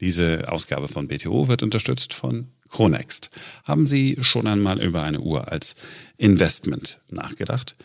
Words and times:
Diese 0.00 0.52
Ausgabe 0.52 0.88
von 0.88 1.08
BTO 1.08 1.48
wird 1.48 1.62
unterstützt 1.62 2.12
von 2.12 2.48
Chronext. 2.70 3.30
Haben 3.64 3.86
Sie 3.86 4.18
schon 4.20 4.46
einmal 4.46 4.82
über 4.82 5.02
eine 5.02 5.20
Uhr 5.20 5.50
als 5.50 5.76
Investment 6.18 7.00
nachgedacht? 7.08 7.76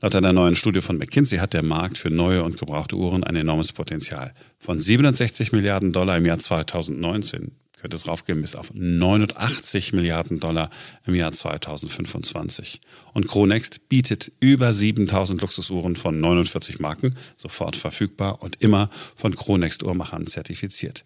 Laut 0.00 0.14
einer 0.14 0.32
neuen 0.32 0.56
Studie 0.56 0.80
von 0.80 0.96
McKinsey 0.96 1.38
hat 1.38 1.52
der 1.52 1.62
Markt 1.62 1.98
für 1.98 2.10
neue 2.10 2.42
und 2.42 2.58
gebrauchte 2.58 2.96
Uhren 2.96 3.22
ein 3.22 3.36
enormes 3.36 3.72
Potenzial. 3.72 4.32
Von 4.58 4.80
67 4.80 5.52
Milliarden 5.52 5.92
Dollar 5.92 6.16
im 6.16 6.24
Jahr 6.24 6.38
2019 6.38 7.52
könnte 7.80 7.96
es 7.96 8.06
raufgehen 8.08 8.40
bis 8.40 8.54
auf 8.54 8.72
89 8.74 9.92
Milliarden 9.92 10.40
Dollar 10.40 10.70
im 11.06 11.14
Jahr 11.14 11.32
2025. 11.32 12.80
Und 13.14 13.28
Chronext 13.28 13.88
bietet 13.88 14.32
über 14.40 14.72
7000 14.72 15.40
Luxusuhren 15.40 15.96
von 15.96 16.20
49 16.20 16.78
Marken, 16.80 17.16
sofort 17.36 17.76
verfügbar 17.76 18.42
und 18.42 18.56
immer 18.60 18.90
von 19.14 19.34
Chronext 19.34 19.82
Uhrmachern 19.82 20.26
zertifiziert. 20.26 21.04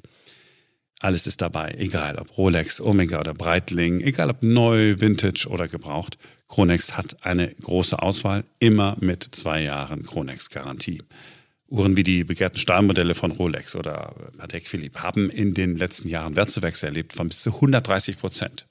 Alles 1.00 1.26
ist 1.26 1.42
dabei, 1.42 1.74
egal 1.78 2.16
ob 2.16 2.36
Rolex, 2.38 2.80
Omega 2.80 3.20
oder 3.20 3.34
Breitling, 3.34 4.00
egal 4.00 4.30
ob 4.30 4.42
neu, 4.42 5.00
Vintage 5.00 5.48
oder 5.50 5.68
gebraucht. 5.68 6.18
Chronext 6.48 6.96
hat 6.96 7.24
eine 7.24 7.54
große 7.54 8.00
Auswahl, 8.00 8.44
immer 8.58 8.96
mit 9.00 9.22
zwei 9.22 9.62
Jahren 9.62 10.04
Chronext-Garantie. 10.04 11.02
Uhren 11.68 11.96
wie 11.96 12.04
die 12.04 12.24
begehrten 12.24 12.58
Stahlmodelle 12.58 13.14
von 13.14 13.32
Rolex 13.32 13.74
oder 13.74 14.14
Patek 14.38 14.66
Philippe 14.66 15.02
haben 15.02 15.30
in 15.30 15.54
den 15.54 15.76
letzten 15.76 16.08
Jahren 16.08 16.36
Wertzuwächse 16.36 16.86
erlebt 16.86 17.12
von 17.12 17.28
bis 17.28 17.42
zu 17.42 17.54
130 17.54 18.18
Prozent. 18.18 18.66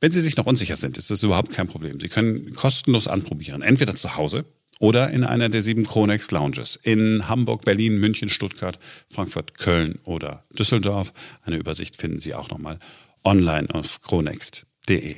Wenn 0.00 0.10
Sie 0.10 0.20
sich 0.20 0.36
noch 0.36 0.46
unsicher 0.46 0.76
sind, 0.76 0.96
ist 0.96 1.10
das 1.10 1.22
überhaupt 1.22 1.52
kein 1.52 1.68
Problem. 1.68 2.00
Sie 2.00 2.08
können 2.08 2.54
kostenlos 2.54 3.08
anprobieren, 3.08 3.62
entweder 3.62 3.94
zu 3.94 4.16
Hause 4.16 4.44
oder 4.78 5.10
in 5.10 5.24
einer 5.24 5.48
der 5.48 5.62
sieben 5.62 5.84
Chronex 5.84 6.30
Lounges 6.30 6.76
in 6.76 7.28
Hamburg, 7.28 7.64
Berlin, 7.64 7.98
München, 7.98 8.28
Stuttgart, 8.28 8.78
Frankfurt, 9.10 9.58
Köln 9.58 9.98
oder 10.04 10.44
Düsseldorf. 10.52 11.12
Eine 11.42 11.56
Übersicht 11.56 11.96
finden 11.96 12.18
Sie 12.18 12.34
auch 12.34 12.50
nochmal 12.50 12.78
online 13.24 13.68
auf 13.74 14.00
chronext.de. 14.00 15.16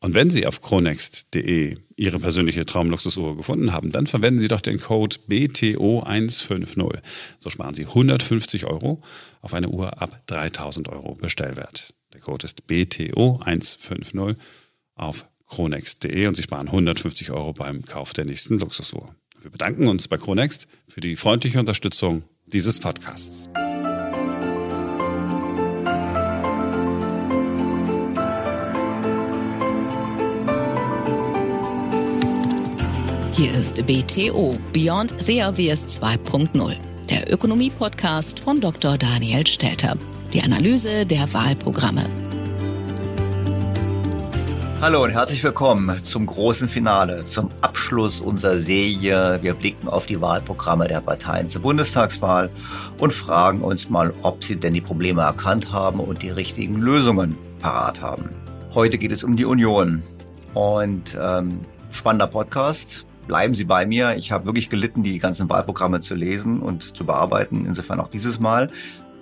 Und 0.00 0.14
wenn 0.14 0.30
Sie 0.30 0.46
auf 0.46 0.60
chronext.de 0.60 1.78
Ihre 1.96 2.18
persönliche 2.18 2.66
Traumluxusuhr 2.66 3.36
gefunden 3.36 3.72
haben, 3.72 3.90
dann 3.90 4.06
verwenden 4.06 4.40
Sie 4.40 4.48
doch 4.48 4.60
den 4.60 4.78
Code 4.78 5.16
BTO150. 5.28 6.98
So 7.38 7.50
sparen 7.50 7.74
Sie 7.74 7.86
150 7.86 8.66
Euro 8.66 9.02
auf 9.40 9.54
eine 9.54 9.70
Uhr 9.70 10.02
ab 10.02 10.22
3000 10.26 10.90
Euro 10.90 11.14
Bestellwert. 11.14 11.94
Der 12.12 12.20
Code 12.20 12.44
ist 12.44 12.64
BTO150 12.68 14.36
auf 14.94 15.26
chronext.de 15.48 16.26
und 16.26 16.34
Sie 16.34 16.42
sparen 16.42 16.66
150 16.66 17.30
Euro 17.30 17.52
beim 17.52 17.84
Kauf 17.84 18.12
der 18.12 18.24
nächsten 18.24 18.58
Luxusuhr. 18.58 19.14
Wir 19.40 19.50
bedanken 19.50 19.88
uns 19.88 20.08
bei 20.08 20.16
Chronext 20.16 20.66
für 20.88 21.00
die 21.00 21.16
freundliche 21.16 21.60
Unterstützung 21.60 22.24
dieses 22.46 22.80
Podcasts. 22.80 23.48
Hier 33.36 33.52
ist 33.52 33.86
BTO 33.86 34.58
Beyond 34.72 35.14
the 35.20 35.42
Obvious 35.42 36.00
2.0, 36.00 36.74
der 37.10 37.30
Ökonomie-Podcast 37.30 38.40
von 38.40 38.60
Dr. 38.60 38.96
Daniel 38.96 39.46
Stelter. 39.46 39.96
Die 40.32 40.40
Analyse 40.40 41.04
der 41.04 41.30
Wahlprogramme. 41.34 42.25
Hallo 44.78 45.02
und 45.02 45.10
herzlich 45.10 45.42
willkommen 45.42 46.04
zum 46.04 46.26
großen 46.26 46.68
Finale, 46.68 47.24
zum 47.24 47.48
Abschluss 47.62 48.20
unserer 48.20 48.58
Serie. 48.58 49.38
Wir 49.40 49.54
blicken 49.54 49.88
auf 49.88 50.04
die 50.04 50.20
Wahlprogramme 50.20 50.86
der 50.86 51.00
Parteien 51.00 51.48
zur 51.48 51.62
Bundestagswahl 51.62 52.50
und 53.00 53.14
fragen 53.14 53.62
uns 53.62 53.88
mal, 53.88 54.12
ob 54.20 54.44
sie 54.44 54.56
denn 54.56 54.74
die 54.74 54.82
Probleme 54.82 55.22
erkannt 55.22 55.72
haben 55.72 55.98
und 55.98 56.22
die 56.22 56.28
richtigen 56.28 56.74
Lösungen 56.76 57.38
parat 57.58 58.02
haben. 58.02 58.28
Heute 58.74 58.98
geht 58.98 59.12
es 59.12 59.24
um 59.24 59.34
die 59.36 59.46
Union 59.46 60.02
und 60.52 61.16
ähm, 61.18 61.60
spannender 61.90 62.26
Podcast. 62.26 63.06
Bleiben 63.26 63.54
Sie 63.54 63.64
bei 63.64 63.86
mir. 63.86 64.14
Ich 64.16 64.30
habe 64.30 64.44
wirklich 64.44 64.68
gelitten, 64.68 65.02
die 65.02 65.18
ganzen 65.18 65.48
Wahlprogramme 65.48 66.00
zu 66.02 66.14
lesen 66.14 66.60
und 66.60 66.94
zu 66.94 67.06
bearbeiten. 67.06 67.64
Insofern 67.66 67.98
auch 67.98 68.08
dieses 68.08 68.40
Mal. 68.40 68.70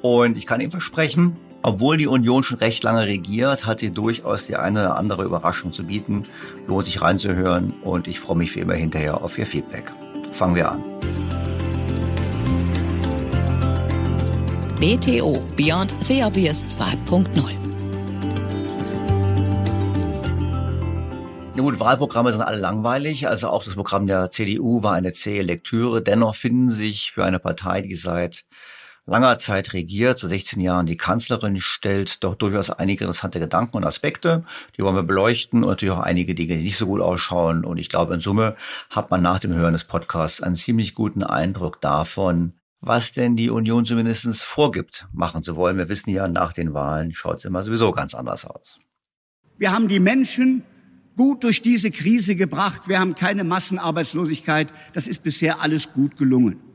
Und 0.03 0.37
ich 0.37 0.47
kann 0.47 0.61
Ihnen 0.61 0.73
versprechen, 0.73 1.37
obwohl 1.65 1.97
die 1.97 2.07
Union 2.07 2.43
schon 2.43 2.59
recht 2.59 2.85
lange 2.85 3.07
regiert, 3.07 3.65
hat 3.65 3.81
sie 3.81 3.91
durchaus 3.91 4.45
die 4.45 4.57
eine 4.57 4.81
oder 4.81 4.99
andere 4.99 5.25
Überraschung 5.25 5.73
zu 5.73 5.85
bieten. 5.85 6.25
Lohnt 6.67 6.85
sich 6.85 7.01
reinzuhören 7.01 7.73
und 7.83 8.07
ich 8.07 8.21
freue 8.21 8.37
mich 8.37 8.55
wie 8.55 8.61
immer 8.61 8.75
hinterher 8.75 9.25
auf 9.25 9.39
Ihr 9.39 9.47
Feedback. 9.47 9.91
Fangen 10.33 10.57
wir 10.57 10.73
an. 10.73 10.85
BTO 14.79 15.43
Beyond 15.57 15.97
the 16.03 16.23
Obvious 16.23 16.67
2.0 16.67 17.25
Nun, 21.57 21.81
Wahlprogramme 21.81 22.33
sind 22.33 22.43
alle 22.43 22.59
langweilig. 22.59 23.27
Also 23.27 23.49
auch 23.49 23.65
das 23.65 23.75
Programm 23.75 24.07
der 24.07 24.29
CDU 24.29 24.83
war 24.83 24.93
eine 24.93 25.15
zähe 25.15 25.41
Lektüre. 25.41 26.03
Dennoch 26.03 26.35
finden 26.35 26.69
sich 26.69 27.13
für 27.13 27.25
eine 27.25 27.39
Partei, 27.39 27.81
die 27.81 27.95
seit 27.95 28.45
langer 29.07 29.39
Zeit 29.39 29.73
regiert, 29.73 30.19
zu 30.19 30.29
16 30.29 30.61
Jahren 30.61 30.87
die 30.87 30.97
Kanzlerin 30.97 31.61
stellt, 31.61 32.25
doch 32.25 32.35
durchaus 32.35 32.71
einige 32.71 33.05
interessante 33.05 33.39
Gedanken 33.39 33.77
und 33.77 33.85
Aspekte. 33.85 34.45
Die 34.77 34.83
wollen 34.83 34.97
wir 34.97 35.03
beleuchten 35.03 35.63
und 35.63 35.71
natürlich 35.71 35.95
auch 35.95 36.01
einige 36.01 36.35
Dinge, 36.35 36.57
die 36.57 36.63
nicht 36.63 36.79
so 36.79 36.87
gut 36.87 37.01
ausschauen. 37.01 37.65
Und 37.65 37.79
ich 37.79 37.89
glaube, 37.89 38.15
in 38.15 38.21
Summe 38.21 38.57
hat 38.91 39.11
man 39.11 39.23
nach 39.23 39.39
dem 39.39 39.53
Hören 39.53 39.75
des 39.75 39.85
Podcasts 39.85 40.41
einen 40.41 40.57
ziemlich 40.57 40.95
guten 40.95 41.23
Eindruck 41.23 41.81
davon, 41.81 42.55
was 42.81 43.13
denn 43.13 43.37
die 43.37 43.51
Union 43.51 43.85
zumindest 43.85 44.43
vorgibt, 44.43 45.07
machen 45.13 45.43
zu 45.43 45.57
wollen. 45.57 45.79
Wir 45.79 45.89
wissen 45.89 46.11
ja, 46.11 46.29
nach 46.29 46.53
den 46.53 46.75
Wahlen 46.75 47.13
schaut 47.13 47.39
es 47.39 47.45
immer 47.45 47.63
sowieso 47.63 47.93
ganz 47.93 48.15
anders 48.15 48.45
aus. 48.47 48.79
Wir 49.57 49.73
haben 49.73 49.89
die 49.89 50.01
Menschen 50.01 50.63
gut 51.17 51.45
durch 51.45 51.63
diese 51.63 51.91
Krise 51.91 52.37
gebracht. 52.37 52.89
Wir 52.89 52.99
haben 52.99 53.15
keine 53.15 53.45
Massenarbeitslosigkeit. 53.45 54.69
Das 54.95 55.07
ist 55.07 55.23
bisher 55.23 55.61
alles 55.61 55.93
gut 55.93 56.17
gelungen. 56.17 56.74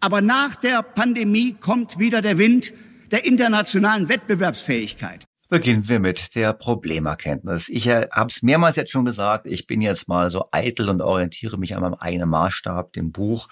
Aber 0.00 0.22
nach 0.22 0.56
der 0.56 0.82
Pandemie 0.82 1.52
kommt 1.52 1.98
wieder 1.98 2.22
der 2.22 2.38
Wind 2.38 2.72
der 3.10 3.26
internationalen 3.26 4.08
Wettbewerbsfähigkeit. 4.08 5.24
Beginnen 5.50 5.88
wir 5.88 5.98
mit 5.98 6.36
der 6.36 6.52
Problemerkenntnis. 6.52 7.68
Ich 7.68 7.88
habe 7.88 8.28
es 8.28 8.40
mehrmals 8.42 8.76
jetzt 8.76 8.92
schon 8.92 9.04
gesagt, 9.04 9.46
ich 9.46 9.66
bin 9.66 9.82
jetzt 9.82 10.08
mal 10.08 10.30
so 10.30 10.48
eitel 10.52 10.88
und 10.88 11.02
orientiere 11.02 11.58
mich 11.58 11.74
an 11.74 11.82
meinem 11.82 11.94
eigenen 11.94 12.28
Maßstab, 12.28 12.92
dem 12.92 13.10
Buch 13.10 13.48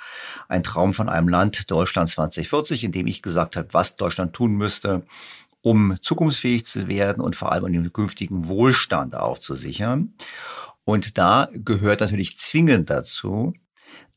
Ein 0.49 0.63
Traum 0.63 0.95
von 0.95 1.09
einem 1.09 1.29
Land, 1.29 1.71
Deutschland 1.71 2.09
2040, 2.09 2.85
in 2.85 2.93
dem 2.93 3.09
ich 3.09 3.21
gesagt 3.21 3.57
habe, 3.57 3.69
was 3.73 3.97
Deutschland 3.97 4.33
tun 4.33 4.53
müsste, 4.53 5.03
um 5.61 5.97
zukunftsfähig 6.01 6.65
zu 6.65 6.87
werden 6.87 7.21
und 7.21 7.35
vor 7.35 7.51
allem 7.51 7.65
um 7.65 7.73
den 7.73 7.93
künftigen 7.93 8.47
Wohlstand 8.47 9.17
auch 9.17 9.39
zu 9.39 9.57
sichern. 9.57 10.15
Und 10.85 11.19
da 11.19 11.49
gehört 11.53 12.01
natürlich 12.01 12.39
zwingend 12.39 12.91
dazu, 12.91 13.55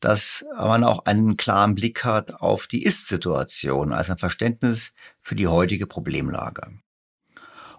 dass 0.02 0.44
man 0.56 0.82
auch 0.82 1.06
einen 1.06 1.36
klaren 1.36 1.76
Blick 1.76 2.04
hat 2.04 2.34
auf 2.42 2.66
die 2.66 2.82
Ist-Situation, 2.82 3.92
also 3.92 4.12
ein 4.12 4.18
Verständnis 4.18 4.92
für 5.22 5.36
die 5.36 5.46
heutige 5.46 5.86
Problemlage. 5.86 6.72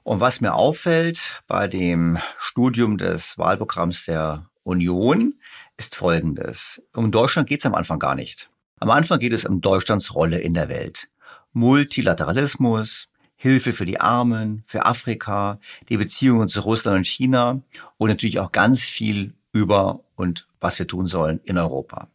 Und 0.03 0.21
was 0.21 0.39
mir 0.39 0.53
auffällt 0.53 1.43
bei 1.47 1.67
dem 1.67 2.17
Studium 2.37 2.97
des 2.97 3.37
Wahlprogramms 3.37 4.05
der 4.05 4.49
Union, 4.63 5.35
ist 5.75 5.95
Folgendes. 5.95 6.81
Um 6.93 7.11
Deutschland 7.11 7.49
geht 7.49 7.59
es 7.59 7.65
am 7.65 7.75
Anfang 7.75 7.99
gar 7.99 8.15
nicht. 8.15 8.49
Am 8.79 8.89
Anfang 8.89 9.19
geht 9.19 9.33
es 9.33 9.43
um 9.43 9.59
Deutschlands 9.59 10.15
Rolle 10.15 10.39
in 10.39 10.53
der 10.53 10.69
Welt. 10.69 11.09
Multilateralismus, 11.51 13.09
Hilfe 13.35 13.73
für 13.73 13.85
die 13.85 13.99
Armen, 13.99 14.63
für 14.67 14.85
Afrika, 14.85 15.59
die 15.89 15.97
Beziehungen 15.97 16.47
zu 16.47 16.61
Russland 16.61 16.97
und 16.99 17.07
China 17.07 17.61
und 17.97 18.07
natürlich 18.07 18.39
auch 18.39 18.53
ganz 18.53 18.81
viel 18.81 19.33
über 19.51 19.99
und 20.15 20.47
was 20.61 20.79
wir 20.79 20.87
tun 20.87 21.05
sollen 21.05 21.41
in 21.43 21.57
Europa. 21.57 22.07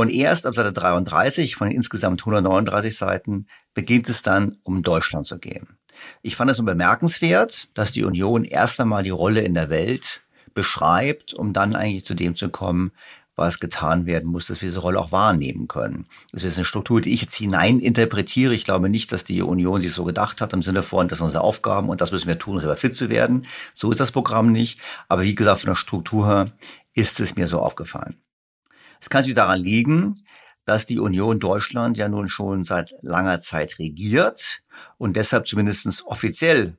Und 0.00 0.08
erst 0.08 0.46
ab 0.46 0.54
Seite 0.54 0.72
33 0.72 1.56
von 1.56 1.68
den 1.68 1.76
insgesamt 1.76 2.22
139 2.22 2.96
Seiten 2.96 3.46
beginnt 3.74 4.08
es 4.08 4.22
dann 4.22 4.56
um 4.62 4.82
Deutschland 4.82 5.26
zu 5.26 5.38
gehen. 5.38 5.76
Ich 6.22 6.36
fand 6.36 6.50
es 6.50 6.56
nur 6.56 6.64
bemerkenswert, 6.64 7.68
dass 7.74 7.92
die 7.92 8.04
Union 8.04 8.44
erst 8.44 8.80
einmal 8.80 9.02
die 9.02 9.10
Rolle 9.10 9.42
in 9.42 9.52
der 9.52 9.68
Welt 9.68 10.22
beschreibt, 10.54 11.34
um 11.34 11.52
dann 11.52 11.76
eigentlich 11.76 12.06
zu 12.06 12.14
dem 12.14 12.34
zu 12.34 12.48
kommen, 12.48 12.92
was 13.36 13.60
getan 13.60 14.06
werden 14.06 14.30
muss, 14.30 14.46
dass 14.46 14.62
wir 14.62 14.70
diese 14.70 14.80
Rolle 14.80 14.98
auch 14.98 15.12
wahrnehmen 15.12 15.68
können. 15.68 16.06
Das 16.32 16.44
ist 16.44 16.56
eine 16.56 16.64
Struktur, 16.64 17.02
die 17.02 17.12
ich 17.12 17.20
jetzt 17.20 17.36
hinein 17.36 17.78
interpretiere. 17.78 18.54
Ich 18.54 18.64
glaube 18.64 18.88
nicht, 18.88 19.12
dass 19.12 19.24
die 19.24 19.42
Union 19.42 19.82
sich 19.82 19.92
so 19.92 20.04
gedacht 20.04 20.40
hat 20.40 20.54
im 20.54 20.62
Sinne 20.62 20.82
von, 20.82 21.08
das 21.08 21.18
sind 21.18 21.26
unsere 21.26 21.44
Aufgaben 21.44 21.90
und 21.90 22.00
das 22.00 22.10
müssen 22.10 22.28
wir 22.28 22.38
tun, 22.38 22.54
um 22.54 22.60
selber 22.60 22.78
fit 22.78 22.96
zu 22.96 23.10
werden. 23.10 23.44
So 23.74 23.90
ist 23.90 24.00
das 24.00 24.12
Programm 24.12 24.50
nicht. 24.50 24.80
Aber 25.08 25.24
wie 25.24 25.34
gesagt, 25.34 25.60
von 25.60 25.68
der 25.68 25.76
Struktur 25.76 26.26
her 26.26 26.52
ist 26.94 27.20
es 27.20 27.36
mir 27.36 27.46
so 27.46 27.58
aufgefallen. 27.58 28.16
Es 29.00 29.08
kann 29.10 29.24
sich 29.24 29.34
daran 29.34 29.60
liegen, 29.60 30.22
dass 30.64 30.86
die 30.86 30.98
Union 30.98 31.40
Deutschland 31.40 31.96
ja 31.96 32.08
nun 32.08 32.28
schon 32.28 32.64
seit 32.64 32.94
langer 33.00 33.40
Zeit 33.40 33.78
regiert 33.78 34.62
und 34.98 35.16
deshalb 35.16 35.48
zumindest 35.48 36.04
offiziell 36.06 36.76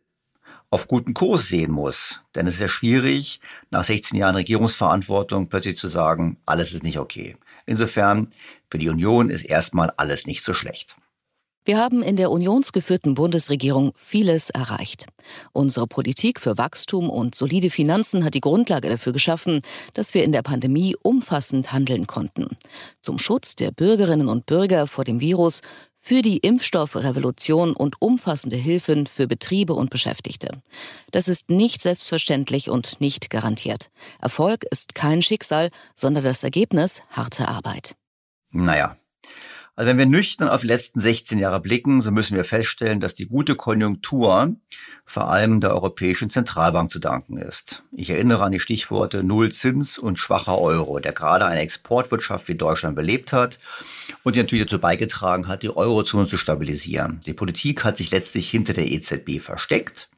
auf 0.70 0.88
guten 0.88 1.14
Kurs 1.14 1.48
sehen 1.48 1.72
muss. 1.72 2.22
Denn 2.34 2.48
es 2.48 2.56
ist 2.56 2.62
ja 2.62 2.68
schwierig, 2.70 3.42
nach 3.70 3.84
16 3.84 4.18
Jahren 4.18 4.36
Regierungsverantwortung 4.36 5.50
plötzlich 5.50 5.76
zu 5.76 5.90
sagen, 5.90 6.38
alles 6.46 6.74
ist 6.74 6.84
nicht 6.84 7.00
okay. 7.00 7.36
Insofern, 7.66 8.32
für 8.70 8.78
die 8.78 8.90
Union 8.90 9.30
ist 9.30 9.44
erstmal 9.44 9.92
alles 9.98 10.26
nicht 10.26 10.44
so 10.44 10.54
schlecht. 10.54 10.96
Wir 11.64 11.78
haben 11.78 12.02
in 12.02 12.16
der 12.16 12.32
unionsgeführten 12.32 13.14
Bundesregierung 13.14 13.92
vieles 13.96 14.50
erreicht. 14.50 15.06
Unsere 15.54 15.86
Politik 15.86 16.40
für 16.40 16.58
Wachstum 16.58 17.08
und 17.08 17.36
solide 17.36 17.70
Finanzen 17.70 18.24
hat 18.24 18.34
die 18.34 18.42
Grundlage 18.42 18.90
dafür 18.90 19.14
geschaffen, 19.14 19.62
dass 19.94 20.16
wir 20.16 20.24
in 20.24 20.32
der 20.32 20.42
Pandemie 20.42 20.96
umfassend 21.04 21.72
handeln 21.72 22.08
konnten. 22.08 22.58
Zum 23.00 23.20
Schutz 23.20 23.56
der 23.56 23.72
Bürgerinnen 23.72 24.28
und 24.28 24.48
Bürger 24.48 24.88
vor 24.88 25.04
dem 25.04 25.20
Virus 25.20 25.62
für 26.00 26.24
die 26.24 26.38
Impfstoffrevolution 26.38 27.74
und 27.74 28.02
umfassende 28.02 28.56
Hilfen 28.56 29.06
für 29.06 29.28
Betriebe 29.28 29.74
und 29.74 29.92
Beschäftigte. 29.92 30.50
Das 31.12 31.28
ist 31.28 31.50
nicht 31.50 31.84
selbstverständlich 31.84 32.72
und 32.72 33.00
nicht 33.00 33.30
garantiert. 33.30 33.92
Erfolg 34.20 34.66
ist 34.72 34.96
kein 34.96 35.22
Schicksal, 35.22 35.70
sondern 35.94 36.24
das 36.24 36.44
Ergebnis 36.44 37.04
harter 37.12 37.50
Arbeit. 37.50 37.96
Naja, 38.50 38.98
also 39.76 39.90
wenn 39.90 39.98
wir 39.98 40.06
nüchtern 40.06 40.50
auf 40.50 40.62
die 40.62 40.68
letzten 40.68 41.00
16 41.00 41.40
Jahre 41.40 41.62
blicken, 41.62 42.02
so 42.02 42.12
müssen 42.12 42.36
wir 42.36 42.44
feststellen, 42.44 43.00
dass 43.00 43.16
die 43.16 43.28
gute 43.28 43.56
Konjunktur 43.56 44.56
vor 45.06 45.30
allem 45.30 45.60
der 45.62 45.72
Europäischen 45.72 46.30
Zentralbank 46.30 46.92
zu 46.92 47.00
danken 47.00 47.38
ist. 47.38 47.84
Ich 47.92 48.10
erinnere 48.10 48.44
an 48.44 48.52
die 48.52 48.60
Stichworte 48.60 49.24
Nullzins 49.24 49.98
und 49.98 50.20
schwacher 50.20 50.60
Euro, 50.60 51.00
der 51.00 51.14
gerade 51.14 51.46
eine 51.46 51.62
Exportwirtschaft 51.62 52.48
wie 52.50 52.56
Deutschland 52.56 52.96
belebt 52.96 53.32
hat 53.34 53.60
und 54.24 54.36
die 54.36 54.40
natürlich 54.40 54.66
dazu 54.66 54.80
beigetragen 54.80 55.48
hat, 55.48 55.64
die 55.64 55.76
Eurozone 55.76 56.28
zu 56.28 56.38
stabilisieren. 56.38 57.22
Die 57.26 57.34
Politik 57.34 57.84
hat 57.84 57.98
sich 57.98 58.12
letztlich 58.12 58.50
hinter 58.50 58.74
der 58.74 58.92
EZB 58.92 59.40
versteckt 59.40 60.10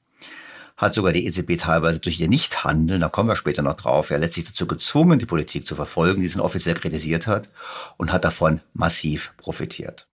hat 0.84 0.94
sogar 0.94 1.14
die 1.14 1.26
EZB 1.26 1.58
teilweise 1.58 2.00
durch 2.00 2.20
ihr 2.20 2.28
Nichthandeln, 2.28 3.02
da 3.02 3.10
kommen 3.10 3.30
wir 3.30 3.36
später 3.36 3.62
noch 3.62 3.76
drauf, 3.76 4.10
ja 4.10 4.18
letztlich 4.18 4.46
dazu 4.46 4.68
gezwungen, 4.68 5.20
die 5.20 5.26
Politik 5.26 5.66
zu 5.66 5.76
verfolgen, 5.76 6.22
die 6.22 6.28
sie 6.28 6.40
offiziell 6.40 6.76
kritisiert 6.76 7.26
hat 7.28 7.50
und 7.98 8.12
hat 8.12 8.26
davon 8.26 8.62
massiv 8.74 9.34
profitiert. 9.38 10.08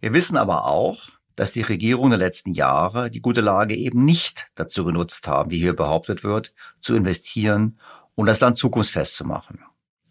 Wir 0.00 0.12
wissen 0.12 0.36
aber 0.36 0.66
auch, 0.66 1.08
dass 1.36 1.52
die 1.52 1.62
Regierungen 1.62 2.10
der 2.10 2.18
letzten 2.18 2.52
Jahre 2.52 3.10
die 3.10 3.20
gute 3.20 3.40
Lage 3.40 3.74
eben 3.74 4.04
nicht 4.04 4.46
dazu 4.54 4.84
genutzt 4.84 5.26
haben, 5.28 5.50
wie 5.50 5.58
hier 5.58 5.74
behauptet 5.74 6.24
wird, 6.24 6.54
zu 6.80 6.94
investieren 6.94 7.78
und 8.14 8.26
das 8.26 8.40
Land 8.40 8.56
zukunftsfest 8.56 9.16
zu 9.16 9.24
machen. 9.24 9.60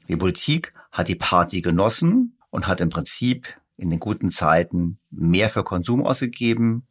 Die 0.08 0.18
Politik 0.18 0.74
hat 0.92 1.08
die 1.08 1.16
Party 1.16 1.62
genossen 1.62 2.38
und 2.50 2.68
hat 2.68 2.80
im 2.82 2.90
Prinzip 2.90 3.48
in 3.78 3.90
den 3.90 4.00
guten 4.00 4.32
Zeiten 4.32 5.00
mehr 5.10 5.50
für 5.50 5.64
Konsum 5.64 6.06
ausgegeben 6.06 6.88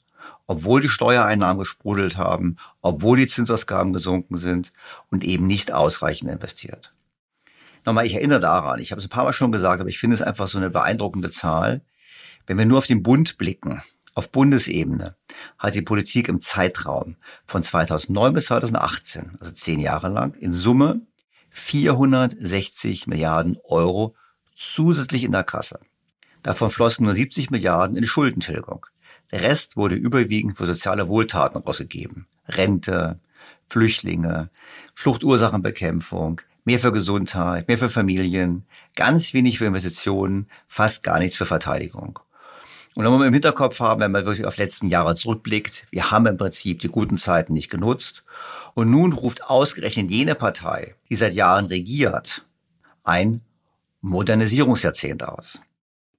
obwohl 0.46 0.80
die 0.80 0.88
Steuereinnahmen 0.88 1.58
gesprudelt 1.58 2.16
haben, 2.16 2.56
obwohl 2.80 3.16
die 3.16 3.26
Zinsausgaben 3.26 3.92
gesunken 3.92 4.36
sind 4.36 4.72
und 5.10 5.24
eben 5.24 5.46
nicht 5.46 5.72
ausreichend 5.72 6.30
investiert. 6.30 6.92
Nochmal, 7.84 8.06
ich 8.06 8.14
erinnere 8.14 8.40
daran, 8.40 8.80
ich 8.80 8.92
habe 8.92 9.00
es 9.00 9.06
ein 9.06 9.10
paar 9.10 9.24
Mal 9.24 9.32
schon 9.32 9.52
gesagt, 9.52 9.80
aber 9.80 9.90
ich 9.90 9.98
finde 9.98 10.14
es 10.14 10.22
einfach 10.22 10.46
so 10.46 10.58
eine 10.58 10.70
beeindruckende 10.70 11.30
Zahl. 11.30 11.82
Wenn 12.46 12.58
wir 12.58 12.66
nur 12.66 12.78
auf 12.78 12.86
den 12.86 13.02
Bund 13.02 13.36
blicken, 13.36 13.82
auf 14.14 14.30
Bundesebene, 14.30 15.16
hat 15.58 15.74
die 15.74 15.82
Politik 15.82 16.28
im 16.28 16.40
Zeitraum 16.40 17.16
von 17.46 17.62
2009 17.62 18.32
bis 18.32 18.46
2018, 18.46 19.36
also 19.40 19.52
zehn 19.52 19.80
Jahre 19.80 20.08
lang, 20.08 20.34
in 20.34 20.52
Summe 20.52 21.00
460 21.50 23.06
Milliarden 23.06 23.58
Euro 23.64 24.14
zusätzlich 24.54 25.24
in 25.24 25.32
der 25.32 25.44
Kasse. 25.44 25.80
Davon 26.42 26.70
flossen 26.70 27.06
nur 27.06 27.14
70 27.14 27.50
Milliarden 27.50 27.96
in 27.96 28.06
Schuldentilgung. 28.06 28.86
Der 29.34 29.42
Rest 29.42 29.76
wurde 29.76 29.96
überwiegend 29.96 30.56
für 30.56 30.64
soziale 30.64 31.08
Wohltaten 31.08 31.60
ausgegeben. 31.64 32.28
Rente, 32.46 33.18
Flüchtlinge, 33.68 34.48
Fluchtursachenbekämpfung, 34.94 36.40
mehr 36.64 36.78
für 36.78 36.92
Gesundheit, 36.92 37.66
mehr 37.66 37.78
für 37.78 37.88
Familien, 37.88 38.64
ganz 38.94 39.34
wenig 39.34 39.58
für 39.58 39.64
Investitionen, 39.64 40.46
fast 40.68 41.02
gar 41.02 41.18
nichts 41.18 41.36
für 41.36 41.46
Verteidigung. 41.46 42.20
Und 42.94 43.04
wenn 43.04 43.10
wir 43.10 43.26
im 43.26 43.32
Hinterkopf 43.32 43.80
haben, 43.80 44.02
wenn 44.02 44.12
man 44.12 44.24
wirklich 44.24 44.46
auf 44.46 44.56
letzten 44.56 44.86
Jahre 44.86 45.16
zurückblickt, 45.16 45.88
wir 45.90 46.12
haben 46.12 46.26
im 46.26 46.36
Prinzip 46.36 46.78
die 46.78 46.86
guten 46.86 47.18
Zeiten 47.18 47.54
nicht 47.54 47.72
genutzt. 47.72 48.22
Und 48.74 48.88
nun 48.92 49.12
ruft 49.12 49.50
ausgerechnet 49.50 50.12
jene 50.12 50.36
Partei, 50.36 50.94
die 51.10 51.16
seit 51.16 51.34
Jahren 51.34 51.66
regiert, 51.66 52.46
ein 53.02 53.40
Modernisierungsjahrzehnt 54.00 55.24
aus. 55.24 55.58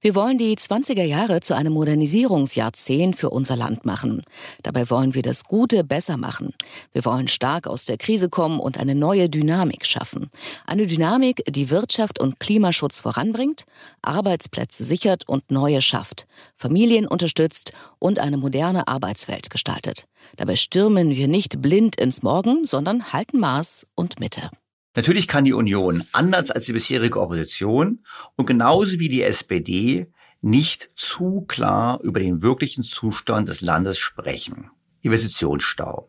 Wir 0.00 0.14
wollen 0.14 0.36
die 0.36 0.54
20er 0.54 1.04
Jahre 1.04 1.40
zu 1.40 1.56
einem 1.56 1.72
Modernisierungsjahrzehnt 1.72 3.16
für 3.16 3.30
unser 3.30 3.56
Land 3.56 3.86
machen. 3.86 4.22
Dabei 4.62 4.90
wollen 4.90 5.14
wir 5.14 5.22
das 5.22 5.44
Gute 5.44 5.84
besser 5.84 6.18
machen. 6.18 6.52
Wir 6.92 7.04
wollen 7.06 7.28
stark 7.28 7.66
aus 7.66 7.86
der 7.86 7.96
Krise 7.96 8.28
kommen 8.28 8.60
und 8.60 8.78
eine 8.78 8.94
neue 8.94 9.30
Dynamik 9.30 9.86
schaffen. 9.86 10.30
Eine 10.66 10.86
Dynamik, 10.86 11.42
die 11.48 11.70
Wirtschaft 11.70 12.20
und 12.20 12.38
Klimaschutz 12.38 13.00
voranbringt, 13.00 13.64
Arbeitsplätze 14.02 14.84
sichert 14.84 15.26
und 15.28 15.50
neue 15.50 15.80
schafft, 15.80 16.26
Familien 16.56 17.06
unterstützt 17.06 17.72
und 17.98 18.18
eine 18.18 18.36
moderne 18.36 18.88
Arbeitswelt 18.88 19.48
gestaltet. 19.48 20.06
Dabei 20.36 20.56
stürmen 20.56 21.10
wir 21.10 21.26
nicht 21.26 21.62
blind 21.62 21.98
ins 21.98 22.22
Morgen, 22.22 22.64
sondern 22.64 23.12
halten 23.12 23.38
Maß 23.40 23.86
und 23.94 24.20
Mitte. 24.20 24.50
Natürlich 24.96 25.28
kann 25.28 25.44
die 25.44 25.52
Union, 25.52 26.04
anders 26.12 26.50
als 26.50 26.64
die 26.64 26.72
bisherige 26.72 27.20
Opposition 27.20 28.00
und 28.34 28.46
genauso 28.46 28.98
wie 28.98 29.10
die 29.10 29.22
SPD, 29.22 30.10
nicht 30.40 30.90
zu 30.96 31.42
klar 31.42 32.00
über 32.02 32.18
den 32.18 32.40
wirklichen 32.40 32.82
Zustand 32.82 33.50
des 33.50 33.60
Landes 33.60 33.98
sprechen. 33.98 34.70
Investitionsstau, 35.02 36.08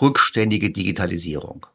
rückständige 0.00 0.70
Digitalisierung, 0.70 1.66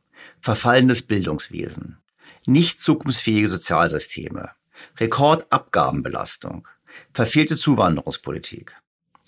verfallendes 0.42 1.04
Bildungswesen, 1.04 2.00
nicht 2.48 2.82
zukunftsfähige 2.82 3.50
Sozialsysteme, 3.50 4.50
Rekordabgabenbelastung, 4.98 6.68
verfehlte 7.14 7.58
Zuwanderungspolitik. 7.58 8.76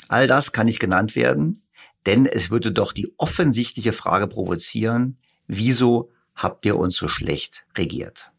All 0.08 0.26
das 0.26 0.54
kann 0.54 0.66
nicht 0.66 0.80
genannt 0.80 1.16
werden, 1.16 1.68
denn 2.08 2.26
es 2.26 2.50
würde 2.50 2.72
doch 2.72 2.94
die 2.94 3.14
offensichtliche 3.18 3.94
Frage 3.94 4.28
provozieren, 4.28 5.20
wieso 5.46 6.10
habt 6.36 6.66
ihr 6.66 6.78
uns 6.78 6.96
so 6.96 7.08
schlecht 7.08 7.66
regiert. 7.78 8.32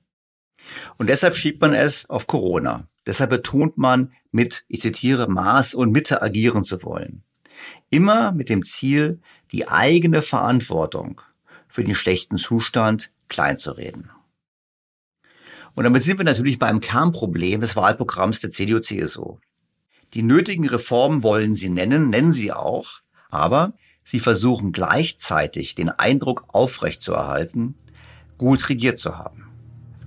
Und 0.96 1.08
deshalb 1.08 1.34
schiebt 1.34 1.60
man 1.60 1.74
es 1.74 2.08
auf 2.08 2.26
Corona. 2.26 2.88
Deshalb 3.06 3.30
betont 3.30 3.78
man 3.78 4.12
mit, 4.30 4.64
ich 4.68 4.80
zitiere, 4.80 5.28
Maß 5.28 5.74
und 5.74 5.90
Mitte 5.90 6.22
agieren 6.22 6.64
zu 6.64 6.82
wollen. 6.82 7.24
Immer 7.90 8.32
mit 8.32 8.48
dem 8.48 8.62
Ziel, 8.62 9.20
die 9.50 9.68
eigene 9.68 10.22
Verantwortung 10.22 11.20
für 11.68 11.84
den 11.84 11.94
schlechten 11.94 12.38
Zustand 12.38 13.12
kleinzureden. 13.28 14.10
Und 15.74 15.84
damit 15.84 16.02
sind 16.02 16.18
wir 16.18 16.24
natürlich 16.24 16.58
beim 16.58 16.80
Kernproblem 16.80 17.60
des 17.60 17.76
Wahlprogramms 17.76 18.40
der 18.40 18.50
CDU-CSU. 18.50 19.38
Die 20.14 20.22
nötigen 20.22 20.68
Reformen 20.68 21.22
wollen 21.22 21.54
sie 21.54 21.70
nennen, 21.70 22.10
nennen 22.10 22.32
sie 22.32 22.52
auch, 22.52 23.00
aber 23.30 23.72
sie 24.04 24.20
versuchen 24.20 24.72
gleichzeitig 24.72 25.74
den 25.74 25.88
Eindruck 25.88 26.44
aufrechtzuerhalten, 26.48 27.74
gut 28.38 28.68
regiert 28.68 28.98
zu 28.98 29.18
haben. 29.18 29.48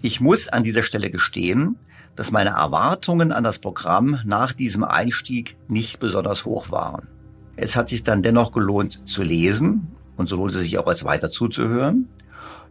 Ich 0.02 0.20
muss 0.22 0.48
an 0.48 0.64
dieser 0.64 0.84
Stelle 0.84 1.10
gestehen, 1.10 1.78
dass 2.16 2.32
meine 2.32 2.52
Erwartungen 2.52 3.32
an 3.32 3.44
das 3.44 3.60
Programm 3.60 4.20
nach 4.26 4.54
diesem 4.54 4.84
Einstieg 4.84 5.58
nicht 5.68 6.00
besonders 6.00 6.46
hoch 6.46 6.72
waren. 6.72 7.08
Es 7.56 7.76
hat 7.76 7.90
sich 7.90 8.04
dann 8.04 8.22
dennoch 8.22 8.52
gelohnt 8.52 9.08
zu 9.08 9.24
lesen 9.24 9.88
und 10.18 10.30
so 10.30 10.36
lohnt 10.36 10.54
es 10.54 10.60
sich 10.60 10.78
auch 10.78 10.88
als 10.88 11.04
weiter 11.04 11.30
zuzuhören. 11.30 12.08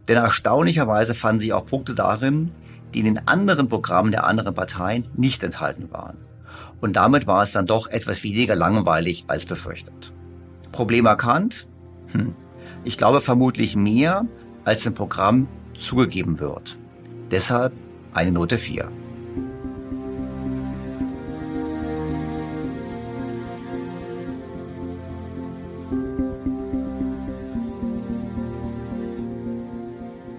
Denn 0.07 0.17
erstaunlicherweise 0.17 1.15
fanden 1.15 1.41
sich 1.41 1.53
auch 1.53 1.65
Punkte 1.65 1.95
darin, 1.95 2.51
die 2.93 2.99
in 2.99 3.05
den 3.05 3.27
anderen 3.27 3.67
Programmen 3.67 4.11
der 4.11 4.25
anderen 4.25 4.53
Parteien 4.53 5.07
nicht 5.15 5.43
enthalten 5.43 5.91
waren. 5.91 6.17
Und 6.81 6.95
damit 6.95 7.27
war 7.27 7.43
es 7.43 7.51
dann 7.51 7.65
doch 7.65 7.87
etwas 7.87 8.23
weniger 8.23 8.55
langweilig 8.55 9.25
als 9.27 9.45
befürchtet. 9.45 10.13
Problem 10.75 11.05
erkannt? 11.05 11.67
Hm. 12.11 12.35
Ich 12.83 12.97
glaube 12.97 13.21
vermutlich 13.21 13.77
mehr, 13.77 14.27
als 14.65 14.85
im 14.85 14.93
Programm 14.93 15.47
zugegeben 15.73 16.41
wird. 16.41 16.77
Deshalb 17.31 17.71
eine 18.13 18.33
Note 18.33 18.57
4. 18.57 18.91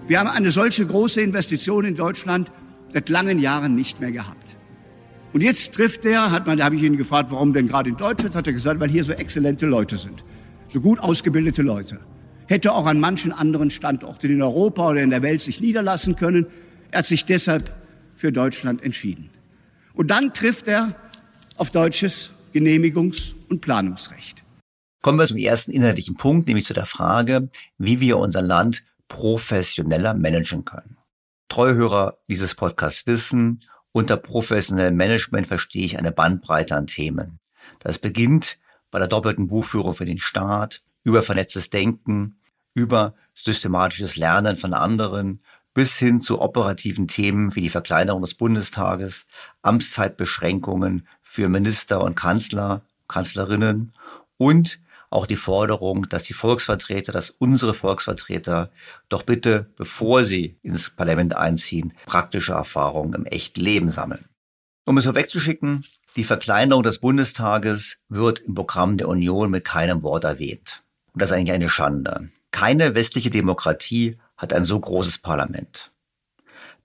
Wir 0.06 0.20
haben 0.20 0.28
eine 0.28 0.50
solche 0.50 0.86
große 0.86 1.22
Investition 1.22 1.86
in 1.86 1.96
Deutschland 1.96 2.52
seit 2.92 3.08
langen 3.08 3.38
Jahren 3.38 3.74
nicht 3.74 4.00
mehr 4.00 4.12
gehabt. 4.12 4.45
Und 5.36 5.42
jetzt 5.42 5.74
trifft 5.74 6.06
er, 6.06 6.30
hat 6.30 6.46
man, 6.46 6.56
da 6.56 6.64
habe 6.64 6.76
ich 6.76 6.82
ihn 6.82 6.96
gefragt, 6.96 7.30
warum 7.30 7.52
denn 7.52 7.68
gerade 7.68 7.90
in 7.90 7.98
Deutschland, 7.98 8.34
hat 8.34 8.46
er 8.46 8.54
gesagt, 8.54 8.80
weil 8.80 8.88
hier 8.88 9.04
so 9.04 9.12
exzellente 9.12 9.66
Leute 9.66 9.98
sind, 9.98 10.24
so 10.70 10.80
gut 10.80 10.98
ausgebildete 10.98 11.60
Leute 11.60 12.00
hätte 12.46 12.72
auch 12.72 12.86
an 12.86 13.00
manchen 13.00 13.32
anderen 13.32 13.68
Standorten 13.68 14.30
in 14.30 14.40
Europa 14.40 14.88
oder 14.88 15.02
in 15.02 15.10
der 15.10 15.20
Welt 15.20 15.42
sich 15.42 15.60
niederlassen 15.60 16.16
können. 16.16 16.46
Er 16.90 17.00
hat 17.00 17.06
sich 17.06 17.26
deshalb 17.26 17.70
für 18.14 18.32
Deutschland 18.32 18.82
entschieden. 18.82 19.28
Und 19.92 20.10
dann 20.10 20.32
trifft 20.32 20.68
er 20.68 20.94
auf 21.58 21.68
deutsches 21.68 22.30
Genehmigungs- 22.54 23.34
und 23.50 23.60
Planungsrecht. 23.60 24.42
Kommen 25.02 25.18
wir 25.18 25.26
zum 25.26 25.36
ersten 25.36 25.70
inhaltlichen 25.70 26.16
Punkt, 26.16 26.48
nämlich 26.48 26.64
zu 26.64 26.72
der 26.72 26.86
Frage, 26.86 27.50
wie 27.76 28.00
wir 28.00 28.16
unser 28.16 28.40
Land 28.40 28.84
professioneller 29.08 30.14
managen 30.14 30.64
können. 30.64 30.96
Treuhörer 31.50 32.16
dieses 32.26 32.54
Podcasts 32.54 33.06
wissen, 33.06 33.60
unter 33.96 34.18
professionellem 34.18 34.94
Management 34.94 35.48
verstehe 35.48 35.86
ich 35.86 35.98
eine 35.98 36.12
Bandbreite 36.12 36.76
an 36.76 36.86
Themen. 36.86 37.38
Das 37.78 37.98
beginnt 37.98 38.58
bei 38.90 38.98
der 38.98 39.08
doppelten 39.08 39.48
Buchführung 39.48 39.94
für 39.94 40.04
den 40.04 40.18
Staat, 40.18 40.82
über 41.02 41.22
vernetztes 41.22 41.70
Denken, 41.70 42.36
über 42.74 43.14
systematisches 43.34 44.16
Lernen 44.16 44.56
von 44.56 44.74
anderen 44.74 45.40
bis 45.72 45.96
hin 45.96 46.20
zu 46.20 46.42
operativen 46.42 47.08
Themen 47.08 47.56
wie 47.56 47.62
die 47.62 47.70
Verkleinerung 47.70 48.20
des 48.20 48.34
Bundestages, 48.34 49.24
Amtszeitbeschränkungen 49.62 51.08
für 51.22 51.48
Minister 51.48 52.04
und 52.04 52.16
Kanzler, 52.16 52.82
Kanzlerinnen 53.08 53.94
und 54.36 54.78
auch 55.10 55.26
die 55.26 55.36
Forderung, 55.36 56.08
dass 56.08 56.24
die 56.24 56.34
Volksvertreter, 56.34 57.12
dass 57.12 57.30
unsere 57.30 57.74
Volksvertreter 57.74 58.70
doch 59.08 59.22
bitte, 59.22 59.70
bevor 59.76 60.24
sie 60.24 60.56
ins 60.62 60.90
Parlament 60.90 61.36
einziehen, 61.36 61.92
praktische 62.06 62.52
Erfahrungen 62.52 63.14
im 63.14 63.26
echten 63.26 63.60
Leben 63.60 63.90
sammeln. 63.90 64.26
Um 64.84 64.98
es 64.98 65.04
vorwegzuschicken, 65.04 65.84
die 66.16 66.24
Verkleinerung 66.24 66.82
des 66.82 66.98
Bundestages 66.98 67.98
wird 68.08 68.40
im 68.40 68.54
Programm 68.54 68.96
der 68.96 69.08
Union 69.08 69.50
mit 69.50 69.64
keinem 69.64 70.02
Wort 70.02 70.24
erwähnt. 70.24 70.82
Und 71.12 71.22
das 71.22 71.30
ist 71.30 71.36
eigentlich 71.36 71.52
eine 71.52 71.68
Schande. 71.68 72.30
Keine 72.50 72.94
westliche 72.94 73.30
Demokratie 73.30 74.16
hat 74.36 74.52
ein 74.52 74.64
so 74.64 74.78
großes 74.78 75.18
Parlament. 75.18 75.92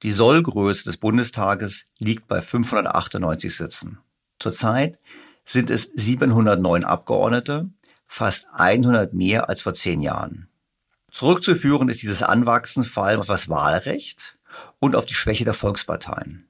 Die 0.04 0.12
Sollgröße 0.12 0.84
des 0.84 0.98
Bundestages 0.98 1.86
liegt 2.00 2.28
bei 2.28 2.42
598 2.42 3.56
Sitzen. 3.56 4.00
Zurzeit 4.40 4.98
sind 5.46 5.70
es 5.70 5.92
709 5.96 6.84
Abgeordnete, 6.84 7.70
fast 8.12 8.46
100 8.52 9.14
mehr 9.14 9.48
als 9.48 9.62
vor 9.62 9.74
zehn 9.74 10.02
Jahren. 10.02 10.50
Zurückzuführen 11.12 11.88
ist 11.88 12.02
dieses 12.02 12.22
Anwachsen 12.22 12.84
vor 12.84 13.06
allem 13.06 13.22
auf 13.22 13.28
das 13.28 13.48
Wahlrecht 13.48 14.38
und 14.80 14.98
auf 14.98 15.06
die 15.06 15.14
Schwäche 15.14 15.46
der 15.46 15.54
Volksparteien. 15.54 16.46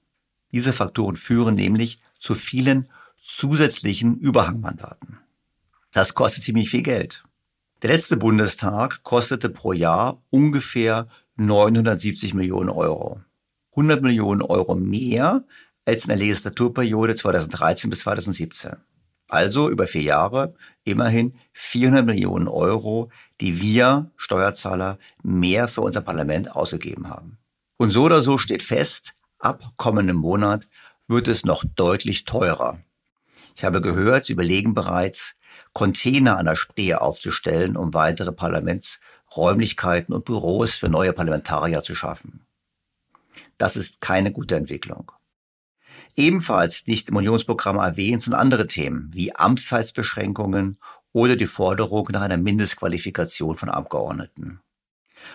Diese 0.51 0.73
Faktoren 0.73 1.15
führen 1.15 1.53
nämlich 1.53 2.01
zu 2.17 2.33
vielen 2.33 2.89
zusätzlichen 3.15 4.17
Überhangmandaten. 4.17 5.19
Das 5.91 6.15
kostet 6.15 6.43
ziemlich 6.43 6.71
viel 6.71 6.81
Geld. 6.81 7.23
Der 7.83 7.91
letzte 7.91 8.17
Bundestag 8.17 9.03
kostete 9.03 9.47
pro 9.47 9.71
Jahr 9.71 10.19
ungefähr 10.31 11.09
970 11.35 12.33
Millionen 12.33 12.69
Euro. 12.69 13.21
100 13.73 14.01
Millionen 14.01 14.41
Euro 14.41 14.75
mehr 14.75 15.43
als 15.85 16.05
in 16.05 16.09
der 16.09 16.17
Legislaturperiode 16.17 17.13
2013 17.15 17.91
bis 17.91 17.99
2017. 17.99 18.77
Also 19.31 19.69
über 19.69 19.87
vier 19.87 20.01
Jahre 20.01 20.55
immerhin 20.83 21.35
400 21.53 22.05
Millionen 22.05 22.49
Euro, 22.49 23.09
die 23.39 23.61
wir 23.61 24.11
Steuerzahler 24.17 24.99
mehr 25.23 25.69
für 25.69 25.81
unser 25.81 26.01
Parlament 26.01 26.53
ausgegeben 26.53 27.07
haben. 27.09 27.37
Und 27.77 27.91
so 27.91 28.03
oder 28.03 28.21
so 28.21 28.37
steht 28.37 28.61
fest, 28.61 29.13
ab 29.39 29.63
kommendem 29.77 30.17
Monat 30.17 30.67
wird 31.07 31.29
es 31.29 31.45
noch 31.45 31.63
deutlich 31.75 32.25
teurer. 32.25 32.79
Ich 33.55 33.63
habe 33.63 33.81
gehört, 33.81 34.25
Sie 34.25 34.33
überlegen 34.33 34.73
bereits, 34.73 35.35
Container 35.71 36.37
an 36.37 36.47
der 36.47 36.57
Spree 36.57 36.93
aufzustellen, 36.95 37.77
um 37.77 37.93
weitere 37.93 38.33
Parlamentsräumlichkeiten 38.33 40.13
und 40.13 40.25
Büros 40.25 40.75
für 40.75 40.89
neue 40.89 41.13
Parlamentarier 41.13 41.83
zu 41.83 41.95
schaffen. 41.95 42.45
Das 43.57 43.77
ist 43.77 44.01
keine 44.01 44.33
gute 44.33 44.57
Entwicklung. 44.57 45.13
Ebenfalls 46.15 46.87
nicht 46.87 47.09
im 47.09 47.15
Unionsprogramm 47.15 47.77
erwähnt 47.77 48.23
sind 48.23 48.33
andere 48.33 48.67
Themen 48.67 49.09
wie 49.13 49.35
Amtszeitsbeschränkungen 49.35 50.77
oder 51.13 51.35
die 51.35 51.47
Forderung 51.47 52.09
nach 52.11 52.21
einer 52.21 52.37
Mindestqualifikation 52.37 53.57
von 53.57 53.69
Abgeordneten. 53.69 54.61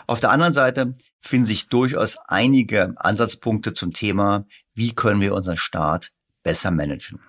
Auf 0.06 0.20
der 0.20 0.30
anderen 0.30 0.52
Seite 0.52 0.92
finden 1.20 1.46
sich 1.46 1.68
durchaus 1.68 2.18
einige 2.26 2.94
Ansatzpunkte 2.96 3.72
zum 3.72 3.92
Thema, 3.92 4.46
wie 4.74 4.94
können 4.94 5.20
wir 5.20 5.34
unseren 5.34 5.56
Staat 5.56 6.12
besser 6.42 6.70
managen. 6.70 7.20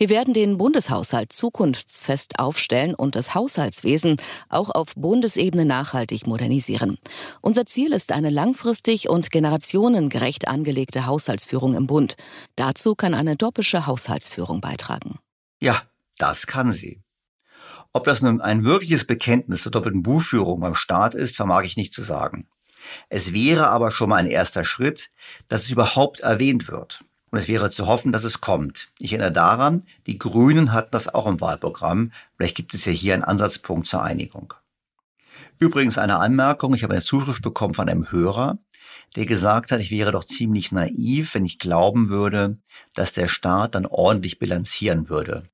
Wir 0.00 0.08
werden 0.08 0.32
den 0.32 0.56
Bundeshaushalt 0.56 1.30
zukunftsfest 1.30 2.38
aufstellen 2.38 2.94
und 2.94 3.16
das 3.16 3.34
Haushaltswesen 3.34 4.16
auch 4.48 4.70
auf 4.70 4.94
Bundesebene 4.94 5.66
nachhaltig 5.66 6.26
modernisieren. 6.26 6.96
Unser 7.42 7.66
Ziel 7.66 7.92
ist 7.92 8.10
eine 8.10 8.30
langfristig 8.30 9.10
und 9.10 9.30
generationengerecht 9.30 10.48
angelegte 10.48 11.04
Haushaltsführung 11.04 11.74
im 11.74 11.86
Bund. 11.86 12.16
Dazu 12.56 12.94
kann 12.94 13.12
eine 13.12 13.36
doppische 13.36 13.86
Haushaltsführung 13.86 14.62
beitragen. 14.62 15.18
Ja, 15.60 15.82
das 16.16 16.46
kann 16.46 16.72
sie. 16.72 17.02
Ob 17.92 18.04
das 18.04 18.22
nun 18.22 18.40
ein 18.40 18.64
wirkliches 18.64 19.06
Bekenntnis 19.06 19.64
zur 19.64 19.72
doppelten 19.72 20.02
Buchführung 20.02 20.60
beim 20.60 20.74
Staat 20.74 21.14
ist, 21.14 21.36
vermag 21.36 21.64
ich 21.64 21.76
nicht 21.76 21.92
zu 21.92 22.02
sagen. 22.02 22.48
Es 23.10 23.34
wäre 23.34 23.68
aber 23.68 23.90
schon 23.90 24.08
mal 24.08 24.16
ein 24.16 24.30
erster 24.30 24.64
Schritt, 24.64 25.10
dass 25.48 25.64
es 25.64 25.70
überhaupt 25.70 26.20
erwähnt 26.20 26.68
wird. 26.68 27.04
Und 27.30 27.38
es 27.38 27.48
wäre 27.48 27.70
zu 27.70 27.86
hoffen, 27.86 28.12
dass 28.12 28.24
es 28.24 28.40
kommt. 28.40 28.88
Ich 28.98 29.12
erinnere 29.12 29.32
daran, 29.32 29.84
die 30.06 30.18
Grünen 30.18 30.72
hatten 30.72 30.90
das 30.90 31.08
auch 31.08 31.26
im 31.26 31.40
Wahlprogramm. 31.40 32.12
Vielleicht 32.36 32.56
gibt 32.56 32.74
es 32.74 32.84
ja 32.84 32.92
hier 32.92 33.14
einen 33.14 33.24
Ansatzpunkt 33.24 33.86
zur 33.86 34.02
Einigung. 34.02 34.54
Übrigens 35.58 35.98
eine 35.98 36.18
Anmerkung. 36.18 36.74
Ich 36.74 36.82
habe 36.82 36.94
eine 36.94 37.02
Zuschrift 37.02 37.42
bekommen 37.42 37.74
von 37.74 37.88
einem 37.88 38.10
Hörer, 38.10 38.58
der 39.14 39.26
gesagt 39.26 39.72
hat, 39.72 39.80
ich 39.80 39.90
wäre 39.90 40.12
doch 40.12 40.24
ziemlich 40.24 40.72
naiv, 40.72 41.34
wenn 41.34 41.44
ich 41.44 41.58
glauben 41.58 42.08
würde, 42.08 42.58
dass 42.94 43.12
der 43.12 43.28
Staat 43.28 43.74
dann 43.74 43.86
ordentlich 43.86 44.38
bilanzieren 44.38 45.08
würde. 45.08 45.44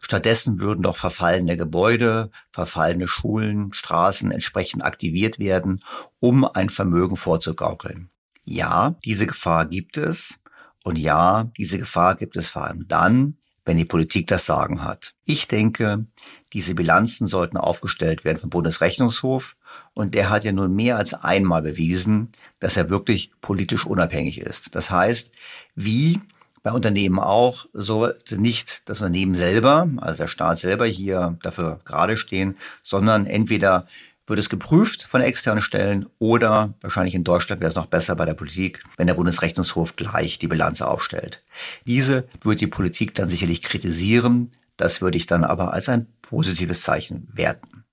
Stattdessen 0.00 0.60
würden 0.60 0.82
doch 0.82 0.96
verfallene 0.96 1.56
Gebäude, 1.56 2.30
verfallene 2.50 3.08
Schulen, 3.08 3.72
Straßen 3.72 4.30
entsprechend 4.30 4.84
aktiviert 4.84 5.38
werden, 5.38 5.82
um 6.20 6.44
ein 6.44 6.70
Vermögen 6.70 7.16
vorzugaukeln. 7.16 8.10
Ja, 8.44 8.94
diese 9.04 9.26
Gefahr 9.26 9.66
gibt 9.66 9.96
es. 9.96 10.38
Und 10.86 10.98
ja, 10.98 11.50
diese 11.58 11.80
Gefahr 11.80 12.14
gibt 12.14 12.36
es 12.36 12.50
vor 12.50 12.62
allem 12.62 12.86
dann, 12.86 13.38
wenn 13.64 13.76
die 13.76 13.84
Politik 13.84 14.28
das 14.28 14.46
Sagen 14.46 14.84
hat. 14.84 15.14
Ich 15.24 15.48
denke, 15.48 16.06
diese 16.52 16.76
Bilanzen 16.76 17.26
sollten 17.26 17.56
aufgestellt 17.56 18.24
werden 18.24 18.38
vom 18.38 18.50
Bundesrechnungshof. 18.50 19.56
Und 19.94 20.14
der 20.14 20.30
hat 20.30 20.44
ja 20.44 20.52
nun 20.52 20.76
mehr 20.76 20.96
als 20.96 21.12
einmal 21.12 21.62
bewiesen, 21.62 22.30
dass 22.60 22.76
er 22.76 22.88
wirklich 22.88 23.32
politisch 23.40 23.84
unabhängig 23.84 24.38
ist. 24.38 24.76
Das 24.76 24.88
heißt, 24.88 25.32
wie 25.74 26.20
bei 26.62 26.70
Unternehmen 26.70 27.18
auch 27.18 27.66
sollte 27.72 28.40
nicht 28.40 28.88
das 28.88 29.00
Unternehmen 29.00 29.34
selber, 29.34 29.88
also 29.96 30.18
der 30.18 30.28
Staat 30.28 30.60
selber 30.60 30.86
hier 30.86 31.36
dafür 31.42 31.80
gerade 31.84 32.16
stehen, 32.16 32.56
sondern 32.84 33.26
entweder 33.26 33.88
wird 34.26 34.38
es 34.38 34.48
geprüft 34.48 35.04
von 35.04 35.20
externen 35.20 35.62
Stellen 35.62 36.06
oder 36.18 36.74
wahrscheinlich 36.80 37.14
in 37.14 37.24
Deutschland 37.24 37.60
wäre 37.60 37.70
es 37.70 37.76
noch 37.76 37.86
besser 37.86 38.16
bei 38.16 38.24
der 38.24 38.34
Politik, 38.34 38.82
wenn 38.96 39.06
der 39.06 39.14
Bundesrechnungshof 39.14 39.96
gleich 39.96 40.38
die 40.38 40.48
Bilanz 40.48 40.82
aufstellt. 40.82 41.44
Diese 41.86 42.28
wird 42.42 42.60
die 42.60 42.66
Politik 42.66 43.14
dann 43.14 43.28
sicherlich 43.28 43.62
kritisieren. 43.62 44.50
Das 44.76 45.00
würde 45.00 45.16
ich 45.16 45.26
dann 45.26 45.44
aber 45.44 45.72
als 45.72 45.88
ein 45.88 46.06
positives 46.22 46.82
Zeichen 46.82 47.28
werten. 47.32 47.84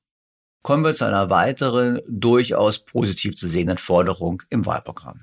Kommen 0.64 0.84
wir 0.84 0.94
zu 0.94 1.06
einer 1.06 1.30
weiteren, 1.30 2.00
durchaus 2.08 2.80
positiv 2.80 3.36
zu 3.36 3.48
sehenden 3.48 3.78
Forderung 3.78 4.44
im 4.50 4.66
Wahlprogramm. 4.66 5.22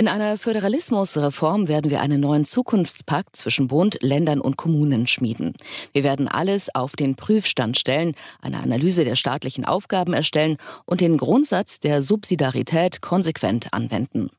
In 0.00 0.08
einer 0.08 0.38
Föderalismusreform 0.38 1.68
werden 1.68 1.90
wir 1.90 2.00
einen 2.00 2.22
neuen 2.22 2.46
Zukunftspakt 2.46 3.36
zwischen 3.36 3.68
Bund, 3.68 3.98
Ländern 4.00 4.40
und 4.40 4.56
Kommunen 4.56 5.06
schmieden. 5.06 5.52
Wir 5.92 6.04
werden 6.04 6.26
alles 6.26 6.74
auf 6.74 6.96
den 6.96 7.16
Prüfstand 7.16 7.78
stellen, 7.78 8.14
eine 8.40 8.60
Analyse 8.60 9.04
der 9.04 9.14
staatlichen 9.14 9.66
Aufgaben 9.66 10.14
erstellen 10.14 10.56
und 10.86 11.02
den 11.02 11.18
Grundsatz 11.18 11.80
der 11.80 12.00
Subsidiarität 12.00 13.02
konsequent 13.02 13.74
anwenden. 13.74 14.30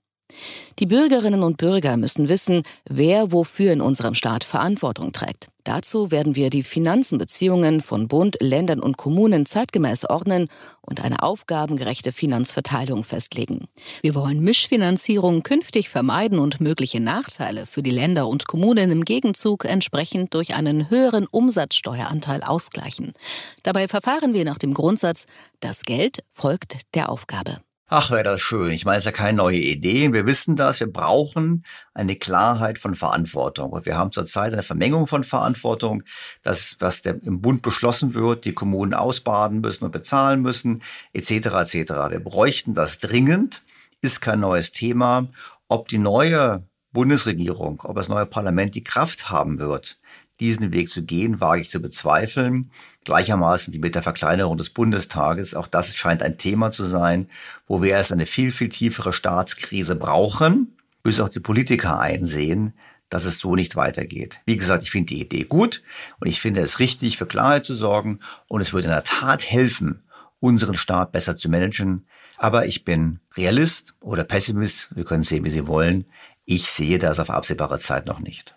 Die 0.80 0.86
Bürgerinnen 0.86 1.44
und 1.44 1.58
Bürger 1.58 1.98
müssen 1.98 2.30
wissen, 2.30 2.64
wer 2.90 3.32
wofür 3.32 3.72
in 3.74 3.82
unserem 3.82 4.14
Staat 4.14 4.44
Verantwortung 4.44 5.12
trägt. 5.12 5.48
Dazu 5.64 6.10
werden 6.10 6.36
wir 6.36 6.50
die 6.50 6.64
Finanzenbeziehungen 6.64 7.82
von 7.82 8.08
Bund, 8.08 8.38
Ländern 8.40 8.80
und 8.80 8.98
Kommunen 8.98 9.46
zeitgemäß 9.46 10.06
ordnen 10.06 10.48
und 10.82 11.04
eine 11.04 11.22
aufgabengerechte 11.22 12.12
Finanzverteilung 12.12 13.04
festlegen. 13.04 13.68
Wir 14.02 14.16
wollen 14.16 14.42
Mischfinanzierung 14.42 15.44
künftig 15.44 15.90
vermeiden 15.90 16.40
und 16.40 16.62
mögliche 16.62 17.00
Nachteile 17.00 17.68
für 17.68 17.84
die 17.84 17.92
Länder 17.92 18.28
und 18.28 18.48
Kommunen 18.48 18.92
im 18.92 19.06
Gegenzug 19.06 19.66
entsprechend 19.66 20.34
durch 20.34 20.56
einen 20.56 20.90
höheren 20.90 21.28
Umsatzsteueranteil 21.28 22.42
ausgleichen. 22.42 23.14
Dabei 23.62 23.88
verfahren 23.88 24.34
wir 24.34 24.46
nach 24.46 24.58
dem 24.58 24.74
Grundsatz, 24.74 25.26
das 25.60 25.84
Geld 25.84 26.24
folgt 26.34 26.78
der 26.96 27.10
Aufgabe. 27.10 27.62
Ach, 27.94 28.10
wäre 28.10 28.24
das 28.24 28.40
schön. 28.40 28.72
Ich 28.72 28.86
meine, 28.86 29.00
es 29.00 29.06
ist 29.06 29.08
ja 29.08 29.12
keine 29.12 29.38
neue 29.38 29.58
Idee. 29.58 30.14
Wir 30.14 30.26
wissen 30.26 30.56
das. 30.56 30.80
Wir 30.80 30.90
brauchen 30.90 31.66
eine 31.94 32.16
Klarheit 32.16 32.80
von 32.80 32.96
Verantwortung. 32.96 33.74
Und 33.74 33.86
wir 33.86 33.98
haben 33.98 34.14
zurzeit 34.14 34.54
eine 34.54 34.64
Vermengung 34.64 35.08
von 35.08 35.26
Verantwortung. 35.26 36.04
Das, 36.42 36.78
was 36.80 37.02
der, 37.02 37.22
im 37.22 37.42
Bund 37.42 37.62
beschlossen 37.64 38.14
wird, 38.14 38.46
die 38.46 38.54
Kommunen 38.54 38.94
ausbaden 38.94 39.60
müssen 39.60 39.84
und 39.84 39.92
bezahlen 39.92 40.42
müssen, 40.42 40.84
etc. 41.12 41.32
etc. 41.32 41.74
Wir 42.12 42.22
bräuchten 42.24 42.76
das 42.76 43.00
dringend. 43.00 43.62
Ist 44.00 44.22
kein 44.22 44.40
neues 44.40 44.72
Thema. 44.72 45.28
Ob 45.68 45.90
die 45.90 45.98
neue 45.98 46.64
Bundesregierung, 46.94 47.82
ob 47.84 47.98
das 47.98 48.08
neue 48.08 48.26
Parlament 48.26 48.74
die 48.74 48.86
Kraft 48.86 49.30
haben 49.30 49.60
wird, 49.60 50.00
diesen 50.42 50.74
Weg 50.74 50.90
zu 50.90 51.04
gehen, 51.04 51.40
wage 51.40 51.62
ich 51.62 51.70
zu 51.70 51.80
bezweifeln. 51.80 52.72
Gleichermaßen 53.06 53.74
wie 53.74 53.80
mit 53.80 53.96
der 53.96 54.04
Verkleinerung 54.04 54.58
des 54.58 54.72
Bundestages. 54.72 55.56
Auch 55.56 55.68
das 55.68 55.96
scheint 55.96 56.22
ein 56.22 56.38
Thema 56.38 56.72
zu 56.72 56.84
sein, 56.84 57.30
wo 57.68 57.82
wir 57.82 57.92
erst 57.92 58.12
eine 58.12 58.26
viel, 58.26 58.52
viel 58.52 58.70
tiefere 58.70 59.14
Staatskrise 59.14 59.96
brauchen, 59.96 60.76
bis 61.04 61.20
auch 61.20 61.30
die 61.30 61.40
Politiker 61.40 62.00
einsehen, 62.00 62.74
dass 63.10 63.26
es 63.26 63.40
so 63.40 63.56
nicht 63.56 63.76
weitergeht. 63.76 64.40
Wie 64.46 64.58
gesagt, 64.58 64.84
ich 64.84 64.92
finde 64.92 65.14
die 65.14 65.22
Idee 65.22 65.44
gut 65.44 65.84
und 66.20 66.28
ich 66.28 66.42
finde 66.42 66.62
es 66.62 66.80
richtig, 66.80 67.18
für 67.18 67.28
Klarheit 67.28 67.64
zu 67.64 67.76
sorgen 67.76 68.20
und 68.48 68.62
es 68.62 68.74
würde 68.74 68.88
in 68.88 68.94
der 68.94 69.04
Tat 69.04 69.50
helfen, 69.50 70.04
unseren 70.40 70.76
Staat 70.76 71.12
besser 71.12 71.38
zu 71.38 71.50
managen. 71.50 72.08
Aber 72.38 72.66
ich 72.66 72.84
bin 72.84 73.20
Realist 73.38 73.94
oder 74.00 74.24
Pessimist, 74.24 74.90
wir 74.96 75.06
können 75.06 75.24
sehen, 75.24 75.44
wie 75.44 75.52
Sie 75.52 75.68
wollen. 75.68 76.06
Ich 76.46 76.72
sehe 76.72 76.98
das 76.98 77.20
auf 77.20 77.30
absehbare 77.30 77.80
Zeit 77.80 78.08
noch 78.08 78.20
nicht. 78.20 78.56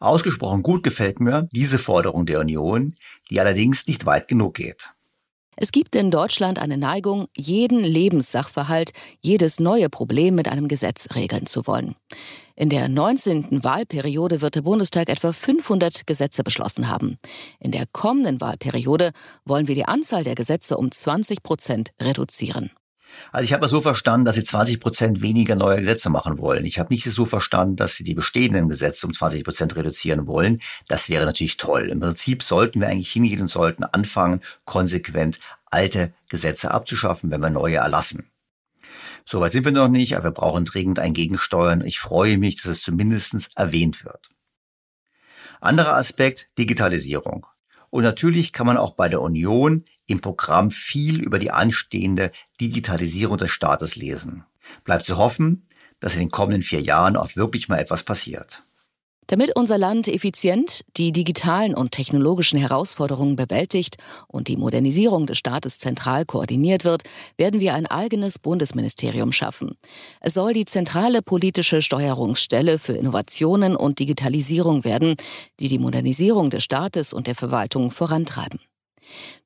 Ausgesprochen 0.00 0.62
gut 0.62 0.82
gefällt 0.82 1.20
mir 1.20 1.48
diese 1.52 1.78
Forderung 1.78 2.26
der 2.26 2.40
Union, 2.40 2.96
die 3.30 3.40
allerdings 3.40 3.86
nicht 3.86 4.06
weit 4.06 4.28
genug 4.28 4.54
geht. 4.54 4.90
Es 5.56 5.70
gibt 5.70 5.94
in 5.94 6.10
Deutschland 6.10 6.58
eine 6.58 6.76
Neigung, 6.76 7.28
jeden 7.36 7.78
Lebenssachverhalt, 7.78 8.92
jedes 9.20 9.60
neue 9.60 9.88
Problem 9.88 10.34
mit 10.34 10.48
einem 10.48 10.66
Gesetz 10.66 11.14
regeln 11.14 11.46
zu 11.46 11.66
wollen. 11.66 11.94
In 12.56 12.68
der 12.68 12.88
19. 12.88 13.62
Wahlperiode 13.62 14.40
wird 14.40 14.56
der 14.56 14.62
Bundestag 14.62 15.08
etwa 15.08 15.32
500 15.32 16.06
Gesetze 16.06 16.42
beschlossen 16.42 16.88
haben. 16.88 17.18
In 17.60 17.70
der 17.70 17.86
kommenden 17.86 18.40
Wahlperiode 18.40 19.12
wollen 19.44 19.68
wir 19.68 19.74
die 19.74 19.86
Anzahl 19.86 20.24
der 20.24 20.34
Gesetze 20.34 20.76
um 20.76 20.90
20 20.90 21.42
Prozent 21.42 21.90
reduzieren. 22.00 22.70
Also 23.32 23.44
ich 23.44 23.52
habe 23.52 23.66
es 23.66 23.70
so 23.70 23.80
verstanden, 23.82 24.24
dass 24.24 24.36
sie 24.36 24.44
20 24.44 24.80
Prozent 24.80 25.22
weniger 25.22 25.56
neue 25.56 25.78
Gesetze 25.78 26.10
machen 26.10 26.38
wollen. 26.38 26.64
Ich 26.64 26.78
habe 26.78 26.92
nicht 26.92 27.04
so 27.10 27.26
verstanden, 27.26 27.76
dass 27.76 27.94
sie 27.94 28.04
die 28.04 28.14
bestehenden 28.14 28.68
Gesetze 28.68 29.06
um 29.06 29.12
20 29.12 29.44
Prozent 29.44 29.76
reduzieren 29.76 30.26
wollen. 30.26 30.60
Das 30.88 31.08
wäre 31.08 31.24
natürlich 31.24 31.56
toll. 31.56 31.88
Im 31.88 32.00
Prinzip 32.00 32.42
sollten 32.42 32.80
wir 32.80 32.88
eigentlich 32.88 33.12
hingehen 33.12 33.40
und 33.42 33.48
sollten 33.48 33.84
anfangen, 33.84 34.40
konsequent 34.64 35.40
alte 35.66 36.14
Gesetze 36.28 36.70
abzuschaffen, 36.70 37.30
wenn 37.30 37.40
wir 37.40 37.50
neue 37.50 37.76
erlassen. 37.76 38.30
Soweit 39.26 39.52
sind 39.52 39.64
wir 39.64 39.72
noch 39.72 39.88
nicht, 39.88 40.14
aber 40.14 40.26
wir 40.26 40.30
brauchen 40.30 40.64
dringend 40.64 40.98
ein 40.98 41.14
Gegensteuern. 41.14 41.80
Ich 41.84 41.98
freue 41.98 42.38
mich, 42.38 42.62
dass 42.62 42.70
es 42.70 42.82
zumindest 42.82 43.50
erwähnt 43.56 44.04
wird. 44.04 44.28
Anderer 45.60 45.96
Aspekt, 45.96 46.48
Digitalisierung. 46.58 47.46
Und 47.88 48.02
natürlich 48.02 48.52
kann 48.52 48.66
man 48.66 48.76
auch 48.76 48.94
bei 48.94 49.08
der 49.08 49.22
Union 49.22 49.84
im 50.06 50.20
Programm 50.20 50.70
viel 50.70 51.20
über 51.20 51.38
die 51.38 51.50
anstehende 51.50 52.30
Digitalisierung 52.60 53.38
des 53.38 53.50
Staates 53.50 53.96
lesen. 53.96 54.44
Bleibt 54.84 55.04
zu 55.04 55.16
hoffen, 55.16 55.66
dass 56.00 56.14
in 56.14 56.20
den 56.20 56.30
kommenden 56.30 56.62
vier 56.62 56.80
Jahren 56.80 57.16
auch 57.16 57.36
wirklich 57.36 57.68
mal 57.68 57.78
etwas 57.78 58.02
passiert. 58.02 58.64
Damit 59.26 59.56
unser 59.56 59.78
Land 59.78 60.06
effizient 60.06 60.82
die 60.98 61.10
digitalen 61.10 61.74
und 61.74 61.92
technologischen 61.92 62.58
Herausforderungen 62.58 63.36
bewältigt 63.36 63.96
und 64.28 64.48
die 64.48 64.56
Modernisierung 64.58 65.26
des 65.26 65.38
Staates 65.38 65.78
zentral 65.78 66.26
koordiniert 66.26 66.84
wird, 66.84 67.04
werden 67.38 67.58
wir 67.60 67.72
ein 67.74 67.86
eigenes 67.86 68.38
Bundesministerium 68.38 69.32
schaffen. 69.32 69.78
Es 70.20 70.34
soll 70.34 70.52
die 70.52 70.66
zentrale 70.66 71.22
politische 71.22 71.80
Steuerungsstelle 71.80 72.78
für 72.78 72.92
Innovationen 72.92 73.76
und 73.76 73.98
Digitalisierung 73.98 74.84
werden, 74.84 75.16
die 75.58 75.68
die 75.68 75.78
Modernisierung 75.78 76.50
des 76.50 76.64
Staates 76.64 77.14
und 77.14 77.26
der 77.26 77.34
Verwaltung 77.34 77.90
vorantreiben. 77.90 78.60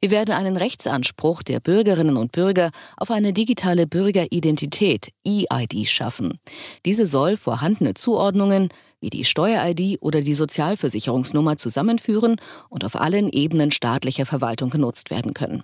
Wir 0.00 0.10
werden 0.10 0.34
einen 0.34 0.56
Rechtsanspruch 0.56 1.42
der 1.42 1.60
Bürgerinnen 1.60 2.16
und 2.16 2.32
Bürger 2.32 2.70
auf 2.96 3.10
eine 3.10 3.32
digitale 3.32 3.86
Bürgeridentität, 3.86 5.10
EID, 5.24 5.88
schaffen. 5.88 6.38
Diese 6.84 7.06
soll 7.06 7.36
vorhandene 7.36 7.94
Zuordnungen 7.94 8.68
wie 9.00 9.10
die 9.10 9.24
Steuer-ID 9.24 10.02
oder 10.02 10.20
die 10.20 10.34
Sozialversicherungsnummer 10.34 11.56
zusammenführen 11.56 12.36
und 12.68 12.84
auf 12.84 12.96
allen 12.96 13.30
Ebenen 13.30 13.70
staatlicher 13.70 14.26
Verwaltung 14.26 14.70
genutzt 14.70 15.10
werden 15.10 15.34
können. 15.34 15.62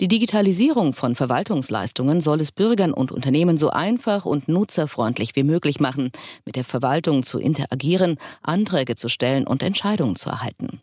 Die 0.00 0.08
Digitalisierung 0.08 0.94
von 0.94 1.14
Verwaltungsleistungen 1.14 2.20
soll 2.20 2.40
es 2.40 2.50
Bürgern 2.50 2.92
und 2.92 3.12
Unternehmen 3.12 3.58
so 3.58 3.70
einfach 3.70 4.24
und 4.24 4.48
nutzerfreundlich 4.48 5.36
wie 5.36 5.44
möglich 5.44 5.78
machen, 5.78 6.10
mit 6.44 6.56
der 6.56 6.64
Verwaltung 6.64 7.22
zu 7.22 7.38
interagieren, 7.38 8.16
Anträge 8.42 8.96
zu 8.96 9.08
stellen 9.08 9.46
und 9.46 9.62
Entscheidungen 9.62 10.16
zu 10.16 10.30
erhalten. 10.30 10.80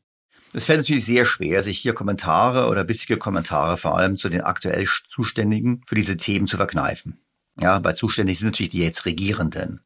Es 0.53 0.65
fällt 0.65 0.79
natürlich 0.79 1.05
sehr 1.05 1.25
schwer, 1.25 1.61
sich 1.61 1.79
hier 1.79 1.93
Kommentare 1.93 2.67
oder 2.67 2.83
bissige 2.83 3.17
Kommentare 3.17 3.77
vor 3.77 3.97
allem 3.97 4.17
zu 4.17 4.29
den 4.29 4.41
aktuell 4.41 4.87
Zuständigen 5.07 5.81
für 5.85 5.95
diese 5.95 6.17
Themen 6.17 6.47
zu 6.47 6.57
verkneifen. 6.57 7.19
Ja, 7.59 7.83
weil 7.83 7.95
zuständig 7.95 8.39
sind 8.39 8.47
natürlich 8.47 8.69
die 8.69 8.81
jetzt 8.81 9.05
Regierenden. 9.05 9.81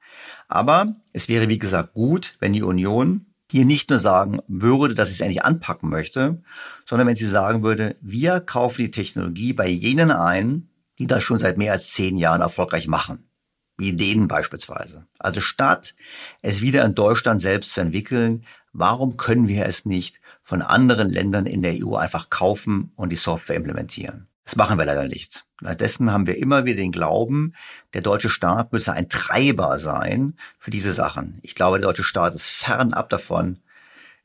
Aber 0.47 0.95
es 1.11 1.27
wäre, 1.27 1.49
wie 1.49 1.57
gesagt, 1.57 1.93
gut, 1.93 2.37
wenn 2.39 2.53
die 2.53 2.61
Union 2.61 3.25
hier 3.51 3.65
nicht 3.65 3.89
nur 3.89 3.99
sagen 3.99 4.39
würde, 4.47 4.93
dass 4.93 5.09
sie 5.09 5.15
es 5.15 5.19
endlich 5.19 5.43
anpacken 5.43 5.89
möchte, 5.89 6.41
sondern 6.85 7.07
wenn 7.07 7.15
sie 7.15 7.25
sagen 7.25 7.63
würde, 7.63 7.97
wir 8.01 8.39
kaufen 8.39 8.83
die 8.83 8.91
Technologie 8.91 9.53
bei 9.53 9.67
jenen 9.67 10.11
ein, 10.11 10.69
die 10.99 11.07
das 11.07 11.23
schon 11.23 11.39
seit 11.39 11.57
mehr 11.57 11.73
als 11.73 11.91
zehn 11.91 12.17
Jahren 12.17 12.41
erfolgreich 12.41 12.87
machen. 12.87 13.29
Wie 13.77 13.93
denen 13.93 14.27
beispielsweise. 14.27 15.07
Also 15.19 15.41
statt 15.41 15.95
es 16.41 16.61
wieder 16.61 16.85
in 16.85 16.95
Deutschland 16.95 17.41
selbst 17.41 17.73
zu 17.73 17.81
entwickeln, 17.81 18.45
warum 18.71 19.17
können 19.17 19.47
wir 19.47 19.65
es 19.65 19.85
nicht 19.85 20.19
von 20.43 20.61
anderen 20.61 21.09
Ländern 21.09 21.47
in 21.47 21.63
der 21.63 21.73
EU 21.81 21.95
einfach 21.95 22.29
kaufen 22.29 22.91
und 22.95 23.09
die 23.09 23.15
Software 23.15 23.55
implementieren? 23.55 24.27
Das 24.45 24.57
machen 24.57 24.77
wir 24.77 24.85
leider 24.85 25.07
nicht. 25.07 25.45
Stattdessen 25.59 26.11
haben 26.11 26.27
wir 26.27 26.37
immer 26.37 26.65
wieder 26.65 26.77
den 26.77 26.91
Glauben, 26.91 27.55
der 27.93 28.01
deutsche 28.01 28.29
Staat 28.29 28.73
müsse 28.73 28.91
ein 28.91 29.07
Treiber 29.07 29.79
sein 29.79 30.35
für 30.59 30.69
diese 30.69 30.93
Sachen. 30.93 31.39
Ich 31.41 31.55
glaube, 31.55 31.79
der 31.79 31.87
deutsche 31.87 32.03
Staat 32.03 32.35
ist 32.35 32.49
fernab 32.49 33.09
davon, 33.09 33.59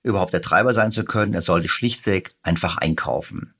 überhaupt 0.02 0.32
der 0.32 0.42
Treiber 0.42 0.74
sein 0.74 0.90
zu 0.90 1.04
können. 1.04 1.34
Er 1.34 1.42
sollte 1.42 1.68
schlichtweg 1.68 2.34
einfach 2.42 2.78
einkaufen. 2.78 3.54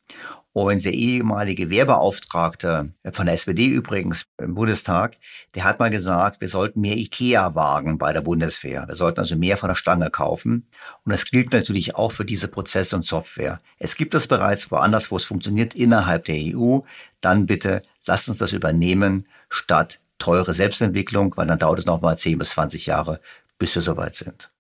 Und 0.58 0.84
der 0.84 0.92
ehemalige 0.92 1.70
Wehrbeauftragte 1.70 2.92
von 3.12 3.26
der 3.26 3.34
SPD 3.34 3.66
übrigens 3.66 4.24
im 4.38 4.54
Bundestag, 4.54 5.16
der 5.54 5.64
hat 5.64 5.78
mal 5.78 5.88
gesagt, 5.88 6.40
wir 6.40 6.48
sollten 6.48 6.80
mehr 6.80 6.96
IKEA 6.96 7.54
wagen 7.54 7.96
bei 7.96 8.12
der 8.12 8.22
Bundeswehr. 8.22 8.84
Wir 8.88 8.96
sollten 8.96 9.20
also 9.20 9.36
mehr 9.36 9.56
von 9.56 9.68
der 9.68 9.76
Stange 9.76 10.10
kaufen. 10.10 10.68
Und 11.04 11.12
das 11.12 11.26
gilt 11.26 11.52
natürlich 11.52 11.94
auch 11.94 12.10
für 12.10 12.24
diese 12.24 12.48
Prozesse 12.48 12.96
und 12.96 13.06
Software. 13.06 13.60
Es 13.78 13.94
gibt 13.94 14.14
es 14.14 14.26
bereits 14.26 14.70
woanders, 14.70 15.10
wo 15.12 15.16
es 15.16 15.26
funktioniert, 15.26 15.74
innerhalb 15.74 16.24
der 16.24 16.36
EU. 16.36 16.80
Dann 17.20 17.46
bitte 17.46 17.82
lasst 18.04 18.28
uns 18.28 18.38
das 18.38 18.52
übernehmen, 18.52 19.28
statt 19.48 20.00
teure 20.18 20.54
Selbstentwicklung, 20.54 21.36
weil 21.36 21.46
dann 21.46 21.60
dauert 21.60 21.78
es 21.78 21.86
nochmal 21.86 22.18
10 22.18 22.36
bis 22.36 22.50
20 22.50 22.86
Jahre, 22.86 23.20
bis 23.58 23.74
wir 23.76 23.82
soweit 23.82 24.16
sind. 24.16 24.50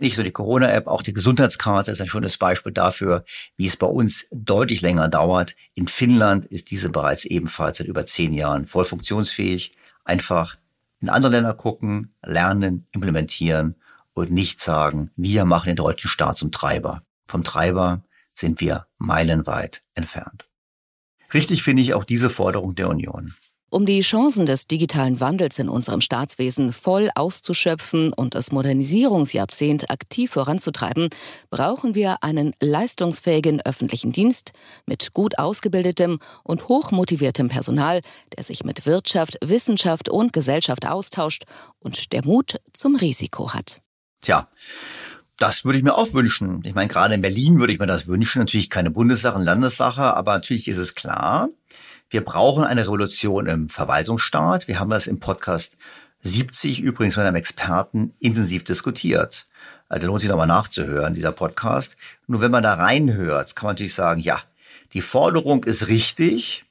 Nicht 0.00 0.16
nur 0.16 0.24
die 0.24 0.32
Corona-App, 0.32 0.86
auch 0.86 1.02
die 1.02 1.12
Gesundheitskarte 1.12 1.90
ist 1.90 2.00
ein 2.00 2.06
schönes 2.06 2.38
Beispiel 2.38 2.72
dafür, 2.72 3.22
wie 3.58 3.66
es 3.66 3.76
bei 3.76 3.86
uns 3.86 4.26
deutlich 4.30 4.80
länger 4.80 5.08
dauert. 5.08 5.56
In 5.74 5.88
Finnland 5.88 6.46
ist 6.46 6.70
diese 6.70 6.88
bereits 6.88 7.26
ebenfalls 7.26 7.78
seit 7.78 7.86
über 7.86 8.06
zehn 8.06 8.32
Jahren 8.32 8.66
voll 8.66 8.86
funktionsfähig. 8.86 9.76
Einfach 10.02 10.56
in 11.02 11.10
andere 11.10 11.32
Länder 11.32 11.52
gucken, 11.52 12.14
lernen, 12.22 12.86
implementieren 12.92 13.74
und 14.14 14.30
nicht 14.30 14.60
sagen, 14.60 15.10
wir 15.16 15.44
machen 15.44 15.66
den 15.66 15.76
deutschen 15.76 16.08
Staat 16.08 16.38
zum 16.38 16.50
Treiber. 16.50 17.02
Vom 17.26 17.44
Treiber 17.44 18.02
sind 18.34 18.62
wir 18.62 18.86
meilenweit 18.96 19.82
entfernt. 19.94 20.48
Richtig 21.34 21.62
finde 21.62 21.82
ich 21.82 21.92
auch 21.92 22.04
diese 22.04 22.30
Forderung 22.30 22.74
der 22.74 22.88
Union. 22.88 23.34
Um 23.72 23.86
die 23.86 24.00
Chancen 24.00 24.46
des 24.46 24.66
digitalen 24.66 25.20
Wandels 25.20 25.60
in 25.60 25.68
unserem 25.68 26.00
Staatswesen 26.00 26.72
voll 26.72 27.08
auszuschöpfen 27.14 28.12
und 28.12 28.34
das 28.34 28.50
Modernisierungsjahrzehnt 28.50 29.90
aktiv 29.90 30.32
voranzutreiben, 30.32 31.08
brauchen 31.50 31.94
wir 31.94 32.24
einen 32.24 32.52
leistungsfähigen 32.60 33.60
öffentlichen 33.60 34.10
Dienst 34.10 34.50
mit 34.86 35.14
gut 35.14 35.38
ausgebildetem 35.38 36.18
und 36.42 36.66
hochmotiviertem 36.66 37.46
Personal, 37.46 38.00
der 38.36 38.42
sich 38.42 38.64
mit 38.64 38.86
Wirtschaft, 38.86 39.38
Wissenschaft 39.40 40.08
und 40.08 40.32
Gesellschaft 40.32 40.88
austauscht 40.88 41.44
und 41.78 42.12
der 42.12 42.24
Mut 42.24 42.56
zum 42.72 42.96
Risiko 42.96 43.54
hat. 43.54 43.80
Tja, 44.20 44.48
das 45.38 45.64
würde 45.64 45.78
ich 45.78 45.84
mir 45.84 45.94
auch 45.94 46.12
wünschen. 46.12 46.60
Ich 46.64 46.74
meine, 46.74 46.88
gerade 46.88 47.14
in 47.14 47.22
Berlin 47.22 47.60
würde 47.60 47.72
ich 47.72 47.78
mir 47.78 47.86
das 47.86 48.08
wünschen. 48.08 48.40
Natürlich 48.40 48.68
keine 48.68 48.90
Bundessache, 48.90 49.40
Landessache, 49.40 50.02
aber 50.16 50.32
natürlich 50.34 50.66
ist 50.66 50.78
es 50.78 50.96
klar, 50.96 51.48
wir 52.10 52.24
brauchen 52.24 52.64
eine 52.64 52.82
Revolution 52.82 53.46
im 53.46 53.68
Verwaltungsstaat. 53.68 54.66
Wir 54.66 54.80
haben 54.80 54.90
das 54.90 55.06
im 55.06 55.20
Podcast 55.20 55.76
70 56.22 56.80
übrigens 56.80 57.16
mit 57.16 57.24
einem 57.24 57.36
Experten 57.36 58.14
intensiv 58.18 58.64
diskutiert. 58.64 59.46
Also 59.88 60.08
lohnt 60.08 60.20
sich 60.20 60.28
nochmal 60.28 60.48
nachzuhören, 60.48 61.14
dieser 61.14 61.30
Podcast. 61.30 61.96
Nur 62.26 62.40
wenn 62.40 62.50
man 62.50 62.64
da 62.64 62.74
reinhört, 62.74 63.54
kann 63.54 63.68
man 63.68 63.74
natürlich 63.74 63.94
sagen, 63.94 64.20
ja, 64.20 64.40
die 64.92 65.02
Forderung 65.02 65.62
ist 65.62 65.86
richtig, 65.86 66.64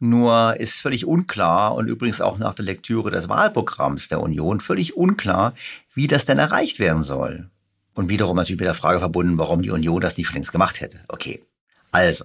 nur 0.00 0.58
ist 0.58 0.80
völlig 0.80 1.04
unklar 1.04 1.74
und 1.74 1.86
übrigens 1.86 2.22
auch 2.22 2.38
nach 2.38 2.54
der 2.54 2.64
Lektüre 2.64 3.10
des 3.10 3.28
Wahlprogramms 3.28 4.08
der 4.08 4.22
Union 4.22 4.60
völlig 4.60 4.96
unklar, 4.96 5.54
wie 5.92 6.08
das 6.08 6.24
denn 6.24 6.38
erreicht 6.38 6.78
werden 6.78 7.02
soll. 7.02 7.50
Und 7.92 8.08
wiederum 8.08 8.36
natürlich 8.36 8.58
mit 8.58 8.66
der 8.66 8.74
Frage 8.74 9.00
verbunden, 9.00 9.36
warum 9.36 9.60
die 9.60 9.70
Union 9.70 10.00
das 10.00 10.16
nicht 10.16 10.28
schon 10.28 10.36
längst 10.36 10.50
gemacht 10.50 10.80
hätte. 10.80 11.00
Okay. 11.08 11.44
Also, 11.90 12.24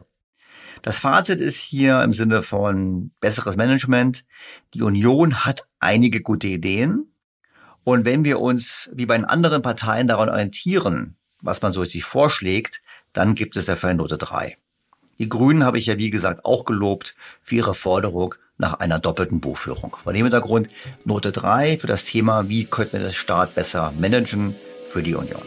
das 0.81 0.99
Fazit 0.99 1.39
ist 1.39 1.59
hier 1.59 2.01
im 2.03 2.13
Sinne 2.13 2.43
von 2.43 3.11
besseres 3.19 3.55
Management. 3.55 4.25
Die 4.73 4.81
Union 4.81 5.45
hat 5.45 5.67
einige 5.79 6.21
gute 6.21 6.47
Ideen. 6.47 7.11
Und 7.83 8.05
wenn 8.05 8.23
wir 8.23 8.41
uns 8.41 8.89
wie 8.93 9.05
bei 9.05 9.15
den 9.15 9.25
anderen 9.25 9.61
Parteien 9.61 10.07
daran 10.07 10.29
orientieren, 10.29 11.15
was 11.41 11.61
man 11.61 11.71
so 11.71 11.85
sich 11.85 12.03
vorschlägt, 12.03 12.81
dann 13.13 13.35
gibt 13.35 13.55
es 13.55 13.65
dafür 13.65 13.89
eine 13.89 13.99
Note 13.99 14.17
3. 14.17 14.57
Die 15.19 15.29
Grünen 15.29 15.63
habe 15.63 15.79
ich 15.79 15.85
ja 15.85 15.97
wie 15.97 16.09
gesagt 16.09 16.45
auch 16.45 16.65
gelobt 16.65 17.15
für 17.41 17.55
ihre 17.55 17.73
Forderung 17.73 18.35
nach 18.57 18.75
einer 18.75 18.99
doppelten 18.99 19.39
Buchführung. 19.39 19.95
Vor 20.03 20.13
dem 20.13 20.25
Hintergrund 20.25 20.69
Note 21.05 21.31
3 21.31 21.79
für 21.79 21.87
das 21.87 22.05
Thema, 22.05 22.49
wie 22.49 22.65
könnten 22.65 22.93
wir 22.93 23.05
das 23.05 23.15
Staat 23.15 23.55
besser 23.55 23.93
managen 23.97 24.55
für 24.89 25.01
die 25.01 25.15
Union. 25.15 25.41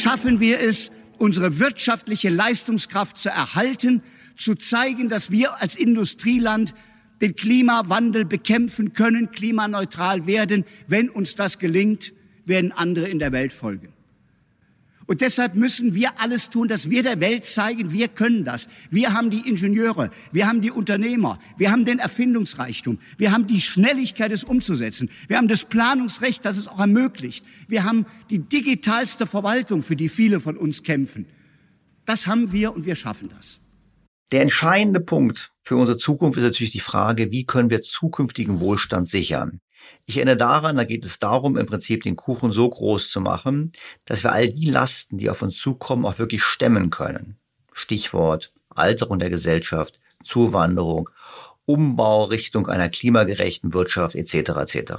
Schaffen 0.00 0.40
wir 0.40 0.60
es, 0.60 0.90
unsere 1.18 1.58
wirtschaftliche 1.58 2.28
Leistungskraft 2.28 3.18
zu 3.18 3.28
erhalten, 3.28 4.02
zu 4.36 4.54
zeigen, 4.54 5.08
dass 5.08 5.30
wir 5.30 5.60
als 5.60 5.76
Industrieland 5.76 6.74
den 7.20 7.34
Klimawandel 7.34 8.24
bekämpfen 8.24 8.92
können, 8.92 9.30
klimaneutral 9.30 10.26
werden. 10.26 10.64
Wenn 10.86 11.08
uns 11.08 11.34
das 11.34 11.58
gelingt, 11.58 12.12
werden 12.44 12.72
andere 12.72 13.08
in 13.08 13.18
der 13.18 13.32
Welt 13.32 13.52
folgen. 13.52 13.95
Und 15.06 15.20
deshalb 15.20 15.54
müssen 15.54 15.94
wir 15.94 16.20
alles 16.20 16.50
tun, 16.50 16.66
dass 16.66 16.90
wir 16.90 17.02
der 17.02 17.20
Welt 17.20 17.44
zeigen, 17.44 17.92
wir 17.92 18.08
können 18.08 18.44
das. 18.44 18.68
Wir 18.90 19.12
haben 19.12 19.30
die 19.30 19.48
Ingenieure, 19.48 20.10
wir 20.32 20.48
haben 20.48 20.60
die 20.60 20.72
Unternehmer, 20.72 21.38
wir 21.56 21.70
haben 21.70 21.84
den 21.84 22.00
Erfindungsreichtum, 22.00 22.98
wir 23.16 23.30
haben 23.30 23.46
die 23.46 23.60
Schnelligkeit, 23.60 24.32
es 24.32 24.42
umzusetzen. 24.42 25.08
Wir 25.28 25.36
haben 25.36 25.48
das 25.48 25.64
Planungsrecht, 25.64 26.44
das 26.44 26.56
es 26.56 26.66
auch 26.66 26.80
ermöglicht. 26.80 27.44
Wir 27.68 27.84
haben 27.84 28.06
die 28.30 28.40
digitalste 28.40 29.26
Verwaltung, 29.26 29.82
für 29.84 29.96
die 29.96 30.08
viele 30.08 30.40
von 30.40 30.56
uns 30.56 30.82
kämpfen. 30.82 31.26
Das 32.04 32.26
haben 32.26 32.52
wir 32.52 32.74
und 32.74 32.84
wir 32.84 32.96
schaffen 32.96 33.30
das. 33.36 33.60
Der 34.32 34.42
entscheidende 34.42 34.98
Punkt 34.98 35.52
für 35.62 35.76
unsere 35.76 35.98
Zukunft 35.98 36.36
ist 36.38 36.44
natürlich 36.44 36.72
die 36.72 36.80
Frage, 36.80 37.30
wie 37.30 37.46
können 37.46 37.70
wir 37.70 37.82
zukünftigen 37.82 38.58
Wohlstand 38.58 39.08
sichern? 39.08 39.60
Ich 40.04 40.16
erinnere 40.16 40.36
daran, 40.36 40.76
da 40.76 40.84
geht 40.84 41.04
es 41.04 41.18
darum, 41.18 41.56
im 41.56 41.66
Prinzip 41.66 42.02
den 42.02 42.16
Kuchen 42.16 42.52
so 42.52 42.68
groß 42.68 43.10
zu 43.10 43.20
machen, 43.20 43.72
dass 44.04 44.22
wir 44.22 44.32
all 44.32 44.48
die 44.48 44.70
Lasten, 44.70 45.18
die 45.18 45.30
auf 45.30 45.42
uns 45.42 45.58
zukommen, 45.58 46.04
auch 46.04 46.18
wirklich 46.18 46.42
stemmen 46.42 46.90
können. 46.90 47.36
Stichwort 47.72 48.52
Alterung 48.70 49.18
der 49.18 49.30
Gesellschaft, 49.30 50.00
Zuwanderung, 50.22 51.10
Umbau 51.64 52.24
Richtung 52.24 52.68
einer 52.68 52.88
klimagerechten 52.88 53.74
Wirtschaft 53.74 54.14
etc. 54.14 54.34
etc. 54.34 54.92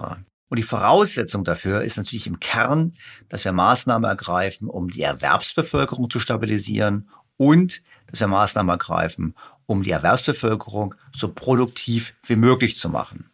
Und 0.49 0.57
die 0.57 0.63
Voraussetzung 0.63 1.43
dafür 1.43 1.81
ist 1.81 1.97
natürlich 1.97 2.27
im 2.27 2.39
Kern, 2.39 2.93
dass 3.29 3.45
wir 3.45 3.51
Maßnahmen 3.51 4.09
ergreifen, 4.09 4.69
um 4.69 4.89
die 4.89 5.01
Erwerbsbevölkerung 5.01 6.09
zu 6.09 6.19
stabilisieren 6.19 7.09
und 7.37 7.81
dass 8.07 8.19
wir 8.19 8.27
Maßnahmen 8.27 8.69
ergreifen, 8.69 9.35
um 9.65 9.83
die 9.83 9.91
Erwerbsbevölkerung 9.91 10.95
so 11.13 11.29
produktiv 11.33 12.13
wie 12.25 12.37
möglich 12.37 12.77
zu 12.77 12.89
machen. 12.89 13.29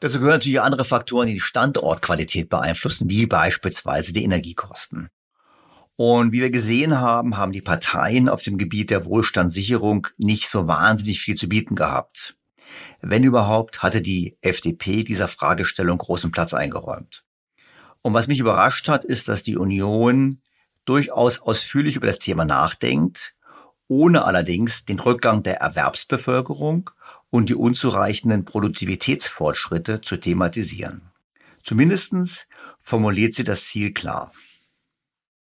Dazu 0.00 0.18
gehören 0.18 0.34
natürlich 0.34 0.60
andere 0.60 0.84
Faktoren, 0.86 1.28
die 1.28 1.34
die 1.34 1.40
Standortqualität 1.40 2.48
beeinflussen, 2.48 3.08
wie 3.10 3.26
beispielsweise 3.26 4.14
die 4.14 4.24
Energiekosten. 4.24 5.10
Und 5.96 6.32
wie 6.32 6.40
wir 6.40 6.48
gesehen 6.48 6.98
haben, 6.98 7.36
haben 7.36 7.52
die 7.52 7.60
Parteien 7.60 8.30
auf 8.30 8.40
dem 8.40 8.56
Gebiet 8.56 8.88
der 8.88 9.04
Wohlstandssicherung 9.04 10.06
nicht 10.16 10.48
so 10.48 10.66
wahnsinnig 10.66 11.20
viel 11.20 11.36
zu 11.36 11.46
bieten 11.46 11.74
gehabt. 11.74 12.34
Wenn 13.02 13.24
überhaupt, 13.24 13.82
hatte 13.82 14.00
die 14.00 14.38
FDP 14.40 15.04
dieser 15.04 15.28
Fragestellung 15.28 15.98
großen 15.98 16.30
Platz 16.30 16.54
eingeräumt. 16.54 17.24
Und 18.00 18.14
was 18.14 18.28
mich 18.28 18.38
überrascht 18.38 18.88
hat, 18.88 19.04
ist, 19.04 19.28
dass 19.28 19.42
die 19.42 19.58
Union 19.58 20.40
durchaus 20.86 21.40
ausführlich 21.40 21.96
über 21.96 22.06
das 22.06 22.18
Thema 22.18 22.46
nachdenkt, 22.46 23.34
ohne 23.86 24.24
allerdings 24.24 24.86
den 24.86 25.00
Rückgang 25.00 25.42
der 25.42 25.60
Erwerbsbevölkerung 25.60 26.90
und 27.30 27.48
die 27.48 27.54
unzureichenden 27.54 28.44
Produktivitätsfortschritte 28.44 30.00
zu 30.00 30.16
thematisieren. 30.16 31.02
Zumindestens 31.62 32.46
formuliert 32.80 33.34
sie 33.34 33.44
das 33.44 33.66
Ziel 33.66 33.92
klar. 33.92 34.32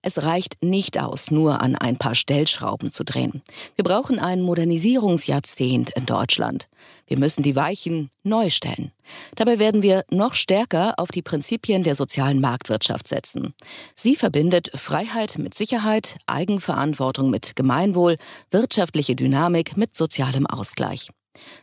Es 0.07 0.23
reicht 0.23 0.63
nicht 0.63 0.99
aus, 1.01 1.31
nur 1.31 1.63
an 1.63 1.77
ein 1.77 1.97
paar 1.97 2.15
Stellschrauben 2.15 2.91
zu 2.91 3.05
drehen. 3.05 3.43
Wir 3.75 3.85
brauchen 3.85 4.19
ein 4.19 4.43
Modernisierungsjahrzehnt 4.43 5.91
in 5.97 6.05
Deutschland. 6.05 6.69
Wir 7.07 7.19
müssen 7.19 7.43
die 7.43 7.57
Weichen 7.57 8.11
neu 8.23 8.51
stellen. 8.51 8.93
Dabei 9.35 9.59
werden 9.59 9.81
wir 9.81 10.05
noch 10.11 10.35
stärker 10.35 10.99
auf 10.99 11.11
die 11.11 11.23
Prinzipien 11.23 11.85
der 11.85 11.95
sozialen 11.95 12.39
Marktwirtschaft 12.39 13.09
setzen. 13.09 13.55
Sie 13.95 14.15
verbindet 14.15 14.71
Freiheit 14.75 15.39
mit 15.39 15.55
Sicherheit, 15.55 16.19
Eigenverantwortung 16.27 17.31
mit 17.31 17.57
Gemeinwohl, 17.57 18.19
wirtschaftliche 18.51 19.17
Dynamik 19.17 19.79
mit 19.79 19.97
sozialem 19.97 20.47
Ausgleich. 20.47 21.09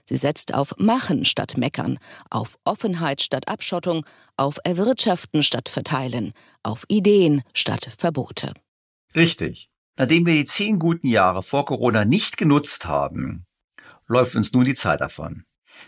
Sie 0.06 0.16
setzt 0.16 0.54
auf 0.54 0.74
Machen 0.78 1.26
statt 1.26 1.58
Meckern, 1.58 2.00
auf 2.30 2.58
Offenheit 2.66 3.22
statt 3.22 3.48
Abschottung, 3.48 4.06
auf 4.38 4.58
Erwirtschaften 4.64 5.44
statt 5.44 5.70
Verteilen, 5.70 6.34
auf 6.64 6.86
Ideen 6.88 7.44
statt 7.54 7.90
Verbote. 7.98 8.54
Richtig. 9.16 9.70
Nachdem 9.98 10.26
wir 10.26 10.34
die 10.34 10.46
zehn 10.46 10.80
guten 10.80 11.08
Jahre 11.08 11.44
vor 11.44 11.66
Corona 11.66 12.06
nicht 12.06 12.38
genutzt 12.38 12.86
haben, 12.86 13.46
läuft 14.08 14.36
uns 14.36 14.54
nun 14.54 14.66
die 14.66 14.76
Zeit 14.76 15.02
davon. 15.02 15.46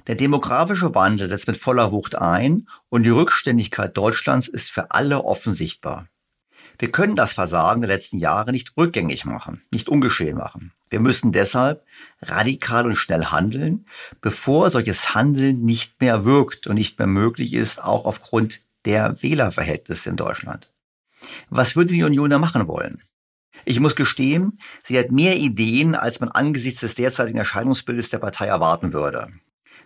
Der 0.08 0.16
demografische 0.16 0.94
Wandel 0.96 1.28
setzt 1.28 1.48
mit 1.48 1.58
voller 1.58 1.92
Wucht 1.92 2.16
ein 2.16 2.68
und 2.90 3.04
die 3.04 3.10
Rückständigkeit 3.10 3.96
Deutschlands 3.96 4.48
ist 4.48 4.72
für 4.72 4.92
alle 4.92 5.24
offen 5.24 5.54
sichtbar. 5.54 6.08
Wir 6.80 6.92
können 6.92 7.16
das 7.16 7.34
Versagen 7.34 7.82
der 7.82 7.90
letzten 7.90 8.18
Jahre 8.18 8.52
nicht 8.52 8.76
rückgängig 8.78 9.26
machen, 9.26 9.62
nicht 9.72 9.90
ungeschehen 9.90 10.38
machen. 10.38 10.72
Wir 10.90 11.00
müssen 11.00 11.32
deshalb 11.32 11.84
radikal 12.22 12.86
und 12.86 12.96
schnell 12.96 13.26
handeln, 13.26 13.86
bevor 14.22 14.70
solches 14.70 15.16
Handeln 15.16 15.64
nicht 15.64 16.00
mehr 16.02 16.26
wirkt 16.26 16.68
und 16.68 16.76
nicht 16.76 17.00
mehr 17.00 17.08
möglich 17.08 17.54
ist, 17.54 17.82
auch 17.82 18.06
aufgrund 18.06 18.62
der 18.86 19.22
Wählerverhältnisse 19.22 20.10
in 20.10 20.18
Deutschland. 20.18 20.70
Was 21.50 21.76
würde 21.76 21.94
die 21.94 22.04
Union 22.04 22.30
da 22.30 22.38
machen 22.38 22.68
wollen? 22.68 23.02
Ich 23.66 23.80
muss 23.80 23.96
gestehen, 23.96 24.60
sie 24.84 25.00
hat 25.00 25.12
mehr 25.12 25.38
Ideen, 25.38 25.96
als 25.96 26.20
man 26.20 26.30
angesichts 26.30 26.82
des 26.82 26.96
derzeitigen 26.96 27.38
Erscheinungsbildes 27.38 28.10
der 28.10 28.18
Partei 28.18 28.48
erwarten 28.48 28.94
würde. 28.94 29.30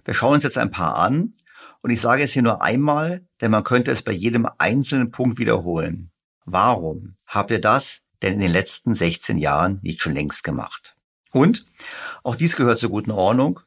Wir 0.04 0.14
schauen 0.14 0.36
uns 0.36 0.44
jetzt 0.44 0.58
ein 0.58 0.72
paar 0.72 0.98
an 0.98 1.34
und 1.82 1.92
ich 1.92 2.02
sage 2.02 2.24
es 2.24 2.34
hier 2.34 2.42
nur 2.42 2.62
einmal, 2.62 3.22
denn 3.42 3.52
man 3.52 3.64
könnte 3.64 3.92
es 3.92 4.02
bei 4.02 4.14
jedem 4.14 4.48
einzelnen 4.58 5.12
Punkt 5.12 5.38
wiederholen. 5.38 6.12
Warum 6.50 7.18
habt 7.26 7.52
ihr 7.52 7.60
das 7.60 8.00
denn 8.22 8.36
in 8.36 8.40
den 8.40 8.52
letzten 8.52 8.96
16 8.96 9.38
Jahren 9.38 9.80
nicht 9.82 10.02
schon 10.02 10.14
längst 10.14 10.46
gemacht? 10.46 10.96
Und, 11.34 11.66
auch 12.24 12.38
dies 12.38 12.56
gehört 12.56 12.80
zur 12.80 12.90
guten 12.90 13.12
Ordnung, 13.12 13.60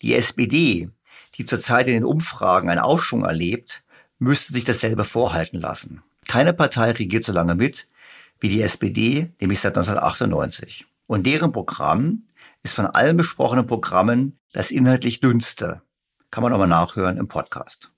die 0.00 0.14
SPD, 0.14 0.88
die 1.36 1.44
zurzeit 1.44 1.88
in 1.88 1.92
den 1.92 2.04
Umfragen 2.06 2.70
einen 2.70 2.80
Aufschwung 2.80 3.26
erlebt, 3.26 3.84
müsste 4.18 4.54
sich 4.54 4.64
dasselbe 4.64 5.04
vorhalten 5.04 5.60
lassen. 5.60 6.02
Keine 6.26 6.54
Partei 6.54 6.92
regiert 6.92 7.22
so 7.22 7.32
lange 7.34 7.54
mit 7.54 7.86
wie 8.40 8.48
die 8.48 8.62
SPD, 8.62 9.30
nämlich 9.38 9.60
seit 9.60 9.76
1998. 9.76 10.86
Und 11.06 11.26
deren 11.26 11.52
Programm 11.52 12.22
ist 12.62 12.72
von 12.72 12.86
allen 12.86 13.18
besprochenen 13.18 13.66
Programmen 13.66 14.38
das 14.54 14.70
inhaltlich 14.70 15.20
dünnste. 15.20 15.82
Kann 16.30 16.42
man 16.42 16.52
nochmal 16.52 16.66
nachhören 16.66 17.18
im 17.18 17.28
Podcast. 17.28 17.92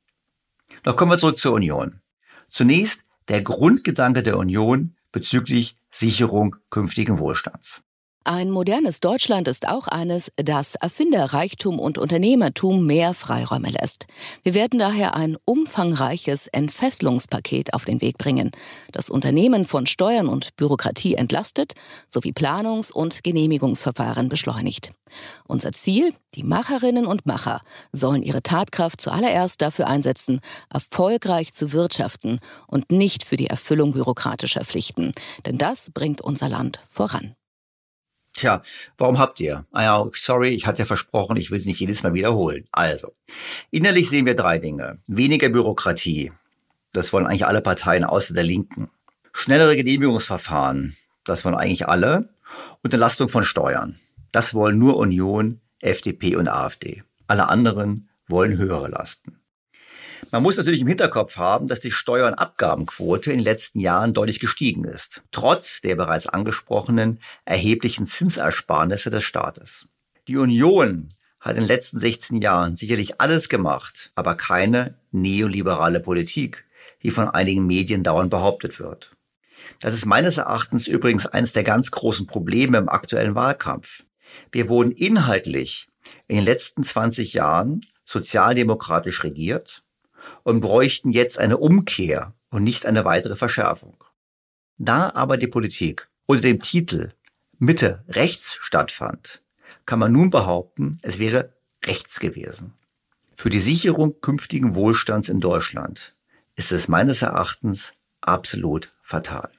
Doch 0.83 0.97
kommen 0.97 1.13
wir 1.13 1.19
zurück 1.19 1.39
zur 1.39 1.53
Union. 1.53 2.01
Zunächst 2.49 3.05
der 3.29 3.43
Grundgedanke 3.43 4.23
der 4.23 4.37
Union 4.39 4.97
bezüglich 5.13 5.77
Sicherung 5.91 6.57
künftigen 6.71 7.19
Wohlstands. 7.19 7.83
Ein 8.27 8.51
modernes 8.51 9.01
Deutschland 9.01 9.49
ist 9.49 9.69
auch 9.69 9.87
eines, 9.87 10.33
das 10.37 10.77
Erfinderreichtum 10.77 11.79
und 11.79 11.99
Unternehmertum 11.99 12.87
mehr 12.87 13.13
Freiräume 13.13 13.69
lässt. 13.69 14.07
Wir 14.43 14.55
werden 14.55 14.79
daher 14.79 15.15
ein 15.15 15.37
umfangreiches 15.45 16.47
Entfesselungspaket 16.47 17.75
auf 17.75 17.85
den 17.85 18.01
Weg 18.01 18.17
bringen, 18.17 18.51
das 18.93 19.11
Unternehmen 19.11 19.67
von 19.67 19.85
Steuern 19.85 20.29
und 20.29 20.57
Bürokratie 20.57 21.17
entlastet 21.17 21.75
sowie 22.09 22.33
Planungs- 22.33 22.93
und 22.93 23.23
Genehmigungsverfahren 23.25 24.31
beschleunigt. 24.31 24.93
Unser 25.47 25.73
Ziel, 25.73 26.15
die 26.35 26.45
Macherinnen 26.45 27.05
und 27.05 27.27
Macher 27.27 27.61
sollen 27.93 28.23
ihre 28.23 28.43
Tatkraft 28.43 29.03
zuallererst 29.03 29.61
dafür 29.61 29.87
einsetzen, 29.87 30.41
erfolgreich 30.73 31.53
zu 31.53 31.75
wirtschaften 31.75 32.41
und 32.69 32.91
nicht 32.91 33.25
für 33.25 33.37
die 33.37 33.49
Erfüllung 33.49 33.93
bürokratischer 33.93 34.65
Pflichten. 34.65 35.13
Denn 35.45 35.59
das 35.59 35.91
bringt 35.91 36.23
unser 36.23 36.49
Land 36.49 36.81
voran. 36.89 37.37
Tja, 38.35 38.63
warum 38.99 39.19
habt 39.19 39.39
ihr? 39.39 39.65
Ah 39.73 39.83
ja, 39.85 40.07
sorry, 40.13 40.49
ich 40.49 40.67
hatte 40.67 40.81
ja 40.81 40.87
versprochen, 40.87 41.37
ich 41.37 41.53
will 41.53 41.59
es 41.59 41.67
nicht 41.67 41.79
jedes 41.79 42.03
Mal 42.03 42.15
wiederholen. 42.15 42.65
Also, 42.73 43.15
innerlich 43.71 44.11
sehen 44.11 44.27
wir 44.27 44.35
drei 44.35 44.59
Dinge. 44.59 44.99
Weniger 45.07 45.49
Bürokratie. 45.49 46.33
Das 46.93 47.13
wollen 47.13 47.27
eigentlich 47.27 47.47
alle 47.47 47.61
Parteien 47.61 48.05
außer 48.05 48.35
der 48.35 48.43
Linken. 48.43 48.91
Schnellere 49.33 49.77
Genehmigungsverfahren. 49.77 50.97
Das 51.23 51.45
wollen 51.45 51.55
eigentlich 51.55 51.89
alle. 51.89 52.29
Und 52.83 52.93
Entlastung 52.93 53.29
von 53.29 53.45
Steuern. 53.45 53.99
Das 54.33 54.53
wollen 54.53 54.79
nur 54.79 54.97
Union, 54.97 55.61
FDP 55.81 56.35
und 56.37 56.49
AfD. 56.49 57.05
Alle 57.29 57.49
anderen 57.49 58.09
wollen 58.27 58.59
höhere 58.59 58.89
Lasten. 58.89 59.41
Man 60.35 60.43
muss 60.43 60.57
natürlich 60.57 60.81
im 60.81 60.89
Hinterkopf 60.89 61.37
haben, 61.37 61.69
dass 61.69 61.79
die 61.79 61.93
Steuer- 61.93 62.27
und 62.27 62.35
Abgabenquote 62.35 63.31
in 63.31 63.39
den 63.39 63.45
letzten 63.45 63.79
Jahren 63.79 64.15
deutlich 64.15 64.41
gestiegen 64.41 64.83
ist, 64.83 65.23
trotz 65.31 65.81
der 65.81 65.95
bereits 65.95 66.27
angesprochenen 66.27 67.21
erheblichen 67.45 68.05
Zinsersparnisse 68.05 69.11
des 69.11 69.23
Staates. 69.23 69.87
Die 70.27 70.37
Union 70.37 71.11
hat 71.39 71.55
in 71.55 71.63
den 71.63 71.69
letzten 71.69 72.01
16 72.01 72.43
Jahren 72.43 72.75
sicherlich 72.75 73.21
alles 73.21 73.49
gemacht, 73.49 74.11
aber 74.17 74.35
keine 74.35 74.99
neoliberale 75.13 76.01
Politik, 76.01 76.65
wie 76.99 77.13
von 77.13 77.29
einigen 77.29 77.65
Medien 77.65 78.03
dauernd 78.03 78.31
behauptet 78.31 78.81
wird. 78.81 79.13
Das 79.79 79.95
ist 79.95 80.05
meines 80.05 80.39
Erachtens 80.39 80.89
übrigens 80.89 81.27
eines 81.27 81.53
der 81.53 81.63
ganz 81.63 81.93
großen 81.93 82.27
Probleme 82.27 82.79
im 82.79 82.89
aktuellen 82.89 83.37
Wahlkampf. 83.37 84.03
Wir 84.51 84.69
wurden 84.69 84.91
inhaltlich 84.91 85.87
in 86.27 86.35
den 86.35 86.45
letzten 86.45 86.83
20 86.83 87.35
Jahren 87.35 87.83
sozialdemokratisch 88.05 89.23
regiert 89.23 89.84
und 90.43 90.61
bräuchten 90.61 91.11
jetzt 91.11 91.39
eine 91.39 91.59
Umkehr 91.59 92.35
und 92.51 92.63
nicht 92.63 92.87
eine 92.87 93.05
weitere 93.05 93.37
Verschärfung. 93.37 94.03
Da 94.79 95.11
aber 95.15 95.37
die 95.37 95.47
Politik 95.47 96.09
unter 96.27 96.43
dem 96.43 96.61
Titel 96.61 97.13
Mitte 97.59 98.05
rechts 98.09 98.59
stattfand, 98.61 99.43
kann 99.87 99.99
man 99.99 100.13
nun 100.13 100.31
behaupten, 100.31 100.99
es 101.03 101.19
wäre 101.19 101.53
rechts 101.85 102.21
gewesen. 102.21 102.75
Für 103.37 103.51
die 103.51 103.61
Sicherung 103.61 104.21
künftigen 104.21 104.75
Wohlstands 104.75 105.29
in 105.29 105.41
Deutschland 105.41 106.15
ist 106.57 106.73
es 106.73 106.89
meines 106.89 107.23
Erachtens 107.23 107.93
absolut 108.21 108.93
fatal. 109.03 109.51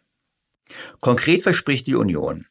Konkret 0.99 1.43
verspricht 1.43 1.88
die 1.88 1.95
Union, 1.95 2.47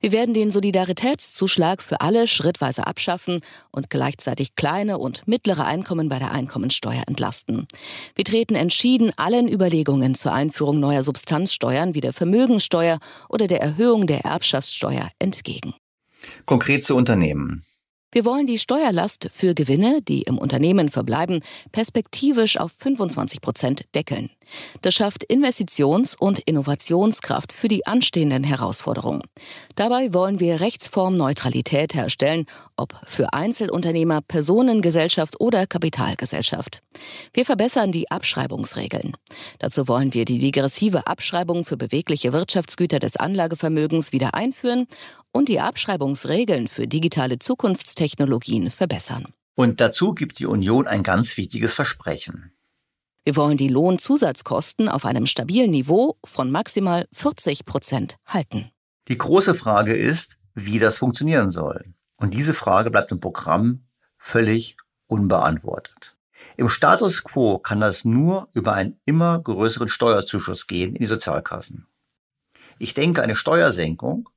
wir 0.00 0.12
werden 0.12 0.32
den 0.32 0.50
Solidaritätszuschlag 0.50 1.82
für 1.82 2.00
alle 2.00 2.28
schrittweise 2.28 2.86
abschaffen 2.86 3.40
und 3.72 3.90
gleichzeitig 3.90 4.54
kleine 4.54 4.98
und 4.98 5.26
mittlere 5.26 5.64
Einkommen 5.64 6.08
bei 6.08 6.20
der 6.20 6.30
Einkommensteuer 6.30 7.02
entlasten. 7.06 7.66
Wir 8.14 8.24
treten 8.24 8.54
entschieden 8.54 9.10
allen 9.16 9.48
Überlegungen 9.48 10.14
zur 10.14 10.32
Einführung 10.32 10.78
neuer 10.78 11.02
Substanzsteuern 11.02 11.94
wie 11.94 12.00
der 12.00 12.12
Vermögenssteuer 12.12 13.00
oder 13.28 13.48
der 13.48 13.60
Erhöhung 13.60 14.06
der 14.06 14.20
Erbschaftssteuer 14.20 15.10
entgegen. 15.18 15.74
Konkret 16.46 16.84
zu 16.84 16.94
Unternehmen. 16.94 17.64
Wir 18.10 18.24
wollen 18.24 18.46
die 18.46 18.58
Steuerlast 18.58 19.28
für 19.32 19.54
Gewinne, 19.54 20.00
die 20.00 20.22
im 20.22 20.38
Unternehmen 20.38 20.88
verbleiben, 20.88 21.42
perspektivisch 21.72 22.58
auf 22.58 22.72
25 22.78 23.42
Prozent 23.42 23.84
deckeln. 23.94 24.30
Das 24.80 24.94
schafft 24.94 25.24
Investitions- 25.24 26.16
und 26.18 26.38
Innovationskraft 26.38 27.52
für 27.52 27.68
die 27.68 27.86
anstehenden 27.86 28.44
Herausforderungen. 28.44 29.22
Dabei 29.74 30.14
wollen 30.14 30.40
wir 30.40 30.60
Rechtsformneutralität 30.60 31.92
herstellen, 31.94 32.46
ob 32.76 32.94
für 33.06 33.34
Einzelunternehmer, 33.34 34.22
Personengesellschaft 34.22 35.38
oder 35.38 35.66
Kapitalgesellschaft. 35.66 36.80
Wir 37.34 37.44
verbessern 37.44 37.92
die 37.92 38.10
Abschreibungsregeln. 38.10 39.16
Dazu 39.58 39.86
wollen 39.86 40.14
wir 40.14 40.24
die 40.24 40.38
degressive 40.38 41.06
Abschreibung 41.06 41.66
für 41.66 41.76
bewegliche 41.76 42.32
Wirtschaftsgüter 42.32 42.98
des 43.00 43.16
Anlagevermögens 43.16 44.12
wieder 44.12 44.34
einführen 44.34 44.86
und 45.32 45.48
die 45.48 45.60
Abschreibungsregeln 45.60 46.68
für 46.68 46.86
digitale 46.86 47.38
Zukunftstechnologien 47.38 48.70
verbessern. 48.70 49.32
Und 49.54 49.80
dazu 49.80 50.14
gibt 50.14 50.38
die 50.38 50.46
Union 50.46 50.86
ein 50.86 51.02
ganz 51.02 51.36
wichtiges 51.36 51.74
Versprechen. 51.74 52.52
Wir 53.24 53.36
wollen 53.36 53.56
die 53.56 53.68
Lohnzusatzkosten 53.68 54.88
auf 54.88 55.04
einem 55.04 55.26
stabilen 55.26 55.70
Niveau 55.70 56.16
von 56.24 56.50
maximal 56.50 57.06
40 57.12 57.66
Prozent 57.66 58.16
halten. 58.24 58.70
Die 59.08 59.18
große 59.18 59.54
Frage 59.54 59.94
ist, 59.94 60.38
wie 60.54 60.78
das 60.78 60.98
funktionieren 60.98 61.50
soll. 61.50 61.92
Und 62.16 62.34
diese 62.34 62.54
Frage 62.54 62.90
bleibt 62.90 63.12
im 63.12 63.20
Programm 63.20 63.84
völlig 64.16 64.76
unbeantwortet. 65.08 66.16
Im 66.56 66.68
Status 66.68 67.22
quo 67.22 67.58
kann 67.58 67.80
das 67.80 68.04
nur 68.04 68.48
über 68.52 68.72
einen 68.72 68.98
immer 69.04 69.38
größeren 69.40 69.88
Steuerzuschuss 69.88 70.66
gehen 70.66 70.94
in 70.94 71.00
die 71.00 71.06
Sozialkassen. 71.06 71.86
Ich 72.78 72.94
denke, 72.94 73.22
eine 73.22 73.36
Steuersenkung 73.36 74.28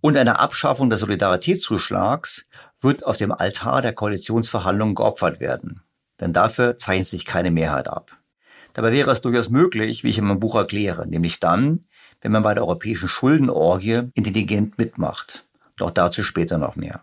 und 0.00 0.16
eine 0.16 0.38
Abschaffung 0.38 0.90
des 0.90 1.00
Solidaritätszuschlags 1.00 2.46
wird 2.80 3.04
auf 3.04 3.16
dem 3.16 3.32
Altar 3.32 3.82
der 3.82 3.92
Koalitionsverhandlungen 3.92 4.94
geopfert 4.94 5.40
werden 5.40 5.82
denn 6.20 6.32
dafür 6.32 6.78
zeichnet 6.78 7.08
sich 7.08 7.24
keine 7.24 7.50
Mehrheit 7.50 7.88
ab. 7.88 8.16
Dabei 8.74 8.92
wäre 8.92 9.10
es 9.10 9.20
durchaus 9.20 9.48
möglich, 9.48 10.04
wie 10.04 10.10
ich 10.10 10.18
in 10.18 10.24
meinem 10.24 10.40
Buch 10.40 10.54
erkläre, 10.54 11.06
nämlich 11.06 11.40
dann, 11.40 11.86
wenn 12.20 12.32
man 12.32 12.42
bei 12.42 12.54
der 12.54 12.64
europäischen 12.64 13.08
Schuldenorgie 13.08 14.10
intelligent 14.14 14.78
mitmacht. 14.78 15.46
Doch 15.76 15.90
dazu 15.90 16.22
später 16.22 16.58
noch 16.58 16.76
mehr. 16.76 17.00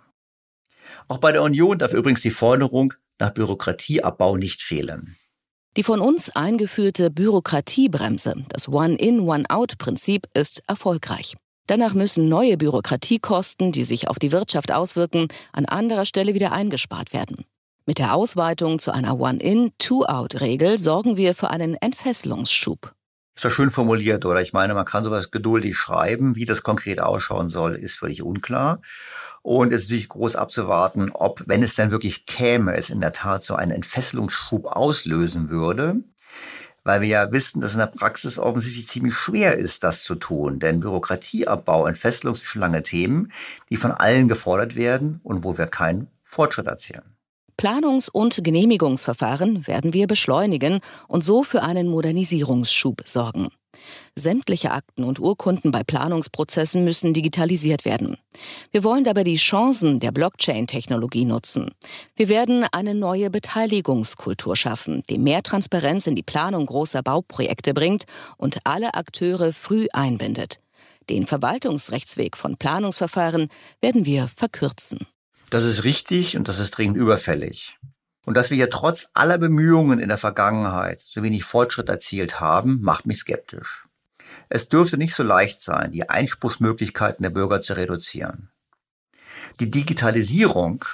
Auch 1.07 1.17
bei 1.17 1.31
der 1.31 1.41
Union 1.41 1.77
darf 1.79 1.93
übrigens 1.93 2.21
die 2.21 2.31
Forderung 2.31 2.93
nach 3.19 3.31
Bürokratieabbau 3.31 4.37
nicht 4.37 4.61
fehlen. 4.61 5.17
Die 5.75 5.83
von 5.83 5.99
uns 5.99 6.29
eingeführte 6.35 7.09
Bürokratiebremse, 7.11 8.45
das 8.49 8.69
One-in, 8.69 9.21
One-out-Prinzip, 9.21 10.27
ist 10.33 10.63
erfolgreich. 10.67 11.35
Danach 11.67 11.93
müssen 11.93 12.29
neue 12.29 12.57
Bürokratiekosten, 12.57 13.73
die 13.73 13.83
sich 13.83 14.07
auf 14.07 14.19
die 14.19 14.31
Wirtschaft 14.31 14.71
auswirken, 14.71 15.27
an 15.51 15.65
anderer 15.65 16.05
Stelle 16.05 16.33
wieder 16.33 16.53
eingespart 16.53 17.11
werden. 17.11 17.45
Mit 17.85 17.99
der 17.99 18.13
Ausweitung 18.13 18.79
zu 18.79 18.91
einer 18.91 19.19
One-in, 19.19 19.71
Two-out-Regel 19.77 20.77
sorgen 20.77 21.17
wir 21.17 21.35
für 21.35 21.49
einen 21.49 21.75
Entfesselungsschub. 21.75 22.93
Ist 23.35 23.45
doch 23.45 23.51
schön 23.51 23.69
formuliert, 23.69 24.25
oder? 24.25 24.41
Ich 24.41 24.51
meine, 24.51 24.73
man 24.73 24.85
kann 24.85 25.03
sowas 25.03 25.29
geduldig 25.29 25.77
schreiben. 25.77 26.35
Wie 26.35 26.45
das 26.45 26.63
konkret 26.63 26.99
ausschauen 26.99 27.49
soll, 27.49 27.75
ist 27.75 27.99
völlig 27.99 28.23
unklar. 28.23 28.81
Und 29.43 29.71
es 29.71 29.83
ist 29.83 29.89
natürlich 29.89 30.09
groß 30.09 30.35
abzuwarten, 30.35 31.11
ob, 31.13 31.43
wenn 31.45 31.63
es 31.63 31.75
dann 31.75 31.91
wirklich 31.91 32.25
käme, 32.25 32.75
es 32.75 32.89
in 32.89 32.99
der 32.99 33.13
Tat 33.13 33.43
so 33.43 33.55
einen 33.55 33.71
Entfesselungsschub 33.71 34.65
auslösen 34.65 35.49
würde. 35.49 36.03
Weil 36.87 37.01
wir 37.01 37.09
ja 37.09 37.31
wissen, 37.33 37.59
dass 37.59 37.73
in 37.73 37.79
der 37.79 37.87
Praxis 37.87 38.39
offensichtlich 38.39 38.87
ziemlich 38.87 39.13
schwer 39.13 39.57
ist, 39.57 39.83
das 39.83 40.03
zu 40.03 40.15
tun. 40.15 40.59
Denn 40.59 40.79
Bürokratieabbau, 40.79 41.85
Entfesselung 41.85 42.33
sind 42.33 42.45
schon 42.45 42.61
lange 42.61 42.81
Themen, 42.81 43.33
die 43.69 43.75
von 43.75 43.91
allen 43.91 44.29
gefordert 44.29 44.77
werden 44.77 45.19
und 45.21 45.43
wo 45.43 45.57
wir 45.57 45.67
keinen 45.67 46.07
Fortschritt 46.23 46.65
erzielen. 46.67 47.03
Planungs- 47.57 48.09
und 48.09 48.41
Genehmigungsverfahren 48.41 49.67
werden 49.67 49.93
wir 49.93 50.07
beschleunigen 50.07 50.79
und 51.09 51.25
so 51.25 51.43
für 51.43 51.61
einen 51.61 51.89
Modernisierungsschub 51.89 53.01
sorgen. 53.05 53.49
Sämtliche 54.17 54.71
Akten 54.71 55.03
und 55.03 55.19
Urkunden 55.19 55.69
bei 55.69 55.83
Planungsprozessen 55.83 56.83
müssen 56.83 57.13
digitalisiert 57.13 57.85
werden. 57.85 58.17
Wir 58.71 58.83
wollen 58.83 59.03
dabei 59.03 59.23
die 59.23 59.35
Chancen 59.35 59.99
der 59.99 60.11
Blockchain-Technologie 60.11 61.25
nutzen. 61.25 61.71
Wir 62.15 62.27
werden 62.27 62.65
eine 62.71 62.95
neue 62.95 63.29
Beteiligungskultur 63.29 64.55
schaffen, 64.55 65.03
die 65.09 65.19
mehr 65.19 65.43
Transparenz 65.43 66.07
in 66.07 66.15
die 66.15 66.23
Planung 66.23 66.65
großer 66.65 67.03
Bauprojekte 67.03 67.75
bringt 67.75 68.05
und 68.37 68.57
alle 68.63 68.95
Akteure 68.95 69.53
früh 69.53 69.87
einbindet. 69.93 70.59
Den 71.11 71.27
Verwaltungsrechtsweg 71.27 72.35
von 72.35 72.57
Planungsverfahren 72.57 73.49
werden 73.81 74.05
wir 74.05 74.27
verkürzen. 74.27 75.05
Das 75.51 75.63
ist 75.63 75.83
richtig 75.83 76.35
und 76.35 76.47
das 76.47 76.57
ist 76.57 76.71
dringend 76.71 76.97
überfällig. 76.97 77.77
Und 78.25 78.35
dass 78.35 78.49
wir 78.49 78.57
hier 78.57 78.69
trotz 78.69 79.07
aller 79.13 79.37
Bemühungen 79.37 79.99
in 79.99 80.09
der 80.09 80.17
Vergangenheit 80.17 81.01
so 81.01 81.23
wenig 81.23 81.45
Fortschritt 81.45 81.87
erzielt 81.87 82.41
haben, 82.41 82.81
macht 82.81 83.05
mich 83.05 83.19
skeptisch. 83.19 83.86
Es 84.49 84.69
dürfte 84.69 84.97
nicht 84.97 85.13
so 85.13 85.23
leicht 85.23 85.61
sein, 85.61 85.91
die 85.91 86.09
Einspruchsmöglichkeiten 86.09 87.23
der 87.23 87.29
Bürger 87.29 87.61
zu 87.61 87.75
reduzieren. 87.75 88.49
Die 89.59 89.71
Digitalisierung 89.71 90.85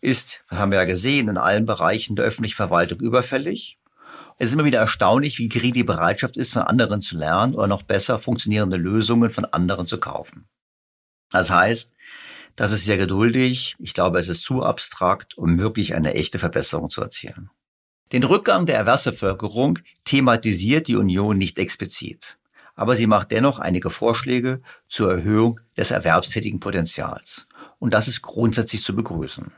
ist, 0.00 0.40
das 0.48 0.58
haben 0.58 0.70
wir 0.70 0.78
ja 0.78 0.84
gesehen, 0.84 1.28
in 1.28 1.38
allen 1.38 1.66
Bereichen 1.66 2.16
der 2.16 2.24
öffentlichen 2.24 2.56
Verwaltung 2.56 3.00
überfällig. 3.00 3.78
Es 4.38 4.48
ist 4.48 4.54
immer 4.54 4.64
wieder 4.64 4.80
erstaunlich, 4.80 5.38
wie 5.38 5.48
gering 5.48 5.72
die 5.72 5.84
Bereitschaft 5.84 6.36
ist, 6.36 6.52
von 6.52 6.62
anderen 6.62 7.00
zu 7.00 7.16
lernen 7.16 7.54
oder 7.54 7.66
noch 7.66 7.82
besser 7.82 8.18
funktionierende 8.18 8.76
Lösungen 8.76 9.30
von 9.30 9.44
anderen 9.44 9.86
zu 9.86 9.98
kaufen. 9.98 10.46
Das 11.30 11.50
heißt, 11.50 11.90
das 12.56 12.72
ist 12.72 12.84
sehr 12.84 12.98
geduldig. 12.98 13.76
Ich 13.78 13.94
glaube, 13.94 14.18
es 14.18 14.28
ist 14.28 14.42
zu 14.42 14.62
abstrakt, 14.62 15.36
um 15.36 15.58
wirklich 15.58 15.94
eine 15.94 16.14
echte 16.14 16.38
Verbesserung 16.38 16.90
zu 16.90 17.00
erzielen. 17.00 17.50
Den 18.12 18.22
Rückgang 18.22 18.66
der 18.66 18.76
Erwerbsbevölkerung 18.76 19.80
thematisiert 20.04 20.86
die 20.86 20.96
Union 20.96 21.38
nicht 21.38 21.58
explizit. 21.58 22.36
Aber 22.74 22.96
sie 22.96 23.06
macht 23.06 23.30
dennoch 23.30 23.58
einige 23.58 23.90
Vorschläge 23.90 24.60
zur 24.88 25.12
Erhöhung 25.12 25.60
des 25.76 25.90
erwerbstätigen 25.90 26.60
Potenzials. 26.60 27.46
Und 27.78 27.94
das 27.94 28.08
ist 28.08 28.22
grundsätzlich 28.22 28.82
zu 28.82 28.94
begrüßen. 28.94 29.52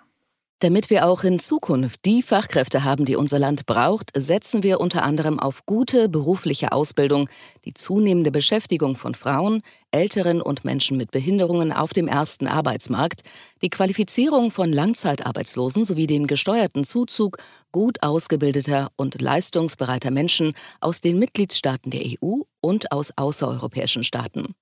Damit 0.60 0.88
wir 0.88 1.06
auch 1.06 1.22
in 1.22 1.38
Zukunft 1.38 2.06
die 2.06 2.22
Fachkräfte 2.22 2.82
haben, 2.82 3.04
die 3.04 3.16
unser 3.16 3.38
Land 3.38 3.66
braucht, 3.66 4.10
setzen 4.16 4.62
wir 4.62 4.80
unter 4.80 5.02
anderem 5.02 5.38
auf 5.38 5.66
gute 5.66 6.08
berufliche 6.08 6.72
Ausbildung, 6.72 7.28
die 7.66 7.74
zunehmende 7.74 8.30
Beschäftigung 8.30 8.96
von 8.96 9.14
Frauen, 9.14 9.60
Älteren 9.90 10.40
und 10.40 10.64
Menschen 10.64 10.96
mit 10.96 11.10
Behinderungen 11.10 11.72
auf 11.72 11.92
dem 11.92 12.08
ersten 12.08 12.46
Arbeitsmarkt, 12.46 13.20
die 13.60 13.68
Qualifizierung 13.68 14.50
von 14.50 14.72
Langzeitarbeitslosen 14.72 15.84
sowie 15.84 16.06
den 16.06 16.26
gesteuerten 16.26 16.84
Zuzug 16.84 17.36
gut 17.70 18.02
ausgebildeter 18.02 18.90
und 18.96 19.20
leistungsbereiter 19.20 20.10
Menschen 20.10 20.54
aus 20.80 21.02
den 21.02 21.18
Mitgliedstaaten 21.18 21.90
der 21.90 22.00
EU 22.22 22.40
und 22.62 22.92
aus 22.92 23.12
außereuropäischen 23.14 24.04
Staaten. 24.04 24.54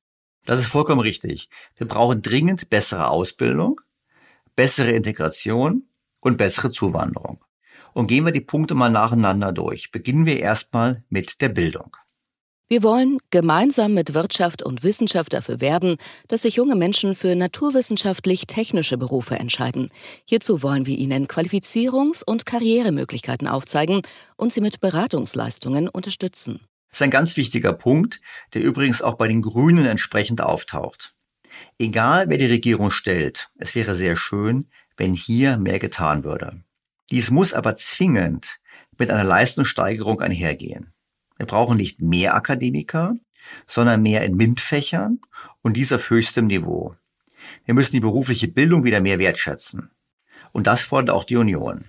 Das 0.45 0.59
ist 0.59 0.67
vollkommen 0.67 1.01
richtig. 1.01 1.49
Wir 1.77 1.87
brauchen 1.87 2.21
dringend 2.21 2.69
bessere 2.69 3.11
Ausbildung, 3.11 3.81
bessere 4.57 4.93
Integration 4.93 5.89
und 6.21 6.39
bessere 6.39 6.71
Zuwanderung. 6.71 7.45
Und 7.93 8.09
gehen 8.09 8.25
wir 8.25 8.33
die 8.33 8.41
Punkte 8.41 8.75
mal 8.75 8.91
nacheinander 8.91 9.53
durch. 9.53 9.91
Beginnen 9.93 10.27
wir 10.27 10.41
erstmal 10.41 11.05
mit 11.09 11.41
der 11.41 11.51
Bildung. 11.51 11.97
Wir 12.67 12.83
wollen 12.83 13.19
gemeinsam 13.29 13.93
mit 13.93 14.15
Wirtschaft 14.15 14.63
und 14.63 14.83
Wissenschaft 14.83 15.35
dafür 15.35 15.61
werben, 15.61 15.97
dass 16.29 16.43
sich 16.43 16.57
junge 16.57 16.77
Menschen 16.77 17.15
für 17.15 17.37
naturwissenschaftlich-technische 17.37 18.97
Berufe 18.97 19.35
entscheiden. 19.35 19.91
Hierzu 20.25 20.63
wollen 20.63 20.87
wir 20.87 20.97
ihnen 20.97 21.29
Qualifizierungs- 21.29 22.25
und 22.25 22.47
Karrieremöglichkeiten 22.47 23.49
aufzeigen 23.49 24.01
und 24.37 24.51
sie 24.51 24.63
mit 24.63 24.81
Beratungsleistungen 24.81 25.89
unterstützen. 25.89 26.61
Das 26.89 27.01
ist 27.01 27.03
ein 27.03 27.11
ganz 27.11 27.37
wichtiger 27.37 27.75
Punkt, 27.75 28.23
der 28.55 28.63
übrigens 28.63 29.03
auch 29.03 29.15
bei 29.15 29.29
den 29.29 29.43
Grünen 29.43 29.85
entsprechend 29.85 30.41
auftaucht. 30.41 31.15
Egal 31.79 32.29
wer 32.29 32.39
die 32.39 32.47
Regierung 32.47 32.91
stellt, 32.91 33.51
es 33.57 33.75
wäre 33.75 33.95
sehr 33.95 34.17
schön, 34.17 34.69
wenn 34.97 35.15
hier 35.15 35.57
mehr 35.57 35.79
getan 35.79 36.23
würde. 36.23 36.63
Dies 37.11 37.31
muss 37.31 37.53
aber 37.53 37.77
zwingend 37.77 38.59
mit 38.97 39.11
einer 39.11 39.25
Leistungssteigerung 39.25 40.21
einhergehen. 40.21 40.93
Wir 41.37 41.47
brauchen 41.47 41.77
nicht 41.77 42.01
mehr 42.01 42.35
Akademiker, 42.35 43.17
sondern 43.67 44.03
mehr 44.03 44.23
in 44.23 44.37
MINT-Fächern 44.37 45.21
und 45.63 45.77
dies 45.77 45.93
auf 45.93 46.11
höchstem 46.11 46.47
Niveau. 46.47 46.95
Wir 47.65 47.75
müssen 47.75 47.93
die 47.93 48.01
berufliche 48.01 48.49
Bildung 48.49 48.85
wieder 48.85 49.01
mehr 49.01 49.19
wertschätzen. 49.19 49.91
Und 50.53 50.67
das 50.67 50.83
fordert 50.83 51.11
auch 51.15 51.25
die 51.25 51.37
Union. 51.37 51.85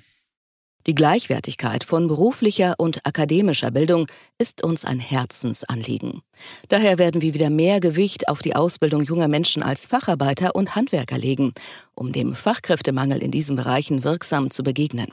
Die 0.88 0.94
Gleichwertigkeit 0.94 1.84
von 1.84 2.08
beruflicher 2.08 2.76
und 2.78 3.04
akademischer 3.08 3.72
Bildung 3.72 4.06
ist 4.38 4.64
uns 4.64 4.86
ein 4.86 5.00
Herzensanliegen. 5.00 6.22
Daher 6.70 7.00
werden 7.00 7.24
wir 7.24 7.34
wieder 7.34 7.50
mehr 7.50 7.80
Gewicht 7.80 8.30
auf 8.30 8.44
die 8.44 8.56
Ausbildung 8.56 9.02
junger 9.02 9.28
Menschen 9.28 9.64
als 9.64 9.88
Facharbeiter 9.88 10.56
und 10.56 10.76
Handwerker 10.76 11.18
legen, 11.18 11.54
um 11.96 12.12
dem 12.12 12.36
Fachkräftemangel 12.36 13.24
in 13.24 13.32
diesen 13.32 13.56
Bereichen 13.56 14.04
wirksam 14.04 14.52
zu 14.52 14.62
begegnen. 14.62 15.08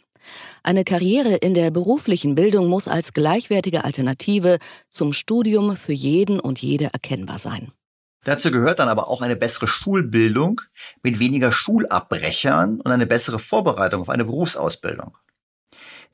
Eine 0.63 0.85
Karriere 0.85 1.37
in 1.37 1.55
der 1.55 1.71
beruflichen 1.71 2.35
Bildung 2.35 2.67
muss 2.67 2.87
als 2.87 3.15
gleichwertige 3.15 3.85
Alternative 3.85 4.59
zum 4.91 5.15
Studium 5.15 5.77
für 5.77 5.95
jeden 5.95 6.39
und 6.39 6.61
jede 6.61 6.91
erkennbar 6.93 7.39
sein. 7.39 7.73
Dazu 8.25 8.51
gehört 8.51 8.79
dann 8.79 8.89
aber 8.89 9.09
auch 9.09 9.23
eine 9.23 9.37
bessere 9.37 9.67
Schulbildung 9.67 10.61
mit 11.03 11.19
weniger 11.19 11.51
Schulabbrechern 11.51 12.81
und 12.83 12.93
eine 12.93 13.07
bessere 13.07 13.39
Vorbereitung 13.39 14.03
auf 14.03 14.11
eine 14.11 14.27
Berufsausbildung. 14.27 15.17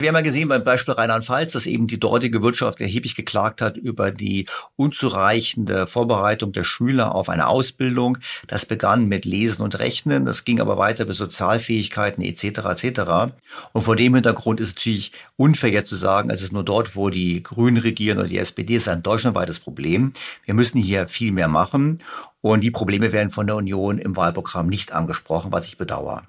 Wir 0.01 0.11
haben 0.11 0.15
ja 0.15 0.21
gesehen 0.21 0.47
beim 0.47 0.63
Beispiel 0.63 0.95
Rheinland-Pfalz, 0.95 1.55
dass 1.55 1.67
eben 1.67 1.89
die 1.89 1.99
dortige 1.99 2.41
Wirtschaft 2.41 2.81
erheblich 2.81 3.17
geklagt 3.17 3.61
hat 3.61 3.77
über 3.77 4.13
die 4.13 4.47
unzureichende 4.77 5.89
Vorbereitung 5.89 6.53
der 6.53 6.63
Schüler 6.63 7.17
auf 7.17 7.29
eine 7.29 7.49
Ausbildung. 7.49 8.19
Das 8.47 8.65
begann 8.65 9.07
mit 9.07 9.25
Lesen 9.25 9.63
und 9.63 9.77
Rechnen, 9.81 10.25
das 10.25 10.45
ging 10.45 10.61
aber 10.61 10.79
weiter 10.79 11.05
bis 11.05 11.17
Sozialfähigkeiten 11.17 12.23
etc. 12.23 12.45
etc. 12.45 13.35
Und 13.73 13.83
vor 13.83 13.97
dem 13.97 14.15
Hintergrund 14.15 14.61
ist 14.61 14.69
es 14.69 14.75
natürlich 14.77 15.11
unfair 15.35 15.71
jetzt 15.71 15.89
zu 15.89 15.97
sagen, 15.97 16.31
es 16.31 16.43
ist 16.43 16.53
nur 16.53 16.65
dort, 16.65 16.95
wo 16.95 17.11
die 17.11 17.43
Grünen 17.43 17.79
regieren 17.79 18.19
oder 18.19 18.29
die 18.29 18.39
SPD, 18.39 18.77
ist 18.77 18.87
ein 18.87 19.03
deutschlandweites 19.03 19.59
Problem. 19.59 20.13
Wir 20.45 20.55
müssen 20.55 20.81
hier 20.81 21.09
viel 21.09 21.33
mehr 21.33 21.49
machen 21.49 22.05
und 22.41 22.61
die 22.61 22.71
Probleme 22.71 23.11
werden 23.11 23.33
von 23.33 23.49
der 23.49 23.57
Union 23.57 23.99
im 23.99 24.15
Wahlprogramm 24.15 24.69
nicht 24.69 24.93
angesprochen, 24.93 25.51
was 25.51 25.67
ich 25.67 25.77
bedauere. 25.77 26.23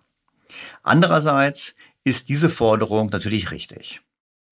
Andererseits 0.82 1.76
ist 2.04 2.30
diese 2.30 2.50
Forderung 2.50 3.10
natürlich 3.10 3.52
richtig. 3.52 4.02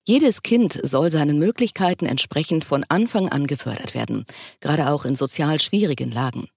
Jedes 0.08 0.42
Kind 0.42 0.80
soll 0.84 1.10
seinen 1.10 1.38
Möglichkeiten 1.38 2.06
entsprechend 2.06 2.64
von 2.64 2.82
Anfang 2.88 3.28
an 3.28 3.46
gefördert 3.46 3.94
werden, 3.94 4.24
gerade 4.60 4.88
auch 4.90 5.04
in 5.04 5.14
sozial 5.14 5.60
schwierigen 5.60 6.10
Lagen. 6.10 6.48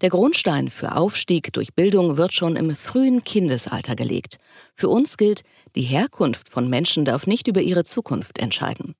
Der 0.00 0.08
Grundstein 0.08 0.70
für 0.70 0.94
Aufstieg 0.94 1.52
durch 1.52 1.74
Bildung 1.74 2.16
wird 2.16 2.32
schon 2.32 2.54
im 2.54 2.76
frühen 2.76 3.24
Kindesalter 3.24 3.96
gelegt. 3.96 4.38
Für 4.76 4.88
uns 4.88 5.16
gilt, 5.16 5.42
die 5.74 5.82
Herkunft 5.82 6.48
von 6.48 6.70
Menschen 6.70 7.04
darf 7.04 7.26
nicht 7.26 7.48
über 7.48 7.60
ihre 7.60 7.82
Zukunft 7.82 8.38
entscheiden. 8.38 8.94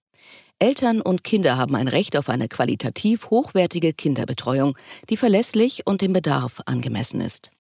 Eltern 0.59 1.01
und 1.01 1.25
Kinder 1.25 1.57
haben 1.57 1.75
ein 1.75 1.89
Recht 1.89 2.17
auf 2.17 2.29
eine 2.29 2.49
qualitativ 2.49 3.31
hochwertige 3.31 3.93
Kinderbetreuung, 3.93 4.77
die 5.11 5.17
verlässlich 5.17 5.87
und 5.87 6.01
dem 6.01 6.13
Bedarf 6.13 6.61
angemessen 6.67 7.21
ist. 7.21 7.51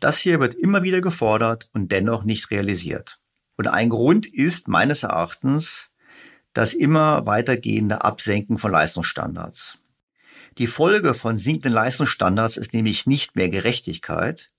Das 0.00 0.18
hier 0.18 0.38
wird 0.38 0.54
immer 0.54 0.84
wieder 0.84 1.00
gefordert 1.00 1.68
und 1.72 1.90
dennoch 1.90 2.24
nicht 2.24 2.50
realisiert. 2.50 3.18
Und 3.58 3.66
ein 3.66 3.90
Grund 3.90 4.24
ist 4.24 4.68
meines 4.68 5.02
Erachtens, 5.02 5.90
das 6.52 6.74
immer 6.74 7.26
weitergehende 7.26 8.04
Absenken 8.04 8.56
von 8.56 8.70
Leistungsstandards. 8.70 9.78
Die 10.58 10.68
Folge 10.68 11.12
von 11.12 11.36
sinkenden 11.36 11.72
Leistungsstandards 11.72 12.56
ist 12.56 12.72
nämlich 12.72 13.06
nicht 13.06 13.34
mehr 13.34 13.48
Gerechtigkeit, 13.48 14.50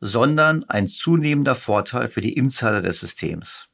sondern 0.00 0.64
ein 0.64 0.88
zunehmender 0.88 1.54
Vorteil 1.54 2.08
für 2.08 2.20
die 2.20 2.32
Insider 2.32 2.82
des 2.82 2.98
Systems. 2.98 3.68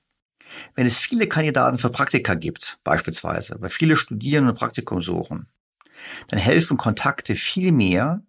Wenn 0.74 0.86
es 0.86 0.98
viele 0.98 1.28
Kandidaten 1.28 1.78
für 1.78 1.90
Praktika 1.90 2.34
gibt, 2.34 2.78
beispielsweise, 2.84 3.56
weil 3.60 3.70
viele 3.70 3.96
studieren 3.96 4.46
und 4.46 4.58
Praktikum 4.58 5.00
suchen, 5.00 5.46
dann 6.28 6.38
helfen 6.38 6.76
Kontakte 6.76 7.36
viel 7.36 7.72
mehr, 7.72 8.22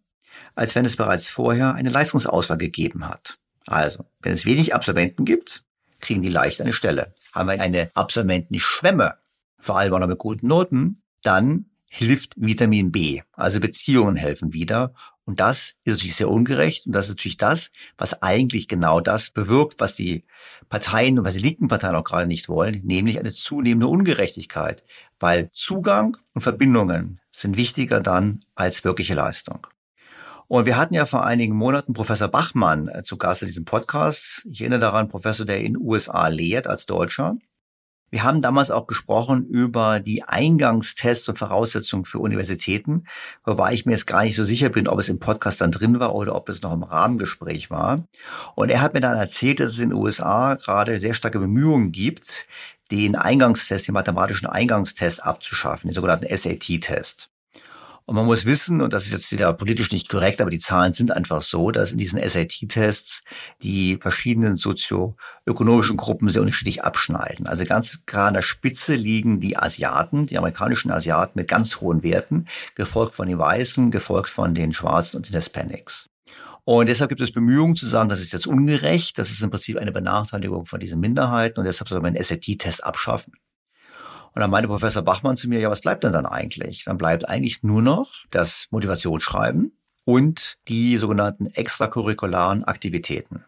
als 0.55 0.73
wenn 0.73 0.85
es 0.85 0.95
bereits 0.95 1.27
vorher 1.27 1.75
eine 1.75 1.89
Leistungsauswahl 1.89 2.57
gegeben 2.57 3.09
hat. 3.09 3.37
Also, 3.67 4.05
wenn 4.21 4.31
es 4.31 4.45
wenig 4.45 4.73
Absolventen 4.73 5.25
gibt, 5.25 5.64
kriegen 6.05 6.21
die 6.21 6.29
leicht 6.29 6.61
eine 6.61 6.73
Stelle. 6.73 7.13
Haben 7.33 7.49
wir 7.49 7.59
eine 7.59 7.89
Absolventenschwemme, 7.93 9.15
vor 9.59 9.77
allem 9.77 9.93
auch 9.93 9.99
noch 9.99 10.07
mit 10.07 10.19
guten 10.19 10.47
Noten, 10.47 11.01
dann 11.23 11.65
hilft 11.89 12.33
Vitamin 12.37 12.91
B. 12.91 13.21
Also 13.33 13.59
Beziehungen 13.59 14.15
helfen 14.15 14.53
wieder. 14.53 14.93
Und 15.25 15.39
das 15.39 15.73
ist 15.83 15.93
natürlich 15.93 16.15
sehr 16.15 16.29
ungerecht. 16.29 16.85
Und 16.85 16.91
das 16.91 17.05
ist 17.05 17.11
natürlich 17.11 17.37
das, 17.37 17.71
was 17.97 18.21
eigentlich 18.21 18.67
genau 18.67 18.99
das 18.99 19.31
bewirkt, 19.31 19.79
was 19.79 19.95
die 19.95 20.25
Parteien 20.69 21.17
und 21.17 21.25
was 21.25 21.33
die 21.33 21.39
linken 21.39 21.67
Parteien 21.67 21.95
auch 21.95 22.03
gerade 22.03 22.27
nicht 22.27 22.47
wollen, 22.47 22.81
nämlich 22.83 23.17
eine 23.17 23.33
zunehmende 23.33 23.87
Ungerechtigkeit. 23.87 24.83
Weil 25.19 25.49
Zugang 25.53 26.17
und 26.33 26.41
Verbindungen 26.41 27.19
sind 27.31 27.57
wichtiger 27.57 28.01
dann 28.01 28.45
als 28.53 28.83
wirkliche 28.83 29.15
Leistung. 29.15 29.65
Und 30.47 30.65
wir 30.65 30.77
hatten 30.77 30.93
ja 30.93 31.05
vor 31.05 31.25
einigen 31.25 31.55
Monaten 31.55 31.93
Professor 31.93 32.27
Bachmann 32.27 32.87
äh, 32.87 33.03
zu 33.03 33.17
Gast 33.17 33.41
in 33.41 33.47
diesem 33.47 33.65
Podcast. 33.65 34.45
Ich 34.49 34.61
erinnere 34.61 34.79
daran, 34.79 35.07
Professor, 35.07 35.45
der 35.45 35.59
in 35.59 35.73
den 35.73 35.77
USA 35.77 36.27
lehrt 36.27 36.67
als 36.67 36.85
Deutscher. 36.85 37.37
Wir 38.11 38.23
haben 38.23 38.41
damals 38.41 38.69
auch 38.69 38.85
gesprochen 38.85 39.45
über 39.45 39.99
die 39.99 40.23
Eingangstests 40.23 41.27
und 41.27 41.39
Voraussetzungen 41.39 42.05
für 42.05 42.19
Universitäten, 42.19 43.05
wobei 43.43 43.73
ich 43.73 43.85
mir 43.85 43.93
jetzt 43.93 44.05
gar 44.05 44.23
nicht 44.23 44.35
so 44.35 44.43
sicher 44.43 44.69
bin, 44.69 44.87
ob 44.87 44.99
es 44.99 45.09
im 45.09 45.19
Podcast 45.19 45.59
dann 45.59 45.71
drin 45.71 45.99
war 45.99 46.13
oder 46.13 46.35
ob 46.35 46.47
es 46.47 46.61
noch 46.61 46.71
im 46.71 46.83
Rahmengespräch 46.83 47.71
war. 47.71 48.07
Und 48.53 48.69
er 48.69 48.81
hat 48.81 48.93
mir 48.93 49.01
dann 49.01 49.17
erzählt, 49.17 49.59
dass 49.59 49.73
es 49.73 49.79
in 49.79 49.89
den 49.89 49.97
USA 49.97 50.55
gerade 50.55 50.99
sehr 50.99 51.15
starke 51.15 51.39
Bemühungen 51.39 51.91
gibt, 51.91 52.45
den 52.91 53.15
Eingangstest, 53.15 53.87
den 53.87 53.93
mathematischen 53.93 54.47
Eingangstest 54.47 55.23
abzuschaffen, 55.23 55.89
den 55.89 55.95
sogenannten 55.95 56.27
SAT-Test. 56.33 57.29
Und 58.07 58.15
man 58.15 58.25
muss 58.25 58.45
wissen, 58.45 58.81
und 58.81 58.93
das 58.93 59.05
ist 59.05 59.13
jetzt 59.13 59.31
wieder 59.31 59.51
politisch 59.53 59.91
nicht 59.91 60.09
korrekt, 60.09 60.39
aber 60.39 60.51
die 60.51 60.59
Zahlen 60.59 60.93
sind 60.93 61.11
einfach 61.11 61.41
so, 61.41 61.71
dass 61.71 61.91
in 61.91 61.97
diesen 61.97 62.21
SAT-Tests 62.21 63.23
die 63.63 63.97
verschiedenen 63.99 64.57
sozioökonomischen 64.57 65.97
Gruppen 65.97 66.29
sehr 66.29 66.41
unterschiedlich 66.43 66.83
abschneiden. 66.83 67.47
Also 67.47 67.65
ganz 67.65 68.01
klar 68.05 68.27
an 68.27 68.35
der 68.35 68.43
Spitze 68.43 68.93
liegen 68.93 69.39
die 69.39 69.57
Asiaten, 69.57 70.27
die 70.27 70.37
amerikanischen 70.37 70.91
Asiaten 70.91 71.39
mit 71.39 71.47
ganz 71.47 71.81
hohen 71.81 72.03
Werten, 72.03 72.45
gefolgt 72.75 73.15
von 73.15 73.27
den 73.27 73.39
Weißen, 73.39 73.89
gefolgt 73.89 74.29
von 74.29 74.53
den 74.53 74.71
Schwarzen 74.71 75.17
und 75.17 75.27
den 75.27 75.35
Hispanics. 75.35 76.07
Und 76.63 76.87
deshalb 76.87 77.09
gibt 77.09 77.21
es 77.21 77.31
Bemühungen 77.31 77.75
zu 77.75 77.87
sagen, 77.87 78.09
das 78.09 78.21
ist 78.21 78.33
jetzt 78.33 78.45
ungerecht, 78.45 79.17
das 79.17 79.31
ist 79.31 79.41
im 79.41 79.49
Prinzip 79.49 79.77
eine 79.77 79.91
Benachteiligung 79.91 80.67
von 80.67 80.79
diesen 80.79 80.99
Minderheiten 80.99 81.59
und 81.59 81.65
deshalb 81.65 81.89
soll 81.89 82.01
man 82.01 82.13
den 82.13 82.23
SAT-Test 82.23 82.83
abschaffen. 82.83 83.33
Und 84.35 84.41
dann 84.41 84.49
meinte 84.49 84.67
Professor 84.67 85.01
Bachmann 85.01 85.37
zu 85.37 85.47
mir, 85.47 85.61
ja, 85.61 85.69
was 85.69 85.79
bleibt 85.79 86.03
denn 86.03 86.11
dann 86.11 86.25
eigentlich? 86.25 86.83
Dann 86.83 86.97
bleibt 86.97 87.27
eigentlich 87.29 87.63
nur 87.63 87.81
noch 87.81 88.25
das 88.31 88.67
Motivationsschreiben 88.69 89.71
und 90.03 90.57
die 90.67 90.97
sogenannten 90.97 91.47
extracurricularen 91.47 92.65
Aktivitäten. 92.65 93.45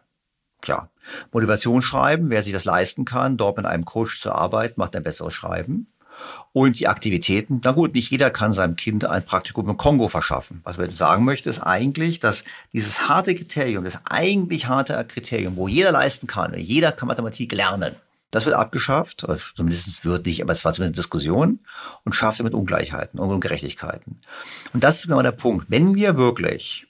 Tja, 0.62 0.88
Motivationsschreiben, 1.30 2.30
wer 2.30 2.42
sich 2.42 2.54
das 2.54 2.64
leisten 2.64 3.04
kann, 3.04 3.36
dort 3.36 3.58
mit 3.58 3.66
einem 3.66 3.84
Coach 3.84 4.18
zu 4.20 4.32
arbeiten, 4.32 4.80
macht 4.80 4.96
ein 4.96 5.02
besseres 5.02 5.34
Schreiben. 5.34 5.92
Und 6.52 6.80
die 6.80 6.88
Aktivitäten, 6.88 7.60
na 7.62 7.72
gut, 7.72 7.94
nicht 7.94 8.10
jeder 8.10 8.30
kann 8.30 8.54
seinem 8.54 8.74
Kind 8.74 9.04
ein 9.04 9.24
Praktikum 9.24 9.68
im 9.68 9.76
Kongo 9.76 10.08
verschaffen. 10.08 10.62
Was 10.64 10.78
man 10.78 10.90
sagen 10.90 11.24
möchte, 11.24 11.50
ist 11.50 11.60
eigentlich, 11.60 12.18
dass 12.18 12.44
dieses 12.72 13.08
harte 13.08 13.34
Kriterium, 13.34 13.84
das 13.84 14.00
eigentlich 14.08 14.66
harte 14.66 15.04
Kriterium, 15.06 15.56
wo 15.56 15.68
jeder 15.68 15.92
leisten 15.92 16.26
kann, 16.26 16.58
jeder 16.58 16.92
kann 16.92 17.08
Mathematik 17.08 17.52
lernen, 17.52 17.94
das 18.30 18.44
wird 18.44 18.56
abgeschafft, 18.56 19.26
zumindest 19.56 20.04
wird 20.04 20.26
nicht, 20.26 20.42
aber 20.42 20.52
es 20.52 20.64
war 20.64 20.72
zumindest 20.72 20.98
Diskussion 20.98 21.60
und 22.04 22.14
schafft 22.14 22.40
damit 22.40 22.54
Ungleichheiten 22.54 23.18
und 23.18 23.30
Ungerechtigkeiten. 23.30 24.20
Und 24.74 24.84
das 24.84 24.96
ist 24.96 25.06
genau 25.06 25.22
der 25.22 25.32
Punkt. 25.32 25.66
Wenn 25.68 25.94
wir 25.94 26.16
wirklich 26.16 26.86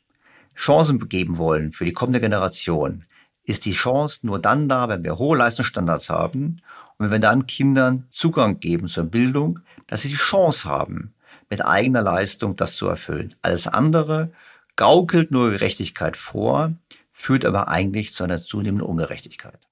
Chancen 0.56 1.08
geben 1.08 1.38
wollen 1.38 1.72
für 1.72 1.84
die 1.84 1.92
kommende 1.92 2.20
Generation, 2.20 3.04
ist 3.44 3.64
die 3.64 3.72
Chance 3.72 4.26
nur 4.26 4.40
dann 4.40 4.68
da, 4.68 4.88
wenn 4.88 5.04
wir 5.04 5.18
hohe 5.18 5.38
Leistungsstandards 5.38 6.10
haben 6.10 6.60
und 6.98 7.06
wenn 7.06 7.12
wir 7.12 7.18
dann 7.20 7.46
Kindern 7.46 8.08
Zugang 8.10 8.58
geben 8.58 8.88
zur 8.88 9.04
Bildung, 9.04 9.60
dass 9.86 10.02
sie 10.02 10.08
die 10.08 10.16
Chance 10.16 10.68
haben, 10.68 11.14
mit 11.48 11.64
eigener 11.64 12.02
Leistung 12.02 12.56
das 12.56 12.74
zu 12.74 12.88
erfüllen. 12.88 13.34
Alles 13.40 13.66
andere 13.66 14.32
gaukelt 14.76 15.30
nur 15.30 15.50
Gerechtigkeit 15.50 16.16
vor, 16.16 16.72
führt 17.12 17.44
aber 17.44 17.68
eigentlich 17.68 18.12
zu 18.12 18.24
einer 18.24 18.42
zunehmenden 18.42 18.86
Ungerechtigkeit. 18.86 19.67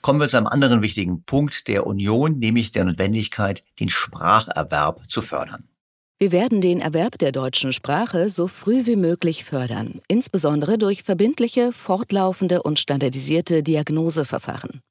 Kommen 0.00 0.20
wir 0.20 0.28
zu 0.28 0.36
einem 0.36 0.46
anderen 0.46 0.82
wichtigen 0.82 1.22
Punkt 1.24 1.68
der 1.68 1.86
Union, 1.86 2.38
nämlich 2.38 2.70
der 2.70 2.84
Notwendigkeit, 2.84 3.64
den 3.80 3.88
Spracherwerb 3.88 5.02
zu 5.08 5.22
fördern. 5.22 5.68
Wir 6.20 6.32
werden 6.32 6.60
den 6.60 6.80
Erwerb 6.80 7.18
der 7.18 7.30
deutschen 7.30 7.72
Sprache 7.72 8.28
so 8.28 8.48
früh 8.48 8.86
wie 8.86 8.96
möglich 8.96 9.44
fördern, 9.44 10.00
insbesondere 10.08 10.76
durch 10.76 11.04
verbindliche, 11.04 11.72
fortlaufende 11.72 12.62
und 12.62 12.80
standardisierte 12.80 13.62
Diagnoseverfahren. 13.62 14.82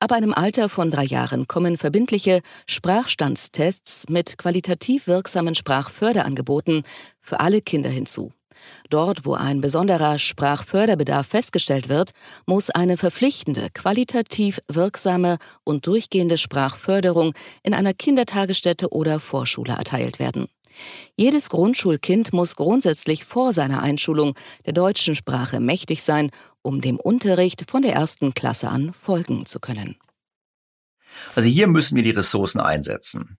Ab 0.00 0.12
einem 0.12 0.32
Alter 0.34 0.68
von 0.68 0.90
drei 0.90 1.04
Jahren 1.04 1.48
kommen 1.48 1.76
verbindliche 1.76 2.40
Sprachstandstests 2.66 4.08
mit 4.08 4.38
qualitativ 4.38 5.06
wirksamen 5.06 5.54
Sprachförderangeboten 5.54 6.82
für 7.20 7.40
alle 7.40 7.60
Kinder 7.60 7.90
hinzu. 7.90 8.32
Dort, 8.90 9.24
wo 9.24 9.34
ein 9.34 9.60
besonderer 9.60 10.18
Sprachförderbedarf 10.18 11.26
festgestellt 11.26 11.88
wird, 11.88 12.10
muss 12.46 12.70
eine 12.70 12.96
verpflichtende, 12.96 13.68
qualitativ 13.72 14.60
wirksame 14.68 15.38
und 15.64 15.86
durchgehende 15.86 16.38
Sprachförderung 16.38 17.34
in 17.62 17.74
einer 17.74 17.94
Kindertagesstätte 17.94 18.90
oder 18.90 19.20
Vorschule 19.20 19.72
erteilt 19.72 20.18
werden. 20.18 20.48
Jedes 21.16 21.50
Grundschulkind 21.50 22.32
muss 22.32 22.56
grundsätzlich 22.56 23.24
vor 23.24 23.52
seiner 23.52 23.82
Einschulung 23.82 24.34
der 24.66 24.72
deutschen 24.72 25.14
Sprache 25.14 25.60
mächtig 25.60 26.02
sein, 26.02 26.30
um 26.62 26.80
dem 26.80 26.98
Unterricht 26.98 27.70
von 27.70 27.82
der 27.82 27.94
ersten 27.94 28.34
Klasse 28.34 28.68
an 28.68 28.92
folgen 28.92 29.46
zu 29.46 29.60
können. 29.60 29.96
Also 31.36 31.48
hier 31.48 31.68
müssen 31.68 31.94
wir 31.94 32.02
die 32.02 32.10
Ressourcen 32.10 32.60
einsetzen 32.60 33.38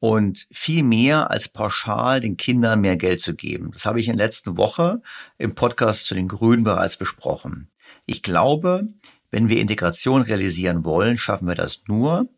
und 0.00 0.48
viel 0.50 0.82
mehr 0.82 1.30
als 1.30 1.48
pauschal 1.48 2.20
den 2.20 2.36
Kindern 2.36 2.80
mehr 2.80 2.96
Geld 2.96 3.20
zu 3.20 3.34
geben. 3.34 3.70
Das 3.72 3.84
habe 3.84 4.00
ich 4.00 4.08
in 4.08 4.16
der 4.16 4.26
letzten 4.26 4.56
Woche 4.56 5.02
im 5.38 5.54
Podcast 5.54 6.06
zu 6.06 6.14
den 6.14 6.26
Grünen 6.26 6.64
bereits 6.64 6.96
besprochen. 6.96 7.68
Ich 8.06 8.22
glaube, 8.22 8.88
wenn 9.30 9.48
wir 9.48 9.60
Integration 9.60 10.22
realisieren 10.22 10.84
wollen, 10.84 11.18
schaffen 11.18 11.46
wir 11.46 11.54
das 11.54 11.82
nur, 11.86 12.28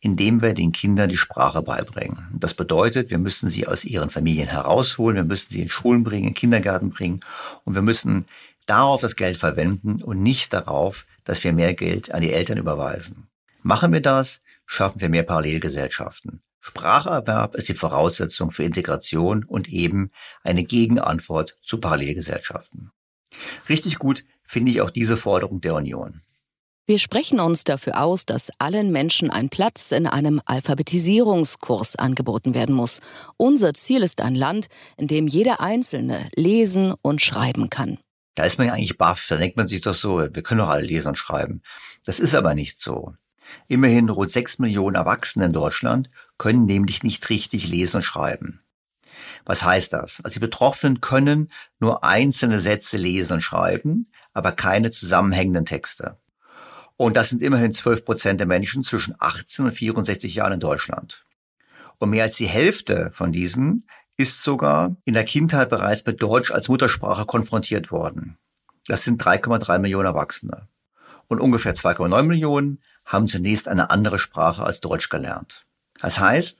indem 0.00 0.42
wir 0.42 0.52
den 0.52 0.72
Kindern 0.72 1.08
die 1.08 1.16
Sprache 1.16 1.62
beibringen. 1.62 2.26
Das 2.38 2.54
bedeutet, 2.54 3.10
wir 3.10 3.18
müssen 3.18 3.48
sie 3.48 3.68
aus 3.68 3.84
ihren 3.84 4.10
Familien 4.10 4.48
herausholen, 4.48 5.16
wir 5.16 5.24
müssen 5.24 5.52
sie 5.52 5.62
in 5.62 5.68
Schulen 5.68 6.02
bringen, 6.02 6.28
in 6.28 6.34
Kindergärten 6.34 6.90
bringen 6.90 7.20
und 7.64 7.74
wir 7.74 7.82
müssen 7.82 8.26
darauf 8.66 9.00
das 9.00 9.14
Geld 9.14 9.38
verwenden 9.38 10.02
und 10.02 10.20
nicht 10.20 10.52
darauf, 10.52 11.06
dass 11.22 11.44
wir 11.44 11.52
mehr 11.52 11.74
Geld 11.74 12.12
an 12.12 12.22
die 12.22 12.32
Eltern 12.32 12.58
überweisen. 12.58 13.28
Machen 13.62 13.92
wir 13.92 14.02
das, 14.02 14.40
schaffen 14.66 15.00
wir 15.00 15.08
mehr 15.08 15.22
Parallelgesellschaften. 15.22 16.40
Spracherwerb 16.64 17.56
ist 17.56 17.68
die 17.68 17.74
Voraussetzung 17.74 18.52
für 18.52 18.62
Integration 18.62 19.42
und 19.44 19.68
eben 19.68 20.12
eine 20.44 20.62
Gegenantwort 20.62 21.58
zu 21.60 21.78
Parallelgesellschaften. 21.78 22.92
Richtig 23.68 23.98
gut 23.98 24.24
finde 24.46 24.70
ich 24.70 24.80
auch 24.80 24.90
diese 24.90 25.16
Forderung 25.16 25.60
der 25.60 25.74
Union. 25.74 26.22
Wir 26.86 26.98
sprechen 26.98 27.40
uns 27.40 27.64
dafür 27.64 28.00
aus, 28.00 28.26
dass 28.26 28.50
allen 28.58 28.92
Menschen 28.92 29.30
ein 29.30 29.48
Platz 29.48 29.90
in 29.90 30.06
einem 30.06 30.40
Alphabetisierungskurs 30.44 31.96
angeboten 31.96 32.54
werden 32.54 32.74
muss. 32.74 33.00
Unser 33.36 33.74
Ziel 33.74 34.02
ist 34.02 34.20
ein 34.20 34.36
Land, 34.36 34.68
in 34.96 35.08
dem 35.08 35.26
jeder 35.26 35.60
Einzelne 35.60 36.28
lesen 36.36 36.94
und 37.02 37.20
schreiben 37.20 37.70
kann. 37.70 37.98
Da 38.36 38.44
ist 38.44 38.58
man 38.58 38.68
ja 38.68 38.74
eigentlich 38.74 38.98
baff, 38.98 39.26
da 39.28 39.36
denkt 39.36 39.56
man 39.56 39.68
sich 39.68 39.80
doch 39.80 39.94
so, 39.94 40.18
wir 40.18 40.42
können 40.42 40.60
doch 40.60 40.68
alle 40.68 40.84
lesen 40.84 41.08
und 41.08 41.18
schreiben. 41.18 41.62
Das 42.04 42.20
ist 42.20 42.34
aber 42.34 42.54
nicht 42.54 42.78
so. 42.78 43.14
Immerhin 43.68 44.08
rund 44.08 44.30
sechs 44.30 44.58
Millionen 44.58 44.96
Erwachsene 44.96 45.46
in 45.46 45.52
Deutschland 45.52 46.10
können 46.42 46.64
nämlich 46.64 47.04
nicht 47.04 47.30
richtig 47.30 47.68
lesen 47.68 47.98
und 47.98 48.02
schreiben. 48.02 48.64
Was 49.44 49.62
heißt 49.62 49.92
das? 49.92 50.20
Also 50.24 50.34
die 50.34 50.40
Betroffenen 50.40 51.00
können 51.00 51.52
nur 51.78 52.02
einzelne 52.02 52.60
Sätze 52.60 52.96
lesen 52.96 53.34
und 53.34 53.42
schreiben, 53.42 54.10
aber 54.32 54.50
keine 54.50 54.90
zusammenhängenden 54.90 55.66
Texte. 55.66 56.18
Und 56.96 57.16
das 57.16 57.28
sind 57.28 57.42
immerhin 57.42 57.72
12 57.72 58.04
Prozent 58.04 58.40
der 58.40 58.48
Menschen 58.48 58.82
zwischen 58.82 59.14
18 59.20 59.66
und 59.66 59.74
64 59.74 60.34
Jahren 60.34 60.54
in 60.54 60.58
Deutschland. 60.58 61.24
Und 61.98 62.10
mehr 62.10 62.24
als 62.24 62.38
die 62.38 62.48
Hälfte 62.48 63.12
von 63.12 63.30
diesen 63.30 63.86
ist 64.16 64.42
sogar 64.42 64.96
in 65.04 65.14
der 65.14 65.24
Kindheit 65.24 65.70
bereits 65.70 66.04
mit 66.04 66.20
Deutsch 66.20 66.50
als 66.50 66.68
Muttersprache 66.68 67.24
konfrontiert 67.24 67.92
worden. 67.92 68.36
Das 68.88 69.04
sind 69.04 69.22
3,3 69.22 69.78
Millionen 69.78 70.06
Erwachsene. 70.06 70.66
Und 71.28 71.38
ungefähr 71.40 71.76
2,9 71.76 72.24
Millionen 72.24 72.82
haben 73.04 73.28
zunächst 73.28 73.68
eine 73.68 73.92
andere 73.92 74.18
Sprache 74.18 74.64
als 74.64 74.80
Deutsch 74.80 75.08
gelernt. 75.08 75.66
Das 76.02 76.18
heißt, 76.20 76.58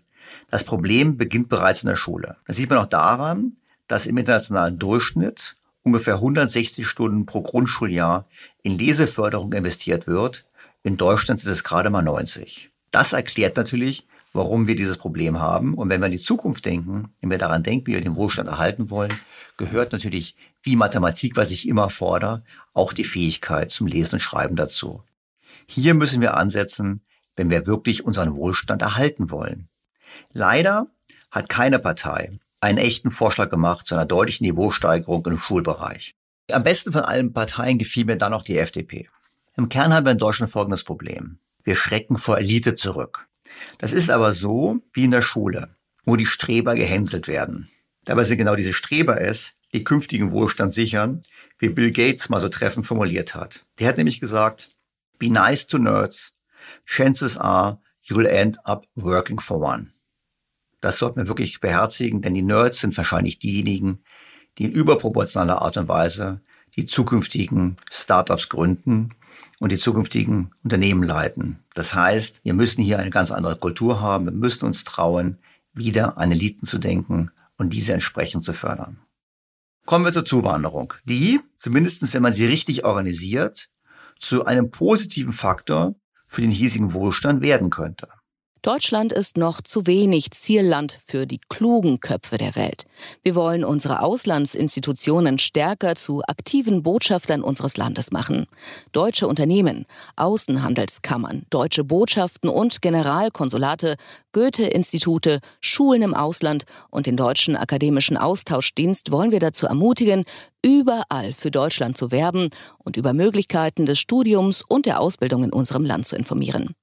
das 0.51 0.65
Problem 0.65 1.19
beginnt 1.19 1.49
bereits 1.49 1.83
in 1.83 1.89
der 1.89 1.97
Schule. 1.97 2.37
Das 2.47 2.57
sieht 2.57 2.71
man 2.71 2.79
auch 2.79 2.87
daran, 2.87 3.57
dass 3.89 4.07
im 4.07 4.17
internationalen 4.17 4.79
Durchschnitt 4.79 5.57
ungefähr 5.83 6.15
160 6.15 6.87
Stunden 6.87 7.27
pro 7.27 7.43
Grundschuljahr 7.43 8.27
in 8.63 8.79
Leseförderung 8.79 9.53
investiert 9.53 10.07
wird. 10.07 10.45
In 10.85 10.97
Deutschland 10.97 11.41
sind 11.41 11.53
es 11.53 11.65
gerade 11.65 11.91
mal 11.91 12.03
90. 12.03 12.71
Das 12.93 13.13
erklärt 13.13 13.57
natürlich, 13.57 14.07
warum 14.33 14.69
wir 14.69 14.77
dieses 14.77 14.97
Problem 14.97 15.41
haben. 15.41 15.75
Und 15.75 15.89
wenn 15.89 16.01
wir 16.01 16.07
an 16.07 16.13
die 16.13 16.19
Zukunft 16.19 16.65
denken, 16.65 17.13
wenn 17.21 17.31
wir 17.31 17.39
daran 17.39 17.65
denken, 17.65 17.89
wie 17.89 17.95
wir 17.95 18.01
den 18.01 18.17
Wohlstand 18.17 18.49
erhalten 18.49 18.91
wollen, 18.91 19.13
gehört 19.57 19.93
natürlich, 19.93 20.37
wie 20.63 20.77
Mathematik, 20.77 21.37
was 21.37 21.51
ich 21.51 21.67
immer 21.67 21.91
fordere, 21.91 22.45
auch 22.75 22.93
die 22.93 23.05
Fähigkeit 23.05 23.73
zum 23.73 23.89
Lesen 23.89 24.15
und 24.15 24.21
Schreiben 24.21 24.55
dazu. 24.55 25.03
Hier 25.67 25.95
müssen 25.95 26.21
wir 26.21 26.37
ansetzen, 26.37 27.01
wenn 27.37 27.51
wir 27.51 27.67
wirklich 27.67 28.05
unseren 28.05 28.37
Wohlstand 28.37 28.83
erhalten 28.83 29.31
wollen. 29.31 29.69
Leider 30.33 30.87
hat 31.31 31.49
keine 31.49 31.79
Partei 31.79 32.39
einen 32.61 32.79
echten 32.79 33.11
Vorschlag 33.11 33.51
gemacht 33.51 33.87
zu 33.87 33.95
einer 33.95 34.07
deutlichen 34.07 34.47
Niveausteigerung 34.47 35.27
im 35.27 35.39
Schulbereich. 35.39 36.15
Am 36.51 36.63
besten 36.63 36.93
von 36.93 37.03
allen 37.03 37.33
Parteien 37.33 37.79
gefiel 37.79 38.05
mir 38.05 38.17
dann 38.17 38.33
noch 38.33 38.45
die 38.45 38.59
FDP. 38.59 39.09
Im 39.57 39.69
Kern 39.69 39.93
haben 39.93 40.07
wir 40.07 40.13
in 40.13 40.19
Deutschland 40.19 40.51
folgendes 40.51 40.85
Problem. 40.85 41.39
Wir 41.65 41.77
schrecken 41.77 42.19
vor 42.19 42.39
Elite 42.39 42.75
zurück. 42.75 43.27
Das 43.79 43.93
ist 43.93 44.11
aber 44.11 44.33
so 44.33 44.81
wie 44.93 45.05
in 45.05 45.11
der 45.11 45.23
Schule, 45.23 45.77
wo 46.05 46.17
die 46.17 46.27
Streber 46.27 46.75
gehänselt 46.75 47.29
werden. 47.29 47.69
Dabei 48.05 48.25
sind 48.25 48.39
genau 48.39 48.57
diese 48.57 48.73
Streber 48.73 49.21
es, 49.21 49.53
die 49.73 49.85
künftigen 49.85 50.33
Wohlstand 50.33 50.73
sichern, 50.73 51.23
wie 51.59 51.69
Bill 51.69 51.93
Gates 51.93 52.29
mal 52.29 52.41
so 52.41 52.49
treffend 52.49 52.87
formuliert 52.87 53.35
hat. 53.35 53.65
Der 53.79 53.89
hat 53.89 53.97
nämlich 53.97 54.21
gesagt, 54.21 54.71
be 55.19 55.31
nice 55.31 55.67
to 55.67 55.79
nerds, 55.79 56.33
chances 56.85 57.37
are 57.37 57.79
you'll 58.03 58.27
end 58.27 58.59
up 58.65 58.87
working 58.95 59.41
for 59.41 59.61
one. 59.61 59.93
Das 60.81 60.99
sollten 60.99 61.21
wir 61.21 61.29
wirklich 61.29 61.61
beherzigen, 61.61 62.23
denn 62.23 62.35
die 62.35 62.43
Nerds 62.43 62.81
sind 62.81 62.97
wahrscheinlich 62.97 63.39
diejenigen, 63.39 64.03
die 64.59 64.65
in 64.65 64.73
überproportionaler 64.73 65.63
Art 65.63 65.77
und 65.77 65.89
Weise 65.89 66.41
die 66.77 66.87
zukünftigen 66.87 67.77
Startups 67.91 68.49
gründen 68.49 69.15
und 69.61 69.71
die 69.71 69.79
zukünftigen 69.79 70.51
Unternehmen 70.65 71.03
leiten. 71.03 71.61
Das 71.75 71.95
heißt, 71.95 72.41
wir 72.43 72.55
müssen 72.55 72.83
hier 72.83 72.99
eine 72.99 73.11
ganz 73.11 73.31
andere 73.31 73.57
Kultur 73.57 74.01
haben. 74.01 74.25
Wir 74.25 74.33
müssen 74.33 74.67
uns 74.67 74.85
trauen, 74.85 75.39
wieder 75.73 76.19
an 76.19 76.33
Eliten 76.33 76.67
zu 76.67 76.79
denken 76.79 77.31
und 77.57 77.71
diese 77.73 77.93
entsprechend 77.93 78.45
zu 78.45 78.53
fördern. 78.53 78.99
Kommen 79.87 80.05
wir 80.05 80.13
zur 80.13 80.25
Zuwanderung, 80.25 80.95
die, 81.05 81.41
zumindest 81.57 82.13
wenn 82.13 82.23
man 82.23 82.33
sie 82.33 82.47
richtig 82.47 82.85
organisiert, 82.85 83.69
zu 84.19 84.45
einem 84.45 84.71
positiven 84.71 85.33
Faktor 85.33 85.95
für 86.33 86.41
den 86.41 86.51
hiesigen 86.51 86.95
Wohlstand 86.95 87.43
werden 87.43 87.69
könnte. 87.69 88.09
Deutschland 88.63 89.13
ist 89.13 89.37
noch 89.37 89.61
zu 89.61 89.89
wenig 89.89 90.31
Zielland 90.31 91.01
für 91.09 91.27
die 91.27 91.41
klugen 91.49 91.99
Köpfe 91.99 92.39
der 92.39 92.55
Welt. 92.55 92.85
Wir 93.25 93.35
wollen 93.35 93.65
unsere 93.65 94.03
Auslandsinstitutionen 94.03 95.41
stärker 95.41 95.97
zu 95.97 96.23
aktiven 96.29 96.85
Botschaftern 96.85 97.43
unseres 97.43 97.77
Landes 97.77 98.13
machen. 98.13 98.47
Deutsche 98.93 99.27
Unternehmen, 99.27 99.85
Außenhandelskammern, 100.15 101.43
deutsche 101.51 101.83
Botschaften 101.83 102.49
und 102.49 102.81
Generalkonsulate, 102.83 103.97
Goethe-Institute, 104.31 105.41
Schulen 105.61 106.03
im 106.03 106.15
Ausland 106.15 106.63
und 106.89 107.07
den 107.07 107.17
Deutschen 107.17 107.57
Akademischen 107.57 108.17
Austauschdienst 108.17 109.11
wollen 109.11 109.33
wir 109.33 109.41
dazu 109.41 109.67
ermutigen, 109.67 110.23
überall 110.65 111.33
für 111.33 111.51
Deutschland 111.51 111.97
zu 111.97 112.13
werben 112.13 112.51
und 112.79 112.97
über 112.97 113.13
Möglichkeiten 113.13 113.87
des 113.87 113.99
Studiums 113.99 114.63
und 114.63 114.87
der 114.87 115.01
Ausbildung 115.01 115.43
in 115.43 115.53
unserem 115.53 115.85
Land 115.85 116.07
zu 116.07 116.15
informieren. 116.15 116.77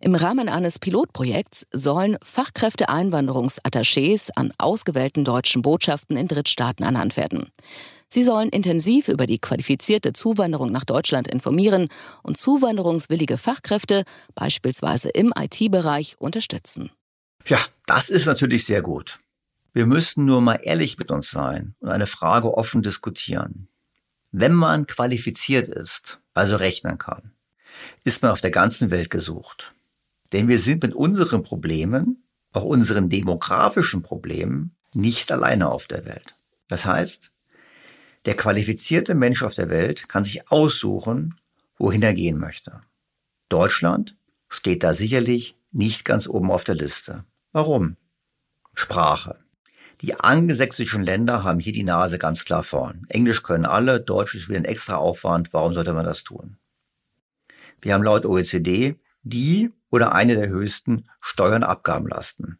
Im 0.00 0.14
Rahmen 0.14 0.48
eines 0.48 0.78
Pilotprojekts 0.78 1.66
sollen 1.72 2.16
Fachkräfteeinwanderungsattachés 2.22 4.30
an 4.34 4.52
ausgewählten 4.58 5.24
deutschen 5.24 5.62
Botschaften 5.62 6.16
in 6.16 6.28
Drittstaaten 6.28 6.84
ernannt 6.84 7.16
werden. 7.16 7.50
Sie 8.08 8.22
sollen 8.22 8.50
intensiv 8.50 9.08
über 9.08 9.26
die 9.26 9.38
qualifizierte 9.38 10.12
Zuwanderung 10.12 10.70
nach 10.70 10.84
Deutschland 10.84 11.28
informieren 11.28 11.88
und 12.22 12.36
zuwanderungswillige 12.36 13.36
Fachkräfte, 13.36 14.04
beispielsweise 14.34 15.10
im 15.10 15.32
IT-Bereich, 15.36 16.16
unterstützen. 16.18 16.90
Ja, 17.46 17.58
das 17.86 18.08
ist 18.08 18.26
natürlich 18.26 18.64
sehr 18.64 18.82
gut. 18.82 19.18
Wir 19.72 19.86
müssen 19.86 20.24
nur 20.24 20.40
mal 20.40 20.60
ehrlich 20.62 20.98
mit 20.98 21.10
uns 21.10 21.30
sein 21.30 21.74
und 21.80 21.90
eine 21.90 22.06
Frage 22.06 22.54
offen 22.54 22.82
diskutieren. 22.82 23.68
Wenn 24.32 24.54
man 24.54 24.86
qualifiziert 24.86 25.68
ist, 25.68 26.20
also 26.34 26.56
rechnen 26.56 26.98
kann, 26.98 27.32
ist 28.04 28.22
man 28.22 28.30
auf 28.30 28.40
der 28.40 28.50
ganzen 28.50 28.90
Welt 28.90 29.10
gesucht. 29.10 29.74
Denn 30.32 30.48
wir 30.48 30.58
sind 30.58 30.82
mit 30.82 30.94
unseren 30.94 31.42
Problemen, 31.42 32.24
auch 32.52 32.64
unseren 32.64 33.08
demografischen 33.08 34.02
Problemen, 34.02 34.74
nicht 34.92 35.30
alleine 35.30 35.70
auf 35.70 35.86
der 35.86 36.04
Welt. 36.04 36.36
Das 36.68 36.86
heißt, 36.86 37.30
der 38.24 38.34
qualifizierte 38.34 39.14
Mensch 39.14 39.42
auf 39.42 39.54
der 39.54 39.68
Welt 39.68 40.08
kann 40.08 40.24
sich 40.24 40.50
aussuchen, 40.50 41.38
wohin 41.78 42.02
er 42.02 42.14
gehen 42.14 42.38
möchte. 42.38 42.80
Deutschland 43.48 44.16
steht 44.48 44.82
da 44.82 44.94
sicherlich 44.94 45.56
nicht 45.70 46.04
ganz 46.04 46.26
oben 46.26 46.50
auf 46.50 46.64
der 46.64 46.74
Liste. 46.74 47.24
Warum? 47.52 47.96
Sprache. 48.74 49.38
Die 50.00 50.14
angelsächsischen 50.14 51.02
Länder 51.02 51.44
haben 51.44 51.60
hier 51.60 51.72
die 51.72 51.84
Nase 51.84 52.18
ganz 52.18 52.44
klar 52.44 52.62
vorn. 52.62 53.06
Englisch 53.08 53.42
können 53.42 53.64
alle, 53.64 54.00
Deutsch 54.00 54.34
ist 54.34 54.48
wieder 54.48 54.58
ein 54.58 54.64
extra 54.64 54.96
Aufwand. 54.96 55.52
Warum 55.52 55.72
sollte 55.72 55.94
man 55.94 56.04
das 56.04 56.24
tun? 56.24 56.58
Wir 57.86 57.94
haben 57.94 58.02
laut 58.02 58.26
OECD 58.26 58.96
die 59.22 59.70
oder 59.92 60.12
eine 60.12 60.34
der 60.34 60.48
höchsten 60.48 61.08
Steuern 61.20 61.62
Abgabenlasten. 61.62 62.58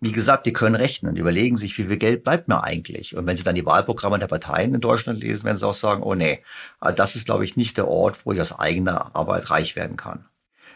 Wie 0.00 0.12
gesagt, 0.12 0.44
die 0.44 0.52
können 0.52 0.74
rechnen, 0.74 1.16
überlegen 1.16 1.56
sich, 1.56 1.78
wie 1.78 1.84
viel 1.84 1.96
Geld 1.96 2.24
bleibt 2.24 2.46
mir 2.46 2.62
eigentlich. 2.62 3.16
Und 3.16 3.26
wenn 3.26 3.38
sie 3.38 3.42
dann 3.42 3.54
die 3.54 3.64
Wahlprogramme 3.64 4.18
der 4.18 4.26
Parteien 4.26 4.74
in 4.74 4.82
Deutschland 4.82 5.18
lesen, 5.18 5.44
werden 5.44 5.56
sie 5.56 5.66
auch 5.66 5.72
sagen, 5.72 6.02
oh 6.02 6.14
nee, 6.14 6.44
das 6.94 7.16
ist, 7.16 7.24
glaube 7.24 7.46
ich, 7.46 7.56
nicht 7.56 7.78
der 7.78 7.88
Ort, 7.88 8.26
wo 8.26 8.32
ich 8.32 8.40
aus 8.42 8.52
eigener 8.52 9.16
Arbeit 9.16 9.48
reich 9.48 9.76
werden 9.76 9.96
kann. 9.96 10.26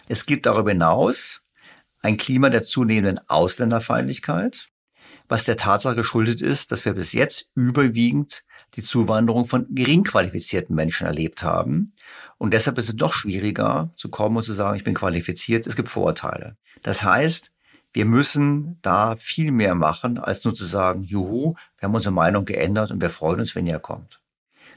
Es 0.09 0.25
gibt 0.25 0.47
darüber 0.47 0.71
hinaus 0.71 1.43
ein 2.01 2.17
Klima 2.17 2.49
der 2.49 2.63
zunehmenden 2.63 3.21
Ausländerfeindlichkeit, 3.29 4.69
was 5.29 5.45
der 5.45 5.59
Tatsache 5.59 5.97
geschuldet 5.97 6.41
ist, 6.41 6.73
dass 6.73 6.87
wir 6.87 6.95
bis 6.95 7.13
jetzt 7.13 7.51
überwiegend 7.55 8.45
die 8.75 8.83
Zuwanderung 8.83 9.47
von 9.47 9.67
gering 9.71 10.05
qualifizierten 10.05 10.75
Menschen 10.75 11.07
erlebt 11.07 11.43
haben. 11.43 11.95
Und 12.39 12.53
deshalb 12.53 12.79
ist 12.79 12.89
es 12.89 12.95
noch 12.95 13.13
schwieriger 13.13 13.91
zu 13.97 14.09
kommen 14.09 14.37
und 14.37 14.45
zu 14.45 14.53
sagen, 14.53 14.77
ich 14.77 14.85
bin 14.85 14.95
qualifiziert. 14.95 15.67
Es 15.67 15.77
gibt 15.77 15.89
Vorurteile. 15.89 16.57
Das 16.83 17.03
heißt, 17.03 17.51
wir 17.93 18.05
müssen 18.05 18.79
da 18.83 19.17
viel 19.17 19.53
mehr 19.53 19.77
machen, 19.77 20.19
als 20.19 20.45
nur 20.45 20.55
zu 20.55 20.65
sagen, 20.65 21.05
juhu, 21.05 21.55
wir 21.79 21.87
haben 21.87 21.95
unsere 21.95 22.13
Meinung 22.13 22.45
geändert 22.45 22.91
und 22.91 23.01
wir 23.01 23.11
freuen 23.11 23.41
uns, 23.41 23.55
wenn 23.55 23.67
ihr 23.67 23.79
kommt. 23.79 24.21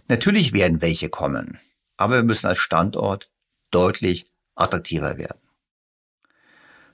Natürlich 0.08 0.54
werden 0.54 0.82
welche 0.82 1.10
kommen, 1.10 1.60
aber 1.98 2.18
wir 2.18 2.24
müssen 2.24 2.48
als 2.48 2.60
Standort 2.60 3.32
deutlich 3.72 4.32
attraktiver 4.56 5.18
werden. 5.18 5.41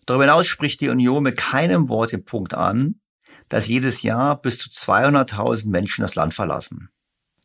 Darüber 0.05 0.23
hinaus 0.23 0.47
spricht 0.47 0.81
die 0.81 0.89
Union 0.89 1.23
mit 1.23 1.37
keinem 1.37 1.89
Wort 1.89 2.13
den 2.13 2.25
Punkt 2.25 2.53
an, 2.53 3.01
dass 3.49 3.67
jedes 3.67 4.01
Jahr 4.01 4.41
bis 4.41 4.57
zu 4.57 4.69
200.000 4.69 5.69
Menschen 5.69 6.01
das 6.01 6.15
Land 6.15 6.33
verlassen. 6.33 6.89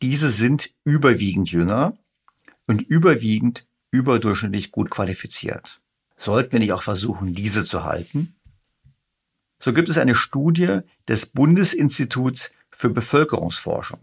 Diese 0.03 0.31
sind 0.31 0.71
überwiegend 0.85 1.51
jünger 1.51 1.97
und 2.67 2.83
überwiegend 2.83 3.67
überdurchschnittlich 3.91 4.71
gut 4.71 4.91
qualifiziert. 4.91 5.81
Sollten 6.17 6.53
wir 6.53 6.59
nicht 6.61 6.73
auch 6.73 6.83
versuchen, 6.83 7.35
diese 7.35 7.65
zu 7.65 7.85
halten? 7.85 8.37
So 9.61 9.73
gibt 9.73 9.89
es 9.89 9.99
eine 9.99 10.15
Studie 10.15 10.81
des 11.09 11.27
Bundesinstituts 11.27 12.53
für 12.71 12.91
Bevölkerungsforschung. 12.91 14.01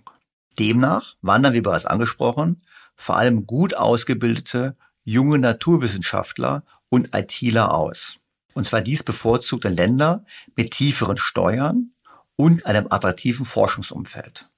Demnach 0.59 1.15
wandern, 1.21 1.53
wie 1.53 1.61
bereits 1.61 1.85
angesprochen, 1.85 2.61
vor 2.95 3.17
allem 3.17 3.45
gut 3.45 3.73
ausgebildete 3.73 4.75
junge 5.03 5.37
Naturwissenschaftler 5.39 6.63
und 6.89 7.15
ITler 7.15 7.73
aus. 7.73 8.17
Und 8.53 8.65
zwar 8.65 8.81
dies 8.81 9.03
bevorzugt 9.03 9.65
in 9.65 9.75
Länder 9.75 10.25
mit 10.55 10.71
tieferen 10.71 11.17
Steuern 11.17 11.91
und 12.35 12.65
einem 12.65 12.87
attraktiven 12.89 13.45
Forschungsumfeld. 13.45 14.49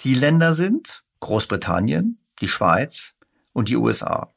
Zielländer 0.00 0.54
sind 0.54 1.04
Großbritannien, 1.20 2.18
die 2.40 2.48
Schweiz 2.48 3.14
und 3.52 3.68
die 3.68 3.76
USA. 3.76 4.34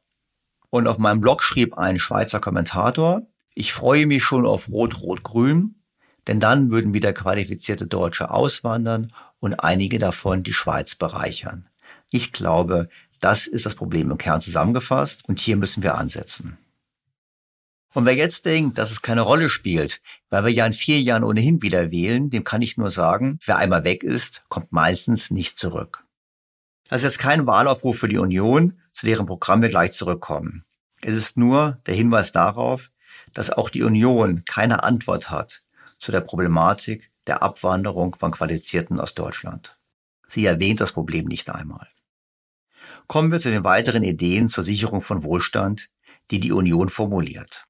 Und 0.69 0.87
auf 0.87 0.97
meinem 0.97 1.21
Blog 1.21 1.43
schrieb 1.43 1.77
ein 1.77 1.99
Schweizer 1.99 2.39
Kommentator, 2.39 3.27
ich 3.53 3.73
freue 3.73 4.05
mich 4.05 4.23
schon 4.23 4.45
auf 4.45 4.69
Rot-Rot-Grün, 4.69 5.75
denn 6.27 6.39
dann 6.39 6.69
würden 6.69 6.93
wieder 6.93 7.11
qualifizierte 7.13 7.87
Deutsche 7.87 8.29
auswandern 8.29 9.11
und 9.39 9.55
einige 9.55 9.99
davon 9.99 10.43
die 10.43 10.53
Schweiz 10.53 10.95
bereichern. 10.95 11.69
Ich 12.11 12.31
glaube, 12.31 12.89
das 13.19 13.47
ist 13.47 13.65
das 13.65 13.75
Problem 13.75 14.11
im 14.11 14.17
Kern 14.17 14.41
zusammengefasst 14.41 15.27
und 15.27 15.39
hier 15.39 15.57
müssen 15.57 15.83
wir 15.83 15.97
ansetzen. 15.97 16.57
Und 17.97 18.05
wer 18.05 18.13
jetzt 18.13 18.45
denkt, 18.45 18.77
dass 18.77 18.91
es 18.91 19.01
keine 19.01 19.21
Rolle 19.21 19.49
spielt, 19.49 20.03
weil 20.29 20.45
wir 20.45 20.51
ja 20.51 20.67
in 20.67 20.73
vier 20.73 21.01
Jahren 21.01 21.23
ohnehin 21.23 21.63
wieder 21.63 21.89
wählen, 21.89 22.29
dem 22.29 22.43
kann 22.43 22.61
ich 22.61 22.77
nur 22.77 22.91
sagen, 22.91 23.39
wer 23.43 23.57
einmal 23.57 23.85
weg 23.85 24.03
ist, 24.03 24.43
kommt 24.49 24.71
meistens 24.71 25.31
nicht 25.31 25.57
zurück. 25.57 26.05
Das 26.89 26.99
ist 27.01 27.05
jetzt 27.05 27.17
kein 27.17 27.47
Wahlaufruf 27.47 27.97
für 27.97 28.07
die 28.07 28.19
Union, 28.19 28.79
zu 28.93 29.07
deren 29.07 29.25
Programm 29.25 29.63
wir 29.63 29.69
gleich 29.69 29.93
zurückkommen. 29.93 30.63
Es 31.01 31.15
ist 31.15 31.37
nur 31.37 31.79
der 31.87 31.95
Hinweis 31.95 32.31
darauf, 32.31 32.91
dass 33.33 33.49
auch 33.49 33.71
die 33.71 33.81
Union 33.81 34.43
keine 34.45 34.83
Antwort 34.83 35.31
hat 35.31 35.63
zu 35.97 36.11
der 36.11 36.21
Problematik 36.21 37.09
der 37.25 37.41
Abwanderung 37.41 38.15
von 38.15 38.29
Qualifizierten 38.29 38.99
aus 38.99 39.15
Deutschland. 39.15 39.75
Sie 40.27 40.45
erwähnt 40.45 40.81
das 40.81 40.91
Problem 40.91 41.25
nicht 41.25 41.49
einmal. 41.49 41.87
Kommen 43.07 43.31
wir 43.31 43.39
zu 43.39 43.49
den 43.49 43.63
weiteren 43.63 44.03
Ideen 44.03 44.49
zur 44.49 44.63
Sicherung 44.63 45.01
von 45.01 45.23
Wohlstand, 45.23 45.89
die 46.29 46.39
die 46.39 46.51
Union 46.51 46.89
formuliert. 46.89 47.66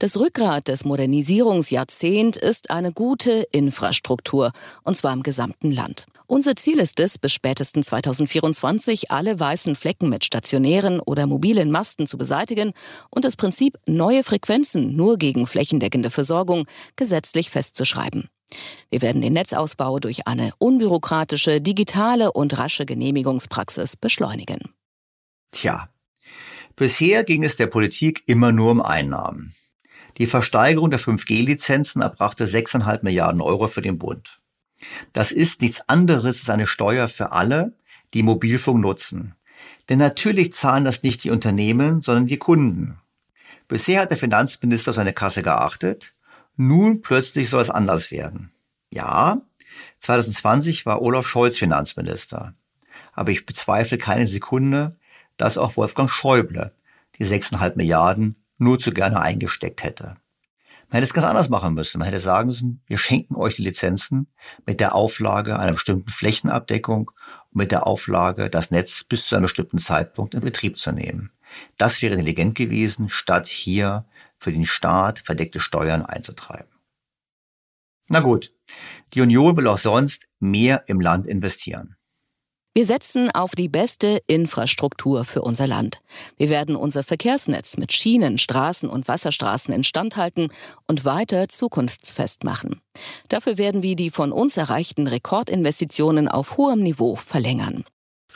Das 0.00 0.18
Rückgrat 0.18 0.68
des 0.68 0.86
Modernisierungsjahrzehnts 0.86 2.38
ist 2.38 2.70
eine 2.70 2.90
gute 2.90 3.46
Infrastruktur, 3.52 4.52
und 4.82 4.96
zwar 4.96 5.12
im 5.12 5.22
gesamten 5.22 5.70
Land. 5.70 6.06
Unser 6.26 6.56
Ziel 6.56 6.78
ist 6.78 6.98
es, 7.00 7.18
bis 7.18 7.34
spätestens 7.34 7.88
2024 7.88 9.10
alle 9.10 9.38
weißen 9.38 9.76
Flecken 9.76 10.08
mit 10.08 10.24
stationären 10.24 11.00
oder 11.00 11.26
mobilen 11.26 11.70
Masten 11.70 12.06
zu 12.06 12.16
beseitigen 12.16 12.72
und 13.10 13.26
das 13.26 13.36
Prinzip 13.36 13.76
neue 13.84 14.22
Frequenzen 14.22 14.96
nur 14.96 15.18
gegen 15.18 15.46
flächendeckende 15.46 16.08
Versorgung 16.08 16.64
gesetzlich 16.96 17.50
festzuschreiben. 17.50 18.30
Wir 18.88 19.02
werden 19.02 19.20
den 19.20 19.34
Netzausbau 19.34 19.98
durch 19.98 20.26
eine 20.26 20.52
unbürokratische, 20.56 21.60
digitale 21.60 22.32
und 22.32 22.56
rasche 22.56 22.86
Genehmigungspraxis 22.86 23.98
beschleunigen. 23.98 24.60
Tja, 25.52 25.90
bisher 26.74 27.22
ging 27.22 27.44
es 27.44 27.56
der 27.56 27.66
Politik 27.66 28.22
immer 28.24 28.50
nur 28.50 28.70
um 28.70 28.80
Einnahmen. 28.80 29.54
Die 30.20 30.26
Versteigerung 30.26 30.90
der 30.90 31.00
5G-Lizenzen 31.00 32.02
erbrachte 32.02 32.46
6,5 32.46 32.98
Milliarden 33.04 33.40
Euro 33.40 33.68
für 33.68 33.80
den 33.80 33.96
Bund. 33.96 34.38
Das 35.14 35.32
ist 35.32 35.62
nichts 35.62 35.88
anderes 35.88 36.40
als 36.40 36.50
eine 36.50 36.66
Steuer 36.66 37.08
für 37.08 37.32
alle, 37.32 37.72
die 38.12 38.22
Mobilfunk 38.22 38.82
nutzen. 38.82 39.34
Denn 39.88 39.98
natürlich 39.98 40.52
zahlen 40.52 40.84
das 40.84 41.02
nicht 41.02 41.24
die 41.24 41.30
Unternehmen, 41.30 42.02
sondern 42.02 42.26
die 42.26 42.36
Kunden. 42.36 43.00
Bisher 43.66 44.02
hat 44.02 44.10
der 44.10 44.18
Finanzminister 44.18 44.92
seine 44.92 45.14
Kasse 45.14 45.42
geachtet. 45.42 46.12
Nun 46.54 47.00
plötzlich 47.00 47.48
soll 47.48 47.62
es 47.62 47.70
anders 47.70 48.10
werden. 48.10 48.52
Ja, 48.90 49.40
2020 50.00 50.84
war 50.84 51.00
Olaf 51.00 51.26
Scholz 51.26 51.56
Finanzminister. 51.56 52.52
Aber 53.14 53.30
ich 53.30 53.46
bezweifle 53.46 53.96
keine 53.96 54.26
Sekunde, 54.26 54.96
dass 55.38 55.56
auch 55.56 55.78
Wolfgang 55.78 56.10
Schäuble 56.10 56.74
die 57.18 57.24
6,5 57.24 57.76
Milliarden 57.76 58.36
nur 58.60 58.78
zu 58.78 58.92
gerne 58.92 59.20
eingesteckt 59.20 59.82
hätte. 59.82 60.16
Man 60.88 60.96
hätte 60.96 61.04
es 61.04 61.14
ganz 61.14 61.26
anders 61.26 61.48
machen 61.48 61.74
müssen. 61.74 61.98
Man 61.98 62.08
hätte 62.08 62.20
sagen 62.20 62.48
müssen, 62.48 62.82
wir 62.86 62.98
schenken 62.98 63.36
euch 63.36 63.54
die 63.54 63.62
Lizenzen 63.62 64.26
mit 64.66 64.80
der 64.80 64.94
Auflage 64.94 65.58
einer 65.58 65.72
bestimmten 65.72 66.10
Flächenabdeckung 66.10 67.10
und 67.50 67.56
mit 67.56 67.70
der 67.70 67.86
Auflage, 67.86 68.50
das 68.50 68.72
Netz 68.72 69.04
bis 69.04 69.26
zu 69.26 69.36
einem 69.36 69.44
bestimmten 69.44 69.78
Zeitpunkt 69.78 70.34
in 70.34 70.40
Betrieb 70.40 70.78
zu 70.78 70.90
nehmen. 70.90 71.30
Das 71.78 72.02
wäre 72.02 72.14
intelligent 72.14 72.56
gewesen, 72.56 73.08
statt 73.08 73.46
hier 73.46 74.04
für 74.38 74.52
den 74.52 74.66
Staat 74.66 75.20
verdeckte 75.20 75.60
Steuern 75.60 76.04
einzutreiben. 76.04 76.70
Na 78.08 78.18
gut, 78.18 78.52
die 79.14 79.20
Union 79.20 79.56
will 79.56 79.68
auch 79.68 79.78
sonst 79.78 80.26
mehr 80.40 80.84
im 80.88 81.00
Land 81.00 81.28
investieren. 81.28 81.96
Wir 82.72 82.86
setzen 82.86 83.32
auf 83.32 83.56
die 83.56 83.68
beste 83.68 84.22
Infrastruktur 84.28 85.24
für 85.24 85.42
unser 85.42 85.66
Land. 85.66 86.02
Wir 86.36 86.50
werden 86.50 86.76
unser 86.76 87.02
Verkehrsnetz 87.02 87.76
mit 87.76 87.92
Schienen, 87.92 88.38
Straßen 88.38 88.88
und 88.88 89.08
Wasserstraßen 89.08 89.74
instand 89.74 90.16
halten 90.16 90.50
und 90.86 91.04
weiter 91.04 91.48
zukunftsfest 91.48 92.44
machen. 92.44 92.80
Dafür 93.26 93.58
werden 93.58 93.82
wir 93.82 93.96
die 93.96 94.10
von 94.10 94.30
uns 94.30 94.56
erreichten 94.56 95.08
Rekordinvestitionen 95.08 96.28
auf 96.28 96.58
hohem 96.58 96.78
Niveau 96.78 97.16
verlängern. 97.16 97.82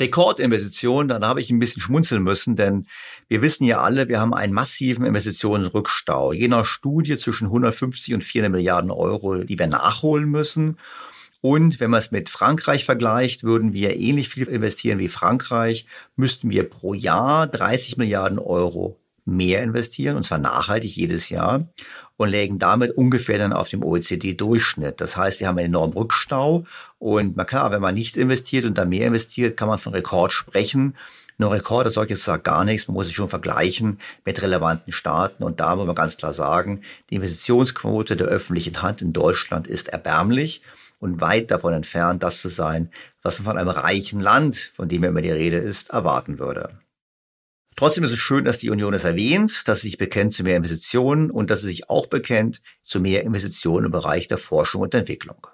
Rekordinvestitionen, 0.00 1.06
dann 1.06 1.24
habe 1.24 1.40
ich 1.40 1.50
ein 1.50 1.60
bisschen 1.60 1.80
schmunzeln 1.80 2.24
müssen, 2.24 2.56
denn 2.56 2.88
wir 3.28 3.40
wissen 3.40 3.62
ja 3.62 3.82
alle, 3.82 4.08
wir 4.08 4.18
haben 4.18 4.34
einen 4.34 4.52
massiven 4.52 5.06
Investitionsrückstau. 5.06 6.32
Je 6.32 6.48
nach 6.48 6.64
Studie 6.64 7.18
zwischen 7.18 7.46
150 7.46 8.14
und 8.14 8.24
400 8.24 8.50
Milliarden 8.50 8.90
Euro, 8.90 9.44
die 9.44 9.56
wir 9.56 9.68
nachholen 9.68 10.28
müssen. 10.28 10.76
Und 11.44 11.78
wenn 11.78 11.90
man 11.90 11.98
es 11.98 12.10
mit 12.10 12.30
Frankreich 12.30 12.86
vergleicht, 12.86 13.44
würden 13.44 13.74
wir 13.74 13.98
ähnlich 13.98 14.30
viel 14.30 14.48
investieren 14.48 14.98
wie 14.98 15.08
Frankreich, 15.08 15.84
müssten 16.16 16.48
wir 16.48 16.66
pro 16.66 16.94
Jahr 16.94 17.46
30 17.46 17.98
Milliarden 17.98 18.38
Euro 18.38 18.98
mehr 19.26 19.62
investieren, 19.62 20.16
und 20.16 20.24
zwar 20.24 20.38
nachhaltig 20.38 20.96
jedes 20.96 21.28
Jahr, 21.28 21.68
und 22.16 22.30
lägen 22.30 22.58
damit 22.58 22.92
ungefähr 22.92 23.36
dann 23.36 23.52
auf 23.52 23.68
dem 23.68 23.84
OECD-Durchschnitt. 23.84 25.02
Das 25.02 25.18
heißt, 25.18 25.38
wir 25.38 25.46
haben 25.46 25.58
einen 25.58 25.66
enormen 25.66 25.92
Rückstau. 25.92 26.64
Und 26.98 27.36
na 27.36 27.44
klar, 27.44 27.70
wenn 27.70 27.82
man 27.82 27.94
nicht 27.94 28.16
investiert 28.16 28.64
und 28.64 28.78
da 28.78 28.86
mehr 28.86 29.08
investiert, 29.08 29.58
kann 29.58 29.68
man 29.68 29.78
von 29.78 29.92
Rekord 29.92 30.32
sprechen. 30.32 30.96
Nur 31.36 31.52
Rekord 31.52 31.84
als 31.84 31.96
solches 31.96 32.24
sagt 32.24 32.44
gar 32.44 32.64
nichts. 32.64 32.88
Man 32.88 32.94
muss 32.94 33.08
sich 33.08 33.16
schon 33.16 33.28
vergleichen 33.28 33.98
mit 34.24 34.40
relevanten 34.40 34.94
Staaten. 34.94 35.42
Und 35.42 35.60
da 35.60 35.76
muss 35.76 35.84
man 35.84 35.94
ganz 35.94 36.16
klar 36.16 36.32
sagen, 36.32 36.80
die 37.10 37.16
Investitionsquote 37.16 38.16
der 38.16 38.28
öffentlichen 38.28 38.80
Hand 38.80 39.02
in 39.02 39.12
Deutschland 39.12 39.66
ist 39.66 39.88
erbärmlich 39.88 40.62
und 41.04 41.20
weit 41.20 41.50
davon 41.50 41.74
entfernt, 41.74 42.22
das 42.22 42.40
zu 42.40 42.48
sein, 42.48 42.90
was 43.22 43.38
man 43.38 43.44
von 43.44 43.58
einem 43.58 43.68
reichen 43.68 44.20
Land, 44.20 44.72
von 44.74 44.88
dem 44.88 45.02
ja 45.02 45.10
immer 45.10 45.20
die 45.20 45.30
Rede 45.30 45.58
ist, 45.58 45.90
erwarten 45.90 46.38
würde. 46.38 46.80
Trotzdem 47.76 48.04
ist 48.04 48.12
es 48.12 48.18
schön, 48.18 48.44
dass 48.44 48.58
die 48.58 48.70
Union 48.70 48.94
es 48.94 49.04
erwähnt, 49.04 49.68
dass 49.68 49.82
sie 49.82 49.88
sich 49.88 49.98
bekennt 49.98 50.32
zu 50.32 50.44
mehr 50.44 50.56
Investitionen 50.56 51.30
und 51.30 51.50
dass 51.50 51.60
sie 51.60 51.66
sich 51.66 51.90
auch 51.90 52.06
bekennt 52.06 52.62
zu 52.82 53.00
mehr 53.00 53.22
Investitionen 53.22 53.86
im 53.86 53.92
Bereich 53.92 54.28
der 54.28 54.38
Forschung 54.38 54.80
und 54.80 54.94
Entwicklung. 54.94 55.46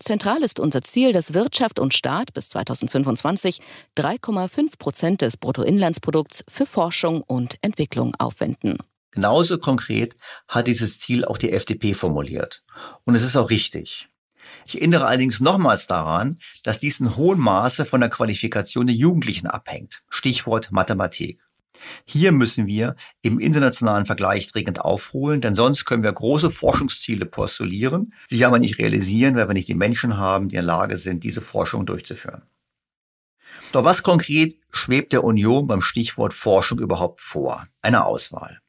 Zentral 0.00 0.42
ist 0.42 0.58
unser 0.58 0.82
Ziel, 0.82 1.12
dass 1.12 1.34
Wirtschaft 1.34 1.78
und 1.78 1.94
Staat 1.94 2.34
bis 2.34 2.48
2025 2.48 3.60
3,5 3.96 4.78
Prozent 4.78 5.20
des 5.20 5.36
Bruttoinlandsprodukts 5.36 6.44
für 6.48 6.66
Forschung 6.66 7.22
und 7.22 7.58
Entwicklung 7.62 8.14
aufwenden. 8.18 8.78
Genauso 9.12 9.58
konkret 9.58 10.16
hat 10.48 10.66
dieses 10.66 10.98
Ziel 10.98 11.24
auch 11.24 11.38
die 11.38 11.52
FDP 11.52 11.94
formuliert. 11.94 12.64
Und 13.04 13.14
es 13.14 13.22
ist 13.22 13.36
auch 13.36 13.50
richtig. 13.50 14.08
Ich 14.64 14.76
erinnere 14.76 15.06
allerdings 15.06 15.40
nochmals 15.40 15.86
daran, 15.86 16.38
dass 16.62 16.80
dies 16.80 17.00
in 17.00 17.16
hohem 17.16 17.40
Maße 17.40 17.84
von 17.84 18.00
der 18.00 18.10
Qualifikation 18.10 18.86
der 18.86 18.96
Jugendlichen 18.96 19.46
abhängt. 19.46 20.02
Stichwort 20.08 20.72
Mathematik. 20.72 21.40
Hier 22.04 22.32
müssen 22.32 22.66
wir 22.66 22.96
im 23.22 23.38
internationalen 23.38 24.06
Vergleich 24.06 24.48
dringend 24.48 24.80
aufholen, 24.80 25.40
denn 25.40 25.54
sonst 25.54 25.84
können 25.84 26.02
wir 26.02 26.12
große 26.12 26.50
Forschungsziele 26.50 27.26
postulieren, 27.26 28.14
sich 28.28 28.46
aber 28.46 28.58
nicht 28.58 28.78
realisieren, 28.78 29.36
weil 29.36 29.48
wir 29.48 29.54
nicht 29.54 29.68
die 29.68 29.74
Menschen 29.74 30.16
haben, 30.16 30.48
die 30.48 30.56
in 30.56 30.62
der 30.64 30.74
Lage 30.74 30.96
sind, 30.96 31.24
diese 31.24 31.42
Forschung 31.42 31.86
durchzuführen. 31.86 32.42
Doch 33.72 33.84
was 33.84 34.02
konkret 34.02 34.56
schwebt 34.70 35.12
der 35.12 35.24
Union 35.24 35.66
beim 35.66 35.82
Stichwort 35.82 36.34
Forschung 36.34 36.78
überhaupt 36.78 37.20
vor? 37.20 37.66
Eine 37.82 38.04
Auswahl. 38.04 38.60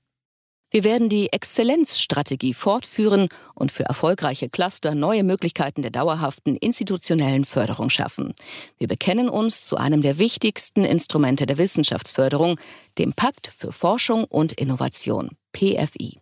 Wir 0.78 0.84
werden 0.84 1.10
die 1.10 1.34
Exzellenzstrategie 1.34 2.54
fortführen 2.54 3.30
und 3.56 3.72
für 3.72 3.86
erfolgreiche 3.86 4.48
Cluster 4.48 4.94
neue 4.94 5.24
Möglichkeiten 5.24 5.82
der 5.82 5.90
dauerhaften 5.90 6.56
institutionellen 6.56 7.46
Förderung 7.46 7.90
schaffen. 7.90 8.36
Wir 8.78 8.88
bekennen 8.88 9.28
uns 9.28 9.66
zu 9.66 9.78
einem 9.78 10.04
der 10.04 10.20
wichtigsten 10.20 10.86
Instrumente 10.86 11.48
der 11.48 11.58
Wissenschaftsförderung, 11.58 12.60
dem 13.00 13.14
Pakt 13.14 13.48
für 13.48 13.72
Forschung 13.72 14.26
und 14.26 14.54
Innovation, 14.54 15.32
PFI. 15.52 16.20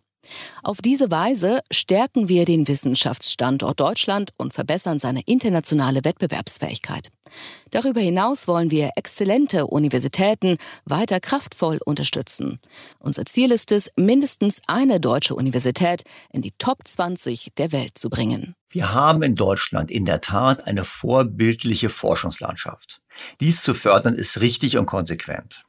Auf 0.62 0.80
diese 0.80 1.10
Weise 1.10 1.60
stärken 1.70 2.28
wir 2.28 2.44
den 2.44 2.68
Wissenschaftsstandort 2.68 3.80
Deutschland 3.80 4.32
und 4.36 4.54
verbessern 4.54 4.98
seine 4.98 5.22
internationale 5.22 6.04
Wettbewerbsfähigkeit. 6.04 7.10
Darüber 7.70 8.00
hinaus 8.00 8.46
wollen 8.48 8.70
wir 8.70 8.90
exzellente 8.96 9.66
Universitäten 9.66 10.58
weiter 10.84 11.20
kraftvoll 11.20 11.78
unterstützen. 11.84 12.60
Unser 12.98 13.24
Ziel 13.24 13.52
ist 13.52 13.72
es, 13.72 13.90
mindestens 13.96 14.60
eine 14.66 15.00
deutsche 15.00 15.34
Universität 15.34 16.02
in 16.32 16.42
die 16.42 16.52
Top 16.58 16.86
20 16.86 17.52
der 17.56 17.72
Welt 17.72 17.98
zu 17.98 18.10
bringen. 18.10 18.54
Wir 18.68 18.92
haben 18.92 19.22
in 19.22 19.34
Deutschland 19.34 19.90
in 19.90 20.04
der 20.04 20.20
Tat 20.20 20.66
eine 20.66 20.84
vorbildliche 20.84 21.88
Forschungslandschaft. 21.88 23.00
Dies 23.40 23.62
zu 23.62 23.74
fördern 23.74 24.14
ist 24.14 24.40
richtig 24.40 24.76
und 24.76 24.86
konsequent. 24.86 25.64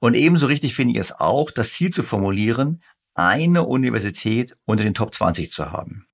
Und 0.00 0.14
ebenso 0.14 0.46
richtig 0.46 0.74
finde 0.74 0.92
ich 0.92 1.00
es 1.00 1.12
auch, 1.12 1.50
das 1.50 1.72
Ziel 1.72 1.90
zu 1.90 2.02
formulieren, 2.02 2.82
eine 3.16 3.64
Universität 3.66 4.56
unter 4.66 4.84
den 4.84 4.94
Top 4.94 5.12
20 5.12 5.50
zu 5.50 5.72
haben. 5.72 6.06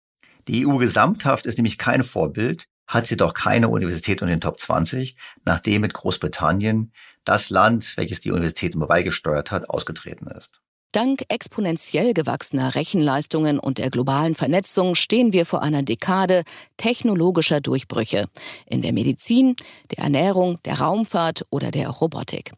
Die 0.49 0.67
EU 0.67 0.77
gesamthaft 0.77 1.47
ist 1.47 1.59
nämlich 1.59 1.79
kein 1.79 2.03
Vorbild, 2.03 2.69
hat 2.87 3.07
sie 3.07 3.17
doch 3.17 3.35
keine 3.35 3.69
Universität 3.69 4.23
unter 4.23 4.35
den 4.35 4.41
Top 4.41 4.59
20, 4.59 5.17
nachdem 5.45 5.83
mit 5.83 5.95
Großbritannien 5.95 6.93
das 7.25 7.51
Land, 7.51 7.97
welches 7.97 8.21
die 8.21 8.31
Universität 8.31 8.75
immer 8.75 8.87
beigesteuert 8.87 9.51
hat, 9.51 9.69
ausgetreten 9.69 10.27
ist. 10.29 10.62
Dank 10.93 11.22
exponentiell 11.28 12.12
gewachsener 12.12 12.74
Rechenleistungen 12.74 13.59
und 13.59 13.78
der 13.78 13.88
globalen 13.88 14.34
Vernetzung 14.34 14.95
stehen 14.95 15.32
wir 15.32 15.47
vor 15.47 15.62
einer 15.62 15.82
Dekade 15.82 16.43
technologischer 16.76 17.62
Durchbrüche 17.62 18.26
in 18.66 18.82
der 18.82 18.93
Medizin, 18.93 19.57
der 19.90 20.05
Ernährung, 20.05 20.59
der 20.66 20.80
Raumfahrt 20.80 21.47
oder 21.49 21.70
der 21.70 21.88
Robotik. 21.88 22.53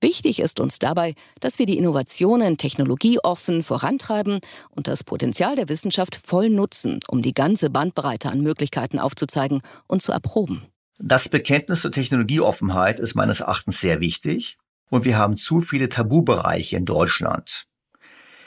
Wichtig 0.00 0.38
ist 0.38 0.60
uns 0.60 0.78
dabei, 0.78 1.14
dass 1.40 1.58
wir 1.58 1.66
die 1.66 1.78
Innovationen 1.78 2.58
technologieoffen 2.58 3.64
vorantreiben 3.64 4.38
und 4.70 4.86
das 4.86 5.02
Potenzial 5.02 5.56
der 5.56 5.68
Wissenschaft 5.68 6.20
voll 6.24 6.48
nutzen, 6.48 7.00
um 7.08 7.22
die 7.22 7.34
ganze 7.34 7.70
Bandbreite 7.70 8.30
an 8.30 8.40
Möglichkeiten 8.40 9.00
aufzuzeigen 9.00 9.62
und 9.88 10.00
zu 10.00 10.12
erproben. 10.12 10.62
Das 11.00 11.28
Bekenntnis 11.28 11.80
zur 11.80 11.90
Technologieoffenheit 11.90 13.00
ist 13.00 13.16
meines 13.16 13.40
Erachtens 13.40 13.80
sehr 13.80 13.98
wichtig. 14.00 14.58
Und 14.90 15.04
wir 15.04 15.16
haben 15.16 15.36
zu 15.36 15.60
viele 15.60 15.88
Tabubereiche 15.88 16.76
in 16.76 16.84
Deutschland. 16.84 17.66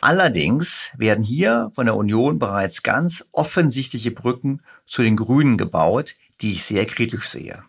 Allerdings 0.04 0.92
werden 0.98 1.24
hier 1.24 1.72
von 1.76 1.86
der 1.86 1.96
Union 1.96 2.38
bereits 2.38 2.84
ganz 2.84 3.24
offensichtliche 3.32 4.12
Brücken 4.12 4.62
zu 4.86 5.02
den 5.02 5.16
Grünen 5.16 5.58
gebaut, 5.58 6.16
die 6.42 6.52
ich 6.52 6.66
sehr 6.66 6.86
kritisch 6.86 7.30
sehe. 7.30 7.64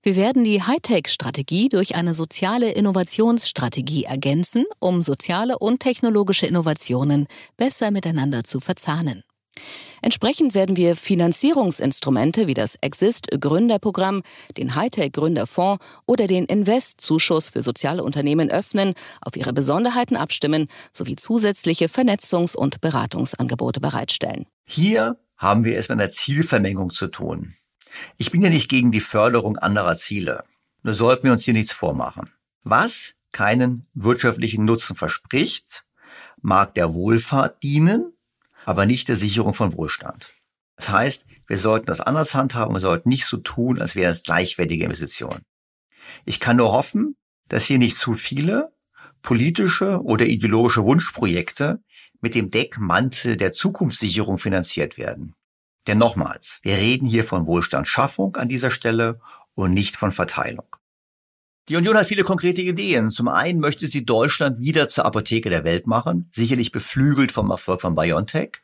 Wir 0.00 0.14
werden 0.14 0.44
die 0.44 0.62
Hightech-Strategie 0.62 1.68
durch 1.68 1.96
eine 1.96 2.14
soziale 2.14 2.70
Innovationsstrategie 2.70 4.04
ergänzen, 4.04 4.66
um 4.78 5.02
soziale 5.02 5.58
und 5.58 5.80
technologische 5.80 6.46
Innovationen 6.46 7.26
besser 7.56 7.90
miteinander 7.90 8.44
zu 8.44 8.60
verzahnen. 8.60 9.24
Entsprechend 10.02 10.54
werden 10.54 10.76
wir 10.76 10.96
Finanzierungsinstrumente 10.96 12.46
wie 12.46 12.54
das 12.54 12.76
Exist 12.76 13.28
Gründerprogramm, 13.38 14.22
den 14.56 14.74
Hightech 14.74 15.12
Gründerfonds 15.12 15.84
oder 16.06 16.26
den 16.26 16.46
Invest 16.46 17.00
Zuschuss 17.00 17.50
für 17.50 17.62
soziale 17.62 18.02
Unternehmen 18.02 18.50
öffnen, 18.50 18.94
auf 19.20 19.36
ihre 19.36 19.52
Besonderheiten 19.52 20.16
abstimmen 20.16 20.68
sowie 20.92 21.16
zusätzliche 21.16 21.86
Vernetzungs- 21.86 22.56
und 22.56 22.80
Beratungsangebote 22.80 23.80
bereitstellen. 23.80 24.46
Hier 24.64 25.18
haben 25.36 25.64
wir 25.64 25.78
es 25.78 25.88
mit 25.88 25.98
einer 25.98 26.10
Zielvermengung 26.10 26.90
zu 26.90 27.08
tun. 27.08 27.54
Ich 28.18 28.30
bin 28.30 28.42
ja 28.42 28.50
nicht 28.50 28.68
gegen 28.68 28.92
die 28.92 29.00
Förderung 29.00 29.56
anderer 29.56 29.96
Ziele. 29.96 30.44
Nur 30.82 30.94
sollten 30.94 31.24
wir 31.24 31.32
uns 31.32 31.44
hier 31.44 31.54
nichts 31.54 31.72
vormachen. 31.72 32.30
Was 32.62 33.14
keinen 33.32 33.86
wirtschaftlichen 33.94 34.64
Nutzen 34.64 34.96
verspricht, 34.96 35.84
mag 36.40 36.74
der 36.74 36.94
Wohlfahrt 36.94 37.62
dienen, 37.62 38.12
aber 38.64 38.86
nicht 38.86 39.08
der 39.08 39.16
Sicherung 39.16 39.54
von 39.54 39.76
Wohlstand. 39.76 40.32
Das 40.76 40.88
heißt, 40.88 41.26
wir 41.46 41.58
sollten 41.58 41.86
das 41.86 42.00
anders 42.00 42.34
handhaben, 42.34 42.74
wir 42.74 42.80
sollten 42.80 43.08
nicht 43.08 43.26
so 43.26 43.36
tun, 43.36 43.80
als 43.80 43.94
wären 43.94 44.12
es 44.12 44.22
gleichwertige 44.22 44.84
Investitionen. 44.84 45.42
Ich 46.24 46.40
kann 46.40 46.56
nur 46.56 46.72
hoffen, 46.72 47.16
dass 47.48 47.64
hier 47.64 47.78
nicht 47.78 47.96
zu 47.96 48.14
viele 48.14 48.72
politische 49.22 50.02
oder 50.02 50.26
ideologische 50.26 50.84
Wunschprojekte 50.84 51.82
mit 52.20 52.34
dem 52.34 52.50
Deckmantel 52.50 53.36
der 53.36 53.52
Zukunftssicherung 53.52 54.38
finanziert 54.38 54.96
werden. 54.96 55.34
Denn 55.86 55.98
nochmals, 55.98 56.60
wir 56.62 56.76
reden 56.76 57.06
hier 57.06 57.24
von 57.24 57.46
Wohlstandsschaffung 57.46 58.36
an 58.36 58.48
dieser 58.48 58.70
Stelle 58.70 59.20
und 59.54 59.74
nicht 59.74 59.96
von 59.96 60.12
Verteilung. 60.12 60.76
Die 61.70 61.76
Union 61.76 61.96
hat 61.96 62.08
viele 62.08 62.24
konkrete 62.24 62.62
Ideen. 62.62 63.10
Zum 63.10 63.28
einen 63.28 63.60
möchte 63.60 63.86
sie 63.86 64.04
Deutschland 64.04 64.58
wieder 64.58 64.88
zur 64.88 65.04
Apotheke 65.04 65.50
der 65.50 65.62
Welt 65.62 65.86
machen, 65.86 66.28
sicherlich 66.34 66.72
beflügelt 66.72 67.30
vom 67.30 67.48
Erfolg 67.48 67.80
von 67.80 67.94
BioNTech. 67.94 68.54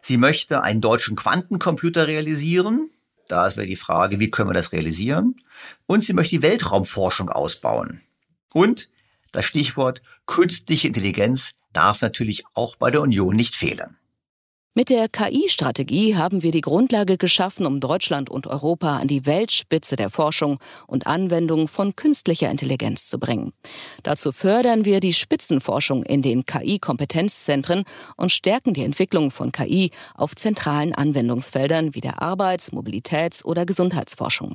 Sie 0.00 0.16
möchte 0.16 0.62
einen 0.62 0.80
deutschen 0.80 1.14
Quantencomputer 1.14 2.06
realisieren. 2.08 2.88
Da 3.26 3.46
ist 3.46 3.58
wieder 3.58 3.66
die 3.66 3.76
Frage, 3.76 4.18
wie 4.18 4.30
können 4.30 4.48
wir 4.48 4.54
das 4.54 4.72
realisieren? 4.72 5.36
Und 5.84 6.04
sie 6.04 6.14
möchte 6.14 6.36
die 6.36 6.42
Weltraumforschung 6.42 7.28
ausbauen. 7.28 8.00
Und 8.54 8.88
das 9.30 9.44
Stichwort 9.44 10.00
künstliche 10.24 10.88
Intelligenz 10.88 11.50
darf 11.74 12.00
natürlich 12.00 12.44
auch 12.54 12.76
bei 12.76 12.90
der 12.90 13.02
Union 13.02 13.36
nicht 13.36 13.56
fehlen. 13.56 13.97
Mit 14.78 14.90
der 14.90 15.08
KI-Strategie 15.08 16.14
haben 16.14 16.44
wir 16.44 16.52
die 16.52 16.60
Grundlage 16.60 17.16
geschaffen, 17.16 17.66
um 17.66 17.80
Deutschland 17.80 18.30
und 18.30 18.46
Europa 18.46 18.98
an 18.98 19.08
die 19.08 19.26
Weltspitze 19.26 19.96
der 19.96 20.08
Forschung 20.08 20.60
und 20.86 21.08
Anwendung 21.08 21.66
von 21.66 21.96
künstlicher 21.96 22.48
Intelligenz 22.48 23.08
zu 23.08 23.18
bringen. 23.18 23.52
Dazu 24.04 24.30
fördern 24.30 24.84
wir 24.84 25.00
die 25.00 25.14
Spitzenforschung 25.14 26.04
in 26.04 26.22
den 26.22 26.46
KI-Kompetenzzentren 26.46 27.82
und 28.16 28.30
stärken 28.30 28.72
die 28.72 28.84
Entwicklung 28.84 29.32
von 29.32 29.50
KI 29.50 29.90
auf 30.14 30.36
zentralen 30.36 30.94
Anwendungsfeldern 30.94 31.96
wie 31.96 32.00
der 32.00 32.22
Arbeits-, 32.22 32.72
Mobilitäts- 32.72 33.44
oder 33.44 33.66
Gesundheitsforschung. 33.66 34.54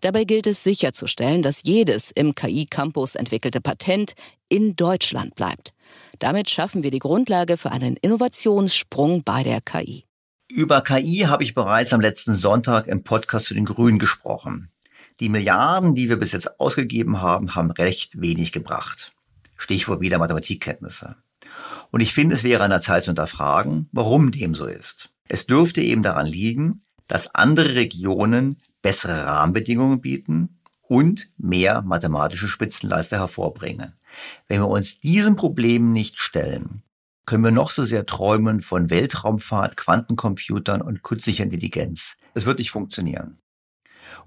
Dabei 0.00 0.24
gilt 0.24 0.48
es 0.48 0.64
sicherzustellen, 0.64 1.42
dass 1.42 1.62
jedes 1.62 2.10
im 2.10 2.34
KI-Campus 2.34 3.14
entwickelte 3.14 3.60
Patent 3.60 4.14
in 4.48 4.74
Deutschland 4.74 5.36
bleibt. 5.36 5.72
Damit 6.22 6.50
schaffen 6.50 6.84
wir 6.84 6.92
die 6.92 7.00
Grundlage 7.00 7.56
für 7.56 7.72
einen 7.72 7.96
Innovationssprung 7.96 9.24
bei 9.24 9.42
der 9.42 9.60
KI. 9.60 10.04
Über 10.48 10.80
KI 10.80 11.24
habe 11.26 11.42
ich 11.42 11.52
bereits 11.52 11.92
am 11.92 12.00
letzten 12.00 12.34
Sonntag 12.34 12.86
im 12.86 13.02
Podcast 13.02 13.46
zu 13.46 13.54
den 13.54 13.64
Grünen 13.64 13.98
gesprochen. 13.98 14.70
Die 15.18 15.28
Milliarden, 15.28 15.96
die 15.96 16.08
wir 16.08 16.16
bis 16.18 16.30
jetzt 16.30 16.60
ausgegeben 16.60 17.20
haben, 17.20 17.56
haben 17.56 17.72
recht 17.72 18.20
wenig 18.20 18.52
gebracht. 18.52 19.12
Stichwort 19.58 20.00
wieder 20.00 20.18
Mathematikkenntnisse. 20.18 21.16
Und 21.90 22.02
ich 22.02 22.14
finde, 22.14 22.36
es 22.36 22.44
wäre 22.44 22.62
an 22.62 22.70
der 22.70 22.80
Zeit 22.80 23.02
zu 23.02 23.08
hinterfragen, 23.08 23.88
warum 23.90 24.30
dem 24.30 24.54
so 24.54 24.66
ist. 24.66 25.10
Es 25.26 25.46
dürfte 25.46 25.80
eben 25.80 26.04
daran 26.04 26.26
liegen, 26.26 26.82
dass 27.08 27.34
andere 27.34 27.74
Regionen 27.74 28.58
bessere 28.80 29.26
Rahmenbedingungen 29.26 30.00
bieten 30.00 30.60
und 30.82 31.30
mehr 31.36 31.82
mathematische 31.82 32.46
Spitzenleister 32.46 33.18
hervorbringen. 33.18 33.94
Wenn 34.48 34.60
wir 34.60 34.68
uns 34.68 35.00
diesem 35.00 35.36
Problem 35.36 35.92
nicht 35.92 36.18
stellen, 36.18 36.82
können 37.26 37.44
wir 37.44 37.50
noch 37.50 37.70
so 37.70 37.84
sehr 37.84 38.06
träumen 38.06 38.62
von 38.62 38.90
Weltraumfahrt, 38.90 39.76
Quantencomputern 39.76 40.82
und 40.82 41.02
künstlicher 41.02 41.44
Intelligenz. 41.44 42.16
Es 42.34 42.46
wird 42.46 42.58
nicht 42.58 42.70
funktionieren. 42.70 43.38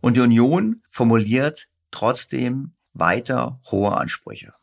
Und 0.01 0.17
die 0.17 0.21
Union 0.21 0.81
formuliert 0.89 1.67
trotzdem 1.91 2.73
weiter 2.93 3.59
hohe 3.69 3.95
Ansprüche. 3.95 4.53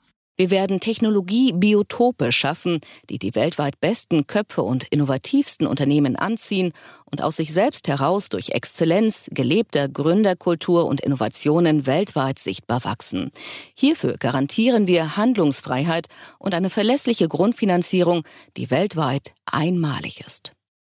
Wir 0.43 0.51
werden 0.51 0.81
Technologie-Biotope 0.81 2.33
schaffen, 2.33 2.81
die 3.09 3.21
die 3.21 3.37
weltweit 3.37 3.79
besten 3.79 4.27
Köpfe 4.27 4.63
und 4.63 4.83
innovativsten 4.91 5.69
Unternehmen 5.69 6.17
anziehen 6.17 6.73
und 7.05 7.23
aus 7.23 7.37
sich 7.37 7.53
selbst 7.53 7.87
heraus 7.87 8.29
durch 8.29 8.49
Exzellenz, 8.49 9.29
gelebter 9.31 9.89
Gründerkultur 9.89 10.87
und 10.87 11.01
Innovationen 11.01 11.87
weltweit 11.87 12.41
sichtbar 12.41 12.83
wachsen. 12.83 13.31
Hierfür 13.77 14.17
garantieren 14.19 14.89
wir 14.89 15.17
Handlungsfreiheit 15.17 16.09
und 16.41 16.55
eine 16.55 16.71
verlässliche 16.71 17.29
Grundfinanzierung, 17.29 18.25
die 18.57 18.73
weltweit 18.73 19.35
einmalig 19.47 20.25
ist 20.27 20.55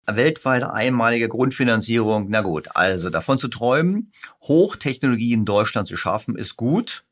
weltweit 0.09 0.63
einmalige 0.63 1.29
Grundfinanzierung, 1.29 2.27
na 2.29 2.41
gut, 2.41 2.69
also 2.77 3.11
davon 3.11 3.39
zu 3.39 3.49
träumen, 3.49 4.13
Hochtechnologie 4.43 5.33
in 5.33 5.45
Deutschland 5.45 5.89
zu 5.89 5.97
schaffen, 5.97 6.37
ist 6.37 6.57
gut. 6.57 7.06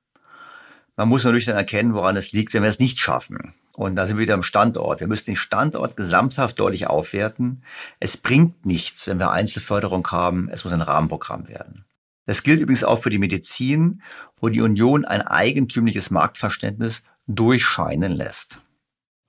Man 0.97 1.09
muss 1.09 1.25
natürlich 1.25 1.47
dann 1.47 1.57
erkennen, 1.57 1.95
woran 1.95 2.17
es 2.17 2.33
liegt, 2.33 2.55
wenn 2.55 2.63
wir 2.63 2.71
es 2.71 2.79
nicht 2.79 3.01
schaffen. 3.01 3.55
Und 3.77 3.97
da 3.97 4.07
sind 4.07 4.17
wir 4.17 4.23
wieder 4.23 4.35
am 4.35 4.45
Standort. 4.45 5.01
Wir 5.01 5.09
müssen 5.09 5.27
den 5.27 5.37
Standort 5.37 5.97
gesamthaft 5.97 6.61
deutlich 6.61 6.87
aufwerten. 6.87 7.65
Es 7.99 8.17
bringt 8.17 8.65
nichts, 8.65 9.09
wenn 9.09 9.19
wir 9.19 9.33
Einzelförderung 9.33 10.07
haben. 10.13 10.49
Es 10.49 10.65
muss 10.65 10.73
ein 10.73 10.81
Rahmenprogramm 10.81 11.49
werden. 11.49 11.85
Das 12.27 12.43
gilt 12.43 12.61
übrigens 12.61 12.85
auch 12.85 13.01
für 13.01 13.11
die 13.11 13.19
Medizin, 13.19 14.03
wo 14.41 14.49
die 14.49 14.61
Union 14.61 15.05
ein 15.05 15.23
eigentümliches 15.23 16.11
Marktverständnis 16.11 17.03
durchscheinen 17.27 18.13
lässt. 18.13 18.61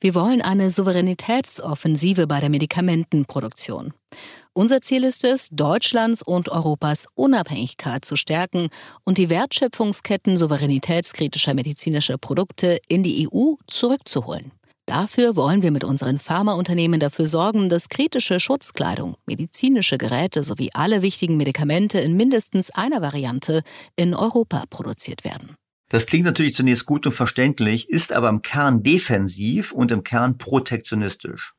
Wir 0.05 0.13
wollen 0.13 0.43
eine 0.43 0.69
Souveränitätsoffensive 0.69 2.27
bei 2.27 2.39
der 2.39 2.51
Medikamentenproduktion. 2.51 3.91
Unser 4.53 4.81
Ziel 4.81 5.03
ist 5.03 5.23
es, 5.23 5.47
Deutschlands 5.49 6.21
und 6.21 6.47
Europas 6.47 7.07
Unabhängigkeit 7.15 8.05
zu 8.05 8.15
stärken 8.15 8.67
und 9.03 9.17
die 9.17 9.31
Wertschöpfungsketten 9.31 10.37
souveränitätskritischer 10.37 11.55
medizinischer 11.55 12.19
Produkte 12.19 12.77
in 12.87 13.01
die 13.01 13.27
EU 13.27 13.55
zurückzuholen. 13.65 14.51
Dafür 14.85 15.35
wollen 15.35 15.63
wir 15.63 15.71
mit 15.71 15.83
unseren 15.83 16.19
Pharmaunternehmen 16.19 16.99
dafür 16.99 17.25
sorgen, 17.25 17.67
dass 17.67 17.89
kritische 17.89 18.39
Schutzkleidung, 18.39 19.15
medizinische 19.25 19.97
Geräte 19.97 20.43
sowie 20.43 20.69
alle 20.75 21.01
wichtigen 21.01 21.35
Medikamente 21.35 21.97
in 21.99 22.15
mindestens 22.15 22.69
einer 22.69 23.01
Variante 23.01 23.63
in 23.95 24.13
Europa 24.13 24.65
produziert 24.69 25.23
werden. 25.23 25.55
Das 25.89 26.05
klingt 26.05 26.25
natürlich 26.25 26.55
zunächst 26.55 26.85
gut 26.85 27.05
und 27.05 27.11
verständlich, 27.11 27.89
ist 27.89 28.11
aber 28.11 28.29
im 28.29 28.41
Kern 28.41 28.83
defensiv 28.83 29.71
und 29.71 29.91
im 29.91 30.03
Kern 30.03 30.37
protektionistisch. 30.37 31.53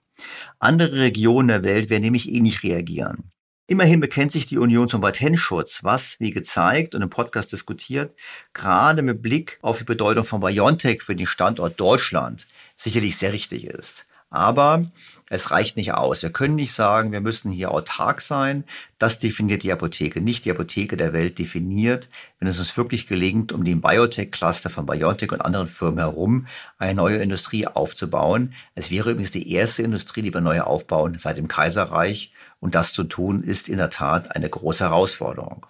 Andere 0.59 1.01
Regionen 1.01 1.49
der 1.49 1.63
Welt 1.63 1.91
werden 1.91 2.03
nämlich 2.03 2.31
eh 2.31 2.41
nicht 2.41 2.63
reagieren. 2.63 3.31
Immerhin 3.69 3.99
bekennt 3.99 4.31
sich 4.31 4.47
die 4.47 4.59
Union 4.59 4.89
zum 4.89 5.01
Patentschutz, 5.01 5.81
was, 5.83 6.17
wie 6.21 6.31
gezeigt 6.31 6.95
und 6.95 7.03
im 7.03 7.11
Podcast 7.11 7.51
diskutiert, 7.51 8.17
gerade 8.53 9.03
mit 9.03 9.23
Blick 9.23 9.59
auf 9.61 9.79
die 9.79 9.85
Bedeutung 9.85 10.25
von 10.25 10.41
BioNTech 10.41 11.03
für 11.03 11.17
den 11.17 11.27
Standort 11.27 11.79
Deutschland 11.81 12.47
sicherlich 12.77 13.17
sehr 13.17 13.33
richtig 13.33 13.65
ist. 13.65 14.07
Aber 14.29 14.85
es 15.29 15.51
reicht 15.51 15.77
nicht 15.77 15.95
aus. 15.95 16.23
Wir 16.23 16.31
können 16.31 16.57
nicht 16.57 16.73
sagen, 16.73 17.13
wir 17.13 17.21
müssen 17.21 17.53
hier 17.53 17.71
autark 17.71 18.21
sein. 18.21 18.65
Das 18.99 19.21
definiert 19.21 19.63
die 19.63 19.73
Apotheke. 19.73 20.21
Nicht 20.21 20.45
die 20.45 20.51
Apotheke 20.51 20.97
der 20.97 21.13
Welt 21.13 21.39
definiert, 21.39 22.09
wenn 22.39 22.49
es 22.49 22.59
uns 22.59 22.77
wirklich 22.77 23.07
gelingt, 23.07 23.53
um 23.53 23.65
den 23.65 23.81
Biotech-Cluster 23.81 24.69
von 24.69 24.85
BioNTech 24.85 25.31
und 25.33 25.41
anderen 25.41 25.69
Firmen 25.69 26.01
herum 26.01 26.47
eine 26.79 26.95
neue 26.95 27.19
Industrie 27.19 27.67
aufzubauen. 27.67 28.55
Es 28.75 28.91
wäre 28.91 29.11
übrigens 29.11 29.31
die 29.31 29.53
erste 29.53 29.83
Industrie, 29.83 30.23
die 30.23 30.35
wir 30.35 30.41
neu 30.41 30.61
aufbauen 30.61 31.17
seit 31.19 31.37
dem 31.37 31.49
Kaiserreich. 31.49 32.33
Und 32.59 32.75
das 32.75 32.93
zu 32.93 33.05
tun, 33.05 33.43
ist 33.43 33.69
in 33.69 33.79
der 33.79 33.91
Tat 33.91 34.35
eine 34.35 34.49
große 34.49 34.85
Herausforderung. 34.85 35.67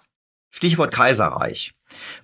Stichwort 0.51 0.93
Kaiserreich. 0.93 1.73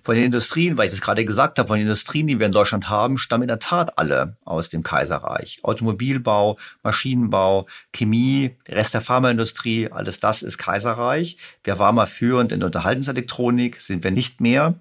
Von 0.02 0.14
den 0.14 0.24
Industrien, 0.24 0.76
weil 0.76 0.88
ich 0.88 0.92
es 0.92 1.00
gerade 1.00 1.24
gesagt 1.24 1.58
habe, 1.58 1.68
von 1.68 1.78
den 1.78 1.86
Industrien, 1.86 2.26
die 2.26 2.38
wir 2.38 2.46
in 2.46 2.52
Deutschland 2.52 2.90
haben, 2.90 3.16
stammen 3.16 3.44
in 3.44 3.48
der 3.48 3.58
Tat 3.58 3.96
alle 3.98 4.36
aus 4.44 4.68
dem 4.68 4.82
Kaiserreich. 4.82 5.60
Automobilbau, 5.62 6.58
Maschinenbau, 6.82 7.66
Chemie, 7.92 8.56
der 8.66 8.76
Rest 8.76 8.92
der 8.92 9.00
Pharmaindustrie, 9.00 9.90
alles 9.90 10.20
das 10.20 10.42
ist 10.42 10.58
Kaiserreich. 10.58 11.38
Wir 11.62 11.78
waren 11.78 11.94
mal 11.94 12.06
führend 12.06 12.52
in 12.52 12.60
der 12.60 12.66
Unterhaltungselektronik, 12.66 13.80
sind 13.80 14.04
wir 14.04 14.10
nicht 14.10 14.40
mehr. 14.40 14.74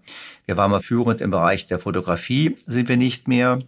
Wir 0.45 0.57
waren 0.57 0.71
mal 0.71 0.81
führend 0.81 1.21
im 1.21 1.31
Bereich 1.31 1.65
der 1.65 1.79
Fotografie, 1.79 2.57
sind 2.67 2.89
wir 2.89 2.97
nicht 2.97 3.27
mehr. 3.29 3.59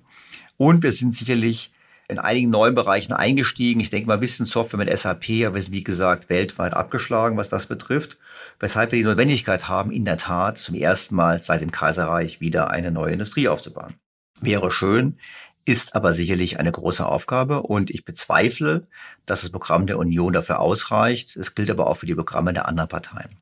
Und 0.57 0.83
wir 0.83 0.91
sind 0.91 1.15
sicherlich 1.15 1.71
in 2.07 2.19
einigen 2.19 2.49
neuen 2.49 2.75
Bereichen 2.75 3.13
eingestiegen. 3.13 3.79
Ich 3.79 3.89
denke 3.89 4.07
mal 4.07 4.15
ein 4.15 4.19
bisschen 4.19 4.45
Software 4.45 4.77
mit 4.77 4.95
SAP, 4.97 5.45
aber 5.45 5.55
wir 5.55 5.61
sind 5.61 5.73
wie 5.73 5.83
gesagt 5.83 6.29
weltweit 6.29 6.73
abgeschlagen, 6.73 7.37
was 7.37 7.49
das 7.49 7.65
betrifft. 7.65 8.17
Weshalb 8.59 8.91
wir 8.91 8.99
die 8.99 9.05
Notwendigkeit 9.05 9.67
haben, 9.67 9.91
in 9.91 10.05
der 10.05 10.17
Tat 10.17 10.57
zum 10.57 10.75
ersten 10.75 11.15
Mal 11.15 11.41
seit 11.41 11.61
dem 11.61 11.71
Kaiserreich 11.71 12.39
wieder 12.39 12.71
eine 12.71 12.91
neue 12.91 13.13
Industrie 13.13 13.47
aufzubauen. 13.47 13.95
Wäre 14.41 14.71
schön, 14.71 15.17
ist 15.65 15.95
aber 15.95 16.13
sicherlich 16.13 16.59
eine 16.59 16.71
große 16.71 17.05
Aufgabe 17.05 17.63
und 17.63 17.89
ich 17.89 18.05
bezweifle, 18.05 18.87
dass 19.25 19.41
das 19.41 19.49
Programm 19.49 19.87
der 19.87 19.97
Union 19.97 20.31
dafür 20.31 20.59
ausreicht. 20.59 21.35
Es 21.35 21.55
gilt 21.55 21.71
aber 21.71 21.87
auch 21.87 21.97
für 21.97 22.05
die 22.05 22.15
Programme 22.15 22.53
der 22.53 22.67
anderen 22.67 22.89
Parteien. 22.89 23.37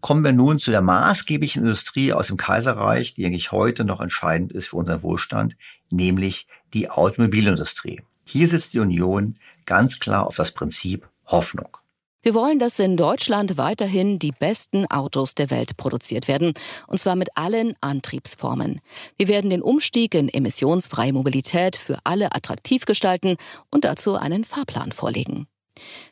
Kommen 0.00 0.24
wir 0.24 0.32
nun 0.32 0.58
zu 0.58 0.70
der 0.70 0.80
maßgeblichen 0.80 1.62
Industrie 1.62 2.12
aus 2.12 2.28
dem 2.28 2.36
Kaiserreich, 2.36 3.14
die 3.14 3.26
eigentlich 3.26 3.52
heute 3.52 3.84
noch 3.84 4.00
entscheidend 4.00 4.52
ist 4.52 4.68
für 4.68 4.76
unseren 4.76 5.02
Wohlstand, 5.02 5.56
nämlich 5.90 6.46
die 6.72 6.88
Automobilindustrie. 6.88 8.00
Hier 8.24 8.48
setzt 8.48 8.72
die 8.72 8.78
Union 8.78 9.36
ganz 9.66 9.98
klar 9.98 10.26
auf 10.26 10.36
das 10.36 10.52
Prinzip 10.52 11.08
Hoffnung. 11.26 11.76
Wir 12.22 12.34
wollen, 12.34 12.58
dass 12.58 12.78
in 12.78 12.98
Deutschland 12.98 13.56
weiterhin 13.56 14.18
die 14.18 14.32
besten 14.32 14.84
Autos 14.84 15.34
der 15.34 15.50
Welt 15.50 15.78
produziert 15.78 16.28
werden, 16.28 16.52
und 16.86 16.98
zwar 16.98 17.16
mit 17.16 17.30
allen 17.34 17.74
Antriebsformen. 17.80 18.82
Wir 19.16 19.28
werden 19.28 19.48
den 19.48 19.62
Umstieg 19.62 20.14
in 20.14 20.28
emissionsfreie 20.28 21.14
Mobilität 21.14 21.76
für 21.76 21.98
alle 22.04 22.34
attraktiv 22.34 22.84
gestalten 22.84 23.36
und 23.70 23.86
dazu 23.86 24.16
einen 24.16 24.44
Fahrplan 24.44 24.92
vorlegen. 24.92 25.46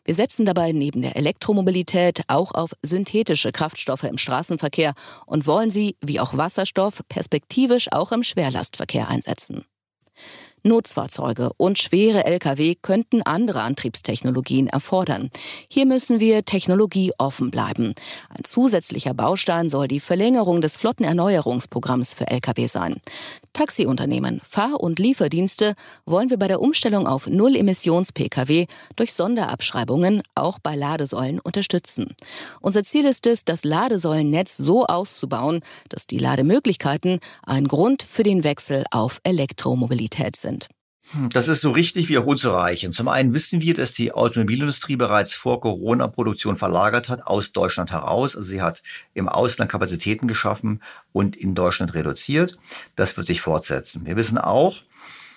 Wir 0.07 0.15
setzen 0.15 0.47
dabei 0.47 0.73
neben 0.73 1.03
der 1.03 1.17
Elektromobilität 1.17 2.23
auch 2.29 2.53
auf 2.53 2.71
synthetische 2.81 3.53
Kraftstoffe 3.53 4.05
im 4.05 4.17
Straßenverkehr 4.17 4.95
und 5.27 5.47
wollen 5.47 5.71
sie, 5.71 5.97
wie 6.01 6.21
auch 6.21 6.39
Wasserstoff, 6.39 7.03
perspektivisch 7.11 7.93
auch 7.93 8.13
im 8.13 8.23
Schwerlastverkehr 8.23 9.09
einsetzen. 9.09 9.67
Nutzfahrzeuge 10.69 11.51
und 11.57 11.79
schwere 11.79 12.25
Lkw 12.25 12.77
könnten 12.81 13.23
andere 13.23 13.63
Antriebstechnologien 13.63 14.69
erfordern. 14.69 15.31
Hier 15.69 15.87
müssen 15.87 16.21
wir 16.21 16.45
technologieoffen 16.45 17.51
bleiben. 17.51 17.95
Ein 18.29 18.45
zusätzlicher 18.45 19.15
Baustein 19.15 19.69
soll 19.71 19.89
die 19.89 20.01
Verlängerung 20.01 20.61
des 20.61 20.77
Flottenerneuerungsprogramms 20.77 22.15
für 22.15 22.29
Lkw 22.29 22.67
sein. 22.67 23.01
Taxiunternehmen, 23.53 24.41
Fahr- 24.49 24.81
und 24.81 24.99
Lieferdienste 24.99 25.75
wollen 26.07 26.31
wir 26.31 26.39
bei 26.39 26.49
der 26.49 26.61
Umstellung 26.61 27.07
auf 27.07 27.27
Null-Emissions-Pkw 27.27 28.67
durch 28.97 29.13
Sonderabschreibungen 29.13 30.23
auch 30.35 30.59
bei 30.59 30.77
Ladesäulen 30.77 31.41
unterstützen. 31.41 32.15
Unser 32.61 32.85
Ziel 32.85 33.05
ist 33.07 33.27
es, 33.27 33.45
das 33.45 33.65
Ladesäulennetz 33.65 34.57
so 34.57 34.87
auszubauen, 34.87 35.61
dass 35.89 36.07
die 36.07 36.19
Lademöglichkeiten 36.19 37.21
ein 37.43 37.69
Grund 37.69 38.03
für 38.03 38.23
den 38.23 38.45
Wechsel 38.45 38.85
auf 38.91 39.21
Elektromobilität 39.25 40.37
sind 40.37 40.69
das 41.31 41.49
ist 41.49 41.63
so 41.63 41.71
richtig 41.71 42.09
wiederholt 42.09 42.39
zu 42.39 42.51
reichen. 42.51 42.93
Zum 42.93 43.09
einen 43.09 43.33
wissen 43.33 43.63
wir, 43.63 43.75
dass 43.75 43.93
die 43.93 44.13
Automobilindustrie 44.13 44.97
bereits 44.97 45.35
vor 45.35 45.61
Corona 45.61 46.07
Produktion 46.07 46.57
verlagert 46.57 47.09
hat 47.09 47.27
aus 47.27 47.53
Deutschland 47.53 47.91
heraus. 47.93 48.37
Also 48.37 48.49
sie 48.49 48.61
hat 48.61 48.83
im 49.15 49.29
Ausland 49.29 49.71
Kapazitäten 49.71 50.29
geschaffen 50.29 50.83
und 51.13 51.35
in 51.37 51.55
Deutschland 51.55 51.95
reduziert. 51.95 52.59
Das 52.95 53.17
wird 53.17 53.27
sich 53.27 53.41
fortsetzen. 53.41 54.05
Wir 54.05 54.17
wissen 54.17 54.37
auch, 54.37 54.83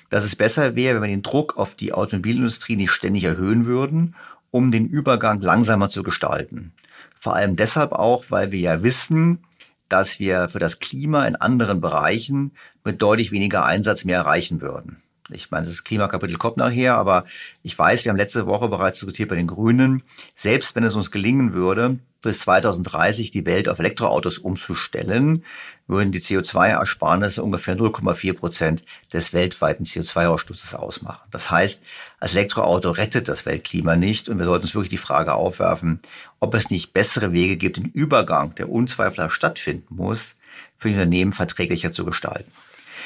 dass 0.09 0.25
es 0.25 0.35
besser 0.35 0.75
wäre, 0.75 0.95
wenn 0.95 1.09
wir 1.09 1.15
den 1.15 1.23
Druck 1.23 1.57
auf 1.57 1.73
die 1.73 1.93
Automobilindustrie 1.93 2.75
nicht 2.75 2.91
ständig 2.91 3.23
erhöhen 3.23 3.65
würden, 3.65 4.15
um 4.51 4.71
den 4.71 4.87
Übergang 4.87 5.39
langsamer 5.39 5.87
zu 5.87 6.03
gestalten. 6.03 6.73
Vor 7.19 7.35
allem 7.35 7.55
deshalb 7.55 7.93
auch, 7.93 8.25
weil 8.29 8.51
wir 8.51 8.59
ja 8.59 8.83
wissen, 8.83 9.45
dass 9.87 10.19
wir 10.19 10.49
für 10.49 10.59
das 10.59 10.79
Klima 10.79 11.25
in 11.25 11.37
anderen 11.37 11.79
Bereichen 11.79 12.51
mit 12.83 13.01
deutlich 13.01 13.31
weniger 13.31 13.65
Einsatz 13.65 14.03
mehr 14.03 14.17
erreichen 14.17 14.59
würden. 14.59 15.01
Ich 15.31 15.51
meine, 15.51 15.67
das 15.67 15.83
Klimakapitel 15.83 16.37
kommt 16.37 16.57
nachher, 16.57 16.97
aber 16.97 17.25
ich 17.63 17.77
weiß, 17.77 18.03
wir 18.03 18.09
haben 18.09 18.17
letzte 18.17 18.45
Woche 18.45 18.67
bereits 18.67 18.99
diskutiert 18.99 19.29
bei 19.29 19.35
den 19.35 19.47
Grünen, 19.47 20.03
selbst 20.35 20.75
wenn 20.75 20.83
es 20.83 20.95
uns 20.95 21.11
gelingen 21.11 21.53
würde, 21.53 21.99
bis 22.21 22.39
2030 22.41 23.31
die 23.31 23.45
Welt 23.45 23.67
auf 23.67 23.79
Elektroautos 23.79 24.37
umzustellen, 24.37 25.43
würden 25.87 26.11
die 26.11 26.21
CO2-Ersparnisse 26.21 27.41
ungefähr 27.41 27.75
0,4 27.75 28.33
Prozent 28.33 28.83
des 29.11 29.33
weltweiten 29.33 29.83
CO2-Ausstoßes 29.83 30.75
ausmachen. 30.75 31.27
Das 31.31 31.49
heißt, 31.49 31.81
als 32.19 32.33
Elektroauto 32.33 32.91
rettet 32.91 33.27
das 33.27 33.45
Weltklima 33.45 33.95
nicht 33.95 34.29
und 34.29 34.37
wir 34.37 34.45
sollten 34.45 34.65
uns 34.65 34.75
wirklich 34.75 34.89
die 34.89 34.97
Frage 34.97 35.33
aufwerfen, 35.33 35.99
ob 36.39 36.53
es 36.53 36.69
nicht 36.69 36.93
bessere 36.93 37.33
Wege 37.33 37.57
gibt, 37.57 37.77
den 37.77 37.85
Übergang, 37.85 38.55
der 38.55 38.69
unzweifelhaft 38.69 39.35
stattfinden 39.35 39.95
muss, 39.95 40.35
für 40.77 40.89
die 40.89 40.95
Unternehmen 40.95 41.33
verträglicher 41.33 41.91
zu 41.91 42.05
gestalten. 42.05 42.51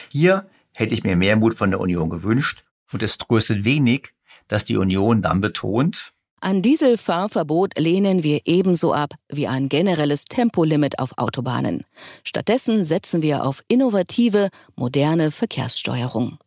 Hier 0.10 0.46
hätte 0.76 0.94
ich 0.94 1.04
mir 1.04 1.16
mehr 1.16 1.36
Mut 1.36 1.56
von 1.56 1.72
der 1.72 1.80
Union 1.80 2.10
gewünscht 2.10 2.64
und 2.92 3.02
es 3.02 3.18
tröstet 3.18 3.66
wenig, 3.66 4.14
dass 4.48 4.66
die 4.66 4.78
Union 4.78 5.22
dann 5.22 5.42
betont, 5.42 6.14
ein 6.46 6.62
Dieselfahrverbot 6.62 7.80
lehnen 7.80 8.22
wir 8.22 8.42
ebenso 8.46 8.94
ab 8.94 9.14
wie 9.30 9.48
ein 9.48 9.68
generelles 9.68 10.26
Tempolimit 10.26 11.00
auf 11.00 11.18
Autobahnen. 11.18 11.86
Stattdessen 12.24 12.86
setzen 12.86 13.24
wir 13.24 13.44
auf 13.44 13.64
innovative, 13.68 14.50
moderne 14.76 15.32
Verkehrssteuerung. 15.32 16.38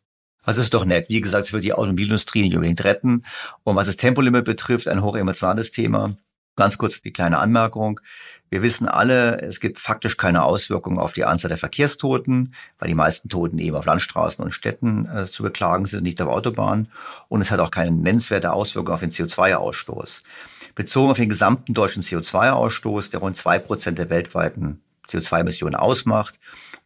Das 0.46 0.56
ist 0.56 0.72
doch 0.72 0.84
nett. 0.84 1.08
Wie 1.08 1.20
gesagt, 1.20 1.46
es 1.46 1.52
wird 1.52 1.64
die 1.64 1.72
Automobilindustrie 1.72 2.42
nicht 2.42 2.54
unbedingt 2.54 2.84
retten. 2.84 3.24
Und 3.64 3.74
was 3.74 3.88
das 3.88 3.96
Tempolimit 3.96 4.44
betrifft, 4.44 4.86
ein 4.86 5.02
hochemotionales 5.02 5.72
Thema. 5.72 6.16
Ganz 6.54 6.78
kurz 6.78 7.02
die 7.02 7.12
kleine 7.12 7.38
Anmerkung. 7.38 8.00
Wir 8.50 8.62
wissen 8.62 8.88
alle, 8.88 9.42
es 9.42 9.60
gibt 9.60 9.78
faktisch 9.78 10.16
keine 10.16 10.42
Auswirkungen 10.42 10.98
auf 10.98 11.12
die 11.12 11.24
Anzahl 11.24 11.50
der 11.50 11.58
Verkehrstoten, 11.58 12.54
weil 12.78 12.88
die 12.88 12.94
meisten 12.94 13.28
Toten 13.28 13.58
eben 13.58 13.76
auf 13.76 13.84
Landstraßen 13.84 14.42
und 14.42 14.52
Städten 14.52 15.06
äh, 15.06 15.26
zu 15.26 15.42
beklagen 15.42 15.84
sind, 15.84 16.02
nicht 16.02 16.20
auf 16.22 16.28
Autobahnen. 16.28 16.88
Und 17.28 17.42
es 17.42 17.50
hat 17.50 17.60
auch 17.60 17.70
keine 17.70 17.90
nennenswerte 17.90 18.52
Auswirkung 18.52 18.94
auf 18.94 19.00
den 19.00 19.10
CO2-Ausstoß. 19.10 20.22
Bezogen 20.74 21.10
auf 21.10 21.18
den 21.18 21.28
gesamten 21.28 21.74
deutschen 21.74 22.02
CO2-Ausstoß, 22.02 23.10
der 23.10 23.20
rund 23.20 23.36
zwei 23.36 23.58
Prozent 23.58 23.98
der 23.98 24.08
weltweiten 24.08 24.80
CO2-Emissionen 25.08 25.74
ausmacht 25.74 26.38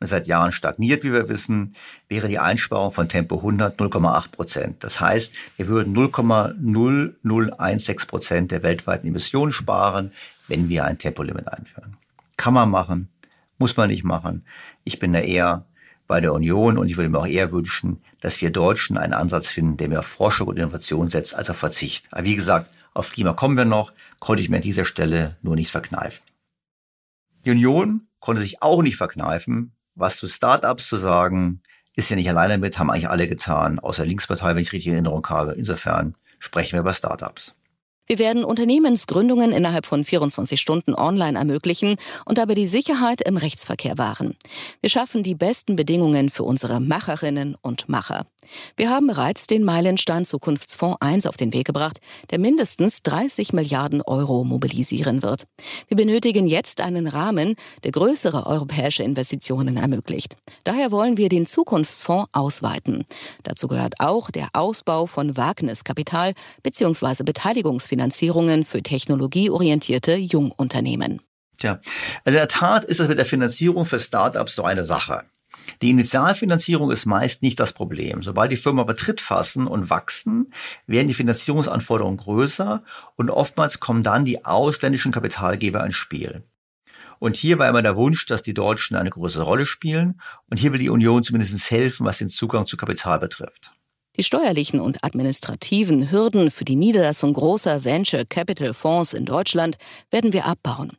und 0.02 0.08
seit 0.08 0.26
Jahren 0.26 0.52
stagniert, 0.52 1.04
wie 1.04 1.12
wir 1.12 1.28
wissen, 1.28 1.76
wäre 2.08 2.28
die 2.28 2.40
Einsparung 2.40 2.90
von 2.90 3.08
Tempo 3.08 3.36
100 3.36 3.78
0,8 3.78 4.32
Prozent. 4.32 4.82
Das 4.84 5.00
heißt, 5.00 5.32
wir 5.56 5.68
würden 5.68 5.94
0,0016 5.94 8.08
Prozent 8.08 8.50
der 8.50 8.64
weltweiten 8.64 9.06
Emissionen 9.06 9.52
sparen, 9.52 10.10
wenn 10.52 10.68
wir 10.68 10.84
ein 10.84 10.98
Tempolimit 10.98 11.48
einführen. 11.48 11.96
Kann 12.36 12.52
man 12.52 12.68
machen, 12.68 13.08
muss 13.56 13.74
man 13.78 13.88
nicht 13.88 14.04
machen. 14.04 14.44
Ich 14.84 14.98
bin 14.98 15.14
da 15.14 15.20
eher 15.20 15.64
bei 16.06 16.20
der 16.20 16.34
Union 16.34 16.76
und 16.76 16.90
ich 16.90 16.98
würde 16.98 17.08
mir 17.08 17.20
auch 17.20 17.26
eher 17.26 17.52
wünschen, 17.52 18.02
dass 18.20 18.42
wir 18.42 18.50
Deutschen 18.50 18.98
einen 18.98 19.14
Ansatz 19.14 19.48
finden, 19.48 19.78
der 19.78 19.88
mehr 19.88 20.00
auf 20.00 20.06
Forschung 20.06 20.48
und 20.48 20.58
Innovation 20.58 21.08
setzt, 21.08 21.34
als 21.34 21.48
auf 21.48 21.56
Verzicht. 21.56 22.06
Aber 22.10 22.24
wie 22.24 22.36
gesagt, 22.36 22.70
auf 22.92 23.12
Klima 23.12 23.32
kommen 23.32 23.56
wir 23.56 23.64
noch, 23.64 23.94
konnte 24.18 24.42
ich 24.42 24.50
mir 24.50 24.56
an 24.56 24.62
dieser 24.62 24.84
Stelle 24.84 25.38
nur 25.40 25.56
nicht 25.56 25.70
verkneifen. 25.70 26.22
Die 27.46 27.50
Union 27.50 28.08
konnte 28.20 28.42
sich 28.42 28.60
auch 28.60 28.82
nicht 28.82 28.96
verkneifen, 28.98 29.72
was 29.94 30.18
zu 30.18 30.28
Startups 30.28 30.86
zu 30.86 30.98
sagen, 30.98 31.62
ist 31.96 32.10
ja 32.10 32.16
nicht 32.16 32.28
alleine 32.28 32.58
mit, 32.58 32.78
haben 32.78 32.90
eigentlich 32.90 33.08
alle 33.08 33.26
getan, 33.26 33.78
außer 33.78 34.04
Linkspartei, 34.04 34.54
wenn 34.54 34.62
ich 34.62 34.72
richtig 34.72 34.88
in 34.88 34.94
Erinnerung 34.94 35.26
habe. 35.30 35.52
Insofern 35.52 36.14
sprechen 36.40 36.72
wir 36.72 36.80
über 36.80 36.92
Startups. 36.92 37.54
Wir 38.06 38.18
werden 38.18 38.44
Unternehmensgründungen 38.44 39.52
innerhalb 39.52 39.86
von 39.86 40.04
24 40.04 40.60
Stunden 40.60 40.94
online 40.94 41.38
ermöglichen 41.38 41.96
und 42.24 42.38
dabei 42.38 42.54
die 42.54 42.66
Sicherheit 42.66 43.20
im 43.22 43.36
Rechtsverkehr 43.36 43.96
wahren. 43.98 44.36
Wir 44.80 44.90
schaffen 44.90 45.22
die 45.22 45.34
besten 45.34 45.76
Bedingungen 45.76 46.30
für 46.30 46.42
unsere 46.42 46.80
Macherinnen 46.80 47.56
und 47.60 47.88
Macher. 47.88 48.26
Wir 48.76 48.90
haben 48.90 49.06
bereits 49.06 49.46
den 49.46 49.64
Meilenstein 49.64 50.24
Zukunftsfonds 50.24 50.98
1 51.00 51.26
auf 51.26 51.36
den 51.36 51.52
Weg 51.52 51.66
gebracht, 51.66 51.98
der 52.30 52.38
mindestens 52.38 53.02
30 53.02 53.52
Milliarden 53.52 54.02
Euro 54.02 54.44
mobilisieren 54.44 55.22
wird. 55.22 55.44
Wir 55.88 55.96
benötigen 55.96 56.46
jetzt 56.46 56.80
einen 56.80 57.06
Rahmen, 57.06 57.54
der 57.84 57.92
größere 57.92 58.46
europäische 58.46 59.02
Investitionen 59.02 59.76
ermöglicht. 59.76 60.36
Daher 60.64 60.90
wollen 60.90 61.16
wir 61.16 61.28
den 61.28 61.46
Zukunftsfonds 61.46 62.28
ausweiten. 62.32 63.04
Dazu 63.42 63.68
gehört 63.68 63.94
auch 63.98 64.30
der 64.30 64.48
Ausbau 64.52 65.06
von 65.06 65.36
Wagniskapital 65.36 66.34
bzw. 66.62 67.24
Beteiligungsfinanzierungen 67.24 68.64
für 68.64 68.82
technologieorientierte 68.82 70.14
Jungunternehmen. 70.16 71.20
Tja, 71.58 71.80
also 72.24 72.36
in 72.36 72.40
der 72.40 72.48
Tat 72.48 72.84
ist 72.84 73.00
das 73.00 73.08
mit 73.08 73.18
der 73.18 73.26
Finanzierung 73.26 73.86
für 73.86 74.00
Startups 74.00 74.56
so 74.56 74.64
eine 74.64 74.84
Sache. 74.84 75.24
Die 75.80 75.90
Initialfinanzierung 75.90 76.90
ist 76.90 77.06
meist 77.06 77.42
nicht 77.42 77.60
das 77.60 77.72
Problem. 77.72 78.22
Sobald 78.22 78.52
die 78.52 78.56
Firma 78.56 78.84
Betritt 78.84 79.20
fassen 79.20 79.66
und 79.66 79.90
wachsen, 79.90 80.52
werden 80.86 81.08
die 81.08 81.14
Finanzierungsanforderungen 81.14 82.18
größer 82.18 82.82
und 83.16 83.30
oftmals 83.30 83.80
kommen 83.80 84.02
dann 84.02 84.24
die 84.24 84.44
ausländischen 84.44 85.12
Kapitalgeber 85.12 85.84
ins 85.84 85.96
Spiel. 85.96 86.44
Und 87.18 87.36
hier 87.36 87.58
war 87.60 87.68
immer 87.68 87.82
der 87.82 87.94
Wunsch, 87.94 88.26
dass 88.26 88.42
die 88.42 88.54
Deutschen 88.54 88.96
eine 88.96 89.10
größere 89.10 89.44
Rolle 89.44 89.64
spielen. 89.64 90.20
Und 90.50 90.58
hier 90.58 90.72
will 90.72 90.80
die 90.80 90.90
Union 90.90 91.22
zumindest 91.22 91.70
helfen, 91.70 92.04
was 92.04 92.18
den 92.18 92.28
Zugang 92.28 92.66
zu 92.66 92.76
Kapital 92.76 93.20
betrifft. 93.20 93.72
Die 94.18 94.22
steuerlichen 94.22 94.78
und 94.78 95.02
administrativen 95.02 96.10
Hürden 96.10 96.50
für 96.50 96.66
die 96.66 96.76
Niederlassung 96.76 97.32
großer 97.32 97.82
Venture 97.82 98.26
Capital 98.26 98.74
Fonds 98.74 99.14
in 99.14 99.24
Deutschland 99.24 99.78
werden 100.10 100.34
wir 100.34 100.44
abbauen. 100.44 100.92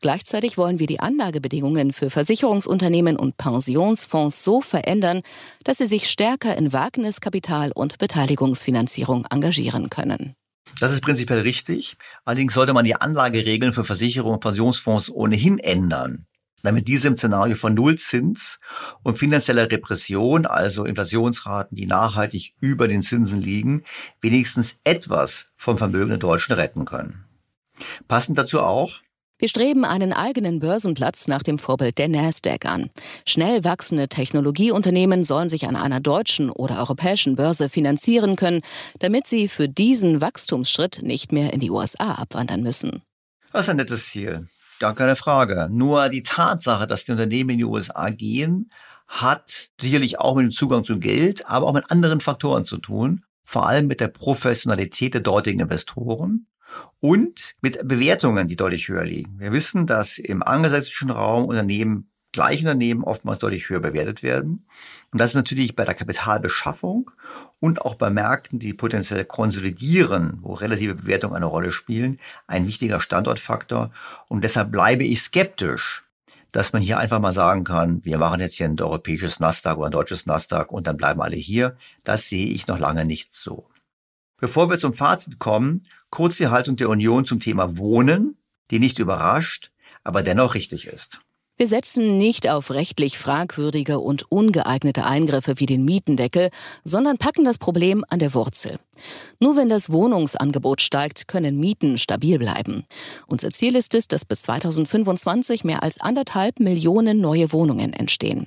Gleichzeitig 0.00 0.56
wollen 0.56 0.78
wir 0.78 0.86
die 0.86 1.00
Anlagebedingungen 1.00 1.92
für 1.92 2.10
Versicherungsunternehmen 2.10 3.16
und 3.16 3.36
Pensionsfonds 3.36 4.44
so 4.44 4.60
verändern, 4.60 5.22
dass 5.64 5.78
sie 5.78 5.86
sich 5.86 6.08
stärker 6.08 6.56
in 6.56 6.72
Wagniskapital 6.72 7.72
und 7.72 7.98
Beteiligungsfinanzierung 7.98 9.26
engagieren 9.28 9.90
können. 9.90 10.36
Das 10.78 10.92
ist 10.92 11.00
prinzipiell 11.00 11.40
richtig. 11.40 11.96
Allerdings 12.24 12.54
sollte 12.54 12.72
man 12.72 12.84
die 12.84 12.94
Anlageregeln 12.94 13.72
für 13.72 13.82
Versicherungen 13.82 14.34
und 14.34 14.40
Pensionsfonds 14.40 15.10
ohnehin 15.10 15.58
ändern 15.58 16.26
damit 16.62 16.88
diese 16.88 17.08
im 17.08 17.16
Szenario 17.16 17.56
von 17.56 17.74
Nullzins 17.74 18.60
und 19.02 19.18
finanzieller 19.18 19.70
Repression, 19.70 20.46
also 20.46 20.84
Inflationsraten, 20.84 21.76
die 21.76 21.86
nachhaltig 21.86 22.54
über 22.60 22.88
den 22.88 23.02
Zinsen 23.02 23.40
liegen, 23.40 23.84
wenigstens 24.20 24.74
etwas 24.84 25.46
vom 25.56 25.78
Vermögen 25.78 26.10
der 26.10 26.18
Deutschen 26.18 26.54
retten 26.54 26.84
können. 26.84 27.24
Passend 28.08 28.38
dazu 28.38 28.60
auch, 28.60 29.00
wir 29.40 29.48
streben 29.48 29.86
einen 29.86 30.12
eigenen 30.12 30.60
Börsenplatz 30.60 31.26
nach 31.26 31.42
dem 31.42 31.58
Vorbild 31.58 31.96
der 31.96 32.08
Nasdaq 32.08 32.66
an. 32.66 32.90
Schnell 33.26 33.64
wachsende 33.64 34.06
Technologieunternehmen 34.06 35.24
sollen 35.24 35.48
sich 35.48 35.66
an 35.66 35.76
einer 35.76 35.98
deutschen 35.98 36.50
oder 36.50 36.78
europäischen 36.78 37.36
Börse 37.36 37.70
finanzieren 37.70 38.36
können, 38.36 38.60
damit 38.98 39.26
sie 39.26 39.48
für 39.48 39.66
diesen 39.66 40.20
Wachstumsschritt 40.20 41.00
nicht 41.02 41.32
mehr 41.32 41.54
in 41.54 41.60
die 41.60 41.70
USA 41.70 42.16
abwandern 42.16 42.62
müssen. 42.62 43.00
Das 43.50 43.62
ist 43.62 43.70
ein 43.70 43.78
nettes 43.78 44.10
Ziel. 44.10 44.46
Gar 44.80 44.94
keine 44.94 45.14
Frage. 45.14 45.68
Nur 45.70 46.08
die 46.08 46.22
Tatsache, 46.22 46.86
dass 46.86 47.04
die 47.04 47.12
Unternehmen 47.12 47.50
in 47.50 47.58
die 47.58 47.64
USA 47.66 48.08
gehen, 48.08 48.72
hat 49.06 49.68
sicherlich 49.78 50.18
auch 50.18 50.36
mit 50.36 50.44
dem 50.44 50.52
Zugang 50.52 50.84
zu 50.84 50.98
Geld, 50.98 51.46
aber 51.46 51.66
auch 51.66 51.74
mit 51.74 51.90
anderen 51.90 52.22
Faktoren 52.22 52.64
zu 52.64 52.78
tun. 52.78 53.22
Vor 53.44 53.68
allem 53.68 53.88
mit 53.88 54.00
der 54.00 54.08
Professionalität 54.08 55.12
der 55.12 55.20
dortigen 55.20 55.60
Investoren 55.60 56.46
und 56.98 57.56
mit 57.60 57.86
Bewertungen, 57.86 58.48
die 58.48 58.56
deutlich 58.56 58.88
höher 58.88 59.04
liegen. 59.04 59.38
Wir 59.38 59.52
wissen, 59.52 59.86
dass 59.86 60.16
im 60.16 60.42
angelsächsischen 60.42 61.10
Raum 61.10 61.44
Unternehmen 61.44 62.09
gleiche 62.32 62.62
Unternehmen 62.62 63.04
oftmals 63.04 63.38
deutlich 63.38 63.68
höher 63.68 63.80
bewertet 63.80 64.22
werden. 64.22 64.66
Und 65.10 65.20
das 65.20 65.32
ist 65.32 65.36
natürlich 65.36 65.74
bei 65.74 65.84
der 65.84 65.94
Kapitalbeschaffung 65.94 67.10
und 67.58 67.82
auch 67.82 67.94
bei 67.94 68.10
Märkten, 68.10 68.58
die 68.58 68.72
potenziell 68.72 69.24
konsolidieren, 69.24 70.38
wo 70.42 70.54
relative 70.54 70.94
Bewertungen 70.94 71.34
eine 71.34 71.46
Rolle 71.46 71.72
spielen, 71.72 72.20
ein 72.46 72.66
wichtiger 72.66 73.00
Standortfaktor. 73.00 73.90
Und 74.28 74.44
deshalb 74.44 74.70
bleibe 74.70 75.04
ich 75.04 75.22
skeptisch, 75.22 76.04
dass 76.52 76.72
man 76.72 76.82
hier 76.82 76.98
einfach 76.98 77.20
mal 77.20 77.32
sagen 77.32 77.64
kann, 77.64 78.04
wir 78.04 78.18
machen 78.18 78.40
jetzt 78.40 78.54
hier 78.54 78.66
ein 78.66 78.80
europäisches 78.80 79.40
Nasdaq 79.40 79.78
oder 79.78 79.88
ein 79.88 79.92
deutsches 79.92 80.26
Nasdaq 80.26 80.72
und 80.72 80.86
dann 80.86 80.96
bleiben 80.96 81.22
alle 81.22 81.36
hier. 81.36 81.76
Das 82.04 82.28
sehe 82.28 82.46
ich 82.46 82.66
noch 82.66 82.78
lange 82.78 83.04
nicht 83.04 83.34
so. 83.34 83.68
Bevor 84.38 84.70
wir 84.70 84.78
zum 84.78 84.94
Fazit 84.94 85.38
kommen, 85.38 85.86
kurz 86.08 86.38
die 86.38 86.48
Haltung 86.48 86.76
der 86.76 86.88
Union 86.88 87.24
zum 87.24 87.40
Thema 87.40 87.76
Wohnen, 87.76 88.36
die 88.70 88.78
nicht 88.78 88.98
überrascht, 88.98 89.70
aber 90.02 90.22
dennoch 90.22 90.54
richtig 90.54 90.86
ist. 90.86 91.20
Wir 91.60 91.66
setzen 91.66 92.16
nicht 92.16 92.48
auf 92.48 92.70
rechtlich 92.70 93.18
fragwürdige 93.18 93.98
und 94.00 94.32
ungeeignete 94.32 95.04
Eingriffe 95.04 95.56
wie 95.58 95.66
den 95.66 95.84
Mietendeckel, 95.84 96.48
sondern 96.84 97.18
packen 97.18 97.44
das 97.44 97.58
Problem 97.58 98.02
an 98.08 98.18
der 98.18 98.32
Wurzel. 98.32 98.78
Nur 99.40 99.56
wenn 99.56 99.68
das 99.68 99.90
Wohnungsangebot 99.90 100.80
steigt, 100.80 101.28
können 101.28 101.60
Mieten 101.60 101.98
stabil 101.98 102.38
bleiben. 102.38 102.86
Unser 103.26 103.50
Ziel 103.50 103.76
ist 103.76 103.94
es, 103.94 104.08
dass 104.08 104.24
bis 104.24 104.40
2025 104.44 105.62
mehr 105.64 105.82
als 105.82 106.00
anderthalb 106.00 106.60
Millionen 106.60 107.20
neue 107.20 107.52
Wohnungen 107.52 107.92
entstehen. 107.92 108.46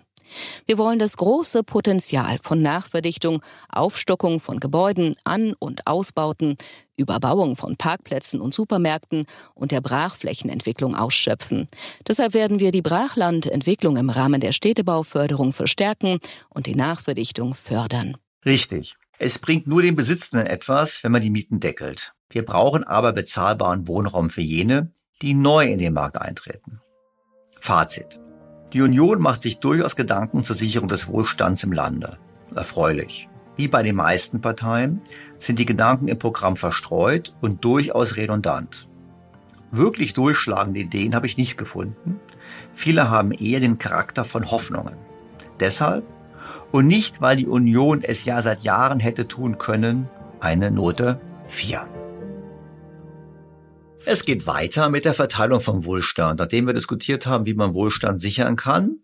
Wir 0.65 0.77
wollen 0.77 0.99
das 0.99 1.17
große 1.17 1.63
Potenzial 1.63 2.37
von 2.41 2.61
Nachverdichtung, 2.61 3.41
Aufstockung 3.69 4.39
von 4.39 4.59
Gebäuden, 4.59 5.15
An- 5.23 5.53
und 5.59 5.87
Ausbauten, 5.87 6.57
Überbauung 6.95 7.55
von 7.55 7.75
Parkplätzen 7.75 8.39
und 8.41 8.53
Supermärkten 8.53 9.25
und 9.55 9.71
der 9.71 9.81
Brachflächenentwicklung 9.81 10.95
ausschöpfen. 10.95 11.67
Deshalb 12.07 12.33
werden 12.33 12.59
wir 12.59 12.71
die 12.71 12.81
Brachlandentwicklung 12.81 13.97
im 13.97 14.09
Rahmen 14.09 14.41
der 14.41 14.51
Städtebauförderung 14.51 15.53
verstärken 15.53 16.19
und 16.49 16.67
die 16.67 16.75
Nachverdichtung 16.75 17.53
fördern. 17.53 18.17
Richtig. 18.45 18.95
Es 19.19 19.39
bringt 19.39 19.67
nur 19.67 19.81
den 19.81 19.95
Besitzenden 19.95 20.47
etwas, 20.47 21.03
wenn 21.03 21.11
man 21.11 21.21
die 21.21 21.29
Mieten 21.29 21.59
deckelt. 21.59 22.13
Wir 22.29 22.43
brauchen 22.43 22.83
aber 22.83 23.13
bezahlbaren 23.13 23.87
Wohnraum 23.87 24.29
für 24.29 24.41
jene, 24.41 24.91
die 25.21 25.33
neu 25.33 25.67
in 25.67 25.77
den 25.77 25.93
Markt 25.93 26.17
eintreten. 26.17 26.81
Fazit. 27.59 28.19
Die 28.73 28.81
Union 28.81 29.21
macht 29.21 29.43
sich 29.43 29.59
durchaus 29.59 29.95
Gedanken 29.95 30.43
zur 30.43 30.55
Sicherung 30.55 30.87
des 30.87 31.07
Wohlstands 31.07 31.63
im 31.63 31.71
Lande. 31.71 32.17
Erfreulich. 32.55 33.29
Wie 33.55 33.67
bei 33.67 33.83
den 33.83 33.95
meisten 33.95 34.41
Parteien 34.41 35.01
sind 35.37 35.59
die 35.59 35.65
Gedanken 35.65 36.07
im 36.07 36.17
Programm 36.17 36.57
verstreut 36.57 37.35
und 37.39 37.63
durchaus 37.63 38.15
redundant. 38.15 38.87
Wirklich 39.69 40.15
durchschlagende 40.15 40.79
Ideen 40.79 41.13
habe 41.13 41.27
ich 41.27 41.37
nicht 41.37 41.55
gefunden. 41.55 42.19
Viele 42.73 43.11
haben 43.11 43.31
eher 43.31 43.59
den 43.59 43.77
Charakter 43.77 44.25
von 44.25 44.49
Hoffnungen. 44.49 44.95
Deshalb 45.59 46.03
und 46.71 46.87
nicht, 46.87 47.21
weil 47.21 47.37
die 47.37 47.47
Union 47.47 48.01
es 48.01 48.25
ja 48.25 48.41
seit 48.41 48.63
Jahren 48.63 48.99
hätte 48.99 49.27
tun 49.27 49.59
können, 49.59 50.09
eine 50.39 50.71
Note 50.71 51.21
4. 51.49 52.02
Es 54.05 54.25
geht 54.25 54.45
weiter 54.47 54.89
mit 54.89 55.05
der 55.05 55.13
Verteilung 55.13 55.61
vom 55.61 55.85
Wohlstand. 55.85 56.39
Nachdem 56.39 56.67
wir 56.67 56.73
diskutiert 56.73 57.25
haben, 57.25 57.45
wie 57.45 57.53
man 57.53 57.73
Wohlstand 57.73 58.19
sichern 58.19 58.57
kann, 58.57 58.99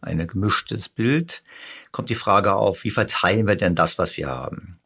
ein 0.00 0.24
gemischtes 0.26 0.88
Bild, 0.88 1.42
kommt 1.90 2.08
die 2.08 2.14
Frage 2.14 2.54
auf, 2.54 2.84
wie 2.84 2.90
verteilen 2.90 3.48
wir 3.48 3.56
denn 3.56 3.74
das, 3.74 3.98
was 3.98 4.16
wir 4.16 4.28
haben? 4.28 4.78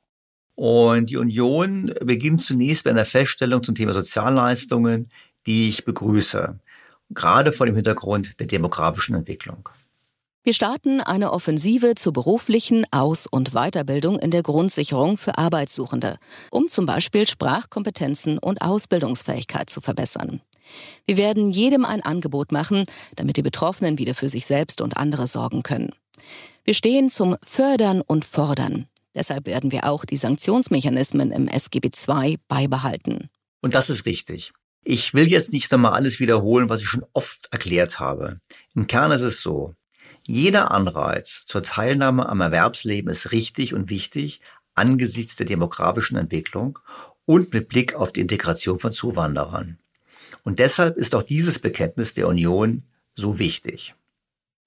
Und 0.54 1.10
die 1.10 1.18
Union 1.18 1.94
beginnt 2.02 2.40
zunächst 2.40 2.84
bei 2.84 2.90
einer 2.90 3.04
Feststellung 3.04 3.62
zum 3.62 3.74
Thema 3.74 3.92
Sozialleistungen, 3.92 5.10
die 5.46 5.68
ich 5.68 5.84
begrüße, 5.84 6.58
gerade 7.10 7.52
vor 7.52 7.66
dem 7.66 7.74
Hintergrund 7.74 8.40
der 8.40 8.46
demografischen 8.46 9.14
Entwicklung. 9.14 9.68
Wir 10.48 10.54
starten 10.54 11.02
eine 11.02 11.34
Offensive 11.34 11.94
zur 11.94 12.14
beruflichen 12.14 12.86
Aus- 12.90 13.26
und 13.26 13.50
Weiterbildung 13.50 14.18
in 14.18 14.30
der 14.30 14.42
Grundsicherung 14.42 15.18
für 15.18 15.36
Arbeitssuchende, 15.36 16.16
um 16.50 16.68
zum 16.68 16.86
Beispiel 16.86 17.28
Sprachkompetenzen 17.28 18.38
und 18.38 18.62
Ausbildungsfähigkeit 18.62 19.68
zu 19.68 19.82
verbessern. 19.82 20.40
Wir 21.04 21.18
werden 21.18 21.50
jedem 21.50 21.84
ein 21.84 22.00
Angebot 22.00 22.50
machen, 22.50 22.86
damit 23.14 23.36
die 23.36 23.42
Betroffenen 23.42 23.98
wieder 23.98 24.14
für 24.14 24.30
sich 24.30 24.46
selbst 24.46 24.80
und 24.80 24.96
andere 24.96 25.26
sorgen 25.26 25.62
können. 25.62 25.90
Wir 26.64 26.72
stehen 26.72 27.10
zum 27.10 27.36
Fördern 27.42 28.00
und 28.00 28.24
Fordern. 28.24 28.86
Deshalb 29.14 29.44
werden 29.44 29.70
wir 29.70 29.84
auch 29.84 30.06
die 30.06 30.16
Sanktionsmechanismen 30.16 31.30
im 31.30 31.46
SGB 31.46 31.90
II 32.08 32.38
beibehalten. 32.48 33.28
Und 33.60 33.74
das 33.74 33.90
ist 33.90 34.06
richtig. 34.06 34.54
Ich 34.82 35.12
will 35.12 35.28
jetzt 35.28 35.52
nicht 35.52 35.70
nochmal 35.70 35.92
alles 35.92 36.20
wiederholen, 36.20 36.70
was 36.70 36.80
ich 36.80 36.88
schon 36.88 37.04
oft 37.12 37.48
erklärt 37.50 38.00
habe. 38.00 38.40
Im 38.74 38.86
Kern 38.86 39.10
ist 39.10 39.20
es 39.20 39.42
so, 39.42 39.74
jeder 40.28 40.72
Anreiz 40.72 41.46
zur 41.46 41.62
Teilnahme 41.62 42.28
am 42.28 42.42
Erwerbsleben 42.42 43.10
ist 43.10 43.32
richtig 43.32 43.72
und 43.72 43.88
wichtig 43.88 44.42
angesichts 44.74 45.36
der 45.36 45.46
demografischen 45.46 46.18
Entwicklung 46.18 46.78
und 47.24 47.54
mit 47.54 47.68
Blick 47.70 47.94
auf 47.94 48.12
die 48.12 48.20
Integration 48.20 48.78
von 48.78 48.92
Zuwanderern. 48.92 49.78
Und 50.44 50.58
deshalb 50.58 50.98
ist 50.98 51.14
auch 51.14 51.22
dieses 51.22 51.58
Bekenntnis 51.58 52.12
der 52.12 52.28
Union 52.28 52.82
so 53.16 53.38
wichtig. 53.38 53.94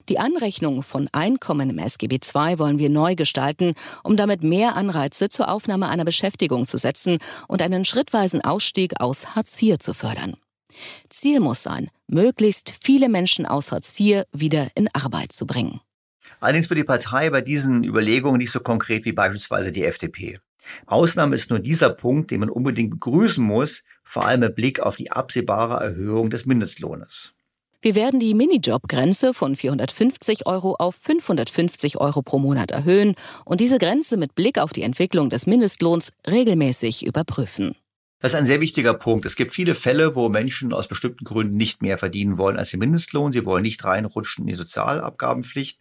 Die 0.08 0.18
Anrechnung 0.18 0.82
von 0.82 1.08
Einkommen 1.12 1.70
im 1.70 1.78
SGB 1.78 2.18
II 2.34 2.58
wollen 2.58 2.80
wir 2.80 2.90
neu 2.90 3.14
gestalten, 3.14 3.74
um 4.02 4.16
damit 4.16 4.42
mehr 4.42 4.74
Anreize 4.74 5.28
zur 5.28 5.48
Aufnahme 5.48 5.88
einer 5.88 6.04
Beschäftigung 6.04 6.66
zu 6.66 6.76
setzen 6.76 7.18
und 7.46 7.62
einen 7.62 7.84
schrittweisen 7.84 8.40
Ausstieg 8.40 9.00
aus 9.00 9.36
Hartz 9.36 9.62
IV 9.62 9.78
zu 9.78 9.94
fördern. 9.94 10.36
Ziel 11.08 11.40
muss 11.40 11.62
sein, 11.62 11.90
möglichst 12.06 12.72
viele 12.82 13.08
Menschen 13.08 13.46
aus 13.46 13.72
Hartz 13.72 13.98
IV 13.98 14.24
wieder 14.32 14.68
in 14.74 14.88
Arbeit 14.92 15.32
zu 15.32 15.46
bringen. 15.46 15.80
Allerdings 16.40 16.68
wird 16.70 16.78
die 16.78 16.84
Partei 16.84 17.30
bei 17.30 17.40
diesen 17.40 17.84
Überlegungen 17.84 18.38
nicht 18.38 18.50
so 18.50 18.60
konkret 18.60 19.04
wie 19.04 19.12
beispielsweise 19.12 19.72
die 19.72 19.84
FDP. 19.84 20.40
Ausnahme 20.86 21.34
ist 21.34 21.50
nur 21.50 21.58
dieser 21.58 21.90
Punkt, 21.90 22.30
den 22.30 22.40
man 22.40 22.50
unbedingt 22.50 22.90
begrüßen 22.90 23.44
muss, 23.44 23.82
vor 24.04 24.26
allem 24.26 24.40
mit 24.40 24.54
Blick 24.54 24.80
auf 24.80 24.96
die 24.96 25.10
absehbare 25.10 25.82
Erhöhung 25.82 26.30
des 26.30 26.46
Mindestlohnes. 26.46 27.32
Wir 27.84 27.96
werden 27.96 28.20
die 28.20 28.34
Minijob-Grenze 28.34 29.34
von 29.34 29.56
450 29.56 30.46
Euro 30.46 30.76
auf 30.78 30.94
550 30.94 31.98
Euro 31.98 32.22
pro 32.22 32.38
Monat 32.38 32.70
erhöhen 32.70 33.16
und 33.44 33.60
diese 33.60 33.78
Grenze 33.78 34.16
mit 34.16 34.36
Blick 34.36 34.58
auf 34.58 34.72
die 34.72 34.82
Entwicklung 34.82 35.30
des 35.30 35.48
Mindestlohns 35.48 36.12
regelmäßig 36.24 37.04
überprüfen. 37.04 37.74
Das 38.22 38.34
ist 38.34 38.38
ein 38.38 38.46
sehr 38.46 38.60
wichtiger 38.60 38.94
Punkt. 38.94 39.26
Es 39.26 39.34
gibt 39.34 39.52
viele 39.52 39.74
Fälle, 39.74 40.14
wo 40.14 40.28
Menschen 40.28 40.72
aus 40.72 40.86
bestimmten 40.86 41.24
Gründen 41.24 41.56
nicht 41.56 41.82
mehr 41.82 41.98
verdienen 41.98 42.38
wollen 42.38 42.56
als 42.56 42.70
den 42.70 42.78
Mindestlohn. 42.78 43.32
Sie 43.32 43.44
wollen 43.44 43.64
nicht 43.64 43.84
reinrutschen 43.84 44.44
in 44.44 44.46
die 44.46 44.54
Sozialabgabenpflicht 44.54 45.80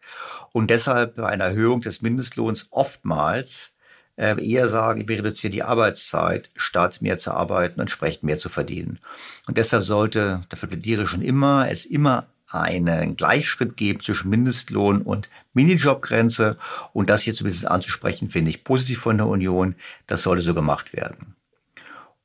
und 0.51 0.71
deshalb 0.71 1.17
bei 1.17 1.27
einer 1.27 1.43
Erhöhung 1.45 1.81
des 1.81 2.01
Mindestlohns 2.01 2.67
oftmals 2.71 3.69
äh, 4.15 4.43
eher 4.43 4.67
sagen, 4.69 5.07
wir 5.07 5.19
reduzieren 5.19 5.51
die 5.51 5.61
Arbeitszeit, 5.61 6.49
statt 6.55 7.03
mehr 7.03 7.19
zu 7.19 7.29
arbeiten 7.29 7.75
und 7.75 7.81
entsprechend 7.81 8.23
mehr 8.23 8.39
zu 8.39 8.49
verdienen. 8.49 8.97
Und 9.45 9.57
deshalb 9.57 9.83
sollte, 9.83 10.41
dafür 10.49 10.67
plädiere 10.67 11.03
ich 11.03 11.09
schon 11.09 11.21
immer, 11.21 11.69
es 11.69 11.85
immer 11.85 12.25
einen 12.47 13.17
Gleichschritt 13.17 13.77
geben 13.77 14.01
zwischen 14.01 14.31
Mindestlohn 14.31 15.03
und 15.03 15.29
Minijobgrenze. 15.53 16.57
Und 16.91 17.11
das 17.11 17.21
hier 17.21 17.35
zumindest 17.35 17.67
anzusprechen, 17.67 18.31
finde 18.31 18.49
ich 18.49 18.63
positiv 18.63 18.97
von 18.97 19.17
der 19.17 19.27
Union. 19.27 19.75
Das 20.07 20.23
sollte 20.23 20.41
so 20.41 20.55
gemacht 20.55 20.93
werden. 20.93 21.35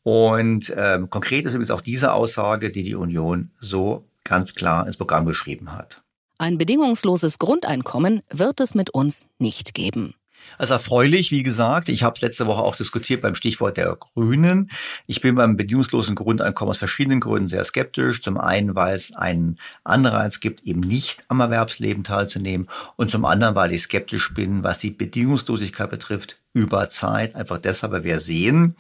Und 0.06 0.72
ähm, 0.76 1.10
konkret 1.10 1.46
ist 1.46 1.54
übrigens 1.54 1.72
auch 1.72 1.80
diese 1.80 2.12
Aussage, 2.12 2.70
die 2.70 2.84
die 2.84 2.94
Union 2.94 3.50
so 3.58 4.06
ganz 4.22 4.54
klar 4.54 4.86
ins 4.86 4.96
Programm 4.96 5.26
geschrieben 5.26 5.72
hat. 5.72 6.00
Ein 6.38 6.58
bedingungsloses 6.58 7.40
Grundeinkommen 7.40 8.22
wird 8.30 8.60
es 8.60 8.76
mit 8.76 8.90
uns 8.90 9.26
nicht 9.40 9.74
geben. 9.74 10.14
Also 10.58 10.74
erfreulich, 10.74 11.32
wie 11.32 11.42
gesagt. 11.42 11.88
Ich 11.88 12.04
habe 12.04 12.14
es 12.14 12.22
letzte 12.22 12.46
Woche 12.46 12.62
auch 12.62 12.76
diskutiert 12.76 13.20
beim 13.20 13.34
Stichwort 13.34 13.78
der 13.78 13.96
Grünen. 13.96 14.70
Ich 15.08 15.20
bin 15.20 15.34
beim 15.34 15.56
bedingungslosen 15.56 16.14
Grundeinkommen 16.14 16.70
aus 16.70 16.78
verschiedenen 16.78 17.18
Gründen 17.18 17.48
sehr 17.48 17.64
skeptisch. 17.64 18.22
Zum 18.22 18.38
einen, 18.38 18.76
weil 18.76 18.94
es 18.94 19.12
einen 19.12 19.58
Anreiz 19.82 20.38
gibt, 20.38 20.62
eben 20.62 20.82
nicht 20.82 21.24
am 21.26 21.40
Erwerbsleben 21.40 22.04
teilzunehmen. 22.04 22.68
Und 22.94 23.10
zum 23.10 23.24
anderen, 23.24 23.56
weil 23.56 23.72
ich 23.72 23.82
skeptisch 23.82 24.32
bin, 24.34 24.62
was 24.62 24.78
die 24.78 24.92
Bedingungslosigkeit 24.92 25.90
betrifft 25.90 26.38
über 26.56 26.88
Zeit. 26.88 27.36
Einfach 27.36 27.58
deshalb, 27.58 27.92
weil 27.92 28.04
wir 28.04 28.18
sehen, 28.18 28.76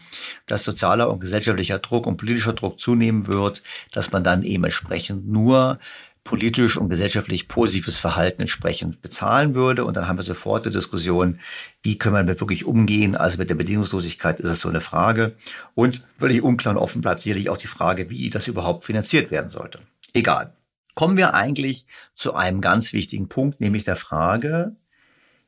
dass 0.46 0.64
sozialer 0.64 1.10
und 1.10 1.20
gesellschaftlicher 1.20 1.78
Druck 1.78 2.06
und 2.06 2.16
politischer 2.16 2.54
Druck 2.54 2.80
zunehmen 2.80 3.26
wird, 3.26 3.62
dass 3.92 4.12
man 4.12 4.24
dann 4.24 4.42
eben 4.42 4.64
entsprechend 4.64 5.28
nur 5.28 5.78
politisch 6.24 6.76
und 6.76 6.88
gesellschaftlich 6.88 7.48
positives 7.48 7.98
Verhalten 7.98 8.40
entsprechend 8.40 9.02
bezahlen 9.02 9.54
würde. 9.54 9.84
Und 9.84 9.96
dann 9.96 10.08
haben 10.08 10.18
wir 10.18 10.24
sofort 10.24 10.66
die 10.66 10.70
Diskussion, 10.70 11.38
wie 11.82 11.98
können 11.98 12.14
wir 12.14 12.22
damit 12.22 12.40
wirklich 12.40 12.64
umgehen? 12.64 13.14
Also 13.14 13.36
mit 13.38 13.50
der 13.50 13.54
Bedingungslosigkeit 13.54 14.40
ist 14.40 14.48
es 14.48 14.60
so 14.60 14.68
eine 14.68 14.80
Frage. 14.80 15.36
Und 15.74 16.02
völlig 16.18 16.42
unklar 16.42 16.74
und 16.74 16.82
offen 16.82 17.02
bleibt 17.02 17.20
sicherlich 17.20 17.50
auch 17.50 17.58
die 17.58 17.68
Frage, 17.68 18.10
wie 18.10 18.30
das 18.30 18.48
überhaupt 18.48 18.84
finanziert 18.84 19.30
werden 19.30 19.50
sollte. 19.50 19.80
Egal. 20.14 20.52
Kommen 20.94 21.18
wir 21.18 21.34
eigentlich 21.34 21.86
zu 22.14 22.34
einem 22.34 22.62
ganz 22.62 22.94
wichtigen 22.94 23.28
Punkt, 23.28 23.60
nämlich 23.60 23.84
der 23.84 23.96
Frage, 23.96 24.74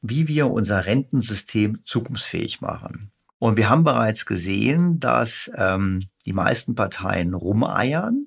wie 0.01 0.29
wir 0.29 0.51
unser 0.51 0.87
Rentensystem 0.87 1.81
zukunftsfähig 1.85 2.61
machen. 2.61 3.13
Und 3.39 3.57
wir 3.57 3.69
haben 3.69 3.85
bereits 3.85 4.27
gesehen, 4.27 4.99
dass 4.99 5.51
ähm, 5.57 6.09
die 6.27 6.33
meisten 6.33 6.75
Parteien 6.75 7.35
rumeiern. 7.35 8.27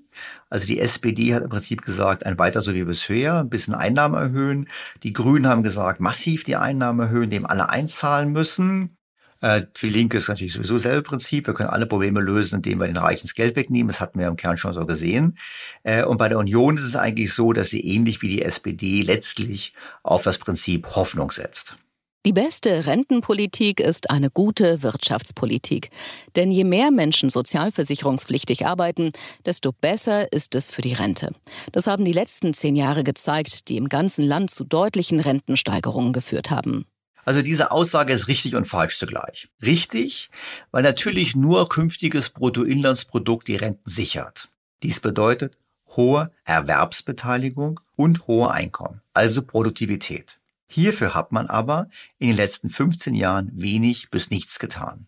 Also 0.50 0.66
die 0.66 0.80
SPD 0.80 1.34
hat 1.36 1.44
im 1.44 1.50
Prinzip 1.50 1.82
gesagt, 1.84 2.26
ein 2.26 2.40
weiter 2.40 2.62
so 2.62 2.74
wie 2.74 2.84
bisher, 2.84 3.40
ein 3.40 3.50
bisschen 3.50 3.76
Einnahmen 3.76 4.16
erhöhen. 4.16 4.70
Die 5.04 5.14
Grünen 5.14 5.48
haben 5.48 5.64
gesagt, 5.64 6.00
massiv 6.00 6.44
die 6.46 6.56
Einnahmen 6.56 7.02
erhöhen, 7.02 7.30
dem 7.30 7.46
alle 7.46 7.70
einzahlen 7.70 8.32
müssen. 8.32 8.98
Äh, 9.42 9.64
für 9.74 9.88
Linke 9.88 10.18
ist 10.18 10.30
natürlich 10.30 10.54
sowieso 10.54 10.78
selbe 10.78 11.02
Prinzip. 11.02 11.48
Wir 11.48 11.54
können 11.54 11.70
alle 11.70 11.88
Probleme 11.88 12.22
lösen, 12.22 12.56
indem 12.58 12.80
wir 12.80 12.88
den 12.88 12.98
Reichen 12.98 13.24
das 13.24 13.36
Geld 13.36 13.56
wegnehmen. 13.56 13.90
Das 13.90 14.00
hatten 14.00 14.20
wir 14.20 14.28
im 14.28 14.38
Kern 14.38 14.58
schon 14.58 14.74
so 14.74 14.86
gesehen. 14.86 15.38
Äh, 15.84 16.04
und 16.04 16.18
bei 16.18 16.30
der 16.30 16.38
Union 16.38 16.78
ist 16.78 16.84
es 16.84 16.96
eigentlich 16.96 17.34
so, 17.34 17.52
dass 17.52 17.70
sie 17.70 17.82
ähnlich 17.82 18.22
wie 18.22 18.30
die 18.30 18.44
SPD 18.44 19.02
letztlich 19.02 19.74
auf 20.04 20.24
das 20.24 20.38
Prinzip 20.38 20.96
Hoffnung 20.96 21.32
setzt. 21.32 21.76
Die 22.24 22.34
beste 22.34 22.86
Rentenpolitik 22.86 23.80
ist 23.80 24.12
eine 24.12 24.30
gute 24.30 24.84
Wirtschaftspolitik. 24.84 25.90
Denn 26.36 26.52
je 26.52 26.64
mehr 26.64 26.92
Menschen 26.92 27.32
sozialversicherungspflichtig 27.32 28.68
arbeiten, 28.68 29.12
desto 29.44 29.72
besser 29.72 30.32
ist 30.32 30.54
es 30.54 30.70
für 30.70 30.84
die 30.84 30.94
Rente. 30.94 31.34
Das 31.72 31.88
haben 31.88 32.06
die 32.06 32.14
letzten 32.14 32.54
zehn 32.54 32.76
Jahre 32.76 33.04
gezeigt, 33.04 33.70
die 33.70 33.78
im 33.78 33.90
ganzen 33.90 34.24
Land 34.24 34.52
zu 34.52 34.64
deutlichen 34.64 35.20
Rentensteigerungen 35.20 36.14
geführt 36.14 36.52
haben. 36.52 36.86
Also 37.24 37.42
diese 37.42 37.72
Aussage 37.72 38.14
ist 38.14 38.28
richtig 38.28 38.56
und 38.56 38.66
falsch 38.66 38.98
zugleich. 38.98 39.50
Richtig, 39.62 40.30
weil 40.72 40.84
natürlich 40.84 41.36
nur 41.36 41.70
künftiges 41.70 42.30
Bruttoinlandsprodukt 42.30 43.48
die 43.48 43.56
Renten 43.56 43.90
sichert. 43.90 44.50
Dies 44.84 45.00
bedeutet 45.00 45.58
hohe 45.96 46.32
Erwerbsbeteiligung 46.46 47.80
und 47.96 48.28
hohe 48.28 48.52
Einkommen, 48.52 49.02
also 49.14 49.42
Produktivität. 49.42 50.40
Hierfür 50.68 51.14
hat 51.14 51.32
man 51.32 51.48
aber 51.48 51.90
in 52.18 52.28
den 52.30 52.38
letzten 52.38 52.70
15 52.70 53.14
Jahren 53.14 53.52
wenig 53.54 54.10
bis 54.10 54.30
nichts 54.30 54.58
getan. 54.58 55.08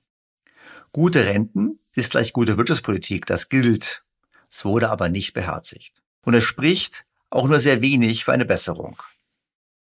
Gute 0.91 1.25
Renten 1.25 1.79
ist 1.93 2.11
gleich 2.11 2.33
gute 2.33 2.57
Wirtschaftspolitik, 2.57 3.25
das 3.25 3.49
gilt. 3.49 4.03
Es 4.51 4.65
wurde 4.65 4.89
aber 4.89 5.09
nicht 5.09 5.33
beherzigt. 5.33 6.01
Und 6.23 6.33
es 6.33 6.43
spricht 6.43 7.05
auch 7.29 7.47
nur 7.47 7.59
sehr 7.59 7.81
wenig 7.81 8.25
für 8.25 8.33
eine 8.33 8.45
Besserung. 8.45 9.01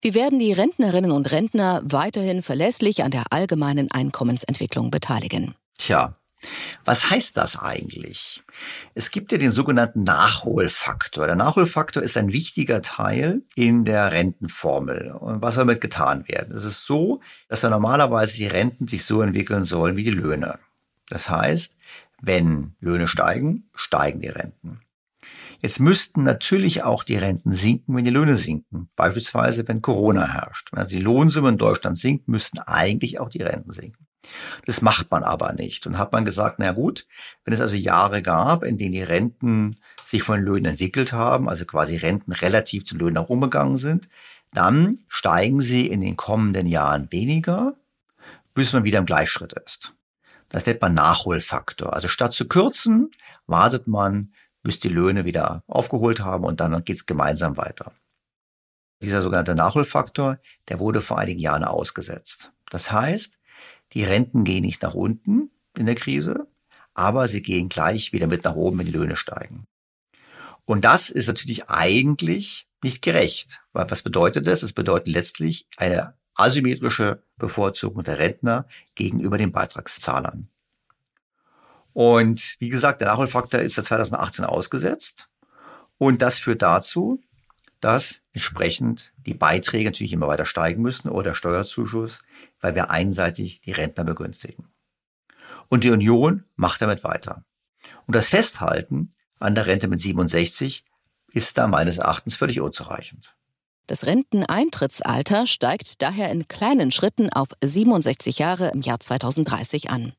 Wie 0.04 0.14
werden 0.14 0.40
die 0.40 0.52
Rentnerinnen 0.52 1.12
und 1.12 1.30
Rentner 1.30 1.80
weiterhin 1.84 2.42
verlässlich 2.42 3.04
an 3.04 3.12
der 3.12 3.26
allgemeinen 3.30 3.88
Einkommensentwicklung 3.92 4.90
beteiligen? 4.90 5.54
Tja, 5.78 6.16
was 6.84 7.08
heißt 7.08 7.36
das 7.36 7.56
eigentlich? 7.56 8.42
Es 8.96 9.12
gibt 9.12 9.30
ja 9.30 9.38
den 9.38 9.52
sogenannten 9.52 10.02
Nachholfaktor. 10.02 11.28
Der 11.28 11.36
Nachholfaktor 11.36 12.02
ist 12.02 12.16
ein 12.16 12.32
wichtiger 12.32 12.82
Teil 12.82 13.42
in 13.54 13.84
der 13.84 14.10
Rentenformel. 14.10 15.12
Und 15.12 15.40
was 15.40 15.54
soll 15.54 15.66
damit 15.66 15.80
getan 15.80 16.26
werden? 16.26 16.56
Es 16.56 16.64
ist 16.64 16.84
so, 16.84 17.20
dass 17.48 17.62
ja 17.62 17.70
normalerweise 17.70 18.36
die 18.36 18.48
Renten 18.48 18.88
sich 18.88 19.04
so 19.04 19.22
entwickeln 19.22 19.62
sollen 19.62 19.96
wie 19.96 20.02
die 20.02 20.10
Löhne. 20.10 20.58
Das 21.10 21.30
heißt, 21.30 21.76
wenn 22.20 22.74
Löhne 22.80 23.06
steigen, 23.06 23.70
steigen 23.76 24.20
die 24.20 24.28
Renten. 24.30 24.80
Jetzt 25.62 25.78
müssten 25.78 26.24
natürlich 26.24 26.82
auch 26.82 27.04
die 27.04 27.16
Renten 27.16 27.52
sinken, 27.52 27.94
wenn 27.94 28.04
die 28.04 28.10
Löhne 28.10 28.36
sinken. 28.36 28.90
Beispielsweise, 28.96 29.66
wenn 29.68 29.80
Corona 29.80 30.26
herrscht. 30.26 30.72
Wenn 30.72 30.80
also 30.80 30.96
die 30.96 31.02
Lohnsumme 31.02 31.50
in 31.50 31.56
Deutschland 31.56 31.96
sinkt, 31.96 32.26
müssten 32.26 32.58
eigentlich 32.58 33.20
auch 33.20 33.28
die 33.28 33.42
Renten 33.42 33.72
sinken. 33.72 34.08
Das 34.66 34.82
macht 34.82 35.12
man 35.12 35.22
aber 35.22 35.52
nicht. 35.52 35.86
Und 35.86 35.98
hat 35.98 36.10
man 36.10 36.24
gesagt, 36.24 36.58
na 36.58 36.72
gut, 36.72 37.06
wenn 37.44 37.54
es 37.54 37.60
also 37.60 37.76
Jahre 37.76 38.22
gab, 38.22 38.64
in 38.64 38.76
denen 38.76 38.92
die 38.92 39.04
Renten 39.04 39.76
sich 40.04 40.24
von 40.24 40.42
Löhnen 40.42 40.64
entwickelt 40.64 41.12
haben, 41.12 41.48
also 41.48 41.64
quasi 41.64 41.96
Renten 41.96 42.32
relativ 42.32 42.84
zu 42.84 42.96
Löhnen 42.96 43.16
herumgegangen 43.16 43.78
sind, 43.78 44.08
dann 44.52 44.98
steigen 45.06 45.60
sie 45.60 45.86
in 45.86 46.00
den 46.00 46.16
kommenden 46.16 46.66
Jahren 46.66 47.06
weniger, 47.12 47.74
bis 48.52 48.72
man 48.72 48.82
wieder 48.82 48.98
im 48.98 49.06
Gleichschritt 49.06 49.52
ist. 49.52 49.94
Das 50.48 50.66
nennt 50.66 50.82
man 50.82 50.92
Nachholfaktor. 50.92 51.94
Also 51.94 52.08
statt 52.08 52.32
zu 52.32 52.48
kürzen, 52.48 53.12
wartet 53.46 53.86
man, 53.86 54.32
bis 54.62 54.80
die 54.80 54.88
Löhne 54.88 55.24
wieder 55.24 55.64
aufgeholt 55.66 56.20
haben 56.20 56.44
und 56.44 56.60
dann 56.60 56.84
geht 56.84 56.96
es 56.96 57.06
gemeinsam 57.06 57.56
weiter. 57.56 57.92
Dieser 59.02 59.22
sogenannte 59.22 59.54
Nachholfaktor, 59.54 60.38
der 60.68 60.78
wurde 60.78 61.02
vor 61.02 61.18
einigen 61.18 61.40
Jahren 61.40 61.64
ausgesetzt. 61.64 62.52
Das 62.70 62.92
heißt, 62.92 63.36
die 63.92 64.04
Renten 64.04 64.44
gehen 64.44 64.62
nicht 64.62 64.82
nach 64.82 64.94
unten 64.94 65.50
in 65.76 65.86
der 65.86 65.96
Krise, 65.96 66.46
aber 66.94 67.26
sie 67.26 67.42
gehen 67.42 67.68
gleich 67.68 68.12
wieder 68.12 68.26
mit 68.26 68.44
nach 68.44 68.54
oben, 68.54 68.78
wenn 68.78 68.86
die 68.86 68.92
Löhne 68.92 69.16
steigen. 69.16 69.66
Und 70.64 70.84
das 70.84 71.10
ist 71.10 71.26
natürlich 71.26 71.68
eigentlich 71.68 72.68
nicht 72.82 73.02
gerecht. 73.02 73.60
Weil 73.72 73.90
was 73.90 74.02
bedeutet 74.02 74.46
das? 74.46 74.62
Es 74.62 74.72
bedeutet 74.72 75.08
letztlich 75.08 75.66
eine 75.76 76.14
asymmetrische 76.34 77.22
Bevorzugung 77.36 78.04
der 78.04 78.18
Rentner 78.18 78.66
gegenüber 78.94 79.38
den 79.38 79.52
Beitragszahlern. 79.52 80.48
Und 81.92 82.56
wie 82.58 82.68
gesagt, 82.68 83.00
der 83.00 83.08
Nachholfaktor 83.08 83.60
ist 83.60 83.74
seit 83.74 83.86
2018 83.86 84.44
ausgesetzt. 84.44 85.28
Und 85.98 86.22
das 86.22 86.38
führt 86.38 86.62
dazu, 86.62 87.20
dass 87.80 88.22
entsprechend 88.32 89.12
die 89.26 89.34
Beiträge 89.34 89.86
natürlich 89.86 90.12
immer 90.12 90.28
weiter 90.28 90.46
steigen 90.46 90.82
müssen 90.82 91.08
oder 91.08 91.30
der 91.30 91.34
Steuerzuschuss, 91.34 92.20
weil 92.60 92.74
wir 92.74 92.90
einseitig 92.90 93.60
die 93.60 93.72
Rentner 93.72 94.04
begünstigen. 94.04 94.68
Und 95.68 95.84
die 95.84 95.90
Union 95.90 96.44
macht 96.54 96.80
damit 96.82 97.02
weiter. 97.04 97.44
Und 98.06 98.14
das 98.14 98.28
Festhalten 98.28 99.14
an 99.38 99.54
der 99.54 99.66
Rente 99.66 99.88
mit 99.88 100.00
67 100.00 100.84
ist 101.32 101.58
da 101.58 101.66
meines 101.66 101.98
Erachtens 101.98 102.36
völlig 102.36 102.60
unzureichend. 102.60 103.34
Das 103.86 104.06
Renteneintrittsalter 104.06 105.46
steigt 105.46 106.02
daher 106.02 106.30
in 106.30 106.46
kleinen 106.46 106.92
Schritten 106.92 107.30
auf 107.30 107.48
67 107.62 108.38
Jahre 108.38 108.68
im 108.68 108.80
Jahr 108.80 109.00
2030 109.00 109.90
an. 109.90 110.12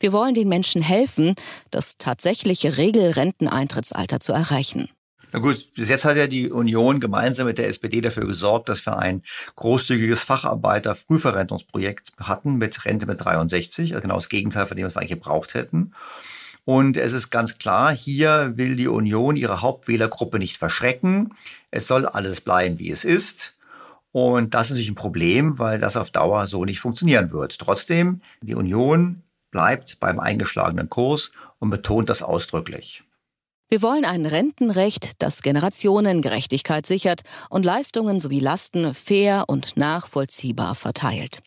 Wir 0.00 0.12
wollen 0.12 0.34
den 0.34 0.48
Menschen 0.48 0.82
helfen, 0.82 1.34
das 1.70 1.98
tatsächliche 1.98 2.76
Regelrenteneintrittsalter 2.76 4.20
zu 4.20 4.32
erreichen. 4.32 4.88
Na 5.32 5.38
gut, 5.38 5.72
bis 5.74 5.88
jetzt 5.88 6.04
hat 6.04 6.18
ja 6.18 6.26
die 6.26 6.50
Union 6.50 7.00
gemeinsam 7.00 7.46
mit 7.46 7.56
der 7.56 7.68
SPD 7.68 8.02
dafür 8.02 8.26
gesorgt, 8.26 8.68
dass 8.68 8.84
wir 8.84 8.98
ein 8.98 9.22
großzügiges 9.56 10.22
Facharbeiter-Frühverrentungsprojekt 10.24 12.12
hatten 12.18 12.56
mit 12.56 12.84
Rente 12.84 13.06
mit 13.06 13.24
63, 13.24 13.92
also 13.92 14.02
genau 14.02 14.16
das 14.16 14.28
Gegenteil 14.28 14.66
von 14.66 14.76
dem, 14.76 14.84
was 14.84 14.94
wir 14.94 15.00
eigentlich 15.00 15.12
gebraucht 15.12 15.54
hätten. 15.54 15.94
Und 16.64 16.98
es 16.98 17.14
ist 17.14 17.30
ganz 17.30 17.56
klar, 17.58 17.94
hier 17.94 18.52
will 18.56 18.76
die 18.76 18.88
Union 18.88 19.36
ihre 19.36 19.62
Hauptwählergruppe 19.62 20.38
nicht 20.38 20.58
verschrecken. 20.58 21.34
Es 21.70 21.86
soll 21.86 22.06
alles 22.06 22.42
bleiben, 22.42 22.78
wie 22.78 22.90
es 22.90 23.04
ist. 23.04 23.54
Und 24.12 24.52
das 24.52 24.66
ist 24.66 24.72
natürlich 24.72 24.90
ein 24.90 24.94
Problem, 24.94 25.58
weil 25.58 25.80
das 25.80 25.96
auf 25.96 26.10
Dauer 26.10 26.46
so 26.46 26.66
nicht 26.66 26.80
funktionieren 26.80 27.32
wird. 27.32 27.58
Trotzdem, 27.58 28.20
die 28.42 28.54
Union 28.54 29.22
bleibt 29.52 30.00
beim 30.00 30.18
eingeschlagenen 30.18 30.90
Kurs 30.90 31.30
und 31.60 31.70
betont 31.70 32.10
das 32.10 32.24
ausdrücklich. 32.24 33.04
Wir 33.70 33.80
wollen 33.80 34.04
ein 34.04 34.26
Rentenrecht, 34.26 35.22
das 35.22 35.40
Generationengerechtigkeit 35.40 36.84
sichert 36.84 37.22
und 37.48 37.64
Leistungen 37.64 38.20
sowie 38.20 38.40
Lasten 38.40 38.92
fair 38.92 39.44
und 39.46 39.76
nachvollziehbar 39.76 40.74
verteilt. 40.74 41.42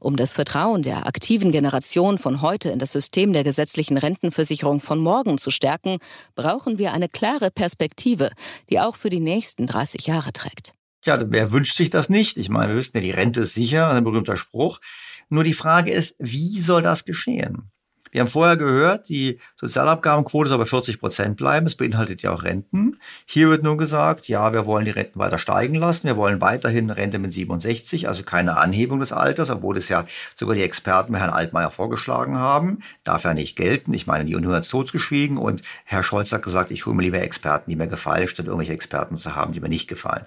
Um 0.00 0.16
das 0.16 0.34
Vertrauen 0.34 0.82
der 0.82 1.06
aktiven 1.06 1.52
Generation 1.52 2.18
von 2.18 2.42
heute 2.42 2.70
in 2.70 2.78
das 2.78 2.92
System 2.92 3.32
der 3.32 3.44
gesetzlichen 3.44 3.96
Rentenversicherung 3.96 4.80
von 4.80 4.98
morgen 4.98 5.38
zu 5.38 5.50
stärken, 5.50 5.98
brauchen 6.34 6.78
wir 6.78 6.92
eine 6.92 7.08
klare 7.08 7.50
Perspektive, 7.50 8.30
die 8.68 8.80
auch 8.80 8.96
für 8.96 9.10
die 9.10 9.20
nächsten 9.20 9.66
30 9.66 10.06
Jahre 10.06 10.32
trägt. 10.32 10.72
Ja, 11.04 11.18
wer 11.24 11.52
wünscht 11.52 11.76
sich 11.76 11.90
das 11.90 12.08
nicht? 12.08 12.38
Ich 12.38 12.48
meine, 12.48 12.72
wir 12.72 12.76
wissen 12.76 12.96
ja, 12.96 13.00
die 13.02 13.10
Rente 13.10 13.42
ist 13.42 13.54
sicher, 13.54 13.90
ein 13.90 14.04
berühmter 14.04 14.36
Spruch. 14.36 14.80
Nur 15.28 15.44
die 15.44 15.54
Frage 15.54 15.92
ist, 15.92 16.14
wie 16.18 16.60
soll 16.60 16.82
das 16.82 17.04
geschehen? 17.04 17.70
Wir 18.14 18.20
haben 18.20 18.28
vorher 18.28 18.56
gehört, 18.56 19.08
die 19.08 19.40
Sozialabgabenquote 19.56 20.48
soll 20.48 20.58
bei 20.58 20.66
40 20.66 21.00
Prozent 21.00 21.36
bleiben. 21.36 21.66
Es 21.66 21.74
beinhaltet 21.74 22.22
ja 22.22 22.32
auch 22.32 22.44
Renten. 22.44 23.00
Hier 23.26 23.48
wird 23.48 23.64
nur 23.64 23.76
gesagt, 23.76 24.28
ja, 24.28 24.52
wir 24.52 24.66
wollen 24.66 24.84
die 24.84 24.92
Renten 24.92 25.18
weiter 25.18 25.36
steigen 25.36 25.74
lassen. 25.74 26.06
Wir 26.06 26.16
wollen 26.16 26.40
weiterhin 26.40 26.90
Rente 26.90 27.18
mit 27.18 27.32
67, 27.32 28.06
also 28.06 28.22
keine 28.22 28.56
Anhebung 28.56 29.00
des 29.00 29.10
Alters, 29.10 29.50
obwohl 29.50 29.76
es 29.76 29.88
ja 29.88 30.06
sogar 30.36 30.54
die 30.54 30.62
Experten 30.62 31.12
bei 31.12 31.18
Herrn 31.18 31.30
Altmaier 31.30 31.72
vorgeschlagen 31.72 32.38
haben. 32.38 32.84
Darf 33.02 33.24
ja 33.24 33.34
nicht 33.34 33.56
gelten. 33.56 33.92
Ich 33.92 34.06
meine, 34.06 34.26
die 34.26 34.36
Union 34.36 34.54
hat 34.54 34.62
es 34.62 34.68
totgeschwiegen 34.68 35.36
und 35.36 35.62
Herr 35.84 36.04
Scholz 36.04 36.30
hat 36.30 36.44
gesagt, 36.44 36.70
ich 36.70 36.86
hole 36.86 36.94
mir 36.94 37.02
lieber 37.02 37.20
Experten, 37.20 37.68
die 37.68 37.76
mir 37.76 37.88
gefallen, 37.88 38.28
statt 38.28 38.46
irgendwelche 38.46 38.74
Experten 38.74 39.16
zu 39.16 39.34
haben, 39.34 39.52
die 39.54 39.60
mir 39.60 39.68
nicht 39.68 39.88
gefallen 39.88 40.26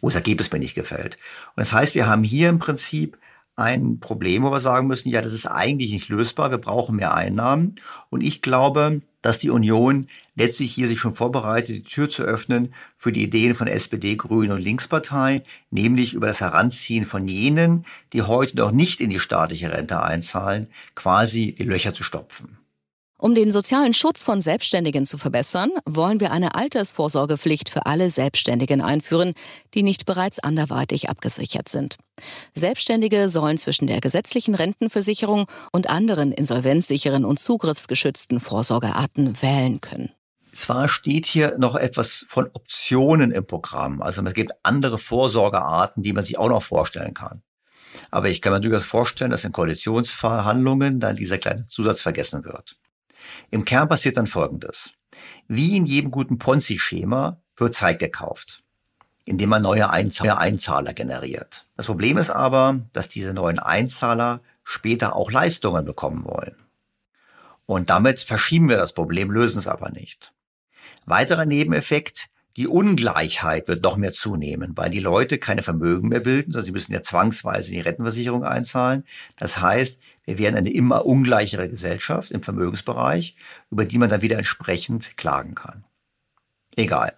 wo 0.00 0.08
das 0.08 0.16
Ergebnis 0.16 0.52
mir 0.52 0.58
nicht 0.58 0.74
gefällt. 0.74 1.16
Und 1.56 1.62
das 1.62 1.72
heißt, 1.72 1.94
wir 1.94 2.06
haben 2.06 2.24
hier 2.24 2.50
im 2.50 2.58
Prinzip 2.58 3.16
ein 3.56 4.00
Problem, 4.00 4.42
wo 4.42 4.50
wir 4.50 4.60
sagen 4.60 4.88
müssen, 4.88 5.10
ja, 5.10 5.22
das 5.22 5.32
ist 5.32 5.46
eigentlich 5.46 5.92
nicht 5.92 6.08
lösbar, 6.08 6.50
wir 6.50 6.58
brauchen 6.58 6.96
mehr 6.96 7.14
Einnahmen. 7.14 7.76
Und 8.10 8.20
ich 8.22 8.42
glaube, 8.42 9.02
dass 9.22 9.38
die 9.38 9.50
Union 9.50 10.08
letztlich 10.34 10.74
hier 10.74 10.88
sich 10.88 10.98
schon 10.98 11.14
vorbereitet, 11.14 11.76
die 11.76 11.82
Tür 11.82 12.10
zu 12.10 12.24
öffnen 12.24 12.74
für 12.96 13.12
die 13.12 13.22
Ideen 13.22 13.54
von 13.54 13.68
SPD, 13.68 14.16
Grünen 14.16 14.52
und 14.52 14.60
Linkspartei, 14.60 15.44
nämlich 15.70 16.14
über 16.14 16.26
das 16.26 16.40
Heranziehen 16.40 17.06
von 17.06 17.28
jenen, 17.28 17.86
die 18.12 18.22
heute 18.22 18.56
noch 18.56 18.72
nicht 18.72 19.00
in 19.00 19.10
die 19.10 19.20
staatliche 19.20 19.72
Rente 19.72 20.02
einzahlen, 20.02 20.66
quasi 20.94 21.54
die 21.56 21.64
Löcher 21.64 21.94
zu 21.94 22.02
stopfen. 22.02 22.63
Um 23.24 23.34
den 23.34 23.52
sozialen 23.52 23.94
Schutz 23.94 24.22
von 24.22 24.42
Selbstständigen 24.42 25.06
zu 25.06 25.16
verbessern, 25.16 25.70
wollen 25.86 26.20
wir 26.20 26.30
eine 26.30 26.56
Altersvorsorgepflicht 26.56 27.70
für 27.70 27.86
alle 27.86 28.10
Selbstständigen 28.10 28.82
einführen, 28.82 29.32
die 29.72 29.82
nicht 29.82 30.04
bereits 30.04 30.40
anderweitig 30.40 31.08
abgesichert 31.08 31.70
sind. 31.70 31.96
Selbstständige 32.52 33.30
sollen 33.30 33.56
zwischen 33.56 33.86
der 33.86 34.02
gesetzlichen 34.02 34.54
Rentenversicherung 34.54 35.46
und 35.72 35.88
anderen 35.88 36.32
insolvenzsicheren 36.32 37.24
und 37.24 37.38
zugriffsgeschützten 37.38 38.40
Vorsorgearten 38.40 39.40
wählen 39.40 39.80
können. 39.80 40.10
Zwar 40.52 40.88
steht 40.88 41.24
hier 41.24 41.56
noch 41.56 41.76
etwas 41.76 42.26
von 42.28 42.50
Optionen 42.52 43.30
im 43.30 43.46
Programm, 43.46 44.02
also 44.02 44.22
es 44.22 44.34
gibt 44.34 44.52
andere 44.64 44.98
Vorsorgearten, 44.98 46.02
die 46.02 46.12
man 46.12 46.24
sich 46.24 46.36
auch 46.36 46.50
noch 46.50 46.62
vorstellen 46.62 47.14
kann. 47.14 47.42
Aber 48.10 48.28
ich 48.28 48.42
kann 48.42 48.52
mir 48.52 48.60
durchaus 48.60 48.84
vorstellen, 48.84 49.30
dass 49.30 49.44
in 49.44 49.52
Koalitionsverhandlungen 49.52 51.00
dann 51.00 51.16
dieser 51.16 51.38
kleine 51.38 51.66
Zusatz 51.66 52.02
vergessen 52.02 52.44
wird. 52.44 52.76
Im 53.50 53.64
Kern 53.64 53.88
passiert 53.88 54.16
dann 54.16 54.26
Folgendes. 54.26 54.92
Wie 55.48 55.76
in 55.76 55.86
jedem 55.86 56.10
guten 56.10 56.38
Ponzi-Schema 56.38 57.40
wird 57.56 57.74
Zeit 57.74 57.98
gekauft, 57.98 58.62
indem 59.24 59.50
man 59.50 59.62
neue 59.62 59.90
Einzahler 59.90 60.94
generiert. 60.94 61.66
Das 61.76 61.86
Problem 61.86 62.18
ist 62.18 62.30
aber, 62.30 62.80
dass 62.92 63.08
diese 63.08 63.34
neuen 63.34 63.58
Einzahler 63.58 64.40
später 64.64 65.14
auch 65.14 65.30
Leistungen 65.30 65.84
bekommen 65.84 66.24
wollen. 66.24 66.56
Und 67.66 67.90
damit 67.90 68.20
verschieben 68.20 68.68
wir 68.68 68.76
das 68.76 68.92
Problem, 68.92 69.30
lösen 69.30 69.58
es 69.58 69.68
aber 69.68 69.90
nicht. 69.90 70.32
Weiterer 71.06 71.46
Nebeneffekt, 71.46 72.28
die 72.56 72.68
Ungleichheit 72.68 73.66
wird 73.66 73.82
noch 73.82 73.96
mehr 73.96 74.12
zunehmen, 74.12 74.76
weil 74.76 74.90
die 74.90 75.00
Leute 75.00 75.38
keine 75.38 75.62
Vermögen 75.62 76.08
mehr 76.08 76.20
bilden, 76.20 76.52
sondern 76.52 76.66
sie 76.66 76.72
müssen 76.72 76.92
ja 76.92 77.02
zwangsweise 77.02 77.70
in 77.70 77.74
die 77.74 77.80
Rentenversicherung 77.80 78.44
einzahlen. 78.44 79.04
Das 79.36 79.60
heißt, 79.60 79.98
wir 80.26 80.38
werden 80.38 80.56
eine 80.56 80.72
immer 80.72 81.06
ungleichere 81.06 81.68
Gesellschaft 81.68 82.30
im 82.30 82.42
Vermögensbereich, 82.42 83.36
über 83.70 83.84
die 83.84 83.98
man 83.98 84.10
dann 84.10 84.22
wieder 84.22 84.38
entsprechend 84.38 85.16
klagen 85.16 85.54
kann. 85.54 85.84
Egal. 86.76 87.16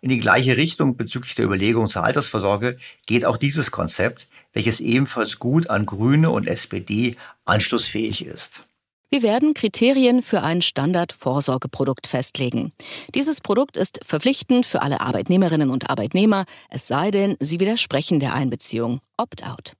In 0.00 0.08
die 0.08 0.20
gleiche 0.20 0.56
Richtung 0.56 0.96
bezüglich 0.96 1.34
der 1.34 1.44
Überlegung 1.44 1.88
zur 1.88 2.04
Altersvorsorge 2.04 2.78
geht 3.06 3.24
auch 3.24 3.36
dieses 3.36 3.70
Konzept, 3.70 4.28
welches 4.52 4.80
ebenfalls 4.80 5.38
gut 5.38 5.68
an 5.68 5.86
Grüne 5.86 6.30
und 6.30 6.46
SPD 6.46 7.16
anschlussfähig 7.44 8.24
ist. 8.24 8.64
Wir 9.10 9.22
werden 9.22 9.54
Kriterien 9.54 10.22
für 10.22 10.42
ein 10.42 10.60
Standard-Vorsorgeprodukt 10.60 12.06
festlegen. 12.06 12.72
Dieses 13.14 13.40
Produkt 13.40 13.78
ist 13.78 14.00
verpflichtend 14.04 14.66
für 14.66 14.82
alle 14.82 15.00
Arbeitnehmerinnen 15.00 15.70
und 15.70 15.88
Arbeitnehmer, 15.88 16.44
es 16.68 16.86
sei 16.86 17.10
denn, 17.10 17.36
sie 17.40 17.58
widersprechen 17.58 18.20
der 18.20 18.34
Einbeziehung. 18.34 19.00
Opt-out. 19.16 19.77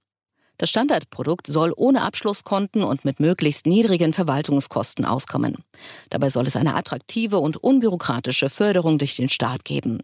Das 0.59 0.69
Standardprodukt 0.69 1.47
soll 1.47 1.73
ohne 1.75 2.01
Abschlusskonten 2.01 2.83
und 2.83 3.05
mit 3.05 3.21
möglichst 3.21 3.65
niedrigen 3.65 4.11
Verwaltungskosten 4.11 5.05
auskommen. 5.05 5.63
Dabei 6.09 6.29
soll 6.29 6.47
es 6.47 6.57
eine 6.57 6.75
attraktive 6.75 7.39
und 7.39 7.55
unbürokratische 7.55 8.49
Förderung 8.49 8.97
durch 8.97 9.15
den 9.15 9.29
Staat 9.29 9.63
geben. 9.63 9.99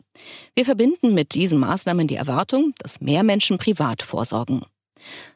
Wir 0.56 0.64
verbinden 0.64 1.14
mit 1.14 1.34
diesen 1.34 1.60
Maßnahmen 1.60 2.08
die 2.08 2.16
Erwartung, 2.16 2.74
dass 2.78 3.02
mehr 3.02 3.24
Menschen 3.24 3.58
privat 3.58 4.02
vorsorgen. 4.02 4.64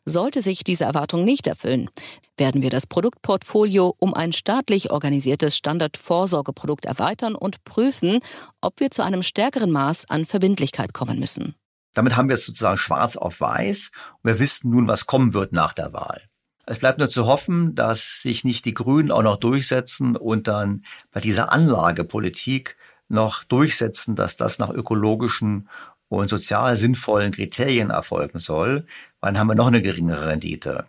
Sollte 0.06 0.42
sich 0.42 0.64
diese 0.64 0.86
Erwartung 0.86 1.26
nicht 1.26 1.48
erfüllen, 1.48 1.90
werden 2.38 2.62
wir 2.62 2.70
das 2.70 2.88
Produktportfolio 2.88 3.94
um 4.00 4.14
ein 4.14 4.32
staatlich 4.32 4.90
organisiertes 4.90 5.58
Standardvorsorgeprodukt 5.58 6.86
erweitern 6.86 7.36
und 7.36 7.66
prüfen, 7.66 8.20
ob 8.62 8.80
wir 8.80 8.90
zu 8.90 9.04
einem 9.04 9.22
stärkeren 9.22 9.70
Maß 9.70 10.10
an 10.10 10.26
Verbindlichkeit 10.26 10.94
kommen 10.94 11.20
müssen. 11.20 11.56
Damit 11.94 12.16
haben 12.16 12.30
wir 12.30 12.36
es 12.36 12.46
sozusagen 12.46 12.78
schwarz 12.78 13.16
auf 13.16 13.42
weiß 13.42 13.92
und 14.22 14.32
wir 14.32 14.40
wissen 14.40 14.70
nun, 14.70 14.88
was 14.88 15.06
kommen 15.06 15.34
wird 15.34 15.54
nach 15.54 15.74
der 15.74 15.94
Wahl. 15.94 16.22
Es 16.66 16.80
bleibt 16.80 17.00
nur 17.00 17.10
zu 17.10 17.26
hoffen, 17.26 17.74
dass 17.74 18.22
sich 18.22 18.44
nicht 18.44 18.64
die 18.66 18.76
Grünen 18.76 19.12
auch 19.12 19.24
noch 19.24 19.38
durchsetzen 19.38 20.16
und 20.16 20.48
dann 20.48 20.84
bei 21.12 21.20
dieser 21.20 21.52
Anlagepolitik 21.52 22.78
noch 23.08 23.44
durchsetzen, 23.44 24.16
dass 24.16 24.38
das 24.38 24.60
nach 24.60 24.70
ökologischen 24.70 25.68
und 26.10 26.30
sozial 26.30 26.76
sinnvollen 26.76 27.32
Kriterien 27.32 27.90
erfolgen 27.90 28.40
soll, 28.40 28.86
dann 29.22 29.40
haben 29.40 29.48
wir 29.48 29.56
noch 29.56 29.68
eine 29.68 29.82
geringere 29.82 30.28
Rendite. 30.28 30.86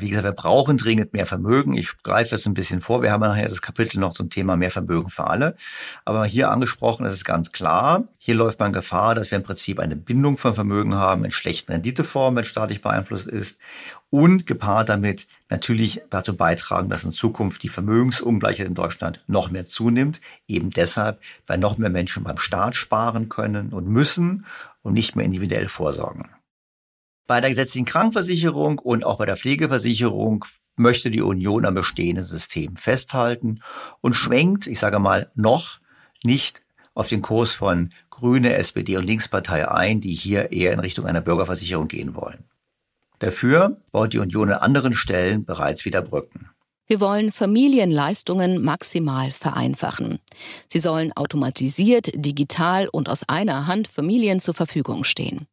Wie 0.00 0.08
gesagt, 0.08 0.24
wir 0.24 0.32
brauchen 0.32 0.76
dringend 0.76 1.12
mehr 1.12 1.26
Vermögen. 1.26 1.74
Ich 1.74 1.96
greife 2.02 2.34
jetzt 2.34 2.46
ein 2.46 2.54
bisschen 2.54 2.80
vor. 2.80 3.02
Wir 3.02 3.12
haben 3.12 3.22
ja 3.22 3.28
nachher 3.28 3.48
das 3.48 3.62
Kapitel 3.62 3.98
noch 3.98 4.12
zum 4.12 4.30
Thema 4.30 4.56
mehr 4.56 4.70
Vermögen 4.70 5.08
für 5.08 5.26
alle. 5.26 5.56
Aber 6.04 6.24
hier 6.24 6.50
angesprochen 6.50 7.06
ist 7.06 7.12
es 7.12 7.24
ganz 7.24 7.52
klar. 7.52 8.04
Hier 8.18 8.34
läuft 8.34 8.60
man 8.60 8.72
Gefahr, 8.72 9.14
dass 9.14 9.30
wir 9.30 9.38
im 9.38 9.44
Prinzip 9.44 9.78
eine 9.80 9.96
Bindung 9.96 10.36
von 10.36 10.54
Vermögen 10.54 10.94
haben 10.94 11.24
in 11.24 11.30
schlechten 11.30 11.72
Renditeformen, 11.72 12.36
wenn 12.36 12.44
staatlich 12.44 12.82
beeinflusst 12.82 13.26
ist. 13.26 13.58
Und 14.10 14.46
gepaart 14.46 14.88
damit 14.88 15.26
natürlich 15.50 16.00
dazu 16.10 16.36
beitragen, 16.36 16.88
dass 16.88 17.04
in 17.04 17.12
Zukunft 17.12 17.62
die 17.62 17.68
Vermögensungleichheit 17.68 18.66
in 18.66 18.74
Deutschland 18.74 19.22
noch 19.26 19.50
mehr 19.50 19.66
zunimmt. 19.66 20.20
Eben 20.46 20.70
deshalb, 20.70 21.20
weil 21.46 21.58
noch 21.58 21.78
mehr 21.78 21.90
Menschen 21.90 22.24
beim 22.24 22.38
Staat 22.38 22.76
sparen 22.76 23.28
können 23.28 23.70
und 23.70 23.86
müssen 23.86 24.46
und 24.82 24.94
nicht 24.94 25.16
mehr 25.16 25.26
individuell 25.26 25.68
vorsorgen. 25.68 26.30
Bei 27.28 27.42
der 27.42 27.50
gesetzlichen 27.50 27.84
Krankenversicherung 27.84 28.78
und 28.78 29.04
auch 29.04 29.18
bei 29.18 29.26
der 29.26 29.36
Pflegeversicherung 29.36 30.46
möchte 30.76 31.10
die 31.10 31.20
Union 31.20 31.66
am 31.66 31.74
bestehenden 31.74 32.24
System 32.24 32.74
festhalten 32.76 33.60
und 34.00 34.14
schwenkt, 34.14 34.66
ich 34.66 34.78
sage 34.78 34.98
mal, 34.98 35.30
noch 35.34 35.78
nicht 36.24 36.62
auf 36.94 37.08
den 37.08 37.20
Kurs 37.20 37.52
von 37.52 37.92
Grüne, 38.08 38.54
SPD 38.54 38.96
und 38.96 39.04
Linkspartei 39.04 39.70
ein, 39.70 40.00
die 40.00 40.14
hier 40.14 40.52
eher 40.52 40.72
in 40.72 40.80
Richtung 40.80 41.04
einer 41.04 41.20
Bürgerversicherung 41.20 41.86
gehen 41.86 42.14
wollen. 42.14 42.44
Dafür 43.18 43.76
baut 43.92 44.14
die 44.14 44.20
Union 44.20 44.50
an 44.50 44.60
anderen 44.60 44.94
Stellen 44.94 45.44
bereits 45.44 45.84
wieder 45.84 46.00
Brücken. 46.00 46.48
Wir 46.86 47.00
wollen 47.00 47.30
Familienleistungen 47.30 48.64
maximal 48.64 49.32
vereinfachen. 49.32 50.20
Sie 50.66 50.78
sollen 50.78 51.12
automatisiert, 51.12 52.10
digital 52.14 52.88
und 52.88 53.10
aus 53.10 53.28
einer 53.28 53.66
Hand 53.66 53.86
Familien 53.86 54.40
zur 54.40 54.54
Verfügung 54.54 55.04
stehen. 55.04 55.46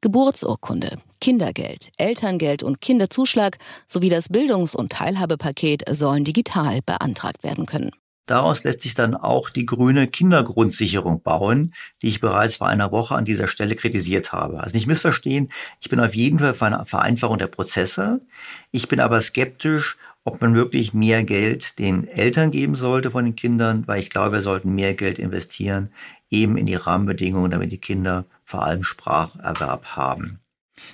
Geburtsurkunde, 0.00 0.96
Kindergeld, 1.20 1.90
Elterngeld 1.96 2.62
und 2.62 2.80
Kinderzuschlag 2.80 3.58
sowie 3.86 4.08
das 4.08 4.28
Bildungs- 4.28 4.74
und 4.74 4.92
Teilhabepaket 4.92 5.84
sollen 5.90 6.24
digital 6.24 6.80
beantragt 6.84 7.44
werden 7.44 7.66
können. 7.66 7.90
Daraus 8.28 8.62
lässt 8.62 8.82
sich 8.82 8.94
dann 8.94 9.14
auch 9.14 9.48
die 9.48 9.64
grüne 9.64 10.06
Kindergrundsicherung 10.06 11.22
bauen, 11.22 11.72
die 12.02 12.08
ich 12.08 12.20
bereits 12.20 12.56
vor 12.56 12.68
einer 12.68 12.92
Woche 12.92 13.14
an 13.14 13.24
dieser 13.24 13.48
Stelle 13.48 13.74
kritisiert 13.74 14.34
habe. 14.34 14.62
Also 14.62 14.76
nicht 14.76 14.86
missverstehen, 14.86 15.48
ich 15.80 15.88
bin 15.88 15.98
auf 15.98 16.14
jeden 16.14 16.38
Fall 16.38 16.52
für 16.52 16.66
eine 16.66 16.84
Vereinfachung 16.84 17.38
der 17.38 17.46
Prozesse. 17.46 18.20
Ich 18.70 18.86
bin 18.86 19.00
aber 19.00 19.22
skeptisch, 19.22 19.96
ob 20.24 20.42
man 20.42 20.54
wirklich 20.54 20.92
mehr 20.92 21.24
Geld 21.24 21.78
den 21.78 22.06
Eltern 22.06 22.50
geben 22.50 22.76
sollte 22.76 23.10
von 23.12 23.24
den 23.24 23.34
Kindern, 23.34 23.84
weil 23.86 24.00
ich 24.00 24.10
glaube, 24.10 24.32
wir 24.32 24.42
sollten 24.42 24.74
mehr 24.74 24.92
Geld 24.92 25.18
investieren, 25.18 25.90
eben 26.28 26.58
in 26.58 26.66
die 26.66 26.74
Rahmenbedingungen, 26.74 27.50
damit 27.50 27.72
die 27.72 27.78
Kinder 27.78 28.26
vor 28.44 28.62
allem 28.62 28.84
Spracherwerb 28.84 29.96
haben. 29.96 30.40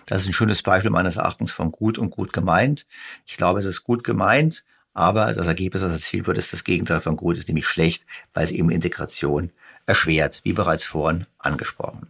Das 0.07 0.23
ist 0.23 0.29
ein 0.29 0.33
schönes 0.33 0.63
Beispiel 0.63 0.91
meines 0.91 1.17
Erachtens 1.17 1.53
von 1.53 1.73
gut 1.73 1.99
und 1.99 2.11
gut 2.11 2.33
gemeint. 2.33 2.87
Ich 3.27 3.37
glaube, 3.37 3.61
es 3.61 3.65
ist 3.65 3.85
gut 3.85 4.05
gemeint, 4.05 4.65
aber 4.93 5.33
das 5.33 5.47
Ergebnis, 5.47 5.83
was 5.83 5.93
erzielt 5.93 6.27
wird, 6.27 6.39
ist 6.39 6.53
das 6.53 6.65
Gegenteil 6.65 7.01
von 7.01 7.17
gut, 7.17 7.37
ist 7.37 7.49
nämlich 7.49 7.67
schlecht, 7.67 8.07
weil 8.33 8.45
es 8.45 8.51
eben 8.51 8.71
Integration 8.71 9.51
erschwert, 9.87 10.41
wie 10.45 10.53
bereits 10.53 10.85
vorhin 10.85 11.27
angesprochen. 11.39 12.09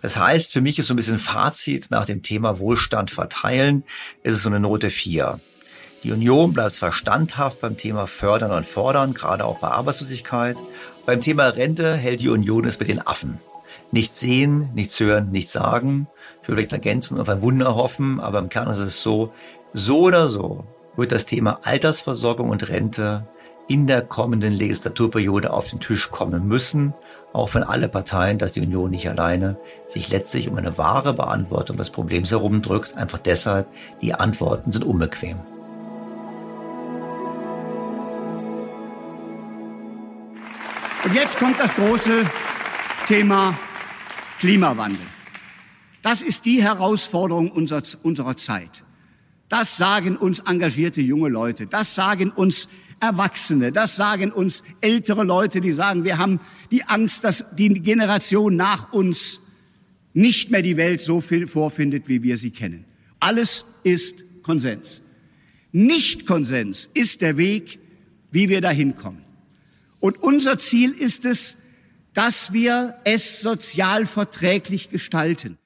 Das 0.00 0.16
heißt, 0.16 0.52
für 0.52 0.60
mich 0.60 0.78
ist 0.78 0.86
so 0.86 0.94
ein 0.94 0.96
bisschen 0.96 1.18
Fazit 1.18 1.90
nach 1.90 2.06
dem 2.06 2.22
Thema 2.22 2.58
Wohlstand 2.58 3.10
verteilen, 3.10 3.84
ist 4.22 4.34
es 4.34 4.42
so 4.42 4.48
eine 4.48 4.60
Note 4.60 4.90
4. 4.90 5.40
Die 6.02 6.12
Union 6.12 6.52
bleibt 6.52 6.72
zwar 6.72 6.92
standhaft 6.92 7.60
beim 7.60 7.76
Thema 7.76 8.06
Fördern 8.06 8.50
und 8.50 8.66
Fordern, 8.66 9.14
gerade 9.14 9.44
auch 9.44 9.60
bei 9.60 9.68
Arbeitslosigkeit. 9.68 10.56
Beim 11.06 11.20
Thema 11.20 11.46
Rente 11.48 11.94
hält 11.96 12.20
die 12.20 12.28
Union 12.28 12.64
es 12.64 12.78
mit 12.80 12.88
den 12.88 13.06
Affen. 13.06 13.38
Nichts 13.92 14.18
sehen, 14.18 14.70
nichts 14.74 14.98
hören, 14.98 15.30
nichts 15.30 15.52
sagen. 15.52 16.08
Ich 16.42 16.48
würde 16.48 16.62
vielleicht 16.62 16.72
ergänzen 16.72 17.20
und 17.20 17.28
ein 17.28 17.40
Wunder 17.40 17.76
hoffen, 17.76 18.18
aber 18.18 18.40
im 18.40 18.48
Kern 18.48 18.68
ist 18.68 18.78
es 18.78 19.00
so, 19.00 19.32
so 19.72 20.00
oder 20.00 20.28
so 20.28 20.64
wird 20.96 21.12
das 21.12 21.24
Thema 21.24 21.60
Altersversorgung 21.62 22.50
und 22.50 22.68
Rente 22.68 23.28
in 23.68 23.86
der 23.86 24.02
kommenden 24.02 24.52
Legislaturperiode 24.52 25.52
auf 25.52 25.68
den 25.68 25.78
Tisch 25.78 26.10
kommen 26.10 26.48
müssen, 26.48 26.94
auch 27.32 27.54
wenn 27.54 27.62
alle 27.62 27.88
Parteien, 27.88 28.38
dass 28.38 28.52
die 28.52 28.60
Union 28.60 28.90
nicht 28.90 29.08
alleine, 29.08 29.56
sich 29.86 30.10
letztlich 30.10 30.48
um 30.48 30.56
eine 30.56 30.76
wahre 30.76 31.14
Beantwortung 31.14 31.76
des 31.76 31.90
Problems 31.90 32.32
herumdrückt, 32.32 32.96
einfach 32.96 33.18
deshalb, 33.18 33.68
die 34.02 34.12
Antworten 34.12 34.72
sind 34.72 34.84
unbequem. 34.84 35.38
Und 41.04 41.14
jetzt 41.14 41.38
kommt 41.38 41.58
das 41.58 41.74
große 41.74 42.26
Thema 43.06 43.56
Klimawandel. 44.38 45.11
Das 46.02 46.20
ist 46.20 46.44
die 46.44 46.62
Herausforderung 46.62 47.50
unserer, 47.50 47.82
unserer 48.02 48.36
Zeit. 48.36 48.82
Das 49.48 49.76
sagen 49.76 50.16
uns 50.16 50.40
engagierte 50.40 51.00
junge 51.00 51.28
Leute. 51.28 51.66
Das 51.66 51.94
sagen 51.94 52.30
uns 52.30 52.68
Erwachsene, 53.00 53.72
das 53.72 53.96
sagen 53.96 54.30
uns 54.30 54.62
ältere 54.80 55.24
Leute, 55.24 55.60
die 55.60 55.72
sagen, 55.72 56.04
wir 56.04 56.18
haben 56.18 56.38
die 56.70 56.84
Angst, 56.84 57.24
dass 57.24 57.56
die 57.56 57.68
Generation 57.68 58.54
nach 58.54 58.92
uns 58.92 59.40
nicht 60.14 60.50
mehr 60.50 60.62
die 60.62 60.76
Welt 60.76 61.00
so 61.00 61.20
viel 61.20 61.48
vorfindet, 61.48 62.06
wie 62.06 62.22
wir 62.22 62.36
sie 62.36 62.50
kennen. 62.50 62.84
Alles 63.18 63.64
ist 63.82 64.22
Konsens. 64.42 65.02
Nicht 65.72 66.26
Konsens 66.26 66.90
ist 66.94 67.22
der 67.22 67.36
Weg, 67.36 67.80
wie 68.30 68.48
wir 68.48 68.60
dahin 68.60 68.94
kommen. 68.94 69.24
Und 69.98 70.22
unser 70.22 70.58
Ziel 70.58 70.92
ist 70.92 71.24
es, 71.24 71.56
dass 72.14 72.52
wir 72.52 72.96
es 73.04 73.40
sozial 73.40 74.06
verträglich 74.06 74.90
gestalten. 74.90 75.58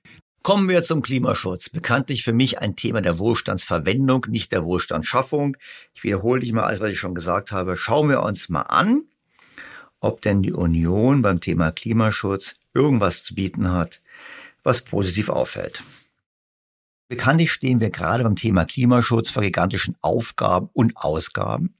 Kommen 0.47 0.69
wir 0.69 0.85
zum 0.85 1.03
Klimaschutz. 1.03 1.71
Bekanntlich 1.71 2.23
für 2.23 2.33
mich 2.33 2.61
ein 2.61 2.77
Thema 2.77 3.03
der 3.03 3.19
Wohlstandsverwendung, 3.19 4.27
nicht 4.29 4.53
der 4.53 4.65
Wohlstandsschaffung. 4.65 5.57
Ich 5.93 6.05
wiederhole 6.05 6.39
dich 6.39 6.53
mal 6.53 6.63
alles, 6.63 6.79
was 6.79 6.93
ich 6.93 7.01
schon 7.01 7.17
gesagt 7.17 7.51
habe. 7.51 7.77
Schauen 7.77 8.09
wir 8.09 8.23
uns 8.23 8.49
mal 8.49 8.61
an, 8.61 9.07
ob 9.99 10.23
denn 10.23 10.43
die 10.43 10.53
Union 10.53 11.21
beim 11.21 11.41
Thema 11.41 11.73
Klimaschutz 11.73 12.55
irgendwas 12.75 13.25
zu 13.25 13.35
bieten 13.35 13.73
hat, 13.73 14.01
was 14.63 14.83
positiv 14.83 15.31
auffällt. 15.31 15.83
Bekanntlich 17.09 17.51
stehen 17.51 17.81
wir 17.81 17.91
gerade 17.91 18.23
beim 18.23 18.37
Thema 18.37 18.67
Klimaschutz 18.67 19.31
vor 19.31 19.43
gigantischen 19.43 19.97
Aufgaben 20.01 20.71
und 20.75 20.97
Ausgaben. 20.97 21.75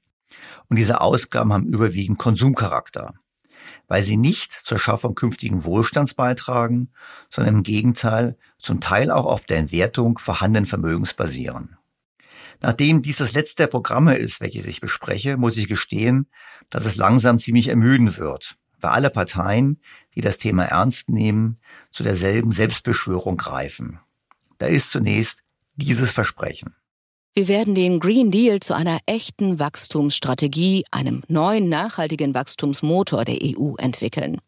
Und 0.67 0.75
diese 0.75 0.99
Ausgaben 0.99 1.53
haben 1.53 1.67
überwiegend 1.67 2.19
Konsumcharakter 2.19 3.13
weil 3.87 4.03
sie 4.03 4.17
nicht 4.17 4.51
zur 4.51 4.79
Schaffung 4.79 5.15
künftigen 5.15 5.63
Wohlstands 5.63 6.13
beitragen, 6.13 6.89
sondern 7.29 7.55
im 7.55 7.63
Gegenteil 7.63 8.37
zum 8.59 8.79
Teil 8.81 9.11
auch 9.11 9.25
auf 9.25 9.45
der 9.45 9.57
Entwertung 9.57 10.17
vorhandenen 10.17 10.65
Vermögens 10.65 11.13
basieren. 11.13 11.77
Nachdem 12.61 13.01
dies 13.01 13.17
das 13.17 13.33
letzte 13.33 13.63
der 13.63 13.67
Programme 13.67 14.15
ist, 14.17 14.41
welches 14.41 14.65
ich 14.65 14.81
bespreche, 14.81 15.37
muss 15.37 15.57
ich 15.57 15.67
gestehen, 15.67 16.27
dass 16.69 16.85
es 16.85 16.95
langsam 16.95 17.39
ziemlich 17.39 17.67
ermüdend 17.67 18.17
wird, 18.17 18.57
weil 18.81 18.91
alle 18.91 19.09
Parteien, 19.09 19.79
die 20.15 20.21
das 20.21 20.37
Thema 20.37 20.65
ernst 20.65 21.09
nehmen, 21.09 21.59
zu 21.91 22.03
derselben 22.03 22.51
Selbstbeschwörung 22.51 23.37
greifen. 23.37 23.99
Da 24.57 24.65
ist 24.65 24.89
zunächst 24.89 25.43
dieses 25.75 26.11
Versprechen. 26.11 26.75
Wir 27.37 27.47
werden 27.47 27.75
den 27.75 27.99
Green 27.99 28.31
Deal 28.31 28.61
zu 28.61 28.75
einer 28.75 28.97
echten 29.05 29.59
Wachstumsstrategie, 29.59 30.85
einem 30.89 31.21
neuen 31.27 31.69
nachhaltigen 31.69 32.33
Wachstumsmotor 32.33 33.25
der 33.25 33.37
EU 33.43 33.75
entwickeln. 33.77 34.41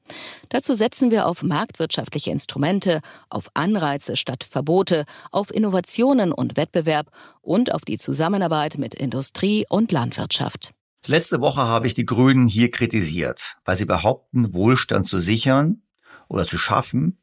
Dazu 0.49 0.73
setzen 0.73 1.11
wir 1.11 1.27
auf 1.27 1.43
marktwirtschaftliche 1.43 2.31
Instrumente, 2.31 3.01
auf 3.29 3.51
Anreize 3.53 4.15
statt 4.15 4.43
Verbote, 4.43 5.05
auf 5.29 5.53
Innovationen 5.53 6.31
und 6.31 6.57
Wettbewerb 6.57 7.11
und 7.41 7.71
auf 7.75 7.81
die 7.81 7.99
Zusammenarbeit 7.99 8.79
mit 8.79 8.95
Industrie 8.95 9.67
und 9.69 9.91
Landwirtschaft. 9.91 10.71
Letzte 11.05 11.41
Woche 11.41 11.61
habe 11.61 11.85
ich 11.85 11.93
die 11.93 12.07
Grünen 12.07 12.47
hier 12.47 12.71
kritisiert, 12.71 13.57
weil 13.65 13.77
sie 13.77 13.85
behaupten, 13.85 14.51
Wohlstand 14.55 15.05
zu 15.05 15.19
sichern 15.19 15.83
oder 16.27 16.47
zu 16.47 16.57
schaffen, 16.57 17.21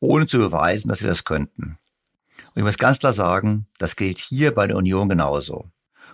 ohne 0.00 0.26
zu 0.26 0.38
beweisen, 0.38 0.88
dass 0.88 0.98
sie 0.98 1.06
das 1.06 1.22
könnten. 1.22 1.78
Und 2.54 2.60
ich 2.60 2.64
muss 2.64 2.78
ganz 2.78 3.00
klar 3.00 3.12
sagen, 3.12 3.66
das 3.78 3.96
gilt 3.96 4.18
hier 4.18 4.54
bei 4.54 4.66
der 4.66 4.76
Union 4.76 5.08
genauso. 5.08 5.70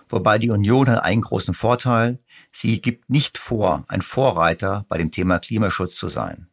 Wobei 0.09 0.39
die 0.39 0.49
Union 0.49 0.89
hat 0.89 1.03
einen 1.03 1.21
großen 1.21 1.53
Vorteil. 1.53 2.19
Sie 2.51 2.81
gibt 2.81 3.09
nicht 3.09 3.37
vor, 3.37 3.85
ein 3.87 4.01
Vorreiter 4.01 4.85
bei 4.89 4.97
dem 4.97 5.11
Thema 5.11 5.39
Klimaschutz 5.39 5.95
zu 5.95 6.09
sein. 6.09 6.47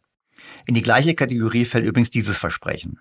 In 0.67 0.75
die 0.75 0.83
gleiche 0.83 1.15
Kategorie 1.15 1.65
fällt 1.65 1.85
übrigens 1.85 2.11
dieses 2.11 2.39
Versprechen. 2.39 3.01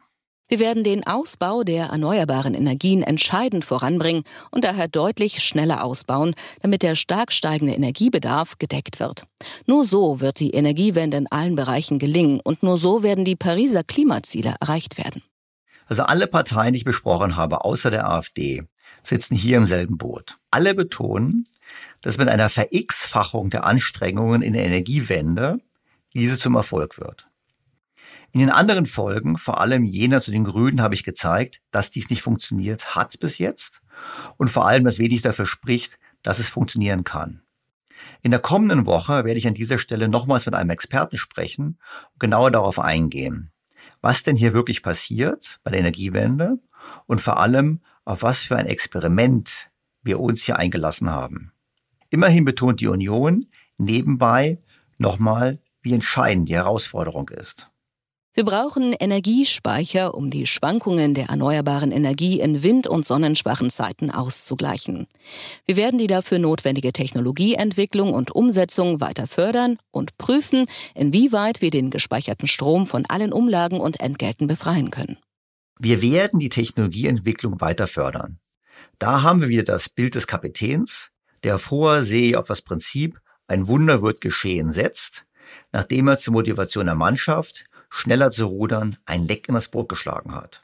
Wir 0.50 0.60
werden 0.60 0.86
den 0.86 1.06
Ausbau 1.06 1.64
der 1.64 1.88
erneuerbaren 1.88 2.54
Energien 2.54 3.04
entscheidend 3.04 3.66
voranbringen 3.66 4.24
und 4.50 4.64
daher 4.64 4.88
deutlich 4.88 5.44
schneller 5.44 5.84
ausbauen, 5.84 6.36
damit 6.62 6.84
der 6.84 6.96
stark 6.96 7.34
steigende 7.34 7.74
Energiebedarf 7.74 8.58
gedeckt 8.58 9.02
wird. 9.02 9.24
Nur 9.66 9.84
so 9.84 10.22
wird 10.22 10.40
die 10.40 10.52
Energiewende 10.52 11.18
in 11.18 11.28
allen 11.28 11.58
Bereichen 11.58 12.00
gelingen 12.00 12.40
und 12.40 12.64
nur 12.64 12.78
so 12.78 13.04
werden 13.04 13.26
die 13.26 13.36
Pariser 13.36 13.84
Klimaziele 13.84 14.56
erreicht 14.62 14.98
werden. 14.98 15.22
Also 15.88 16.04
alle 16.04 16.28
Parteien, 16.28 16.74
die 16.74 16.80
ich 16.80 16.86
besprochen 16.86 17.36
habe, 17.36 17.64
außer 17.64 17.90
der 17.90 18.10
AfD, 18.10 18.64
sitzen 19.04 19.36
hier 19.36 19.58
im 19.58 19.66
selben 19.66 19.98
Boot. 19.98 20.38
Alle 20.52 20.76
betonen, 20.76 21.46
dass 22.02 22.18
mit 22.18 22.30
einer 22.30 22.50
Ver-X-Fachung 22.50 23.50
der 23.50 23.64
Anstrengungen 23.66 24.42
in 24.42 24.54
der 24.54 24.66
Energiewende 24.66 25.60
diese 26.14 26.38
zum 26.38 26.56
Erfolg 26.56 27.00
wird. 27.00 27.28
In 28.34 28.42
den 28.42 28.50
anderen 28.50 28.86
Folgen, 28.86 29.38
vor 29.38 29.62
allem 29.62 29.84
jener 29.84 30.20
zu 30.20 30.32
den 30.32 30.44
Grünen, 30.44 30.82
habe 30.82 30.94
ich 30.94 31.04
gezeigt, 31.04 31.62
dass 31.72 31.92
dies 31.92 32.10
nicht 32.10 32.22
funktioniert 32.22 32.96
hat 32.96 33.20
bis 33.20 33.38
jetzt 33.38 33.82
und 34.36 34.50
vor 34.50 34.68
allem, 34.68 34.84
dass 34.84 35.00
wenig 35.00 35.22
dafür 35.22 35.46
spricht, 35.46 35.98
dass 36.22 36.40
es 36.40 36.50
funktionieren 36.50 37.04
kann. 37.04 37.42
In 38.22 38.32
der 38.32 38.42
kommenden 38.42 38.86
Woche 38.86 39.24
werde 39.24 39.38
ich 39.38 39.48
an 39.48 39.54
dieser 39.54 39.80
Stelle 39.80 40.08
nochmals 40.10 40.46
mit 40.46 40.54
einem 40.54 40.70
Experten 40.70 41.18
sprechen 41.18 41.80
und 42.14 42.20
genauer 42.20 42.52
darauf 42.52 42.80
eingehen 42.80 43.52
was 44.02 44.24
denn 44.24 44.36
hier 44.36 44.53
wirklich 44.53 44.84
passiert 44.84 45.60
bei 45.64 45.72
der 45.72 45.80
Energiewende 45.80 46.60
und 47.06 47.22
vor 47.22 47.38
allem, 47.40 47.82
auf 48.06 48.22
was 48.22 48.44
für 48.44 48.56
ein 48.56 48.68
Experiment 48.68 49.69
wir 50.02 50.19
uns 50.19 50.44
hier 50.44 50.57
eingelassen 50.57 51.10
haben. 51.10 51.52
Immerhin 52.10 52.45
betont 52.45 52.80
die 52.80 52.88
Union 52.88 53.48
nebenbei 53.78 54.60
nochmal, 54.98 55.60
wie 55.82 55.94
entscheidend 55.94 56.49
die 56.49 56.56
Herausforderung 56.56 57.30
ist. 57.30 57.69
Wir 58.38 58.46
brauchen 58.46 58.94
Energiespeicher, 58.94 60.14
um 60.14 60.30
die 60.30 60.46
Schwankungen 60.46 61.16
der 61.16 61.30
erneuerbaren 61.30 61.92
Energie 61.92 62.40
in 62.40 62.62
wind- 62.62 62.86
und 62.86 63.04
sonnenschwachen 63.04 63.72
Zeiten 63.72 64.12
auszugleichen. 64.12 65.08
Wir 65.66 65.76
werden 65.76 65.98
die 65.98 66.06
dafür 66.06 66.38
notwendige 66.38 66.94
Technologieentwicklung 66.94 68.14
und 68.14 68.30
Umsetzung 68.30 69.02
weiter 69.02 69.26
fördern 69.26 69.80
und 69.90 70.20
prüfen, 70.20 70.68
inwieweit 70.94 71.62
wir 71.62 71.72
den 71.72 71.90
gespeicherten 71.90 72.48
Strom 72.48 72.86
von 72.86 73.08
allen 73.08 73.34
Umlagen 73.34 73.80
und 73.80 74.00
Entgelten 74.00 74.46
befreien 74.46 74.92
können. 74.92 75.18
Wir 75.80 76.04
werden 76.04 76.40
die 76.40 76.50
Technologieentwicklung 76.50 77.60
weiter 77.60 77.88
fördern. 77.88 78.38
Da 79.00 79.24
haben 79.24 79.42
wir 79.42 79.50
wieder 79.50 79.64
das 79.64 79.90
Bild 79.90 80.14
des 80.14 80.28
Kapitäns, 80.28 81.10
der 81.42 81.56
auf 81.56 81.72
hoher 81.72 82.04
See 82.04 82.36
auf 82.36 82.46
das 82.46 82.62
Prinzip 82.62 83.20
ein 83.48 83.68
Wunder 83.68 84.04
wird 84.04 84.22
geschehen 84.22 84.72
setzt, 84.72 85.26
nachdem 85.72 86.08
er 86.08 86.20
zur 86.20 86.34
Motivation 86.34 86.86
der 86.86 86.94
Mannschaft 86.94 87.66
schneller 87.90 88.32
zu 88.32 88.46
rudern, 88.46 88.98
ein 89.06 89.28
Leck 89.28 89.48
in 89.48 89.56
das 89.56 89.70
Boot 89.70 89.90
geschlagen 89.90 90.34
hat. 90.34 90.64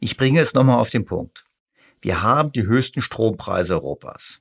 Ich 0.00 0.16
bringe 0.16 0.40
es 0.40 0.54
nochmal 0.54 0.78
auf 0.78 0.90
den 0.90 1.04
Punkt. 1.04 1.44
Wir 2.00 2.22
haben 2.22 2.52
die 2.52 2.64
höchsten 2.66 3.02
Strompreise 3.02 3.74
Europas. 3.74 4.40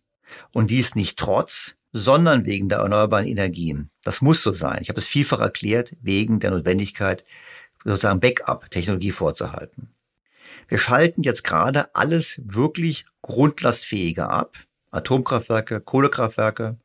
Und 0.51 0.69
dies 0.69 0.95
nicht 0.95 1.17
trotz, 1.17 1.75
sondern 1.93 2.45
wegen 2.45 2.69
der 2.69 2.79
erneuerbaren 2.79 3.27
Energien. 3.27 3.89
Das 4.03 4.21
muss 4.21 4.43
so 4.43 4.53
sein. 4.53 4.79
Ich 4.81 4.89
habe 4.89 4.99
es 4.99 5.07
vielfach 5.07 5.39
erklärt, 5.39 5.95
wegen 6.01 6.39
der 6.39 6.51
Notwendigkeit, 6.51 7.23
sozusagen 7.83 8.19
Backup-Technologie 8.19 9.11
vorzuhalten. 9.11 9.93
Wir 10.67 10.77
schalten 10.77 11.23
jetzt 11.23 11.43
gerade 11.43 11.95
alles 11.95 12.41
wirklich 12.43 13.05
grundlastfähige 13.21 14.29
ab. 14.29 14.57
Atomkraftwerke, 14.91 15.81
Kohlekraftwerke 15.81 16.77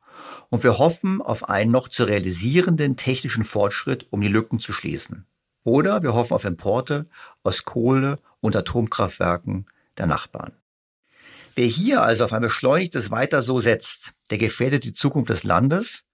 und 0.50 0.62
wir 0.62 0.78
hoffen 0.78 1.22
auf 1.22 1.48
einen 1.48 1.70
noch 1.70 1.88
zu 1.88 2.04
realisierenden 2.04 2.96
technischen 2.96 3.44
Fortschritt, 3.44 4.06
um 4.10 4.20
die 4.20 4.28
Lücken 4.28 4.58
zu 4.58 4.72
schließen. 4.72 5.26
Oder 5.64 6.02
wir 6.02 6.14
hoffen 6.14 6.34
auf 6.34 6.44
Importe 6.44 7.06
aus 7.42 7.64
Kohle- 7.64 8.18
und 8.40 8.56
Atomkraftwerken 8.56 9.66
der 9.96 10.06
Nachbarn. 10.06 10.52
Wer 11.54 11.66
hier 11.66 12.02
also 12.02 12.24
auf 12.24 12.32
ein 12.32 12.42
beschleunigtes 12.42 13.10
Weiter 13.10 13.42
so 13.42 13.60
setzt, 13.60 14.12
der 14.30 14.38
gefährdet 14.38 14.84
die 14.84 14.94
Zukunft 14.94 15.30
des 15.30 15.44
Landes 15.44 16.04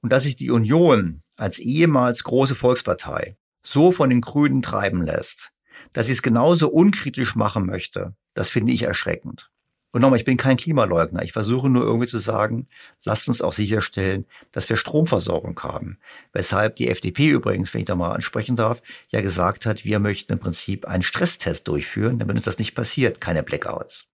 und 0.00 0.12
dass 0.12 0.22
sich 0.22 0.36
die 0.36 0.50
Union 0.50 1.22
als 1.36 1.58
ehemals 1.58 2.22
große 2.22 2.54
Volkspartei 2.54 3.36
so 3.62 3.90
von 3.90 4.10
den 4.10 4.20
Grünen 4.20 4.62
treiben 4.62 5.04
lässt, 5.04 5.50
dass 5.92 6.06
sie 6.06 6.12
es 6.12 6.22
genauso 6.22 6.68
unkritisch 6.70 7.34
machen 7.34 7.66
möchte, 7.66 8.14
das 8.34 8.50
finde 8.50 8.72
ich 8.72 8.82
erschreckend. 8.82 9.50
Und 9.94 10.00
nochmal, 10.00 10.18
ich 10.18 10.24
bin 10.24 10.36
kein 10.36 10.56
Klimaleugner. 10.56 11.22
Ich 11.22 11.30
versuche 11.30 11.70
nur 11.70 11.84
irgendwie 11.84 12.08
zu 12.08 12.18
sagen, 12.18 12.66
lasst 13.04 13.28
uns 13.28 13.40
auch 13.40 13.52
sicherstellen, 13.52 14.26
dass 14.50 14.68
wir 14.68 14.76
Stromversorgung 14.76 15.60
haben. 15.60 15.98
Weshalb 16.32 16.74
die 16.74 16.88
FDP 16.88 17.28
übrigens, 17.28 17.72
wenn 17.72 17.82
ich 17.82 17.86
da 17.86 17.94
mal 17.94 18.10
ansprechen 18.10 18.56
darf, 18.56 18.82
ja 19.10 19.20
gesagt 19.20 19.66
hat, 19.66 19.84
wir 19.84 20.00
möchten 20.00 20.32
im 20.32 20.40
Prinzip 20.40 20.84
einen 20.84 21.04
Stresstest 21.04 21.68
durchführen, 21.68 22.18
damit 22.18 22.34
uns 22.34 22.44
das 22.44 22.58
nicht 22.58 22.74
passiert, 22.74 23.20
keine 23.20 23.44
Blackouts. 23.44 24.08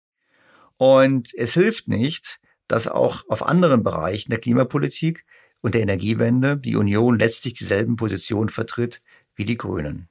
Und 0.79 1.35
es 1.35 1.53
hilft 1.53 1.89
nicht, 1.89 2.41
dass 2.69 2.89
auch 2.89 3.25
auf 3.29 3.47
anderen 3.47 3.83
Bereichen 3.83 4.31
der 4.31 4.41
Klimapolitik 4.41 5.27
und 5.61 5.75
der 5.75 5.83
Energiewende 5.83 6.57
die 6.57 6.77
Union 6.77 7.19
letztlich 7.19 7.53
dieselben 7.53 7.97
Positionen 7.97 8.49
vertritt 8.49 9.03
wie 9.35 9.45
die 9.45 9.59
Grünen. 9.59 10.09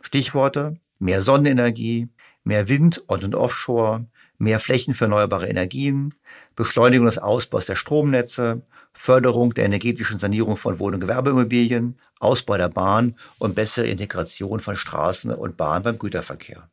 Stichworte 0.00 0.80
mehr 0.98 1.20
Sonnenenergie, 1.20 2.08
mehr 2.42 2.70
Wind 2.70 3.04
on 3.08 3.22
und 3.22 3.34
Offshore, 3.34 4.06
mehr 4.44 4.60
Flächen 4.60 4.94
für 4.94 5.06
erneuerbare 5.06 5.48
Energien, 5.48 6.14
Beschleunigung 6.54 7.06
des 7.06 7.18
Ausbaus 7.18 7.66
der 7.66 7.76
Stromnetze, 7.76 8.62
Förderung 8.92 9.54
der 9.54 9.64
energetischen 9.64 10.18
Sanierung 10.18 10.56
von 10.56 10.78
Wohn- 10.78 10.94
und 10.94 11.00
Gewerbeimmobilien, 11.00 11.98
Ausbau 12.20 12.56
der 12.56 12.68
Bahn 12.68 13.16
und 13.38 13.56
bessere 13.56 13.86
Integration 13.86 14.60
von 14.60 14.76
Straßen 14.76 15.32
und 15.32 15.56
Bahn 15.56 15.82
beim 15.82 15.98
Güterverkehr. 15.98 16.70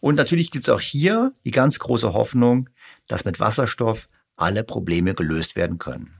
Und 0.00 0.16
natürlich 0.16 0.50
gibt 0.50 0.66
es 0.66 0.74
auch 0.74 0.80
hier 0.80 1.32
die 1.44 1.52
ganz 1.52 1.78
große 1.78 2.12
Hoffnung, 2.12 2.68
dass 3.06 3.24
mit 3.24 3.38
Wasserstoff 3.38 4.08
alle 4.36 4.64
Probleme 4.64 5.14
gelöst 5.14 5.54
werden 5.56 5.78
können. 5.78 6.17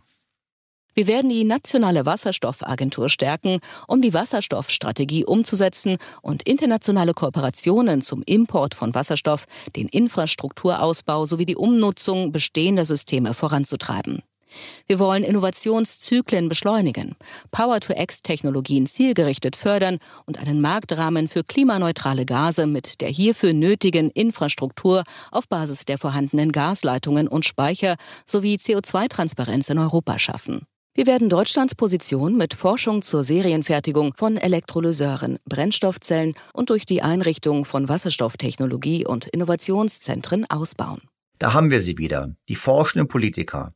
Wir 0.99 1.07
werden 1.07 1.31
die 1.31 1.45
nationale 1.45 2.07
Wasserstoffagentur 2.07 3.09
stärken, 3.09 3.61
um 3.87 4.03
die 4.03 4.15
Wasserstoffstrategie 4.15 5.25
umzusetzen 5.25 5.97
und 6.23 6.43
internationale 6.43 7.15
Kooperationen 7.15 8.03
zum 8.03 8.25
Import 8.27 8.75
von 8.75 8.93
Wasserstoff, 8.97 9.45
den 9.77 9.87
Infrastrukturausbau 9.87 11.25
sowie 11.25 11.47
die 11.47 11.55
Umnutzung 11.55 12.33
bestehender 12.33 12.85
Systeme 12.85 13.33
voranzutreiben. 13.33 14.25
Wir 14.89 14.99
wollen 14.99 15.23
Innovationszyklen 15.23 16.49
beschleunigen, 16.49 17.15
Power-to-X-Technologien 17.53 18.87
zielgerichtet 18.87 19.55
fördern 19.55 19.99
und 20.27 20.41
einen 20.41 20.61
Marktrahmen 20.61 21.29
für 21.29 21.45
klimaneutrale 21.45 22.27
Gase 22.27 22.67
mit 22.67 23.01
der 23.03 23.09
hierfür 23.11 23.53
nötigen 23.53 24.11
Infrastruktur 24.11 25.05
auf 25.31 25.47
Basis 25.47 25.85
der 25.85 25.99
vorhandenen 25.99 26.51
Gasleitungen 26.51 27.29
und 27.29 27.45
Speicher 27.45 27.95
sowie 28.27 28.57
CO2-Transparenz 28.57 29.71
in 29.71 29.79
Europa 29.79 30.19
schaffen. 30.19 30.67
Wir 30.99 31.07
werden 31.07 31.29
Deutschlands 31.29 31.77
Position 31.77 32.37
mit 32.37 32.55
Forschung 32.55 33.03
zur 33.03 33.23
Serienfertigung 33.23 34.15
von 34.17 34.37
Elektrolyseuren, 34.37 35.39
Brennstoffzellen 35.45 36.35
und 36.53 36.71
durch 36.71 36.87
die 36.87 37.03
Einrichtung 37.03 37.65
von 37.65 37.89
Wasserstofftechnologie 37.89 39.07
und 39.07 39.29
Innovationszentren 39.29 40.51
ausbauen. 40.51 41.03
Da 41.39 41.53
haben 41.53 41.71
wir 41.71 41.81
sie 41.83 41.99
wieder, 41.99 42.35
die 42.49 42.57
forschenden 42.57 43.07
Politiker, 43.07 43.75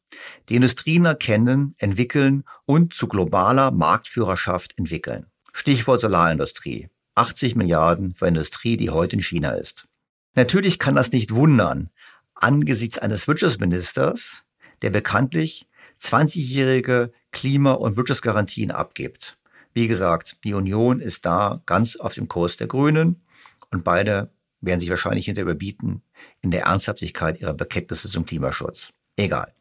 die 0.48 0.56
Industrien 0.56 1.04
erkennen, 1.04 1.76
entwickeln 1.78 2.42
und 2.66 2.92
zu 2.92 3.06
globaler 3.06 3.70
Marktführerschaft 3.70 4.76
entwickeln. 4.76 5.26
Stichwort 5.52 6.00
Solarindustrie. 6.00 6.88
80 7.14 7.54
Milliarden 7.54 8.16
für 8.16 8.26
Industrie, 8.26 8.76
die 8.76 8.90
heute 8.90 9.14
in 9.14 9.22
China 9.22 9.52
ist. 9.52 9.86
Natürlich 10.34 10.80
kann 10.80 10.96
das 10.96 11.12
nicht 11.12 11.32
wundern, 11.32 11.90
angesichts 12.34 12.98
eines 12.98 13.28
Wirtschaftsministers, 13.28 14.42
der 14.82 14.90
bekanntlich 14.90 15.68
20-jährige 16.02 17.12
Klima- 17.30 17.72
und 17.72 17.96
Wirtschaftsgarantien 17.96 18.70
abgibt. 18.70 19.38
Wie 19.72 19.88
gesagt, 19.88 20.36
die 20.44 20.54
Union 20.54 21.00
ist 21.00 21.24
da 21.24 21.62
ganz 21.64 21.96
auf 21.96 22.14
dem 22.14 22.28
Kurs 22.28 22.56
der 22.56 22.66
Grünen 22.66 23.22
und 23.70 23.84
beide 23.84 24.30
werden 24.60 24.80
sich 24.80 24.90
wahrscheinlich 24.90 25.26
hinter 25.26 25.42
überbieten 25.42 26.02
in 26.40 26.50
der 26.50 26.64
Ernsthaftigkeit 26.64 27.40
ihrer 27.40 27.54
Bekenntnisse 27.54 28.08
zum 28.08 28.26
Klimaschutz. 28.26 28.92
Egal. 29.16 29.54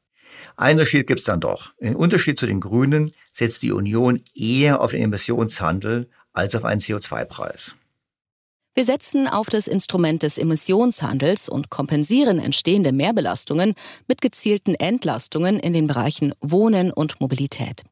Ein 0.57 0.75
Unterschied 0.75 1.07
gibt's 1.07 1.25
dann 1.25 1.39
doch. 1.39 1.73
Im 1.77 1.95
Unterschied 1.95 2.37
zu 2.39 2.45
den 2.45 2.59
Grünen 2.59 3.13
setzt 3.33 3.61
die 3.61 3.71
Union 3.71 4.23
eher 4.35 4.81
auf 4.81 4.91
den 4.91 5.01
Emissionshandel 5.01 6.09
als 6.33 6.55
auf 6.55 6.65
einen 6.65 6.81
CO2-Preis. 6.81 7.75
Wir 8.73 8.85
setzen 8.85 9.27
auf 9.27 9.47
das 9.47 9.67
Instrument 9.67 10.23
des 10.23 10.37
Emissionshandels 10.37 11.49
und 11.49 11.69
kompensieren 11.69 12.39
entstehende 12.39 12.93
Mehrbelastungen 12.93 13.73
mit 14.07 14.21
gezielten 14.21 14.75
Entlastungen 14.75 15.59
in 15.59 15.73
den 15.73 15.87
Bereichen 15.87 16.33
Wohnen 16.39 16.93
und 16.93 17.19
Mobilität. 17.19 17.83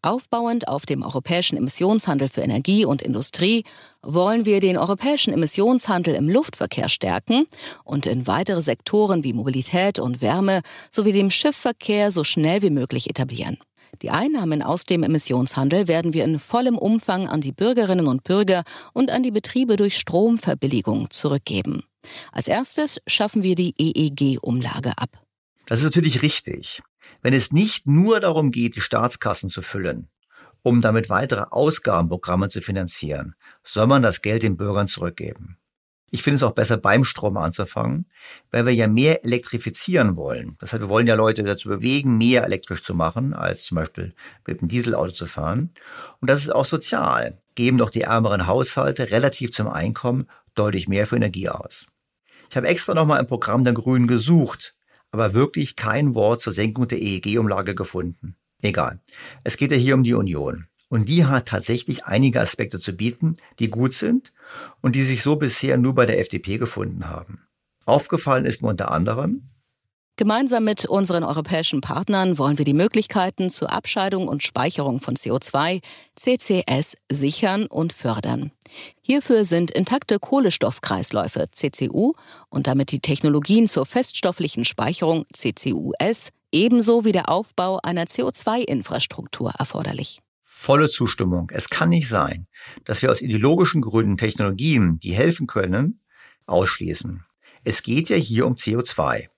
Aufbauend 0.00 0.68
auf 0.68 0.86
dem 0.86 1.02
europäischen 1.02 1.58
Emissionshandel 1.58 2.30
für 2.30 2.40
Energie 2.40 2.86
und 2.86 3.02
Industrie 3.02 3.64
wollen 4.02 4.46
wir 4.46 4.60
den 4.60 4.78
europäischen 4.78 5.34
Emissionshandel 5.34 6.14
im 6.14 6.30
Luftverkehr 6.30 6.88
stärken 6.88 7.46
und 7.84 8.06
in 8.06 8.26
weitere 8.26 8.62
Sektoren 8.62 9.24
wie 9.24 9.34
Mobilität 9.34 9.98
und 9.98 10.22
Wärme 10.22 10.62
sowie 10.90 11.12
dem 11.12 11.30
Schiffverkehr 11.30 12.10
so 12.10 12.24
schnell 12.24 12.62
wie 12.62 12.70
möglich 12.70 13.10
etablieren. 13.10 13.58
Die 14.00 14.10
Einnahmen 14.10 14.62
aus 14.62 14.84
dem 14.84 15.02
Emissionshandel 15.02 15.86
werden 15.86 16.14
wir 16.14 16.24
in 16.24 16.38
vollem 16.38 16.78
Umfang 16.78 17.28
an 17.28 17.40
die 17.40 17.52
Bürgerinnen 17.52 18.06
und 18.06 18.24
Bürger 18.24 18.64
und 18.92 19.10
an 19.10 19.22
die 19.22 19.30
Betriebe 19.30 19.76
durch 19.76 19.98
Stromverbilligung 19.98 21.10
zurückgeben. 21.10 21.84
Als 22.32 22.48
erstes 22.48 23.00
schaffen 23.06 23.42
wir 23.42 23.54
die 23.54 23.74
EEG-Umlage 23.78 24.96
ab. 24.96 25.22
Das 25.66 25.78
ist 25.78 25.84
natürlich 25.84 26.22
richtig. 26.22 26.82
Wenn 27.20 27.34
es 27.34 27.52
nicht 27.52 27.86
nur 27.86 28.20
darum 28.20 28.50
geht, 28.50 28.76
die 28.76 28.80
Staatskassen 28.80 29.48
zu 29.48 29.62
füllen, 29.62 30.08
um 30.62 30.80
damit 30.80 31.10
weitere 31.10 31.44
Ausgabenprogramme 31.50 32.48
zu 32.48 32.62
finanzieren, 32.62 33.34
soll 33.62 33.86
man 33.86 34.02
das 34.02 34.22
Geld 34.22 34.42
den 34.42 34.56
Bürgern 34.56 34.86
zurückgeben. 34.86 35.58
Ich 36.14 36.22
finde 36.22 36.36
es 36.36 36.42
auch 36.42 36.52
besser, 36.52 36.76
beim 36.76 37.04
Strom 37.04 37.38
anzufangen, 37.38 38.04
weil 38.50 38.66
wir 38.66 38.74
ja 38.74 38.86
mehr 38.86 39.24
elektrifizieren 39.24 40.14
wollen. 40.14 40.56
Das 40.60 40.72
heißt, 40.72 40.82
wir 40.82 40.90
wollen 40.90 41.06
ja 41.06 41.14
Leute 41.14 41.42
dazu 41.42 41.70
bewegen, 41.70 42.18
mehr 42.18 42.44
elektrisch 42.44 42.82
zu 42.82 42.94
machen, 42.94 43.32
als 43.32 43.64
zum 43.64 43.76
Beispiel 43.76 44.12
mit 44.46 44.60
einem 44.60 44.68
Dieselauto 44.68 45.12
zu 45.12 45.26
fahren. 45.26 45.70
Und 46.20 46.28
das 46.28 46.42
ist 46.42 46.54
auch 46.54 46.66
sozial. 46.66 47.38
Geben 47.54 47.78
doch 47.78 47.88
die 47.88 48.02
ärmeren 48.02 48.46
Haushalte 48.46 49.10
relativ 49.10 49.52
zum 49.52 49.68
Einkommen 49.68 50.26
deutlich 50.54 50.86
mehr 50.86 51.06
für 51.06 51.16
Energie 51.16 51.48
aus. 51.48 51.86
Ich 52.50 52.56
habe 52.58 52.68
extra 52.68 52.92
nochmal 52.92 53.20
im 53.20 53.26
Programm 53.26 53.64
der 53.64 53.72
Grünen 53.72 54.06
gesucht, 54.06 54.74
aber 55.12 55.32
wirklich 55.32 55.76
kein 55.76 56.14
Wort 56.14 56.42
zur 56.42 56.52
Senkung 56.52 56.88
der 56.88 57.00
EEG-Umlage 57.00 57.74
gefunden. 57.74 58.36
Egal. 58.60 59.00
Es 59.44 59.56
geht 59.56 59.70
ja 59.70 59.78
hier 59.78 59.94
um 59.94 60.04
die 60.04 60.12
Union. 60.12 60.66
Und 60.90 61.08
die 61.08 61.24
hat 61.24 61.48
tatsächlich 61.48 62.04
einige 62.04 62.38
Aspekte 62.38 62.78
zu 62.78 62.92
bieten, 62.92 63.38
die 63.60 63.70
gut 63.70 63.94
sind 63.94 64.30
und 64.80 64.96
die 64.96 65.02
sich 65.02 65.22
so 65.22 65.36
bisher 65.36 65.76
nur 65.76 65.94
bei 65.94 66.06
der 66.06 66.18
FDP 66.18 66.58
gefunden 66.58 67.08
haben. 67.08 67.46
Aufgefallen 67.84 68.44
ist 68.44 68.62
mir 68.62 68.68
unter 68.68 68.90
anderem, 68.90 69.52
Gemeinsam 70.16 70.64
mit 70.64 70.84
unseren 70.84 71.24
europäischen 71.24 71.80
Partnern 71.80 72.36
wollen 72.36 72.58
wir 72.58 72.66
die 72.66 72.74
Möglichkeiten 72.74 73.48
zur 73.48 73.72
Abscheidung 73.72 74.28
und 74.28 74.42
Speicherung 74.42 75.00
von 75.00 75.16
CO2, 75.16 75.80
CCS, 76.16 76.96
sichern 77.10 77.66
und 77.66 77.94
fördern. 77.94 78.52
Hierfür 79.00 79.44
sind 79.44 79.70
intakte 79.70 80.18
Kohlestoffkreisläufe, 80.18 81.48
CCU, 81.50 82.12
und 82.50 82.66
damit 82.66 82.92
die 82.92 83.00
Technologien 83.00 83.66
zur 83.68 83.86
feststofflichen 83.86 84.66
Speicherung, 84.66 85.24
CCUS, 85.32 86.28
ebenso 86.52 87.06
wie 87.06 87.12
der 87.12 87.30
Aufbau 87.30 87.78
einer 87.82 88.04
CO2-Infrastruktur 88.04 89.54
erforderlich 89.58 90.20
volle 90.54 90.88
Zustimmung. 90.88 91.50
Es 91.52 91.70
kann 91.70 91.88
nicht 91.88 92.08
sein, 92.08 92.46
dass 92.84 93.02
wir 93.02 93.10
aus 93.10 93.22
ideologischen 93.22 93.80
Gründen 93.80 94.16
Technologien, 94.16 94.98
die 94.98 95.12
helfen 95.12 95.46
können, 95.46 96.00
ausschließen. 96.46 97.24
Es 97.64 97.82
geht 97.82 98.08
ja 98.08 98.16
hier 98.16 98.46
um 98.46 98.54
CO2. 98.54 99.28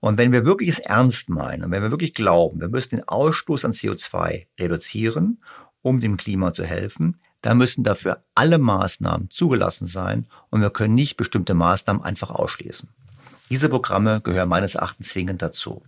Und 0.00 0.18
wenn 0.18 0.32
wir 0.32 0.46
wirklich 0.46 0.70
es 0.70 0.78
ernst 0.78 1.28
meinen 1.28 1.64
und 1.64 1.70
wenn 1.72 1.82
wir 1.82 1.90
wirklich 1.90 2.14
glauben, 2.14 2.60
wir 2.60 2.68
müssen 2.68 2.96
den 2.96 3.08
Ausstoß 3.08 3.64
an 3.64 3.72
CO2 3.72 4.46
reduzieren, 4.58 5.42
um 5.82 6.00
dem 6.00 6.16
Klima 6.16 6.52
zu 6.52 6.64
helfen, 6.64 7.20
dann 7.42 7.58
müssen 7.58 7.84
dafür 7.84 8.24
alle 8.34 8.58
Maßnahmen 8.58 9.30
zugelassen 9.30 9.86
sein 9.86 10.26
und 10.50 10.62
wir 10.62 10.70
können 10.70 10.94
nicht 10.94 11.16
bestimmte 11.16 11.54
Maßnahmen 11.54 12.02
einfach 12.02 12.30
ausschließen. 12.30 12.88
Diese 13.50 13.68
Programme 13.68 14.20
gehören 14.22 14.48
meines 14.48 14.74
Erachtens 14.74 15.10
zwingend 15.10 15.42
dazu. 15.42 15.82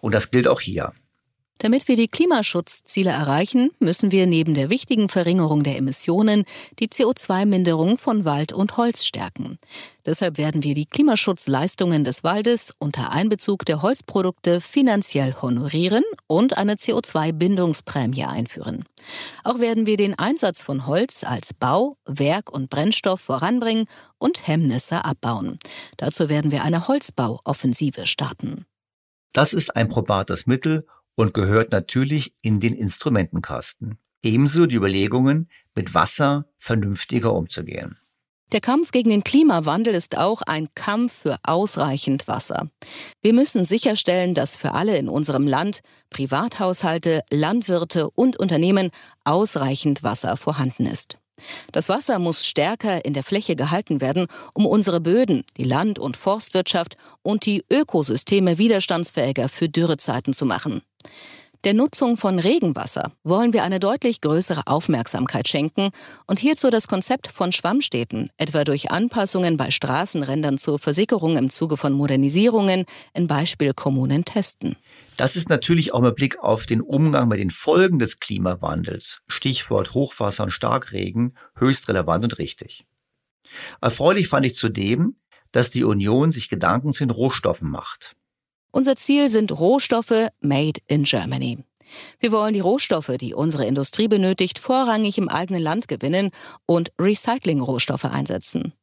Und 0.00 0.14
das 0.14 0.30
gilt 0.30 0.48
auch 0.48 0.60
hier. 0.60 0.92
Damit 1.58 1.88
wir 1.88 1.96
die 1.96 2.06
Klimaschutzziele 2.06 3.10
erreichen, 3.10 3.70
müssen 3.80 4.12
wir 4.12 4.28
neben 4.28 4.54
der 4.54 4.70
wichtigen 4.70 5.08
Verringerung 5.08 5.64
der 5.64 5.76
Emissionen 5.76 6.44
die 6.78 6.86
CO2-Minderung 6.86 7.98
von 7.98 8.24
Wald 8.24 8.52
und 8.52 8.76
Holz 8.76 9.04
stärken. 9.04 9.58
Deshalb 10.06 10.38
werden 10.38 10.62
wir 10.62 10.74
die 10.74 10.86
Klimaschutzleistungen 10.86 12.04
des 12.04 12.22
Waldes 12.22 12.72
unter 12.78 13.10
Einbezug 13.10 13.64
der 13.64 13.82
Holzprodukte 13.82 14.60
finanziell 14.60 15.34
honorieren 15.42 16.04
und 16.28 16.56
eine 16.56 16.74
CO2-Bindungsprämie 16.74 18.24
einführen. 18.24 18.84
Auch 19.42 19.58
werden 19.58 19.84
wir 19.84 19.96
den 19.96 20.16
Einsatz 20.16 20.62
von 20.62 20.86
Holz 20.86 21.24
als 21.24 21.54
Bau, 21.54 21.96
Werk 22.06 22.52
und 22.52 22.70
Brennstoff 22.70 23.20
voranbringen 23.20 23.86
und 24.18 24.46
Hemmnisse 24.46 25.04
abbauen. 25.04 25.58
Dazu 25.96 26.28
werden 26.28 26.52
wir 26.52 26.62
eine 26.62 26.86
Holzbauoffensive 26.86 28.06
starten. 28.06 28.64
Das 29.32 29.52
ist 29.52 29.76
ein 29.76 29.88
probates 29.88 30.46
Mittel 30.46 30.86
und 31.18 31.34
gehört 31.34 31.72
natürlich 31.72 32.32
in 32.42 32.60
den 32.60 32.74
Instrumentenkasten. 32.74 33.98
Ebenso 34.22 34.66
die 34.66 34.76
Überlegungen, 34.76 35.50
mit 35.74 35.92
Wasser 35.92 36.46
vernünftiger 36.58 37.34
umzugehen. 37.34 37.98
Der 38.52 38.60
Kampf 38.60 38.92
gegen 38.92 39.10
den 39.10 39.24
Klimawandel 39.24 39.94
ist 39.94 40.16
auch 40.16 40.42
ein 40.42 40.68
Kampf 40.76 41.12
für 41.12 41.38
ausreichend 41.42 42.28
Wasser. 42.28 42.70
Wir 43.20 43.34
müssen 43.34 43.64
sicherstellen, 43.64 44.34
dass 44.34 44.56
für 44.56 44.74
alle 44.74 44.96
in 44.96 45.08
unserem 45.08 45.48
Land, 45.48 45.80
Privathaushalte, 46.10 47.24
Landwirte 47.30 48.08
und 48.10 48.38
Unternehmen 48.38 48.90
ausreichend 49.24 50.04
Wasser 50.04 50.36
vorhanden 50.36 50.86
ist. 50.86 51.18
Das 51.72 51.88
Wasser 51.88 52.18
muss 52.18 52.46
stärker 52.46 53.04
in 53.04 53.12
der 53.12 53.22
Fläche 53.22 53.56
gehalten 53.56 54.00
werden, 54.00 54.26
um 54.54 54.66
unsere 54.66 55.00
Böden, 55.00 55.44
die 55.56 55.64
Land- 55.64 55.98
und 55.98 56.16
Forstwirtschaft 56.16 56.96
und 57.22 57.44
die 57.44 57.64
Ökosysteme 57.70 58.58
widerstandsfähiger 58.58 59.48
für 59.48 59.68
Dürrezeiten 59.68 60.32
zu 60.32 60.46
machen. 60.46 60.82
Der 61.64 61.74
Nutzung 61.74 62.16
von 62.16 62.38
Regenwasser 62.38 63.10
wollen 63.24 63.52
wir 63.52 63.64
eine 63.64 63.80
deutlich 63.80 64.20
größere 64.20 64.68
Aufmerksamkeit 64.68 65.48
schenken 65.48 65.90
und 66.28 66.38
hierzu 66.38 66.70
das 66.70 66.86
Konzept 66.86 67.32
von 67.32 67.50
Schwammstädten, 67.50 68.30
etwa 68.36 68.62
durch 68.62 68.92
Anpassungen 68.92 69.56
bei 69.56 69.72
Straßenrändern 69.72 70.58
zur 70.58 70.78
Versickerung 70.78 71.36
im 71.36 71.50
Zuge 71.50 71.76
von 71.76 71.92
Modernisierungen 71.92 72.84
in 73.12 73.26
Beispielkommunen 73.26 74.24
testen. 74.24 74.76
Das 75.16 75.34
ist 75.34 75.48
natürlich 75.48 75.92
auch 75.92 76.00
mit 76.00 76.14
Blick 76.14 76.38
auf 76.38 76.64
den 76.64 76.80
Umgang 76.80 77.26
mit 77.26 77.40
den 77.40 77.50
Folgen 77.50 77.98
des 77.98 78.20
Klimawandels, 78.20 79.18
Stichwort 79.26 79.94
Hochwasser 79.94 80.44
und 80.44 80.50
Starkregen, 80.50 81.36
höchst 81.56 81.88
relevant 81.88 82.22
und 82.22 82.38
richtig. 82.38 82.86
Erfreulich 83.80 84.28
fand 84.28 84.46
ich 84.46 84.54
zudem, 84.54 85.16
dass 85.50 85.70
die 85.70 85.82
Union 85.82 86.30
sich 86.30 86.48
Gedanken 86.48 86.92
zu 86.92 87.04
den 87.04 87.10
Rohstoffen 87.10 87.68
macht. 87.68 88.14
Unser 88.70 88.96
Ziel 88.96 89.28
sind 89.28 89.58
Rohstoffe 89.58 90.28
made 90.40 90.80
in 90.86 91.04
Germany. 91.04 91.58
Wir 92.20 92.32
wollen 92.32 92.52
die 92.52 92.60
Rohstoffe, 92.60 93.12
die 93.18 93.34
unsere 93.34 93.66
Industrie 93.66 94.08
benötigt, 94.08 94.58
vorrangig 94.58 95.18
im 95.18 95.28
eigenen 95.28 95.62
Land 95.62 95.88
gewinnen 95.88 96.30
und 96.66 96.92
Recycling-Rohstoffe 96.98 98.04
einsetzen. 98.04 98.74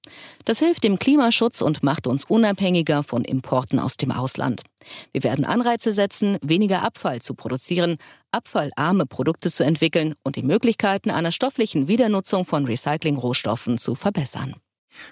Das 0.44 0.60
hilft 0.60 0.84
dem 0.84 0.98
Klimaschutz 0.98 1.62
und 1.62 1.84
macht 1.84 2.08
uns 2.08 2.26
unabhängiger 2.26 3.04
von 3.04 3.24
Importen 3.24 3.80
aus 3.80 3.98
dem 3.98 4.12
Ausland. 4.12 4.64
Wir 5.12 5.24
werden 5.24 5.46
Anreize 5.46 5.92
setzen, 5.92 6.38
weniger 6.42 6.82
Abfall 6.84 7.22
zu 7.22 7.36
produzieren, 7.36 7.98
abfallarme 8.32 9.06
Produkte 9.06 9.52
zu 9.52 9.64
entwickeln 9.64 10.16
und 10.24 10.36
die 10.36 10.44
Möglichkeiten 10.44 11.12
einer 11.12 11.32
stofflichen 11.32 11.88
Wiedernutzung 11.88 12.46
von 12.46 12.66
Recycling-Rohstoffen 12.66 13.78
zu 13.78 13.96
verbessern. 13.96 14.56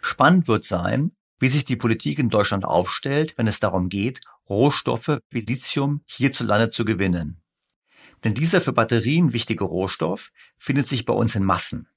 Spannend 0.01 0.47
wird 0.47 0.63
sein, 0.63 1.11
wie 1.43 1.49
sich 1.49 1.65
die 1.65 1.75
Politik 1.75 2.19
in 2.19 2.29
Deutschland 2.29 2.63
aufstellt, 2.63 3.37
wenn 3.37 3.47
es 3.47 3.59
darum 3.59 3.89
geht, 3.89 4.21
Rohstoffe 4.47 5.19
wie 5.29 5.41
Lithium 5.41 5.99
hierzulande 6.05 6.69
zu 6.69 6.85
gewinnen. 6.85 7.41
Denn 8.23 8.33
dieser 8.33 8.61
für 8.61 8.71
Batterien 8.71 9.33
wichtige 9.33 9.65
Rohstoff 9.65 10.31
findet 10.57 10.87
sich 10.87 11.03
bei 11.03 11.11
uns 11.11 11.35
in 11.35 11.43
Massen. 11.43 11.89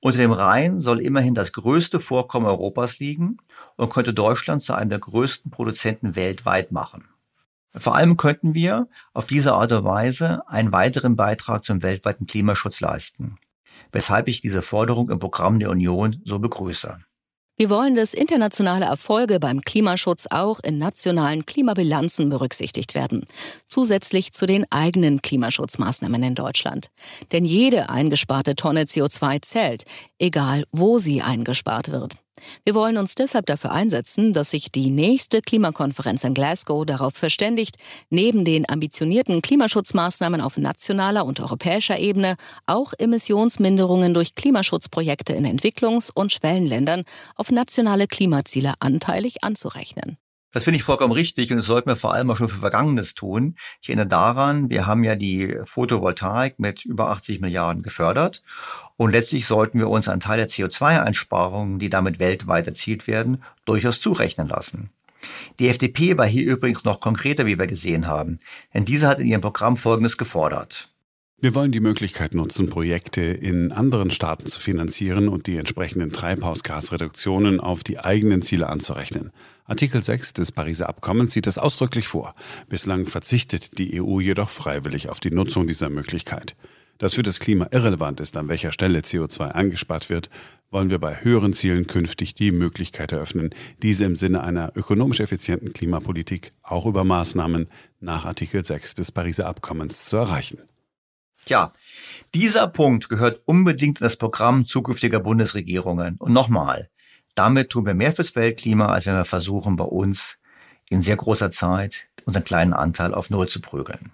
Unter 0.00 0.16
dem 0.16 0.32
Rhein 0.32 0.80
soll 0.80 1.02
immerhin 1.02 1.34
das 1.34 1.52
größte 1.52 2.00
Vorkommen 2.00 2.46
Europas 2.46 2.98
liegen 2.98 3.36
und 3.76 3.92
könnte 3.92 4.14
Deutschland 4.14 4.62
zu 4.62 4.72
einem 4.72 4.88
der 4.88 5.00
größten 5.00 5.50
Produzenten 5.50 6.16
weltweit 6.16 6.72
machen. 6.72 7.04
Vor 7.76 7.96
allem 7.96 8.16
könnten 8.16 8.54
wir 8.54 8.88
auf 9.12 9.26
diese 9.26 9.52
Art 9.52 9.72
und 9.72 9.84
Weise 9.84 10.48
einen 10.48 10.72
weiteren 10.72 11.14
Beitrag 11.14 11.62
zum 11.62 11.82
weltweiten 11.82 12.26
Klimaschutz 12.26 12.80
leisten, 12.80 13.36
weshalb 13.92 14.28
ich 14.28 14.40
diese 14.40 14.62
Forderung 14.62 15.10
im 15.10 15.18
Programm 15.18 15.58
der 15.58 15.68
Union 15.68 16.22
so 16.24 16.38
begrüße. 16.38 17.04
Wir 17.56 17.70
wollen, 17.70 17.94
dass 17.94 18.14
internationale 18.14 18.86
Erfolge 18.86 19.38
beim 19.38 19.60
Klimaschutz 19.60 20.26
auch 20.28 20.58
in 20.58 20.78
nationalen 20.78 21.46
Klimabilanzen 21.46 22.28
berücksichtigt 22.28 22.96
werden, 22.96 23.26
zusätzlich 23.68 24.32
zu 24.32 24.46
den 24.46 24.66
eigenen 24.70 25.22
Klimaschutzmaßnahmen 25.22 26.20
in 26.24 26.34
Deutschland. 26.34 26.88
Denn 27.30 27.44
jede 27.44 27.90
eingesparte 27.90 28.56
Tonne 28.56 28.84
CO2 28.84 29.40
zählt, 29.42 29.84
egal 30.18 30.64
wo 30.72 30.98
sie 30.98 31.22
eingespart 31.22 31.92
wird. 31.92 32.16
Wir 32.64 32.74
wollen 32.74 32.96
uns 32.96 33.14
deshalb 33.14 33.46
dafür 33.46 33.72
einsetzen, 33.72 34.32
dass 34.32 34.50
sich 34.50 34.72
die 34.72 34.90
nächste 34.90 35.40
Klimakonferenz 35.40 36.24
in 36.24 36.34
Glasgow 36.34 36.84
darauf 36.84 37.14
verständigt, 37.14 37.76
neben 38.10 38.44
den 38.44 38.68
ambitionierten 38.68 39.42
Klimaschutzmaßnahmen 39.42 40.40
auf 40.40 40.56
nationaler 40.56 41.24
und 41.24 41.40
europäischer 41.40 41.98
Ebene 41.98 42.36
auch 42.66 42.92
Emissionsminderungen 42.98 44.14
durch 44.14 44.34
Klimaschutzprojekte 44.34 45.32
in 45.32 45.46
Entwicklungs- 45.46 46.10
und 46.12 46.32
Schwellenländern 46.32 47.04
auf 47.36 47.50
nationale 47.50 48.06
Klimaziele 48.06 48.74
anteilig 48.80 49.44
anzurechnen. 49.44 50.18
Das 50.54 50.62
finde 50.62 50.76
ich 50.76 50.84
vollkommen 50.84 51.12
richtig 51.12 51.50
und 51.50 51.56
das 51.56 51.66
sollten 51.66 51.90
wir 51.90 51.96
vor 51.96 52.14
allem 52.14 52.30
auch 52.30 52.36
schon 52.36 52.48
für 52.48 52.60
Vergangenes 52.60 53.14
tun. 53.14 53.56
Ich 53.82 53.88
erinnere 53.88 54.06
daran, 54.06 54.70
wir 54.70 54.86
haben 54.86 55.02
ja 55.02 55.16
die 55.16 55.58
Photovoltaik 55.64 56.60
mit 56.60 56.84
über 56.84 57.10
80 57.10 57.40
Milliarden 57.40 57.82
gefördert 57.82 58.44
und 58.96 59.10
letztlich 59.10 59.46
sollten 59.46 59.80
wir 59.80 59.90
uns 59.90 60.08
einen 60.08 60.20
Teil 60.20 60.36
der 60.36 60.48
CO2-Einsparungen, 60.48 61.80
die 61.80 61.90
damit 61.90 62.20
weltweit 62.20 62.68
erzielt 62.68 63.08
werden, 63.08 63.42
durchaus 63.64 64.00
zurechnen 64.00 64.46
lassen. 64.46 64.90
Die 65.58 65.68
FDP 65.68 66.16
war 66.18 66.26
hier 66.26 66.44
übrigens 66.44 66.84
noch 66.84 67.00
konkreter, 67.00 67.46
wie 67.46 67.58
wir 67.58 67.66
gesehen 67.66 68.06
haben, 68.06 68.38
denn 68.72 68.84
diese 68.84 69.08
hat 69.08 69.18
in 69.18 69.26
ihrem 69.26 69.40
Programm 69.40 69.76
Folgendes 69.76 70.16
gefordert. 70.16 70.93
Wir 71.44 71.54
wollen 71.54 71.72
die 71.72 71.80
Möglichkeit 71.80 72.34
nutzen, 72.34 72.70
Projekte 72.70 73.20
in 73.20 73.70
anderen 73.70 74.10
Staaten 74.10 74.46
zu 74.46 74.58
finanzieren 74.58 75.28
und 75.28 75.46
die 75.46 75.58
entsprechenden 75.58 76.10
Treibhausgasreduktionen 76.10 77.60
auf 77.60 77.84
die 77.84 77.98
eigenen 77.98 78.40
Ziele 78.40 78.70
anzurechnen. 78.70 79.30
Artikel 79.66 80.02
6 80.02 80.32
des 80.32 80.52
Pariser 80.52 80.88
Abkommens 80.88 81.34
sieht 81.34 81.46
das 81.46 81.58
ausdrücklich 81.58 82.08
vor. 82.08 82.34
Bislang 82.70 83.04
verzichtet 83.04 83.76
die 83.76 84.00
EU 84.00 84.20
jedoch 84.20 84.48
freiwillig 84.48 85.10
auf 85.10 85.20
die 85.20 85.32
Nutzung 85.32 85.66
dieser 85.66 85.90
Möglichkeit. 85.90 86.56
Dass 86.96 87.12
für 87.12 87.22
das 87.22 87.40
Klima 87.40 87.68
irrelevant 87.72 88.20
ist, 88.20 88.38
an 88.38 88.48
welcher 88.48 88.72
Stelle 88.72 89.00
CO2 89.00 89.48
angespart 89.48 90.08
wird, 90.08 90.30
wollen 90.70 90.88
wir 90.88 90.98
bei 90.98 91.22
höheren 91.22 91.52
Zielen 91.52 91.86
künftig 91.86 92.34
die 92.34 92.52
Möglichkeit 92.52 93.12
eröffnen, 93.12 93.50
diese 93.82 94.06
im 94.06 94.16
Sinne 94.16 94.44
einer 94.44 94.72
ökonomisch 94.76 95.20
effizienten 95.20 95.74
Klimapolitik 95.74 96.54
auch 96.62 96.86
über 96.86 97.04
Maßnahmen 97.04 97.68
nach 98.00 98.24
Artikel 98.24 98.64
6 98.64 98.94
des 98.94 99.12
Pariser 99.12 99.46
Abkommens 99.46 100.06
zu 100.06 100.16
erreichen. 100.16 100.60
Tja, 101.44 101.72
dieser 102.32 102.66
Punkt 102.68 103.08
gehört 103.08 103.42
unbedingt 103.44 104.00
in 104.00 104.04
das 104.04 104.16
Programm 104.16 104.66
zukünftiger 104.66 105.20
Bundesregierungen. 105.20 106.16
Und 106.18 106.32
nochmal, 106.32 106.90
damit 107.34 107.70
tun 107.70 107.86
wir 107.86 107.94
mehr 107.94 108.14
fürs 108.14 108.34
Weltklima, 108.34 108.86
als 108.86 109.06
wenn 109.06 109.14
wir 109.14 109.24
versuchen, 109.24 109.76
bei 109.76 109.84
uns 109.84 110.38
in 110.88 111.02
sehr 111.02 111.16
großer 111.16 111.50
Zeit 111.50 112.08
unseren 112.24 112.44
kleinen 112.44 112.72
Anteil 112.72 113.12
auf 113.12 113.30
Null 113.30 113.48
zu 113.48 113.60
prügeln. 113.60 114.12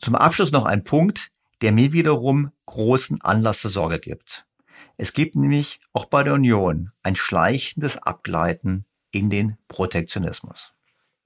Zum 0.00 0.14
Abschluss 0.14 0.50
noch 0.50 0.64
ein 0.64 0.84
Punkt, 0.84 1.30
der 1.60 1.72
mir 1.72 1.92
wiederum 1.92 2.50
großen 2.66 3.20
Anlass 3.22 3.60
zur 3.60 3.70
Sorge 3.70 4.00
gibt. 4.00 4.44
Es 4.96 5.12
gibt 5.12 5.36
nämlich 5.36 5.80
auch 5.92 6.06
bei 6.06 6.22
der 6.22 6.34
Union 6.34 6.90
ein 7.02 7.16
schleichendes 7.16 7.98
Abgleiten 7.98 8.84
in 9.10 9.30
den 9.30 9.56
Protektionismus. 9.68 10.72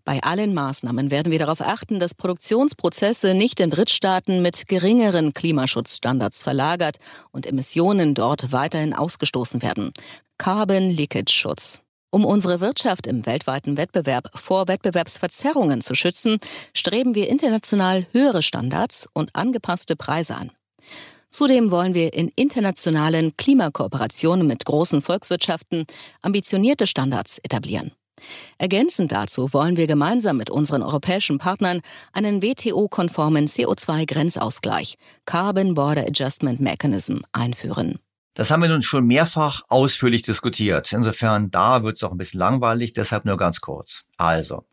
Bei 0.06 0.22
allen 0.22 0.54
Maßnahmen 0.54 1.10
werden 1.10 1.32
wir 1.32 1.40
darauf 1.40 1.60
achten, 1.60 1.98
dass 1.98 2.14
Produktionsprozesse 2.14 3.34
nicht 3.34 3.58
in 3.58 3.70
Drittstaaten 3.70 4.40
mit 4.40 4.68
geringeren 4.68 5.34
Klimaschutzstandards 5.34 6.44
verlagert 6.44 6.98
und 7.32 7.44
Emissionen 7.44 8.14
dort 8.14 8.52
weiterhin 8.52 8.94
ausgestoßen 8.94 9.62
werden. 9.62 9.92
Carbon 10.38 10.90
Leakage 10.90 11.32
Schutz. 11.32 11.80
Um 12.10 12.24
unsere 12.24 12.60
Wirtschaft 12.60 13.08
im 13.08 13.26
weltweiten 13.26 13.76
Wettbewerb 13.76 14.30
vor 14.38 14.68
Wettbewerbsverzerrungen 14.68 15.80
zu 15.80 15.96
schützen, 15.96 16.38
streben 16.72 17.16
wir 17.16 17.28
international 17.28 18.06
höhere 18.12 18.44
Standards 18.44 19.08
und 19.12 19.34
angepasste 19.34 19.96
Preise 19.96 20.36
an. 20.36 20.52
Zudem 21.30 21.72
wollen 21.72 21.94
wir 21.94 22.14
in 22.14 22.28
internationalen 22.28 23.36
Klimakooperationen 23.36 24.46
mit 24.46 24.64
großen 24.64 25.02
Volkswirtschaften 25.02 25.84
ambitionierte 26.22 26.86
Standards 26.86 27.38
etablieren. 27.38 27.90
Ergänzend 28.58 29.12
dazu 29.12 29.52
wollen 29.52 29.76
wir 29.76 29.86
gemeinsam 29.86 30.36
mit 30.36 30.50
unseren 30.50 30.82
europäischen 30.82 31.38
Partnern 31.38 31.80
einen 32.12 32.42
WTO-konformen 32.42 33.46
CO2-Grenzausgleich, 33.46 34.96
Carbon 35.24 35.74
Border 35.74 36.02
Adjustment 36.02 36.60
Mechanism, 36.60 37.18
einführen. 37.32 37.98
Das 38.34 38.50
haben 38.50 38.60
wir 38.60 38.68
nun 38.68 38.82
schon 38.82 39.06
mehrfach 39.06 39.62
ausführlich 39.68 40.22
diskutiert. 40.22 40.92
Insofern 40.92 41.50
da 41.50 41.82
wird 41.82 41.96
es 41.96 42.02
auch 42.02 42.12
ein 42.12 42.18
bisschen 42.18 42.40
langweilig, 42.40 42.92
deshalb 42.92 43.24
nur 43.24 43.38
ganz 43.38 43.62
kurz. 43.62 44.04
Also, 44.18 44.64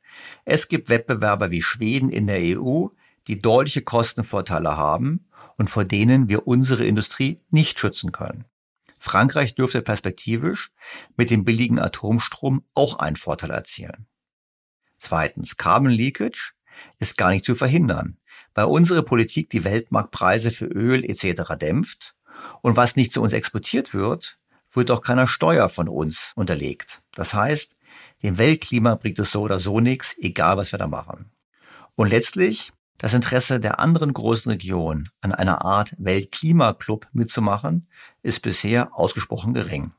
es 0.44 0.68
gibt 0.68 0.90
Wettbewerber 0.90 1.50
wie 1.50 1.62
Schweden 1.62 2.10
in 2.10 2.28
der 2.28 2.40
EU, 2.42 2.88
die 3.28 3.42
deutliche 3.42 3.82
Kostenvorteile 3.82 4.76
haben 4.76 5.30
und 5.58 5.70
vor 5.70 5.86
denen 5.86 6.28
wir 6.28 6.46
unsere 6.46 6.86
Industrie 6.86 7.40
nicht 7.52 7.80
schützen 7.80 8.12
können. 8.12 8.46
Frankreich 9.04 9.54
dürfte 9.54 9.82
perspektivisch 9.82 10.72
mit 11.18 11.30
dem 11.30 11.44
billigen 11.44 11.78
Atomstrom 11.78 12.64
auch 12.74 13.00
einen 13.00 13.18
Vorteil 13.18 13.52
erzielen. 13.52 14.08
Zweitens, 14.98 15.58
Carbon 15.58 15.92
Leakage 15.92 16.54
ist 17.00 17.18
gar 17.18 17.32
nicht 17.32 17.44
zu 17.44 17.56
verhindern, 17.56 18.18
weil 18.54 18.64
unsere 18.64 19.04
Politik 19.04 19.50
die 19.50 19.66
Weltmarktpreise 19.66 20.52
für 20.52 20.68
Öl 20.68 21.04
etc. 21.04 21.58
dämpft 21.60 22.16
und 22.62 22.78
was 22.78 22.96
nicht 22.96 23.12
zu 23.12 23.22
uns 23.22 23.34
exportiert 23.34 23.94
wird, 23.94 24.40
wird 24.72 24.90
auch 24.90 25.02
keiner 25.02 25.28
Steuer 25.28 25.68
von 25.68 25.90
uns 25.90 26.32
unterlegt. 26.36 27.02
Das 27.12 27.34
heißt, 27.34 27.76
dem 28.24 28.38
Weltklima 28.38 28.96
bringt 28.96 29.20
es 29.20 29.32
so 29.32 29.42
oder 29.42 29.60
so 29.60 29.82
nichts, 29.82 30.16
egal 30.18 30.56
was 30.56 30.72
wir 30.72 30.80
da 30.80 30.88
machen. 30.88 31.34
Und 31.96 32.08
letztlich 32.08 32.72
Das 32.98 33.14
Interesse 33.14 33.60
der 33.60 33.80
anderen 33.80 34.14
großen 34.14 34.52
Regionen, 34.52 35.10
an 35.22 35.34
einer 35.34 35.66
Art 35.66 35.96
Weltklimaclub 35.98 37.08
mitzumachen, 37.12 37.88
ist 38.22 38.42
bisher 38.42 38.98
ausgesprochen 38.98 39.54
gering. 39.54 39.94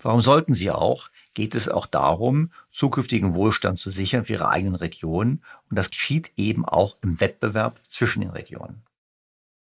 Warum 0.00 0.20
sollten 0.20 0.54
sie 0.54 0.70
auch? 0.70 1.08
Geht 1.34 1.54
es 1.54 1.68
auch 1.68 1.86
darum, 1.86 2.52
zukünftigen 2.70 3.34
Wohlstand 3.34 3.78
zu 3.78 3.90
sichern 3.90 4.24
für 4.24 4.34
ihre 4.34 4.48
eigenen 4.48 4.76
Regionen. 4.76 5.44
Und 5.68 5.78
das 5.78 5.90
geschieht 5.90 6.32
eben 6.36 6.64
auch 6.64 6.96
im 7.02 7.20
Wettbewerb 7.20 7.80
zwischen 7.88 8.20
den 8.20 8.30
Regionen. 8.30 8.82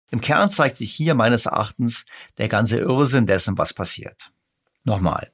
Im 0.09 0.19
Kern 0.19 0.49
zeigt 0.49 0.77
sich 0.77 0.93
hier 0.93 1.15
meines 1.15 1.45
Erachtens 1.45 2.05
der 2.37 2.49
ganze 2.49 2.77
Irrsinn 2.77 3.27
dessen, 3.27 3.57
was 3.57 3.73
passiert. 3.73 4.31
Nochmal, 4.83 5.31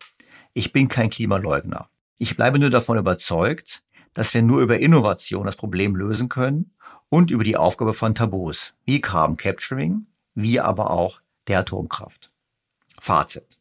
ich 0.54 0.72
bin 0.72 0.88
kein 0.88 1.10
Klimaleugner. 1.10 1.90
Ich 2.18 2.36
bleibe 2.36 2.60
nur 2.60 2.70
davon 2.70 2.98
überzeugt, 2.98 3.84
dass 4.14 4.34
wir 4.34 4.42
nur 4.42 4.62
über 4.62 4.80
Innovation 4.80 5.46
das 5.46 5.56
Problem 5.56 5.96
lösen 5.96 6.30
können 6.30 6.77
und 7.10 7.32
über 7.32 7.44
die 7.44 7.58
Aufgabe 7.58 7.94
von 7.94 8.16
Tabus, 8.16 8.74
wie 8.86 9.02
Carbon 9.02 9.38
Capturing, 9.38 10.08
wie 10.36 10.60
aber 10.60 10.92
auch 10.92 11.22
der 11.48 11.60
Atomkraft. 11.60 12.32
Fazit. 13.00 13.58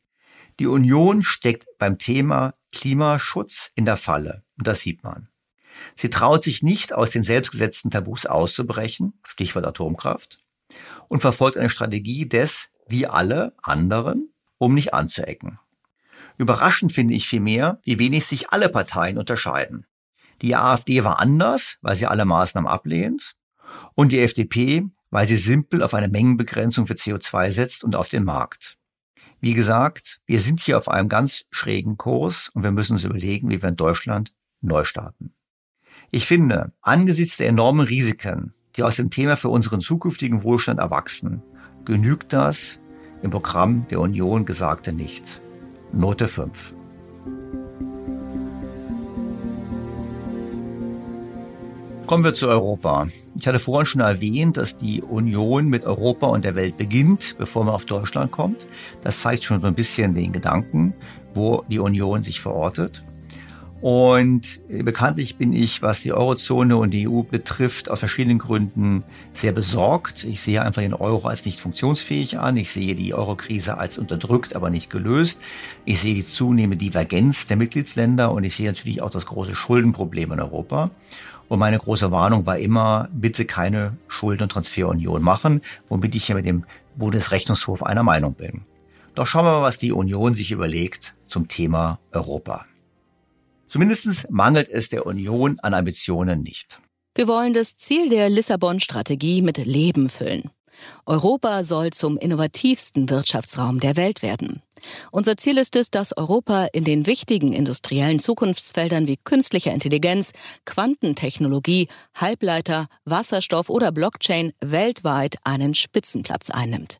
Die 0.59 0.67
Union 0.67 1.23
steckt 1.23 1.67
beim 1.79 1.99
Thema 1.99 2.55
Klimaschutz 2.73 3.71
in 3.75 3.85
der 3.85 3.97
Falle. 3.97 4.43
Und 4.59 4.67
das 4.67 4.81
sieht 4.81 5.05
man. 5.05 5.29
Sie 5.95 6.09
traut 6.09 6.43
sich 6.43 6.63
nicht, 6.63 6.95
aus 6.95 7.11
den 7.11 7.23
selbstgesetzten 7.23 7.91
Tabus 7.91 8.25
auszubrechen, 8.25 9.13
Stichwort 9.23 9.67
Atomkraft, 9.67 10.43
und 11.09 11.21
verfolgt 11.21 11.59
eine 11.59 11.71
Strategie 11.71 12.27
des, 12.27 12.69
wie 12.89 13.07
alle 13.07 13.55
anderen, 13.63 14.31
um 14.59 14.75
nicht 14.75 14.95
anzuecken. 14.95 15.59
Überraschend 16.39 16.93
finde 16.93 17.15
ich 17.15 17.29
vielmehr, 17.29 17.81
wie 17.85 17.99
wenig 17.99 18.27
sich 18.27 18.51
alle 18.51 18.69
Parteien 18.69 19.19
unterscheiden. 19.19 19.87
Die 20.43 20.57
AfD 20.57 21.05
war 21.05 21.21
anders, 21.21 21.77
weil 21.81 21.97
sie 21.97 22.07
alle 22.07 22.25
Maßnahmen 22.25 22.71
ablehnt, 22.71 23.35
und 23.95 24.13
die 24.13 24.21
FDP, 24.21 24.85
weil 25.11 25.27
sie 25.27 25.37
simpel 25.37 25.83
auf 25.83 25.95
eine 25.95 26.09
Mengenbegrenzung 26.09 26.87
für 26.87 26.95
CO2 26.95 27.51
setzt 27.51 27.85
und 27.85 27.97
auf 27.97 28.09
den 28.09 28.25
Markt. 28.25 28.77
Wie 29.41 29.55
gesagt, 29.55 30.21
wir 30.27 30.41
sind 30.41 30.61
hier 30.61 30.79
auf 30.79 30.89
einem 30.89 31.09
ganz 31.09 31.45
schrägen 31.51 31.97
Kurs 31.97 32.51
und 32.55 32.63
wir 32.63 32.71
müssen 32.71 32.95
uns 32.95 33.05
überlegen, 33.05 33.51
wie 33.51 33.63
wir 33.63 33.69
in 33.69 33.77
Deutschland 33.77 34.33
neu 34.61 34.85
starten. 34.85 35.33
Ich 36.11 36.27
finde, 36.27 36.73
angesichts 36.81 37.37
der 37.37 37.49
enormen 37.49 37.87
Risiken, 37.87 38.55
die 38.77 38.83
aus 38.83 38.97
dem 38.97 39.11
Thema 39.11 39.37
für 39.37 39.49
unseren 39.49 39.81
zukünftigen 39.81 40.43
Wohlstand 40.43 40.81
erwachsen, 40.81 41.43
genügt 41.85 42.33
das 42.33 42.79
im 43.23 43.31
Programm 43.31 43.87
der 43.89 44.01
Union 44.01 44.45
Gesagte 44.45 44.93
nicht. 44.93 45.41
Note 45.93 46.29
5. 46.29 46.76
Kommen 52.07 52.23
wir 52.23 52.35
zu 52.35 52.49
Europa. 52.49 53.09
Ich 53.37 53.49
hatte 53.49 53.59
vorhin 53.59 53.85
schon 53.85 54.01
erwähnt, 54.01 54.57
dass 54.57 54.79
die 54.79 55.03
Union 55.03 55.67
mit 55.67 55.85
Europa 55.85 56.29
und 56.29 56.45
der 56.45 56.55
Welt 56.55 56.77
beginnt, 56.77 57.35
bevor 57.37 57.65
man 57.65 57.75
auf 57.75 57.85
Deutschland 57.85 58.31
kommt. 58.31 58.69
Das 59.03 59.21
zeigt 59.21 59.43
schon 59.43 59.61
so 59.61 59.67
ein 59.67 59.75
bisschen 59.75 60.15
den 60.15 60.31
Gedanken, 60.31 60.95
wo 61.35 61.65
die 61.69 61.81
Union 61.81 62.23
sich 62.23 62.41
verortet. 62.41 63.03
Und 63.81 64.61
bekanntlich 64.69 65.37
bin 65.37 65.53
ich, 65.53 65.83
was 65.83 66.01
die 66.01 66.13
Eurozone 66.13 66.77
und 66.77 66.91
die 66.93 67.09
EU 67.09 67.23
betrifft, 67.23 67.91
aus 67.91 67.99
verschiedenen 67.99 68.39
Gründen 68.39 69.03
sehr 69.33 69.53
besorgt. 69.53 70.25
Ich 70.25 70.41
sehe 70.41 70.63
einfach 70.63 70.83
den 70.83 70.95
Euro 70.95 71.27
als 71.29 71.45
nicht 71.45 71.61
funktionsfähig 71.61 72.39
an. 72.39 72.57
Ich 72.57 72.71
sehe 72.71 72.95
die 72.95 73.15
Eurokrise 73.15 73.79
als 73.79 73.99
unterdrückt, 73.99 74.57
aber 74.57 74.71
nicht 74.71 74.91
gelöst. 74.91 75.41
Ich 75.85 76.01
sehe 76.01 76.15
die 76.15 76.25
zunehmende 76.25 76.85
Divergenz 76.85 77.47
der 77.49 77.57
Mitgliedsländer 77.57 78.33
und 78.33 78.45
ich 78.45 78.55
sehe 78.55 78.67
natürlich 78.67 79.03
auch 79.03 79.11
das 79.11 79.27
große 79.27 79.55
Schuldenproblem 79.55 80.33
in 80.33 80.41
Europa. 80.41 80.91
Und 81.49 81.59
meine 81.59 81.79
große 81.79 82.11
Warnung 82.11 82.47
war 82.47 82.59
immer, 82.59 83.09
bitte 83.13 83.45
keine 83.45 83.97
Schulden- 84.09 84.45
und 84.45 84.53
Transferunion 84.53 85.23
machen, 85.23 85.63
womit 85.89 86.15
ich 86.15 86.29
ja 86.29 86.35
mit 86.35 86.45
dem 86.45 86.65
Bundesrechnungshof 86.97 87.83
einer 87.83 88.03
Meinung 88.03 88.35
bin. 88.35 88.65
Doch 89.15 89.27
schauen 89.27 89.45
wir 89.45 89.53
mal, 89.53 89.63
was 89.63 89.79
die 89.79 89.93
Union 89.93 90.35
sich 90.35 90.51
überlegt 90.51 91.15
zum 91.29 91.49
Thema 91.49 91.99
Europa. 92.13 92.67
Zumindest 93.69 94.31
mangelt 94.31 94.69
es 94.69 94.89
der 94.89 95.07
Union 95.07 95.59
an 95.61 95.75
Ambitionen 95.75 96.43
nicht. 96.43 96.81
Wir 97.15 97.27
wollen 97.27 97.55
das 97.55 97.77
Ziel 97.77 98.09
der 98.09 98.29
Lissabon-Strategie 98.29 99.41
mit 99.41 99.59
Leben 99.59 100.09
füllen. 100.09 100.51
Europa 101.07 101.65
soll 101.65 101.93
zum 101.93 102.19
innovativsten 102.19 103.09
Wirtschaftsraum 103.09 103.81
der 103.81 103.97
Welt 103.97 104.23
werden. 104.23 104.63
Unser 105.11 105.37
Ziel 105.37 105.59
ist 105.59 105.77
es, 105.77 105.91
dass 105.91 106.17
Europa 106.17 106.67
in 106.73 106.85
den 106.85 107.07
wichtigen 107.07 107.53
industriellen 107.53 108.19
Zukunftsfeldern 108.19 109.07
wie 109.07 109.17
künstlicher 109.17 109.73
Intelligenz, 109.73 110.33
Quantentechnologie, 110.65 111.89
Halbleiter, 112.15 112.89
Wasserstoff 113.05 113.69
oder 113.69 113.93
Blockchain 113.93 114.53
weltweit 114.61 115.37
einen 115.45 115.75
Spitzenplatz 115.75 116.51
einnimmt. 116.51 116.99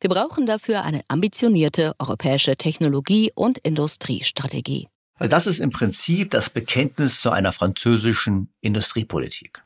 Wir 0.00 0.10
brauchen 0.10 0.46
dafür 0.46 0.82
eine 0.82 1.02
ambitionierte 1.08 1.94
europäische 1.98 2.56
Technologie- 2.56 3.32
und 3.34 3.58
Industriestrategie. 3.58 4.88
Also 5.16 5.30
das 5.30 5.46
ist 5.46 5.60
im 5.60 5.70
Prinzip 5.70 6.30
das 6.30 6.50
Bekenntnis 6.50 7.20
zu 7.20 7.30
einer 7.30 7.52
französischen 7.52 8.52
Industriepolitik. 8.60 9.62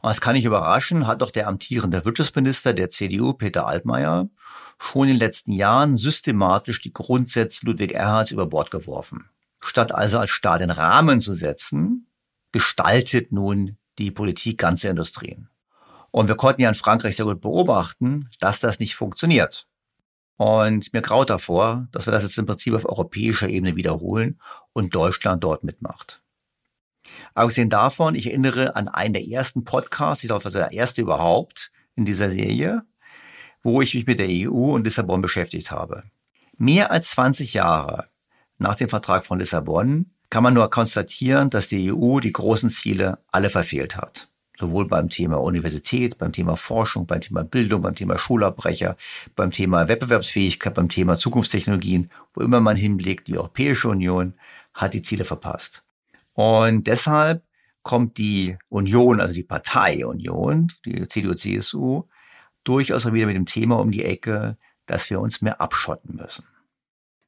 Und 0.00 0.08
das 0.08 0.20
kann 0.20 0.34
nicht 0.34 0.44
überraschen, 0.44 1.06
hat 1.06 1.20
doch 1.20 1.30
der 1.30 1.48
amtierende 1.48 2.04
Wirtschaftsminister 2.04 2.72
der 2.72 2.88
CDU, 2.88 3.34
Peter 3.34 3.66
Altmaier, 3.66 4.28
schon 4.82 5.08
in 5.08 5.14
den 5.14 5.18
letzten 5.18 5.52
Jahren 5.52 5.98
systematisch 5.98 6.80
die 6.80 6.92
Grundsätze 6.92 7.66
Ludwig 7.66 7.92
Erhards 7.92 8.30
über 8.30 8.46
Bord 8.46 8.70
geworfen. 8.70 9.28
Statt 9.60 9.94
also 9.94 10.18
als 10.18 10.30
Staat 10.30 10.60
den 10.60 10.70
Rahmen 10.70 11.20
zu 11.20 11.34
setzen, 11.34 12.06
gestaltet 12.50 13.30
nun 13.30 13.76
die 13.98 14.10
Politik 14.10 14.58
ganze 14.58 14.88
Industrien. 14.88 15.50
Und 16.10 16.28
wir 16.28 16.34
konnten 16.34 16.62
ja 16.62 16.70
in 16.70 16.74
Frankreich 16.74 17.16
sehr 17.16 17.26
gut 17.26 17.42
beobachten, 17.42 18.30
dass 18.40 18.58
das 18.58 18.80
nicht 18.80 18.96
funktioniert. 18.96 19.68
Und 20.36 20.90
mir 20.94 21.02
graut 21.02 21.28
davor, 21.28 21.86
dass 21.92 22.06
wir 22.06 22.12
das 22.12 22.22
jetzt 22.22 22.38
im 22.38 22.46
Prinzip 22.46 22.72
auf 22.72 22.86
europäischer 22.86 23.50
Ebene 23.50 23.76
wiederholen 23.76 24.40
und 24.72 24.94
Deutschland 24.94 25.44
dort 25.44 25.62
mitmacht. 25.62 26.22
Abgesehen 27.34 27.68
davon, 27.68 28.14
ich 28.14 28.28
erinnere 28.28 28.76
an 28.76 28.88
einen 28.88 29.12
der 29.12 29.28
ersten 29.28 29.64
Podcasts, 29.64 30.24
ich 30.24 30.28
glaube, 30.28 30.42
das 30.42 30.54
war 30.54 30.62
der 30.62 30.72
erste 30.72 31.02
überhaupt 31.02 31.70
in 31.96 32.06
dieser 32.06 32.30
Serie, 32.30 32.86
wo 33.62 33.82
ich 33.82 33.94
mich 33.94 34.06
mit 34.06 34.18
der 34.18 34.28
EU 34.28 34.74
und 34.74 34.84
Lissabon 34.84 35.22
beschäftigt 35.22 35.70
habe. 35.70 36.04
Mehr 36.56 36.90
als 36.90 37.10
20 37.10 37.54
Jahre 37.54 38.08
nach 38.58 38.76
dem 38.76 38.88
Vertrag 38.88 39.24
von 39.24 39.38
Lissabon 39.38 40.10
kann 40.28 40.42
man 40.42 40.54
nur 40.54 40.70
konstatieren, 40.70 41.50
dass 41.50 41.68
die 41.68 41.92
EU 41.92 42.20
die 42.20 42.32
großen 42.32 42.70
Ziele 42.70 43.18
alle 43.32 43.50
verfehlt 43.50 43.96
hat. 43.96 44.28
Sowohl 44.58 44.86
beim 44.86 45.08
Thema 45.08 45.38
Universität, 45.38 46.18
beim 46.18 46.32
Thema 46.32 46.56
Forschung, 46.56 47.06
beim 47.06 47.22
Thema 47.22 47.44
Bildung, 47.44 47.80
beim 47.82 47.94
Thema 47.94 48.18
Schulabbrecher, 48.18 48.96
beim 49.34 49.50
Thema 49.50 49.88
Wettbewerbsfähigkeit, 49.88 50.74
beim 50.74 50.88
Thema 50.88 51.16
Zukunftstechnologien, 51.16 52.10
wo 52.34 52.42
immer 52.42 52.60
man 52.60 52.76
hinblickt, 52.76 53.26
die 53.26 53.38
Europäische 53.38 53.88
Union 53.88 54.34
hat 54.74 54.94
die 54.94 55.02
Ziele 55.02 55.24
verpasst. 55.24 55.82
Und 56.34 56.86
deshalb 56.86 57.42
kommt 57.82 58.18
die 58.18 58.58
Union, 58.68 59.20
also 59.20 59.32
die 59.32 59.42
Partei 59.42 60.04
Union, 60.06 60.70
die 60.84 61.08
CDU-CSU, 61.08 62.04
durchaus 62.70 63.10
wieder 63.12 63.26
mit 63.26 63.36
dem 63.36 63.46
Thema 63.46 63.78
um 63.78 63.90
die 63.90 64.04
Ecke, 64.04 64.56
dass 64.86 65.10
wir 65.10 65.20
uns 65.20 65.42
mehr 65.42 65.60
abschotten 65.60 66.16
müssen. 66.16 66.44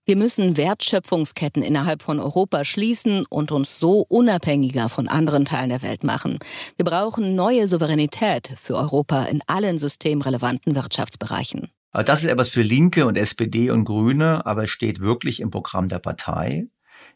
Wir 0.04 0.16
müssen 0.16 0.56
Wertschöpfungsketten 0.56 1.62
innerhalb 1.62 2.02
von 2.02 2.18
Europa 2.18 2.64
schließen 2.64 3.24
und 3.26 3.52
uns 3.52 3.78
so 3.78 4.04
unabhängiger 4.08 4.88
von 4.88 5.06
anderen 5.06 5.44
Teilen 5.44 5.68
der 5.68 5.82
Welt 5.82 6.02
machen. 6.02 6.38
Wir 6.76 6.84
brauchen 6.84 7.36
neue 7.36 7.68
Souveränität 7.68 8.54
für 8.60 8.76
Europa 8.76 9.24
in 9.24 9.42
allen 9.46 9.78
systemrelevanten 9.78 10.74
Wirtschaftsbereichen. 10.74 11.70
Das 11.92 12.22
ist 12.22 12.28
etwas 12.28 12.48
für 12.48 12.62
Linke 12.62 13.06
und 13.06 13.16
SPD 13.16 13.70
und 13.70 13.84
Grüne, 13.84 14.44
aber 14.44 14.64
es 14.64 14.70
steht 14.70 15.00
wirklich 15.00 15.40
im 15.40 15.50
Programm 15.50 15.88
der 15.88 15.98
Partei 15.98 16.66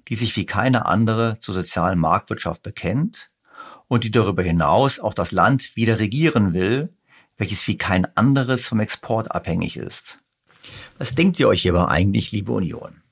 die 0.09 0.15
sich 0.15 0.37
wie 0.37 0.47
keine 0.47 0.87
andere 0.87 1.39
zur 1.39 1.55
sozialen 1.55 1.99
Marktwirtschaft 1.99 2.63
bekennt 2.63 3.31
und 3.89 4.05
die 4.05 4.11
darüber 4.11 4.43
hinaus 4.43 4.99
auch 5.01 5.15
das 5.15 5.33
Land 5.33 5.77
wieder 5.77 5.99
regieren 5.99 6.55
will, 6.55 6.96
welches 7.39 7.67
wie 7.67 7.79
kein 7.79 8.07
anderes 8.17 8.67
vom 8.67 8.81
Export 8.81 9.33
abhängig 9.35 9.77
ist. 9.77 10.19
Was 10.99 11.15
denkt 11.15 11.39
ihr 11.39 11.49
euch 11.49 11.63
hierbei 11.63 11.87
eigentlich, 11.87 12.33
liebe 12.33 12.53
Union? 12.53 13.03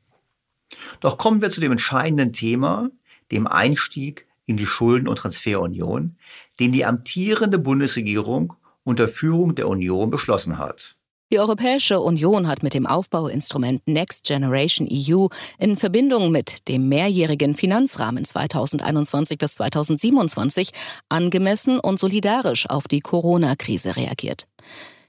Doch 1.01 1.19
kommen 1.19 1.41
wir 1.41 1.51
zu 1.51 1.61
dem 1.61 1.73
entscheidenden 1.73 2.33
Thema, 2.33 2.91
dem 3.31 3.47
Einstieg 3.47 4.27
in 4.47 4.57
die 4.57 4.67
Schulden- 4.67 5.09
und 5.09 5.17
Transferunion, 5.17 6.17
den 6.61 6.73
die 6.73 6.85
amtierende 6.85 7.59
Bundesregierung 7.59 8.55
unter 8.83 9.09
Führung 9.09 9.55
der 9.55 9.69
Union 9.69 10.11
beschlossen 10.11 10.59
hat. 10.59 10.97
Die 11.35 11.41
Europäische 11.41 12.01
Union 12.01 12.47
hat 12.47 12.63
mit 12.63 12.75
dem 12.75 12.87
Aufbauinstrument 12.87 13.83
Next 13.89 14.25
Generation 14.25 14.87
EU 14.89 15.27
in 15.59 15.77
Verbindung 15.77 16.31
mit 16.31 16.69
dem 16.69 16.89
mehrjährigen 16.89 17.57
Finanzrahmen 17.57 18.25
2021 18.25 19.37
bis 19.39 19.57
2027 19.57 20.71
angemessen 21.09 21.81
und 21.81 21.99
solidarisch 21.99 22.71
auf 22.71 22.87
die 22.87 23.01
Corona-Krise 23.01 23.97
reagiert. 23.97 24.47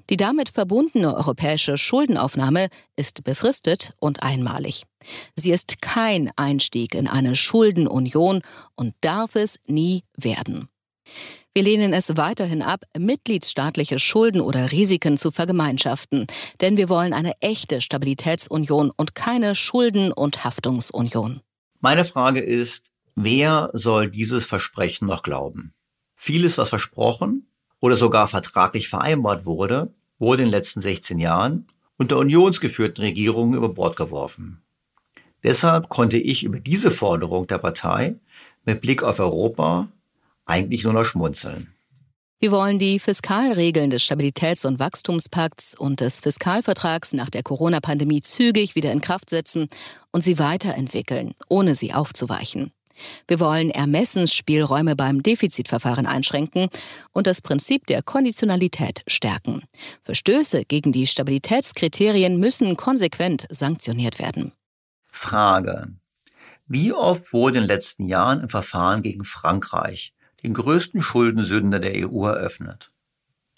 Die 0.09 0.17
damit 0.17 0.49
verbundene 0.49 1.15
europäische 1.15 1.77
Schuldenaufnahme 1.77 2.69
ist 2.95 3.23
befristet 3.23 3.93
und 3.99 4.23
einmalig. 4.23 4.81
Sie 5.35 5.51
ist 5.51 5.79
kein 5.79 6.31
Einstieg 6.37 6.95
in 6.95 7.07
eine 7.07 7.35
Schuldenunion 7.35 8.41
und 8.73 8.95
darf 9.01 9.35
es 9.35 9.59
nie 9.67 10.01
werden. 10.17 10.69
Wir 11.57 11.63
lehnen 11.63 11.93
es 11.93 12.17
weiterhin 12.17 12.61
ab, 12.61 12.81
mitgliedsstaatliche 12.97 13.97
Schulden 13.97 14.41
oder 14.41 14.73
Risiken 14.73 15.17
zu 15.17 15.31
vergemeinschaften, 15.31 16.27
denn 16.59 16.75
wir 16.75 16.89
wollen 16.89 17.13
eine 17.13 17.31
echte 17.39 17.79
Stabilitätsunion 17.79 18.91
und 18.93 19.15
keine 19.15 19.55
Schulden- 19.55 20.11
und 20.11 20.43
Haftungsunion. 20.43 21.39
Meine 21.79 22.03
Frage 22.03 22.41
ist, 22.41 22.91
wer 23.15 23.69
soll 23.71 24.11
dieses 24.11 24.45
Versprechen 24.45 25.07
noch 25.07 25.23
glauben? 25.23 25.73
Vieles, 26.17 26.57
was 26.57 26.67
versprochen 26.67 27.47
oder 27.79 27.95
sogar 27.95 28.27
vertraglich 28.27 28.89
vereinbart 28.89 29.45
wurde, 29.45 29.93
wurde 30.19 30.43
in 30.43 30.49
den 30.49 30.51
letzten 30.51 30.81
16 30.81 31.19
Jahren 31.19 31.67
unter 31.95 32.17
unionsgeführten 32.17 33.01
Regierungen 33.01 33.53
über 33.53 33.69
Bord 33.69 33.95
geworfen. 33.95 34.61
Deshalb 35.41 35.87
konnte 35.87 36.17
ich 36.17 36.43
über 36.43 36.59
diese 36.59 36.91
Forderung 36.91 37.47
der 37.47 37.59
Partei 37.59 38.15
mit 38.65 38.81
Blick 38.81 39.03
auf 39.03 39.19
Europa 39.19 39.87
eigentlich 40.45 40.83
nur 40.83 40.93
noch 40.93 41.05
schmunzeln. 41.05 41.75
Wir 42.39 42.51
wollen 42.51 42.79
die 42.79 42.99
Fiskalregeln 42.99 43.89
des 43.89 44.03
Stabilitäts- 44.03 44.67
und 44.67 44.77
Wachstumspakts 44.77 45.73
und 45.77 46.01
des 46.01 46.19
Fiskalvertrags 46.19 47.13
nach 47.13 47.29
der 47.29 47.43
Corona-Pandemie 47.43 48.21
zügig 48.21 48.75
wieder 48.75 48.91
in 48.91 49.01
Kraft 49.01 49.29
setzen 49.29 49.69
und 50.11 50.21
sie 50.21 50.37
weiterentwickeln, 50.37 51.33
ohne 51.47 51.75
sie 51.75 51.93
aufzuweichen. 51.93 52.71
Wir 53.27 53.39
wollen 53.39 53.69
Ermessensspielräume 53.69 54.95
beim 54.95 55.23
Defizitverfahren 55.23 56.05
einschränken 56.05 56.67
und 57.11 57.27
das 57.27 57.41
Prinzip 57.41 57.87
der 57.87 58.03
Konditionalität 58.03 59.01
stärken. 59.07 59.63
Verstöße 60.03 60.65
gegen 60.65 60.91
die 60.91 61.07
Stabilitätskriterien 61.07 62.39
müssen 62.39 62.77
konsequent 62.77 63.47
sanktioniert 63.49 64.19
werden. 64.19 64.53
Frage. 65.11 65.87
Wie 66.67 66.93
oft 66.93 67.31
wurde 67.31 67.57
in 67.57 67.63
den 67.63 67.67
letzten 67.67 68.07
Jahren 68.07 68.41
ein 68.41 68.49
Verfahren 68.49 69.03
gegen 69.03 69.23
Frankreich, 69.23 70.14
den 70.45 70.53
größten 70.53 71.01
Schuldensünder 71.01 71.79
der 71.79 72.07
EU, 72.07 72.27
eröffnet? 72.27 72.91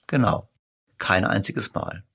Genau, 0.08 0.50
kein 0.98 1.26
einziges 1.26 1.74
Mal. 1.74 2.06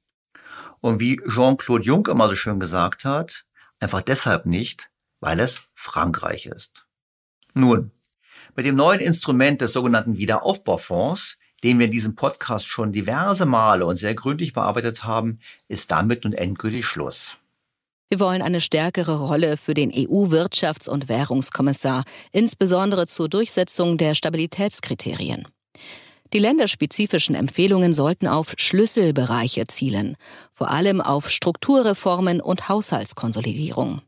Und 0.80 0.98
wie 0.98 1.20
Jean-Claude 1.28 1.84
Juncker 1.84 2.14
mal 2.14 2.30
so 2.30 2.36
schön 2.36 2.58
gesagt 2.58 3.04
hat, 3.04 3.44
einfach 3.80 4.00
deshalb 4.00 4.46
nicht, 4.46 4.90
weil 5.20 5.40
es 5.40 5.62
Frankreich 5.74 6.46
ist. 6.46 6.86
Nun, 7.52 7.90
mit 8.56 8.64
dem 8.64 8.76
neuen 8.76 9.00
Instrument 9.00 9.60
des 9.60 9.74
sogenannten 9.74 10.16
Wiederaufbaufonds, 10.16 11.36
den 11.62 11.78
wir 11.78 11.86
in 11.86 11.92
diesem 11.92 12.14
Podcast 12.14 12.66
schon 12.66 12.92
diverse 12.92 13.44
Male 13.44 13.84
und 13.84 13.96
sehr 13.96 14.14
gründlich 14.14 14.54
bearbeitet 14.54 15.04
haben, 15.04 15.40
ist 15.68 15.90
damit 15.90 16.24
nun 16.24 16.32
endgültig 16.32 16.86
Schluss. 16.86 17.36
Wir 18.12 18.20
wollen 18.20 18.42
eine 18.42 18.60
stärkere 18.60 19.20
Rolle 19.20 19.56
für 19.56 19.72
den 19.72 19.90
EU-Wirtschafts- 19.90 20.86
und 20.86 21.08
Währungskommissar, 21.08 22.04
insbesondere 22.30 23.06
zur 23.06 23.30
Durchsetzung 23.30 23.96
der 23.96 24.14
Stabilitätskriterien. 24.14 25.48
Die 26.34 26.38
länderspezifischen 26.38 27.34
Empfehlungen 27.34 27.94
sollten 27.94 28.28
auf 28.28 28.52
Schlüsselbereiche 28.58 29.66
zielen, 29.66 30.18
vor 30.52 30.68
allem 30.68 31.00
auf 31.00 31.30
Strukturreformen 31.30 32.42
und 32.42 32.68
Haushaltskonsolidierung. 32.68 34.02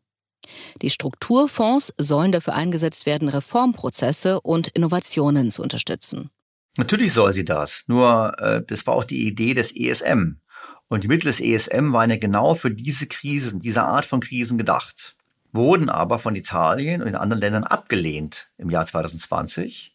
Die 0.82 0.90
Strukturfonds 0.90 1.94
sollen 1.96 2.30
dafür 2.30 2.52
eingesetzt 2.52 3.06
werden, 3.06 3.30
Reformprozesse 3.30 4.42
und 4.42 4.68
Innovationen 4.68 5.50
zu 5.50 5.62
unterstützen. 5.62 6.28
Natürlich 6.76 7.14
soll 7.14 7.32
sie 7.32 7.46
das. 7.46 7.84
Nur 7.86 8.34
äh, 8.38 8.62
das 8.66 8.86
war 8.86 8.96
auch 8.96 9.04
die 9.04 9.26
Idee 9.26 9.54
des 9.54 9.74
ESM. 9.74 10.40
Und 10.94 11.02
die 11.02 11.08
Mittel 11.08 11.26
des 11.26 11.40
ESM 11.40 11.92
waren 11.92 12.10
ja 12.10 12.16
genau 12.16 12.54
für 12.54 12.70
diese 12.70 13.08
Krisen, 13.08 13.58
diese 13.58 13.82
Art 13.82 14.06
von 14.06 14.20
Krisen 14.20 14.58
gedacht, 14.58 15.16
wurden 15.50 15.90
aber 15.90 16.20
von 16.20 16.36
Italien 16.36 17.00
und 17.00 17.08
den 17.08 17.16
anderen 17.16 17.40
Ländern 17.40 17.64
abgelehnt 17.64 18.48
im 18.58 18.70
Jahr 18.70 18.86
2020, 18.86 19.92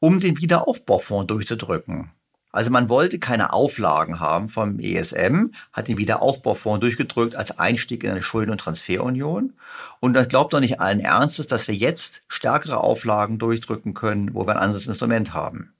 um 0.00 0.20
den 0.20 0.38
Wiederaufbaufonds 0.38 1.28
durchzudrücken. 1.28 2.10
Also 2.52 2.70
man 2.70 2.90
wollte 2.90 3.18
keine 3.18 3.54
Auflagen 3.54 4.20
haben 4.20 4.50
vom 4.50 4.80
ESM, 4.80 5.52
hat 5.72 5.88
den 5.88 5.96
Wiederaufbaufonds 5.96 6.80
durchgedrückt 6.80 7.36
als 7.36 7.58
Einstieg 7.58 8.04
in 8.04 8.10
eine 8.10 8.22
Schulden- 8.22 8.50
und 8.50 8.58
Transferunion. 8.58 9.54
Und 10.00 10.14
ich 10.14 10.28
glaube 10.28 10.50
doch 10.50 10.60
nicht 10.60 10.78
allen 10.78 11.00
Ernstes, 11.00 11.46
dass 11.46 11.68
wir 11.68 11.74
jetzt 11.74 12.20
stärkere 12.28 12.84
Auflagen 12.84 13.38
durchdrücken 13.38 13.94
können, 13.94 14.34
wo 14.34 14.46
wir 14.46 14.56
ein 14.56 14.62
anderes 14.62 14.86
Instrument 14.86 15.32
haben. 15.32 15.73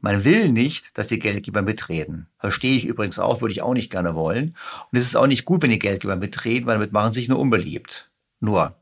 Man 0.00 0.24
will 0.24 0.50
nicht, 0.50 0.96
dass 0.96 1.08
die 1.08 1.18
Geldgeber 1.18 1.62
mitreden. 1.62 2.28
Verstehe 2.38 2.76
ich 2.76 2.86
übrigens 2.86 3.18
auch, 3.18 3.40
würde 3.40 3.52
ich 3.52 3.62
auch 3.62 3.74
nicht 3.74 3.90
gerne 3.90 4.14
wollen. 4.14 4.56
Und 4.90 4.98
es 4.98 5.04
ist 5.04 5.16
auch 5.16 5.26
nicht 5.26 5.44
gut, 5.44 5.62
wenn 5.62 5.70
die 5.70 5.78
Geldgeber 5.78 6.16
mitreden, 6.16 6.66
weil 6.66 6.76
damit 6.76 6.92
machen 6.92 7.12
sie 7.12 7.20
sich 7.20 7.28
nur 7.28 7.38
unbeliebt. 7.38 8.10
Nur, 8.40 8.76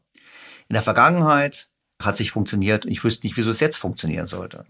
in 0.69 0.75
der 0.75 0.83
Vergangenheit 0.83 1.69
hat 2.01 2.17
sich 2.17 2.31
funktioniert 2.31 2.85
und 2.85 2.93
ich 2.93 3.03
wüsste 3.05 3.27
nicht, 3.27 3.37
wieso 3.37 3.51
es 3.51 3.61
jetzt 3.61 3.79
funktionieren 3.79 4.27
sollte. 4.27 4.67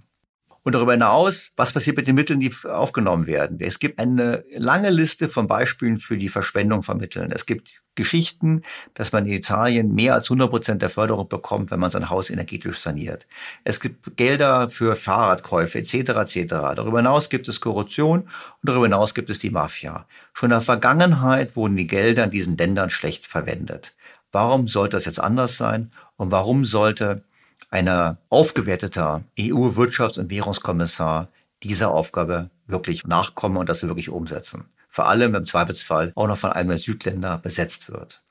Und 0.67 0.75
darüber 0.75 0.95
hinaus, 0.95 1.53
was 1.55 1.73
passiert 1.73 1.97
mit 1.97 2.09
den 2.09 2.17
Mitteln, 2.17 2.41
die 2.41 2.53
aufgenommen 2.65 3.29
werden? 3.29 3.59
Es 3.61 3.79
gibt 3.79 4.01
eine 4.01 4.43
lange 4.51 4.91
Liste 4.91 5.29
von 5.29 5.47
Beispielen 5.47 6.01
für 6.01 6.19
die 6.19 6.29
Verschwendung 6.29 6.83
von 6.83 6.97
Mitteln. 6.97 7.31
Es 7.31 7.47
gibt 7.47 7.85
Geschichten, 7.95 8.63
dass 8.95 9.13
man 9.13 9.27
in 9.27 9.35
Italien 9.35 9.95
mehr 9.95 10.15
als 10.15 10.25
100 10.25 10.51
Prozent 10.51 10.83
der 10.83 10.89
Förderung 10.89 11.29
bekommt, 11.29 11.71
wenn 11.71 11.79
man 11.79 11.93
sein 11.93 12.11
Haus 12.11 12.31
energetisch 12.31 12.81
saniert. 12.81 13.29
Es 13.63 13.79
gibt 13.79 14.17
Gelder 14.17 14.69
für 14.69 14.97
Fahrradkäufe 14.97 15.79
etc. 15.79 15.95
etc. 15.95 16.47
Darüber 16.75 16.99
hinaus 16.99 17.31
gibt 17.31 17.47
es 17.47 17.61
Korruption 17.61 18.23
und 18.23 18.29
darüber 18.63 18.87
hinaus 18.87 19.15
gibt 19.15 19.31
es 19.31 19.39
die 19.39 19.51
Mafia. 19.51 20.09
Schon 20.33 20.49
in 20.49 20.55
der 20.55 20.63
Vergangenheit 20.63 21.55
wurden 21.55 21.77
die 21.77 21.87
Gelder 21.87 22.25
in 22.25 22.31
diesen 22.31 22.57
Ländern 22.57 22.91
schlecht 22.91 23.29
verwendet. 23.29 23.95
Warum 24.33 24.67
sollte 24.67 24.97
das 24.97 25.05
jetzt 25.05 25.21
anders 25.21 25.57
sein? 25.59 25.93
Und 26.17 26.33
warum 26.33 26.65
sollte 26.65 27.23
ein 27.71 28.17
aufgewerteter 28.29 29.25
EU-Wirtschafts- 29.39 30.19
und 30.19 30.31
Währungskommissar 30.31 31.29
dieser 31.63 31.91
Aufgabe 31.91 32.51
wirklich 32.67 33.07
nachkommen 33.07 33.57
und 33.57 33.69
das 33.69 33.83
wirklich 33.83 34.09
umsetzen. 34.09 34.65
Vor 34.89 35.09
allem 35.09 35.35
im 35.35 35.47
Zweifelsfall 35.47 36.13
auch 36.15 36.27
noch 36.27 36.39
von 36.39 36.53
einem 36.53 36.71
der 36.71 36.79
Südländer 36.79 37.39
besetzt 37.39 37.91
wird. 37.91 38.23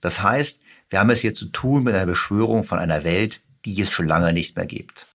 Das 0.00 0.22
heißt, 0.22 0.60
wir 0.90 1.00
haben 1.00 1.10
es 1.10 1.20
hier 1.20 1.34
zu 1.34 1.46
tun 1.46 1.84
mit 1.84 1.94
einer 1.94 2.06
Beschwörung 2.06 2.64
von 2.64 2.78
einer 2.78 3.04
Welt, 3.04 3.40
die 3.64 3.80
es 3.80 3.90
schon 3.90 4.08
lange 4.08 4.32
nicht 4.32 4.56
mehr 4.56 4.66
gibt. 4.66 5.06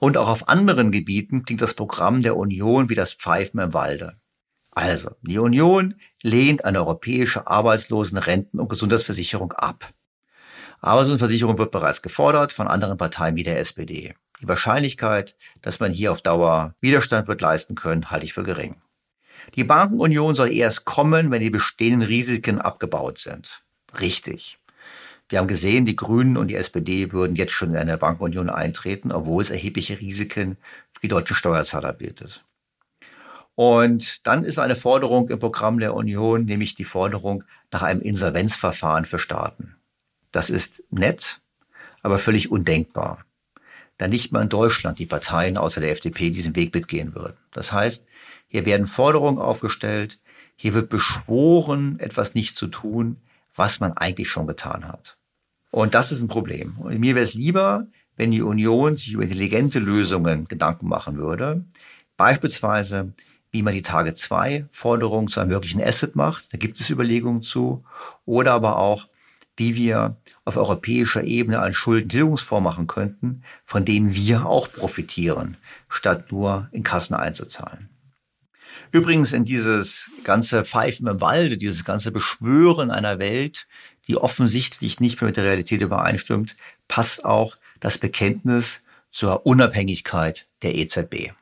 Und 0.00 0.16
auch 0.16 0.28
auf 0.28 0.48
anderen 0.48 0.90
Gebieten 0.90 1.44
klingt 1.44 1.62
das 1.62 1.74
Programm 1.74 2.22
der 2.22 2.36
Union 2.36 2.88
wie 2.88 2.94
das 2.94 3.14
Pfeifen 3.14 3.60
im 3.60 3.72
Walde. 3.72 4.16
Also, 4.70 5.12
die 5.22 5.38
Union 5.38 5.94
lehnt 6.22 6.64
eine 6.64 6.80
europäische 6.80 7.46
Arbeitslosen-, 7.46 8.18
Renten- 8.18 8.58
und 8.58 8.68
Gesundheitsversicherung 8.68 9.52
ab. 9.52 9.92
Arbeitslosenversicherung 10.84 11.58
wird 11.58 11.70
bereits 11.70 12.02
gefordert 12.02 12.52
von 12.52 12.68
anderen 12.68 12.98
Parteien 12.98 13.36
wie 13.36 13.42
der 13.42 13.58
SPD. 13.58 14.14
Die 14.40 14.48
Wahrscheinlichkeit, 14.48 15.36
dass 15.62 15.80
man 15.80 15.92
hier 15.92 16.12
auf 16.12 16.20
Dauer 16.20 16.74
Widerstand 16.80 17.26
wird 17.26 17.40
leisten 17.40 17.74
können, 17.74 18.10
halte 18.10 18.26
ich 18.26 18.34
für 18.34 18.42
gering. 18.42 18.76
Die 19.54 19.64
Bankenunion 19.64 20.34
soll 20.34 20.52
erst 20.52 20.84
kommen, 20.84 21.30
wenn 21.30 21.40
die 21.40 21.50
bestehenden 21.50 22.06
Risiken 22.06 22.60
abgebaut 22.60 23.18
sind. 23.18 23.62
Richtig. 23.98 24.58
Wir 25.28 25.38
haben 25.38 25.48
gesehen, 25.48 25.86
die 25.86 25.96
Grünen 25.96 26.36
und 26.36 26.48
die 26.48 26.56
SPD 26.56 27.12
würden 27.12 27.36
jetzt 27.36 27.52
schon 27.52 27.70
in 27.70 27.76
eine 27.76 27.96
Bankenunion 27.96 28.50
eintreten, 28.50 29.10
obwohl 29.10 29.42
es 29.42 29.50
erhebliche 29.50 30.00
Risiken 30.00 30.58
für 30.92 31.00
die 31.00 31.08
deutschen 31.08 31.36
Steuerzahler 31.36 31.92
bietet. 31.92 32.44
Und 33.54 34.26
dann 34.26 34.44
ist 34.44 34.58
eine 34.58 34.76
Forderung 34.76 35.30
im 35.30 35.38
Programm 35.38 35.78
der 35.78 35.94
Union, 35.94 36.44
nämlich 36.44 36.74
die 36.74 36.84
Forderung 36.84 37.44
nach 37.70 37.82
einem 37.82 38.00
Insolvenzverfahren 38.00 39.06
für 39.06 39.18
Staaten. 39.18 39.73
Das 40.34 40.50
ist 40.50 40.82
nett, 40.90 41.40
aber 42.02 42.18
völlig 42.18 42.50
undenkbar. 42.50 43.24
Da 43.98 44.08
nicht 44.08 44.32
mal 44.32 44.42
in 44.42 44.48
Deutschland 44.48 44.98
die 44.98 45.06
Parteien 45.06 45.56
außer 45.56 45.80
der 45.80 45.92
FDP 45.92 46.30
diesen 46.30 46.56
Weg 46.56 46.74
mitgehen 46.74 47.14
würden. 47.14 47.36
Das 47.52 47.70
heißt, 47.70 48.04
hier 48.48 48.66
werden 48.66 48.88
Forderungen 48.88 49.38
aufgestellt, 49.38 50.18
hier 50.56 50.74
wird 50.74 50.90
beschworen, 50.90 52.00
etwas 52.00 52.34
nicht 52.34 52.56
zu 52.56 52.66
tun, 52.66 53.18
was 53.54 53.78
man 53.78 53.92
eigentlich 53.92 54.28
schon 54.28 54.48
getan 54.48 54.88
hat. 54.88 55.16
Und 55.70 55.94
das 55.94 56.10
ist 56.10 56.20
ein 56.20 56.26
Problem. 56.26 56.78
Und 56.78 56.98
mir 56.98 57.14
wäre 57.14 57.24
es 57.24 57.34
lieber, 57.34 57.86
wenn 58.16 58.32
die 58.32 58.42
Union 58.42 58.96
sich 58.96 59.12
über 59.12 59.22
intelligente 59.22 59.78
Lösungen 59.78 60.48
Gedanken 60.48 60.88
machen 60.88 61.16
würde. 61.16 61.64
Beispielsweise, 62.16 63.12
wie 63.52 63.62
man 63.62 63.74
die 63.74 63.82
Tage 63.82 64.14
2 64.14 64.66
Forderung 64.72 65.28
zu 65.28 65.38
einem 65.38 65.50
wirklichen 65.50 65.80
Asset 65.80 66.16
macht. 66.16 66.52
Da 66.52 66.58
gibt 66.58 66.80
es 66.80 66.90
Überlegungen 66.90 67.44
zu. 67.44 67.84
Oder 68.24 68.50
aber 68.54 68.78
auch, 68.78 69.06
wie 69.56 69.74
wir 69.74 70.16
auf 70.44 70.56
europäischer 70.56 71.24
Ebene 71.24 71.60
einen 71.60 71.74
Schuldentilgungsfonds 71.74 72.64
machen 72.64 72.86
könnten, 72.86 73.42
von 73.64 73.84
dem 73.84 74.14
wir 74.14 74.46
auch 74.46 74.72
profitieren, 74.72 75.56
statt 75.88 76.32
nur 76.32 76.68
in 76.72 76.82
Kassen 76.82 77.14
einzuzahlen. 77.14 77.88
Übrigens 78.90 79.32
in 79.32 79.44
dieses 79.44 80.10
ganze 80.24 80.64
Pfeifen 80.64 81.06
im 81.06 81.20
Walde, 81.20 81.58
dieses 81.58 81.84
ganze 81.84 82.12
Beschwören 82.12 82.90
einer 82.90 83.18
Welt, 83.18 83.66
die 84.06 84.16
offensichtlich 84.16 85.00
nicht 85.00 85.20
mehr 85.20 85.28
mit 85.28 85.36
der 85.36 85.44
Realität 85.44 85.80
übereinstimmt, 85.80 86.56
passt 86.88 87.24
auch 87.24 87.56
das 87.80 87.98
Bekenntnis 87.98 88.80
zur 89.10 89.46
Unabhängigkeit 89.46 90.48
der 90.62 90.74
EZB. 90.74 91.32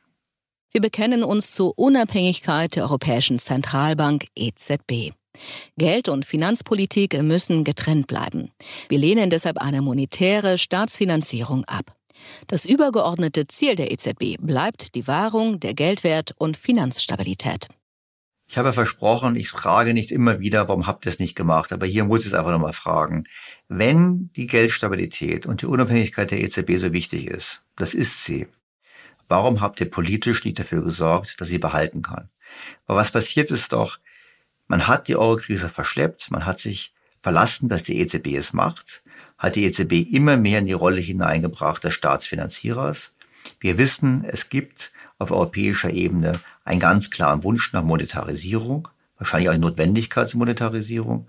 Wir 0.71 0.81
bekennen 0.81 1.23
uns 1.23 1.51
zur 1.51 1.77
Unabhängigkeit 1.77 2.75
der 2.75 2.83
Europäischen 2.83 3.37
Zentralbank 3.37 4.25
EZB. 4.35 5.13
Geld- 5.77 6.09
und 6.09 6.25
Finanzpolitik 6.25 7.21
müssen 7.21 7.63
getrennt 7.63 8.07
bleiben. 8.07 8.51
Wir 8.89 8.99
lehnen 8.99 9.29
deshalb 9.29 9.57
eine 9.57 9.81
monetäre 9.81 10.57
Staatsfinanzierung 10.57 11.65
ab. 11.65 11.95
Das 12.47 12.65
übergeordnete 12.65 13.47
Ziel 13.47 13.75
der 13.75 13.91
EZB 13.91 14.37
bleibt 14.39 14.95
die 14.95 15.07
Wahrung 15.07 15.59
der 15.59 15.73
Geldwert- 15.73 16.33
und 16.37 16.57
Finanzstabilität. 16.57 17.67
Ich 18.47 18.57
habe 18.57 18.73
versprochen, 18.73 19.35
ich 19.35 19.49
frage 19.49 19.93
nicht 19.93 20.11
immer 20.11 20.39
wieder, 20.39 20.67
warum 20.67 20.85
habt 20.85 21.05
ihr 21.05 21.09
es 21.09 21.19
nicht 21.19 21.35
gemacht, 21.35 21.71
aber 21.71 21.85
hier 21.85 22.03
muss 22.05 22.21
ich 22.21 22.27
es 22.27 22.33
einfach 22.33 22.51
nochmal 22.51 22.73
fragen. 22.73 23.23
Wenn 23.67 24.29
die 24.35 24.47
Geldstabilität 24.47 25.45
und 25.45 25.61
die 25.61 25.65
Unabhängigkeit 25.65 26.29
der 26.29 26.41
EZB 26.41 26.77
so 26.77 26.93
wichtig 26.93 27.25
ist, 27.25 27.63
das 27.75 27.93
ist 27.93 28.23
sie, 28.23 28.47
warum 29.27 29.61
habt 29.61 29.79
ihr 29.79 29.89
politisch 29.89 30.43
nicht 30.43 30.59
dafür 30.59 30.83
gesorgt, 30.83 31.39
dass 31.41 31.47
sie 31.47 31.57
behalten 31.57 32.01
kann? 32.03 32.29
Aber 32.85 32.99
was 32.99 33.11
passiert 33.11 33.49
ist 33.49 33.71
doch, 33.71 33.97
man 34.73 34.87
hat 34.87 35.07
die 35.07 35.15
Eurokrise 35.15 35.69
verschleppt, 35.69 36.31
man 36.31 36.47
hat 36.47 36.59
sich 36.59 36.95
verlassen, 37.21 37.69
dass 37.69 37.83
die 37.83 37.99
EZB 37.99 38.35
es 38.35 38.53
macht, 38.53 39.03
hat 39.37 39.55
die 39.55 39.65
EZB 39.65 40.11
immer 40.11 40.35
mehr 40.35 40.57
in 40.57 40.65
die 40.65 40.73
Rolle 40.73 40.99
hineingebracht 40.99 41.83
des 41.83 41.93
Staatsfinanzierers. 41.93 43.13
Wir 43.59 43.77
wissen, 43.77 44.25
es 44.25 44.49
gibt 44.49 44.91
auf 45.19 45.29
europäischer 45.29 45.91
Ebene 45.91 46.39
einen 46.65 46.79
ganz 46.79 47.11
klaren 47.11 47.43
Wunsch 47.43 47.71
nach 47.71 47.83
Monetarisierung 47.83 48.87
wahrscheinlich 49.23 49.49
auch 49.49 49.53
eine 49.53 49.61
Notwendigkeit 49.61 50.27
zur 50.27 50.39
Monetarisierung. 50.39 51.27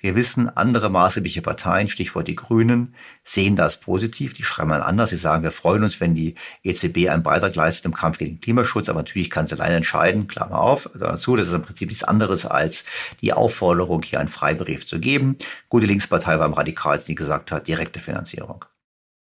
Wir 0.00 0.16
wissen, 0.16 0.48
andere 0.48 0.90
maßgebliche 0.90 1.42
Parteien, 1.42 1.88
Stichwort 1.88 2.28
die 2.28 2.34
Grünen, 2.34 2.94
sehen 3.24 3.56
das 3.56 3.80
positiv. 3.80 4.32
Die 4.32 4.42
schreiben 4.42 4.70
mal 4.70 4.82
anders. 4.82 5.10
Sie 5.10 5.16
sagen, 5.16 5.42
wir 5.42 5.52
freuen 5.52 5.84
uns, 5.84 6.00
wenn 6.00 6.14
die 6.14 6.34
EZB 6.62 7.08
einen 7.08 7.22
Beitrag 7.22 7.54
leistet 7.54 7.84
im 7.84 7.94
Kampf 7.94 8.18
gegen 8.18 8.36
den 8.36 8.40
Klimaschutz. 8.40 8.88
Aber 8.88 9.00
natürlich 9.00 9.30
kann 9.30 9.46
sie 9.46 9.54
alleine 9.54 9.76
entscheiden. 9.76 10.28
Klammer 10.28 10.58
auf. 10.58 10.88
Dazu, 10.98 11.36
das 11.36 11.48
ist 11.48 11.52
im 11.52 11.62
Prinzip 11.62 11.88
nichts 11.88 12.04
anderes 12.04 12.46
als 12.46 12.84
die 13.20 13.32
Aufforderung, 13.32 14.02
hier 14.02 14.20
einen 14.20 14.28
Freibrief 14.28 14.86
zu 14.86 15.00
geben. 15.00 15.36
Gute 15.68 15.86
Linkspartei 15.86 16.38
war 16.38 16.46
am 16.46 16.54
radikalsten, 16.54 17.12
die 17.12 17.16
gesagt 17.16 17.52
hat, 17.52 17.68
direkte 17.68 18.00
Finanzierung. 18.00 18.64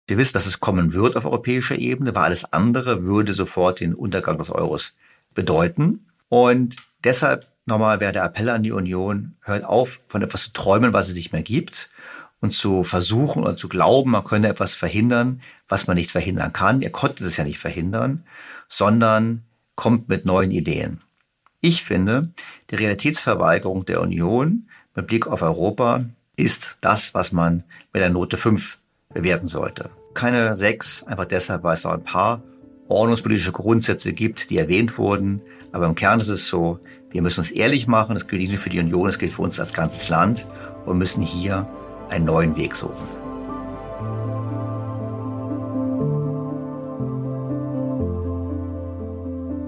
Wir 0.07 0.19
wissen, 0.19 0.32
dass 0.32 0.47
es 0.47 0.59
kommen 0.59 0.93
wird 0.93 1.16
auf 1.16 1.24
europäischer 1.24 1.78
Ebene, 1.78 2.15
weil 2.15 2.24
alles 2.24 2.53
andere 2.53 3.05
würde 3.05 3.32
sofort 3.32 3.78
den 3.78 3.95
Untergang 3.95 4.39
des 4.39 4.51
Euros 4.51 4.95
bedeuten. 5.35 6.07
Und 6.28 6.77
deshalb 7.05 7.47
Nochmal 7.66 8.01
wäre 8.01 8.12
der 8.12 8.24
Appell 8.24 8.49
an 8.49 8.62
die 8.62 8.73
Union, 8.73 9.37
hört 9.43 9.65
auf, 9.65 10.01
von 10.09 10.23
etwas 10.23 10.45
zu 10.45 10.53
träumen, 10.53 10.93
was 10.93 11.09
es 11.09 11.15
nicht 11.15 11.32
mehr 11.32 11.43
gibt 11.43 11.91
und 12.41 12.53
zu 12.53 12.85
versuchen 12.85 13.43
oder 13.43 13.57
zu 13.57 13.69
glauben, 13.69 14.11
man 14.11 14.24
könne 14.24 14.49
etwas 14.49 14.74
verhindern, 14.74 15.41
was 15.69 15.87
man 15.87 15.97
nicht 15.97 16.11
verhindern 16.11 16.53
kann. 16.53 16.82
Ihr 16.82 16.91
konntet 16.91 17.27
es 17.27 17.37
ja 17.37 17.45
nicht 17.45 17.59
verhindern, 17.59 18.24
sondern 18.69 19.45
kommt 19.77 20.09
mit 20.09 20.24
neuen 20.24 20.51
Ideen. 20.51 21.01
Ich 21.61 21.85
finde, 21.85 22.31
die 22.70 22.77
Realitätsverweigerung 22.77 23.85
der 23.85 24.01
Union 24.01 24.69
mit 24.95 25.07
Blick 25.07 25.27
auf 25.27 25.43
Europa 25.43 26.05
ist 26.37 26.77
das, 26.81 27.12
was 27.12 27.32
man 27.32 27.65
mit 27.93 28.03
der 28.03 28.11
Note 28.11 28.39
5 28.39 28.78
bewerten 29.12 29.47
sollte. 29.47 29.91
Keine 30.15 30.57
6, 30.57 31.05
einfach 31.05 31.27
deshalb, 31.27 31.62
weil 31.62 31.74
es 31.74 31.85
noch 31.85 31.93
ein 31.93 32.05
paar 32.05 32.43
ordnungspolitische 32.89 33.53
Grundsätze 33.53 34.12
gibt, 34.12 34.51
die 34.51 34.57
erwähnt 34.57 34.97
wurden. 34.99 35.43
Aber 35.73 35.87
im 35.87 35.95
Kern 35.95 36.20
ist 36.20 36.28
es 36.28 36.49
so, 36.49 36.81
wir 37.11 37.23
müssen 37.23 37.41
uns 37.41 37.51
ehrlich 37.51 37.87
machen, 37.87 38.15
das 38.15 38.28
gilt 38.28 38.43
nicht 38.43 38.53
nur 38.53 38.61
für 38.61 38.70
die 38.70 38.78
Union, 38.78 39.07
das 39.07 39.19
gilt 39.19 39.32
für 39.32 39.43
uns 39.43 39.59
als 39.59 39.73
ganzes 39.73 40.09
Land 40.09 40.47
und 40.87 40.99
müssen 40.99 41.23
hier 41.23 41.66
einen 42.09 42.24
neuen 42.24 42.57
Weg 42.57 42.77
suchen. 42.77 43.09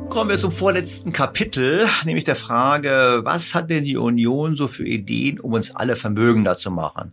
Kommen 0.09 0.29
wir 0.29 0.39
zum 0.39 0.53
vorletzten 0.53 1.13
Kapitel, 1.13 1.89
nämlich 2.05 2.25
der 2.25 2.37
Frage, 2.37 3.23
was 3.25 3.55
hat 3.55 3.71
denn 3.71 3.83
die 3.83 3.97
Union 3.97 4.57
so 4.57 4.69
für 4.69 4.85
Ideen, 4.85 5.41
um 5.41 5.55
uns 5.55 5.75
alle 5.75 5.97
vermögender 5.97 6.57
zu 6.57 6.71
machen? 6.71 7.13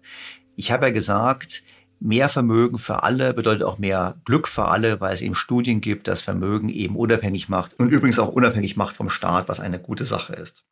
Ich 0.58 0.72
habe 0.72 0.88
ja 0.88 0.92
gesagt, 0.92 1.64
Mehr 2.00 2.30
Vermögen 2.30 2.80
für 2.80 3.04
alle 3.04 3.34
bedeutet 3.34 3.64
auch 3.64 3.78
mehr 3.78 4.16
Glück 4.24 4.48
für 4.48 4.66
alle, 4.66 5.02
weil 5.02 5.14
es 5.14 5.22
eben 5.22 5.36
Studien 5.36 5.82
gibt, 5.82 6.08
dass 6.08 6.22
Vermögen 6.22 6.70
eben 6.70 6.96
unabhängig 6.96 7.50
macht 7.50 7.78
und 7.78 7.90
übrigens 7.90 8.20
auch 8.20 8.30
unabhängig 8.30 8.78
macht 8.78 8.96
vom 8.96 9.10
Staat, 9.10 9.50
was 9.50 9.60
eine 9.60 9.80
gute 9.80 10.06
Sache 10.06 10.34
ist. 10.34 10.64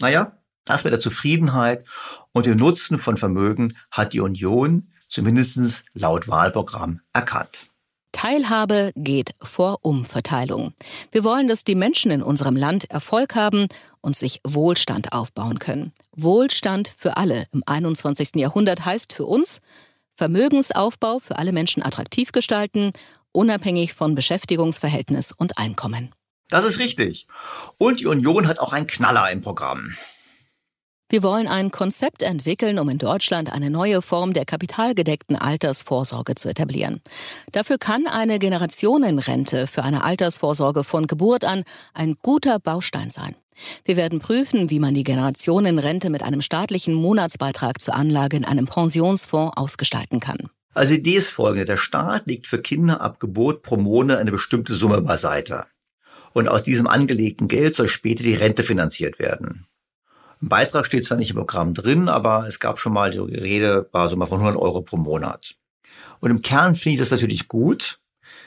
Naja, 0.00 0.36
das 0.64 0.84
mit 0.84 0.92
der 0.92 1.00
Zufriedenheit 1.00 1.84
und 2.32 2.46
dem 2.46 2.58
Nutzen 2.58 2.98
von 2.98 3.16
Vermögen 3.16 3.76
hat 3.90 4.12
die 4.12 4.20
Union 4.20 4.92
zumindest 5.08 5.84
laut 5.94 6.28
Wahlprogramm 6.28 7.00
erkannt. 7.12 7.70
Teilhabe 8.12 8.92
geht 8.96 9.34
vor 9.40 9.78
Umverteilung. 9.82 10.74
Wir 11.12 11.24
wollen, 11.24 11.48
dass 11.48 11.64
die 11.64 11.74
Menschen 11.74 12.10
in 12.10 12.22
unserem 12.22 12.56
Land 12.56 12.90
Erfolg 12.90 13.34
haben 13.34 13.68
und 14.00 14.16
sich 14.16 14.40
Wohlstand 14.44 15.12
aufbauen 15.12 15.58
können. 15.58 15.92
Wohlstand 16.12 16.92
für 16.96 17.16
alle 17.16 17.46
im 17.52 17.62
21. 17.64 18.34
Jahrhundert 18.34 18.84
heißt 18.84 19.12
für 19.12 19.26
uns, 19.26 19.60
Vermögensaufbau 20.20 21.18
für 21.18 21.38
alle 21.38 21.50
Menschen 21.50 21.82
attraktiv 21.82 22.30
gestalten, 22.30 22.92
unabhängig 23.32 23.94
von 23.94 24.14
Beschäftigungsverhältnis 24.14 25.32
und 25.32 25.56
Einkommen. 25.56 26.14
Das 26.50 26.66
ist 26.66 26.78
richtig. 26.78 27.26
Und 27.78 28.00
die 28.00 28.06
Union 28.06 28.46
hat 28.46 28.58
auch 28.58 28.74
einen 28.74 28.86
Knaller 28.86 29.30
im 29.30 29.40
Programm. 29.40 29.96
Wir 31.10 31.24
wollen 31.24 31.48
ein 31.48 31.72
Konzept 31.72 32.22
entwickeln, 32.22 32.78
um 32.78 32.88
in 32.88 32.98
Deutschland 32.98 33.52
eine 33.52 33.68
neue 33.68 34.00
Form 34.00 34.32
der 34.32 34.44
kapitalgedeckten 34.44 35.34
Altersvorsorge 35.34 36.36
zu 36.36 36.48
etablieren. 36.48 37.00
Dafür 37.50 37.78
kann 37.78 38.06
eine 38.06 38.38
Generationenrente 38.38 39.66
für 39.66 39.82
eine 39.82 40.04
Altersvorsorge 40.04 40.84
von 40.84 41.08
Geburt 41.08 41.44
an 41.44 41.64
ein 41.94 42.14
guter 42.22 42.60
Baustein 42.60 43.10
sein. 43.10 43.34
Wir 43.84 43.96
werden 43.96 44.20
prüfen, 44.20 44.70
wie 44.70 44.78
man 44.78 44.94
die 44.94 45.02
Generationenrente 45.02 46.10
mit 46.10 46.22
einem 46.22 46.42
staatlichen 46.42 46.94
Monatsbeitrag 46.94 47.80
zur 47.80 47.94
Anlage 47.94 48.36
in 48.36 48.44
einem 48.44 48.66
Pensionsfonds 48.66 49.56
ausgestalten 49.56 50.20
kann. 50.20 50.48
Also 50.74 50.94
die 50.94 51.00
Idee 51.00 51.16
ist 51.16 51.30
folgende. 51.30 51.64
Der 51.64 51.76
Staat 51.76 52.28
legt 52.28 52.46
für 52.46 52.62
Kinder 52.62 53.00
ab 53.00 53.18
Geburt 53.18 53.62
pro 53.62 53.76
Monat 53.76 54.18
eine 54.18 54.30
bestimmte 54.30 54.74
Summe 54.74 55.02
beiseite. 55.02 55.64
Und 56.34 56.48
aus 56.48 56.62
diesem 56.62 56.86
angelegten 56.86 57.48
Geld 57.48 57.74
soll 57.74 57.88
später 57.88 58.22
die 58.22 58.34
Rente 58.34 58.62
finanziert 58.62 59.18
werden. 59.18 59.66
Ein 60.42 60.48
Beitrag 60.48 60.86
steht 60.86 61.04
zwar 61.04 61.18
nicht 61.18 61.30
im 61.30 61.36
Programm 61.36 61.74
drin, 61.74 62.08
aber 62.08 62.46
es 62.48 62.60
gab 62.60 62.78
schon 62.78 62.94
mal 62.94 63.10
die 63.10 63.18
Rede, 63.18 63.88
war 63.92 64.08
so 64.08 64.16
mal 64.16 64.26
von 64.26 64.40
100 64.40 64.60
Euro 64.60 64.80
pro 64.80 64.96
Monat. 64.96 65.54
Und 66.20 66.30
im 66.30 66.40
Kern 66.40 66.74
finde 66.74 66.94
ich 66.94 66.98
das 66.98 67.10
natürlich 67.10 67.46
gut, 67.46 67.98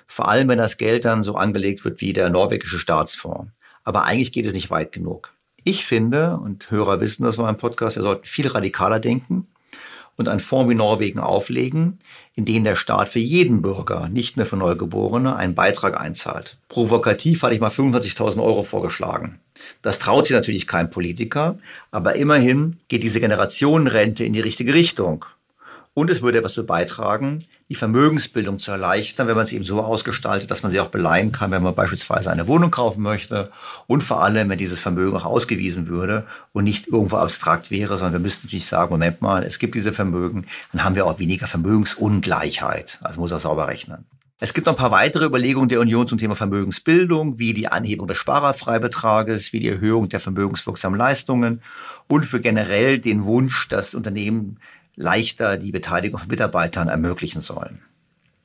vor 0.08 0.28
allem 0.28 0.48
wenn 0.48 0.58
das 0.58 0.78
Geld 0.78 1.06
dann 1.06 1.22
so 1.22 1.36
angelegt 1.36 1.86
wird 1.86 2.02
wie 2.02 2.14
der 2.14 2.32
norwegische 2.32 2.80
Staatsfonds. 2.80 3.52
Aber 3.84 4.06
eigentlich 4.06 4.32
geht 4.32 4.48
es 4.48 4.54
nicht 4.54 4.72
weit 4.72 4.92
genug. 4.92 5.34
Ich 5.64 5.86
finde, 5.86 6.38
und 6.38 6.72
Hörer 6.72 7.00
wissen 7.00 7.24
das 7.24 7.38
war 7.38 7.48
ein 7.48 7.58
Podcast, 7.58 7.96
wir 7.96 8.04
sollten 8.04 8.26
viel 8.26 8.48
radikaler 8.48 9.00
denken 9.00 9.48
und 10.16 10.28
einen 10.28 10.40
Fonds 10.40 10.70
wie 10.70 10.76
Norwegen 10.76 11.20
auflegen, 11.20 12.00
in 12.34 12.46
den 12.46 12.64
der 12.64 12.76
Staat 12.76 13.10
für 13.10 13.20
jeden 13.20 13.62
Bürger, 13.62 14.10
nicht 14.10 14.36
nur 14.36 14.46
für 14.46 14.58
Neugeborene, 14.58 15.36
einen 15.36 15.56
Beitrag 15.56 16.00
einzahlt. 16.00 16.58
Provokativ 16.70 17.44
hatte 17.44 17.54
ich 17.54 17.62
mal 17.62 17.70
25.000 17.70 18.42
Euro 18.44 18.64
vorgeschlagen. 18.64 19.40
Das 19.82 20.00
traut 20.00 20.28
sich 20.28 20.36
natürlich 20.36 20.68
kein 20.68 20.90
Politiker, 20.90 21.58
aber 21.92 22.16
immerhin 22.16 22.78
geht 22.88 23.04
diese 23.04 23.20
Generationenrente 23.20 24.24
in 24.24 24.34
die 24.34 24.40
richtige 24.40 24.74
Richtung. 24.74 25.26
Und 25.96 26.10
es 26.10 26.24
würde 26.24 26.40
etwas 26.40 26.54
dazu 26.54 26.66
beitragen, 26.66 27.46
die 27.70 27.76
Vermögensbildung 27.76 28.58
zu 28.58 28.72
erleichtern, 28.72 29.28
wenn 29.28 29.36
man 29.36 29.46
es 29.46 29.52
eben 29.52 29.64
so 29.64 29.80
ausgestaltet, 29.82 30.50
dass 30.50 30.64
man 30.64 30.72
sie 30.72 30.80
auch 30.80 30.88
beleihen 30.88 31.32
kann, 31.32 31.52
wenn 31.52 31.62
man 31.62 31.76
beispielsweise 31.76 32.32
eine 32.32 32.48
Wohnung 32.48 32.72
kaufen 32.72 33.02
möchte. 33.02 33.52
Und 33.86 34.02
vor 34.02 34.24
allem, 34.24 34.50
wenn 34.50 34.58
dieses 34.58 34.80
Vermögen 34.80 35.16
auch 35.16 35.26
ausgewiesen 35.26 35.88
würde 35.88 36.26
und 36.52 36.64
nicht 36.64 36.88
irgendwo 36.88 37.18
abstrakt 37.18 37.70
wäre, 37.70 37.98
sondern 37.98 38.14
wir 38.14 38.20
müssten 38.20 38.48
natürlich 38.48 38.66
sagen, 38.66 38.92
Moment 38.92 39.22
mal, 39.22 39.44
es 39.44 39.60
gibt 39.60 39.76
diese 39.76 39.94
Vermögen, 39.94 40.48
dann 40.72 40.84
haben 40.84 40.96
wir 40.96 41.06
auch 41.06 41.20
weniger 41.20 41.48
Vermögensungleichheit. 41.48 42.98
Also 43.02 43.20
muss 43.20 43.32
er 43.32 43.40
sauber 43.40 43.68
rechnen. 43.68 44.06
Es 44.44 44.54
gibt 44.54 44.68
noch 44.68 44.74
ein 44.74 44.78
paar 44.78 44.92
weitere 44.92 45.24
Überlegungen 45.24 45.70
der 45.70 45.80
Union 45.80 46.06
zum 46.06 46.18
Thema 46.18 46.36
Vermögensbildung, 46.36 47.40
wie 47.40 47.54
die 47.54 47.70
Anhebung 47.70 48.10
des 48.10 48.18
Sparerfreibetrages, 48.18 49.54
wie 49.54 49.62
die 49.62 49.70
Erhöhung 49.70 50.10
der 50.10 50.20
vermögenswirksamen 50.20 51.00
Leistungen 51.00 51.62
und 52.10 52.26
für 52.26 52.42
generell 52.42 53.00
den 53.00 53.24
Wunsch, 53.24 53.70
dass 53.70 53.94
Unternehmen 53.94 54.58
leichter 54.98 55.56
die 55.56 55.72
Beteiligung 55.72 56.20
von 56.20 56.28
Mitarbeitern 56.28 56.90
ermöglichen 56.90 57.40
sollen. 57.40 57.84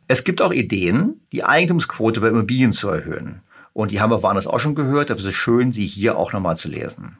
Es 0.06 0.22
gibt 0.22 0.40
auch 0.40 0.52
Ideen, 0.52 1.20
die 1.32 1.42
Eigentumsquote 1.42 2.20
bei 2.20 2.28
Immobilien 2.28 2.72
zu 2.72 2.88
erhöhen. 2.90 3.40
Und 3.72 3.90
die 3.90 4.00
haben 4.00 4.12
wir 4.12 4.22
woanders 4.22 4.46
auch 4.46 4.60
schon 4.60 4.76
gehört, 4.76 5.10
aber 5.10 5.18
es 5.18 5.26
ist 5.26 5.34
schön, 5.34 5.72
sie 5.72 5.88
hier 5.88 6.16
auch 6.16 6.32
nochmal 6.32 6.56
zu 6.56 6.68
lesen. 6.68 7.18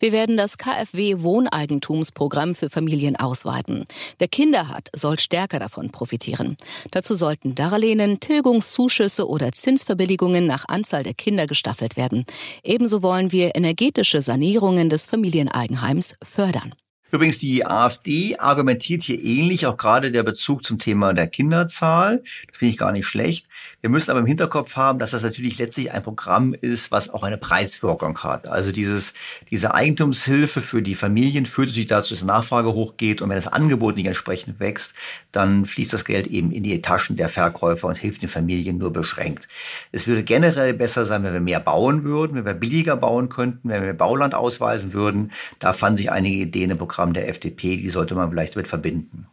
Wir 0.00 0.12
werden 0.12 0.36
das 0.36 0.58
KfW 0.58 1.22
Wohneigentumsprogramm 1.22 2.54
für 2.54 2.68
Familien 2.68 3.16
ausweiten. 3.16 3.84
Wer 4.18 4.28
Kinder 4.28 4.68
hat, 4.68 4.90
soll 4.94 5.18
stärker 5.18 5.58
davon 5.58 5.90
profitieren. 5.90 6.56
Dazu 6.90 7.14
sollten 7.14 7.54
Darlehen, 7.54 8.20
Tilgungszuschüsse 8.20 9.28
oder 9.28 9.52
Zinsverbilligungen 9.52 10.46
nach 10.46 10.66
Anzahl 10.68 11.04
der 11.04 11.14
Kinder 11.14 11.46
gestaffelt 11.46 11.96
werden. 11.96 12.26
Ebenso 12.62 13.02
wollen 13.02 13.32
wir 13.32 13.54
energetische 13.54 14.20
Sanierungen 14.20 14.90
des 14.90 15.06
Familieneigenheims 15.06 16.14
fördern. 16.22 16.74
Übrigens, 17.14 17.38
die 17.38 17.64
AfD 17.64 18.36
argumentiert 18.40 19.04
hier 19.04 19.22
ähnlich, 19.22 19.66
auch 19.66 19.76
gerade 19.76 20.10
der 20.10 20.24
Bezug 20.24 20.64
zum 20.64 20.80
Thema 20.80 21.12
der 21.12 21.28
Kinderzahl. 21.28 22.24
Das 22.48 22.58
finde 22.58 22.72
ich 22.72 22.76
gar 22.76 22.90
nicht 22.90 23.06
schlecht. 23.06 23.46
Wir 23.82 23.90
müssen 23.90 24.10
aber 24.10 24.18
im 24.18 24.26
Hinterkopf 24.26 24.74
haben, 24.74 24.98
dass 24.98 25.12
das 25.12 25.22
natürlich 25.22 25.58
letztlich 25.58 25.92
ein 25.92 26.02
Programm 26.02 26.54
ist, 26.54 26.90
was 26.90 27.08
auch 27.10 27.22
eine 27.22 27.38
Preiswirkung 27.38 28.18
hat. 28.24 28.48
Also 28.48 28.72
dieses, 28.72 29.14
diese 29.52 29.74
Eigentumshilfe 29.74 30.60
für 30.60 30.82
die 30.82 30.96
Familien 30.96 31.46
führt 31.46 31.68
natürlich 31.68 31.88
dazu, 31.88 32.14
dass 32.14 32.20
die 32.20 32.26
Nachfrage 32.26 32.72
hochgeht 32.72 33.22
und 33.22 33.28
wenn 33.28 33.36
das 33.36 33.46
Angebot 33.46 33.94
nicht 33.94 34.06
entsprechend 34.06 34.58
wächst, 34.58 34.92
dann 35.30 35.66
fließt 35.66 35.92
das 35.92 36.04
Geld 36.04 36.26
eben 36.28 36.50
in 36.50 36.64
die 36.64 36.82
Taschen 36.82 37.16
der 37.16 37.28
Verkäufer 37.28 37.86
und 37.86 37.96
hilft 37.96 38.22
den 38.22 38.28
Familien 38.28 38.78
nur 38.78 38.92
beschränkt. 38.92 39.46
Es 39.92 40.08
würde 40.08 40.24
generell 40.24 40.74
besser 40.74 41.06
sein, 41.06 41.22
wenn 41.22 41.32
wir 41.32 41.40
mehr 41.40 41.60
bauen 41.60 42.02
würden, 42.02 42.36
wenn 42.36 42.46
wir 42.46 42.54
billiger 42.54 42.96
bauen 42.96 43.28
könnten, 43.28 43.68
wenn 43.68 43.84
wir 43.84 43.92
Bauland 43.92 44.34
ausweisen 44.34 44.94
würden. 44.94 45.30
Da 45.60 45.72
fanden 45.72 45.98
sich 45.98 46.10
einige 46.10 46.36
Ideen 46.36 46.70
im 46.70 46.78
Programm 46.78 47.03
der 47.12 47.28
FDP, 47.28 47.76
die 47.76 47.90
sollte 47.90 48.14
man 48.14 48.30
vielleicht 48.30 48.54
damit 48.54 48.68
verbinden. 48.68 49.26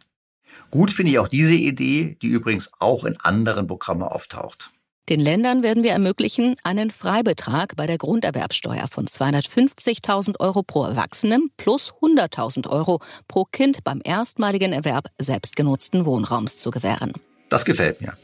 Gut 0.70 0.92
finde 0.92 1.12
ich 1.12 1.18
auch 1.18 1.28
diese 1.28 1.54
Idee, 1.54 2.16
die 2.20 2.28
übrigens 2.28 2.70
auch 2.78 3.04
in 3.04 3.16
anderen 3.20 3.66
Programmen 3.66 4.02
auftaucht. 4.02 4.70
Den 5.08 5.18
Ländern 5.18 5.64
werden 5.64 5.82
wir 5.82 5.90
ermöglichen, 5.90 6.54
einen 6.62 6.90
Freibetrag 6.90 7.74
bei 7.74 7.86
der 7.86 7.98
Grunderwerbsteuer 7.98 8.86
von 8.88 9.06
250.000 9.06 10.38
Euro 10.38 10.62
pro 10.62 10.84
Erwachsenen 10.84 11.50
plus 11.56 11.92
100.000 12.00 12.68
Euro 12.68 13.00
pro 13.26 13.44
Kind 13.44 13.82
beim 13.82 14.00
erstmaligen 14.04 14.72
Erwerb 14.72 15.08
selbstgenutzten 15.18 16.06
Wohnraums 16.06 16.58
zu 16.58 16.70
gewähren. 16.70 17.14
Das 17.48 17.64
gefällt 17.64 18.00
mir. 18.00 18.16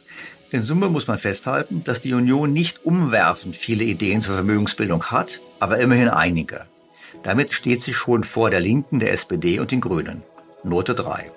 In 0.51 0.63
Summe 0.63 0.89
muss 0.89 1.09
man 1.09 1.19
festhalten, 1.19 1.83
dass 1.85 2.01
die 2.01 2.15
Union 2.15 2.53
nicht 2.53 2.87
umwerfend 2.87 3.57
viele 3.57 3.85
Ideen 3.85 4.23
zur 4.23 4.37
Vermögensbildung 4.37 5.11
hat, 5.11 5.41
aber 5.59 5.79
immerhin 5.81 6.09
einige. 6.09 6.69
Damit 7.23 7.53
steht 7.53 7.83
sie 7.83 7.93
schon 7.93 8.25
vor 8.25 8.51
der 8.51 8.61
Linken, 8.61 9.01
der 9.01 9.13
SPD 9.13 9.59
und 9.59 9.71
den 9.71 9.81
Grünen. 9.81 10.23
Note 10.63 10.95
3. 10.95 11.31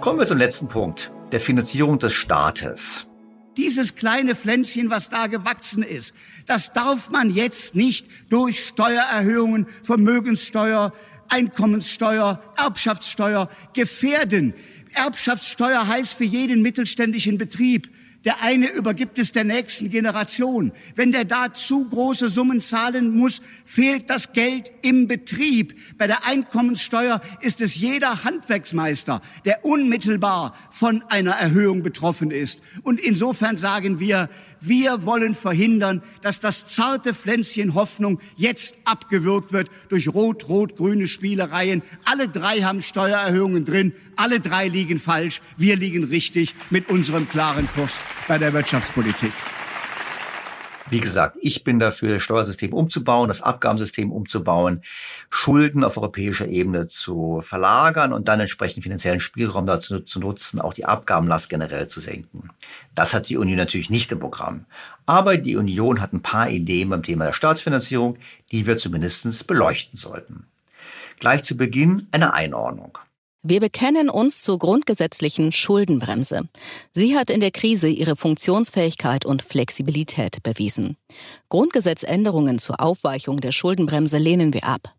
Kommen 0.00 0.18
wir 0.18 0.26
zum 0.26 0.38
letzten 0.38 0.68
Punkt, 0.68 1.12
der 1.30 1.40
Finanzierung 1.40 1.98
des 1.98 2.12
Staates. 2.12 3.06
Dieses 3.56 3.94
kleine 3.94 4.34
Pflänzchen, 4.34 4.90
was 4.90 5.10
da 5.10 5.26
gewachsen 5.26 5.82
ist, 5.82 6.14
das 6.46 6.72
darf 6.72 7.10
man 7.10 7.30
jetzt 7.30 7.74
nicht 7.74 8.06
durch 8.30 8.66
Steuererhöhungen, 8.66 9.66
Vermögenssteuer, 9.82 10.92
Einkommenssteuer, 11.28 12.42
Erbschaftssteuer 12.56 13.48
gefährden. 13.74 14.54
Erbschaftssteuer 14.94 15.86
heißt 15.86 16.14
für 16.14 16.24
jeden 16.24 16.62
mittelständischen 16.62 17.38
Betrieb, 17.38 17.88
der 18.24 18.40
eine 18.40 18.68
übergibt 18.68 19.18
es 19.18 19.32
der 19.32 19.44
nächsten 19.44 19.90
Generation. 19.90 20.72
Wenn 20.94 21.12
der 21.12 21.24
da 21.24 21.52
zu 21.52 21.88
große 21.88 22.28
Summen 22.28 22.60
zahlen 22.60 23.16
muss, 23.16 23.42
fehlt 23.64 24.10
das 24.10 24.32
Geld 24.32 24.72
im 24.82 25.08
Betrieb. 25.08 25.74
Bei 25.98 26.06
der 26.06 26.26
Einkommenssteuer 26.26 27.20
ist 27.40 27.60
es 27.60 27.76
jeder 27.76 28.24
Handwerksmeister, 28.24 29.22
der 29.44 29.64
unmittelbar 29.64 30.54
von 30.70 31.02
einer 31.08 31.32
Erhöhung 31.32 31.82
betroffen 31.82 32.30
ist. 32.30 32.62
Und 32.82 33.00
insofern 33.00 33.56
sagen 33.56 33.98
wir, 33.98 34.28
wir 34.62 35.04
wollen 35.04 35.34
verhindern, 35.34 36.02
dass 36.22 36.40
das 36.40 36.66
zarte 36.66 37.14
Pflänzchen 37.14 37.74
Hoffnung 37.74 38.20
jetzt 38.36 38.78
abgewürgt 38.84 39.52
wird 39.52 39.68
durch 39.88 40.08
rot-rot-grüne 40.08 41.08
Spielereien. 41.08 41.82
Alle 42.04 42.28
drei 42.28 42.62
haben 42.62 42.80
Steuererhöhungen 42.80 43.64
drin, 43.64 43.92
alle 44.16 44.40
drei 44.40 44.68
liegen 44.68 44.98
falsch, 44.98 45.42
wir 45.56 45.76
liegen 45.76 46.04
richtig 46.04 46.54
mit 46.70 46.88
unserem 46.88 47.28
klaren 47.28 47.68
Kurs 47.74 48.00
bei 48.28 48.38
der 48.38 48.52
Wirtschaftspolitik. 48.52 49.32
Wie 50.92 51.00
gesagt, 51.00 51.38
ich 51.40 51.64
bin 51.64 51.78
dafür, 51.78 52.10
das 52.10 52.22
Steuersystem 52.22 52.74
umzubauen, 52.74 53.28
das 53.28 53.40
Abgabensystem 53.40 54.12
umzubauen, 54.12 54.82
Schulden 55.30 55.84
auf 55.84 55.96
europäischer 55.96 56.46
Ebene 56.48 56.86
zu 56.86 57.40
verlagern 57.42 58.12
und 58.12 58.28
dann 58.28 58.40
entsprechend 58.40 58.82
finanziellen 58.82 59.18
Spielraum 59.18 59.64
dazu 59.64 60.00
zu 60.00 60.20
nutzen, 60.20 60.60
auch 60.60 60.74
die 60.74 60.84
Abgabenlast 60.84 61.48
generell 61.48 61.86
zu 61.86 62.00
senken. 62.00 62.50
Das 62.94 63.14
hat 63.14 63.30
die 63.30 63.38
Union 63.38 63.56
natürlich 63.56 63.88
nicht 63.88 64.12
im 64.12 64.18
Programm. 64.18 64.66
Aber 65.06 65.38
die 65.38 65.56
Union 65.56 65.98
hat 66.02 66.12
ein 66.12 66.20
paar 66.20 66.50
Ideen 66.50 66.90
beim 66.90 67.02
Thema 67.02 67.24
der 67.24 67.32
Staatsfinanzierung, 67.32 68.18
die 68.50 68.66
wir 68.66 68.76
zumindest 68.76 69.46
beleuchten 69.46 69.98
sollten. 69.98 70.44
Gleich 71.20 71.42
zu 71.42 71.56
Beginn 71.56 72.06
eine 72.10 72.34
Einordnung. 72.34 72.98
Wir 73.44 73.58
bekennen 73.58 74.08
uns 74.08 74.40
zur 74.40 74.56
grundgesetzlichen 74.60 75.50
Schuldenbremse. 75.50 76.48
Sie 76.92 77.16
hat 77.16 77.28
in 77.28 77.40
der 77.40 77.50
Krise 77.50 77.88
ihre 77.88 78.14
Funktionsfähigkeit 78.14 79.26
und 79.26 79.42
Flexibilität 79.42 80.44
bewiesen. 80.44 80.96
Grundgesetzänderungen 81.48 82.60
zur 82.60 82.80
Aufweichung 82.80 83.40
der 83.40 83.50
Schuldenbremse 83.50 84.18
lehnen 84.18 84.54
wir 84.54 84.62
ab. 84.62 84.94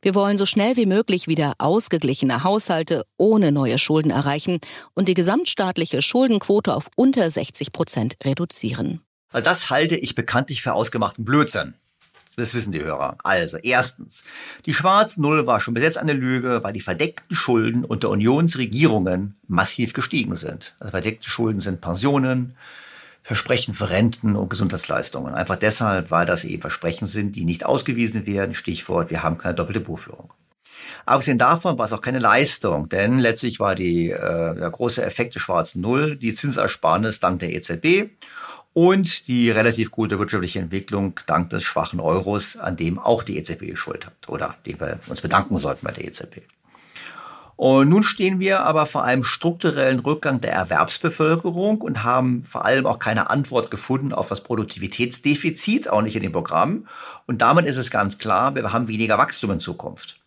Wir 0.00 0.14
wollen 0.14 0.38
so 0.38 0.46
schnell 0.46 0.76
wie 0.76 0.86
möglich 0.86 1.28
wieder 1.28 1.52
ausgeglichene 1.58 2.42
Haushalte 2.44 3.04
ohne 3.18 3.52
neue 3.52 3.78
Schulden 3.78 4.10
erreichen 4.10 4.60
und 4.94 5.06
die 5.08 5.14
gesamtstaatliche 5.14 6.00
Schuldenquote 6.00 6.74
auf 6.74 6.88
unter 6.96 7.30
60 7.30 7.72
Prozent 7.72 8.16
reduzieren. 8.24 9.02
Also 9.32 9.44
das 9.44 9.68
halte 9.68 9.96
ich 9.96 10.14
bekanntlich 10.14 10.62
für 10.62 10.72
ausgemachten 10.72 11.26
Blödsinn. 11.26 11.74
Das 12.36 12.54
wissen 12.54 12.72
die 12.72 12.82
Hörer. 12.82 13.18
Also, 13.22 13.58
erstens. 13.58 14.24
Die 14.64 14.72
schwarze 14.72 15.20
Null 15.20 15.46
war 15.46 15.60
schon 15.60 15.74
bis 15.74 15.82
jetzt 15.82 15.98
eine 15.98 16.14
Lüge, 16.14 16.60
weil 16.62 16.72
die 16.72 16.80
verdeckten 16.80 17.36
Schulden 17.36 17.84
unter 17.84 18.08
Unionsregierungen 18.10 19.36
massiv 19.48 19.92
gestiegen 19.92 20.34
sind. 20.34 20.74
Also 20.80 20.92
verdeckte 20.92 21.28
Schulden 21.28 21.60
sind 21.60 21.80
Pensionen, 21.80 22.56
Versprechen 23.22 23.74
für 23.74 23.90
Renten 23.90 24.34
und 24.34 24.48
Gesundheitsleistungen. 24.48 25.34
Einfach 25.34 25.56
deshalb, 25.56 26.10
weil 26.10 26.26
das 26.26 26.44
eben 26.44 26.62
Versprechen 26.62 27.06
sind, 27.06 27.36
die 27.36 27.44
nicht 27.44 27.64
ausgewiesen 27.64 28.26
werden. 28.26 28.54
Stichwort, 28.54 29.10
wir 29.10 29.22
haben 29.22 29.38
keine 29.38 29.54
doppelte 29.54 29.80
Buchführung. 29.80 30.32
Abgesehen 31.04 31.38
davon 31.38 31.78
war 31.78 31.86
es 31.86 31.92
auch 31.92 32.00
keine 32.00 32.18
Leistung, 32.18 32.88
denn 32.88 33.18
letztlich 33.18 33.60
war 33.60 33.74
die, 33.74 34.10
äh, 34.10 34.54
der 34.54 34.70
große 34.70 35.04
Effekt 35.04 35.34
der 35.34 35.40
schwarzen 35.40 35.80
Null 35.80 36.16
die 36.16 36.34
Zinsersparnis 36.34 37.20
dank 37.20 37.40
der 37.40 37.52
EZB 37.52 38.10
und 38.74 39.28
die 39.28 39.50
relativ 39.50 39.90
gute 39.90 40.18
wirtschaftliche 40.18 40.60
Entwicklung 40.60 41.18
dank 41.26 41.50
des 41.50 41.62
schwachen 41.62 42.00
Euros, 42.00 42.56
an 42.56 42.76
dem 42.76 42.98
auch 42.98 43.22
die 43.22 43.36
EZB 43.36 43.76
Schuld 43.76 44.06
hat 44.06 44.28
oder 44.28 44.56
dem 44.66 44.80
wir 44.80 44.98
uns 45.08 45.20
bedanken 45.20 45.58
sollten 45.58 45.84
bei 45.84 45.92
der 45.92 46.04
EZB. 46.04 46.42
Und 47.56 47.90
nun 47.90 48.02
stehen 48.02 48.40
wir 48.40 48.64
aber 48.64 48.86
vor 48.86 49.04
einem 49.04 49.24
strukturellen 49.24 50.00
Rückgang 50.00 50.40
der 50.40 50.52
Erwerbsbevölkerung 50.52 51.80
und 51.80 52.02
haben 52.02 52.44
vor 52.48 52.64
allem 52.64 52.86
auch 52.86 52.98
keine 52.98 53.30
Antwort 53.30 53.70
gefunden 53.70 54.12
auf 54.12 54.28
das 54.28 54.42
Produktivitätsdefizit, 54.42 55.88
auch 55.88 56.02
nicht 56.02 56.16
in 56.16 56.22
dem 56.22 56.32
Programm. 56.32 56.88
Und 57.26 57.42
damit 57.42 57.66
ist 57.66 57.76
es 57.76 57.90
ganz 57.90 58.18
klar, 58.18 58.54
wir 58.54 58.72
haben 58.72 58.88
weniger 58.88 59.18
Wachstum 59.18 59.52
in 59.52 59.60
Zukunft. 59.60 60.21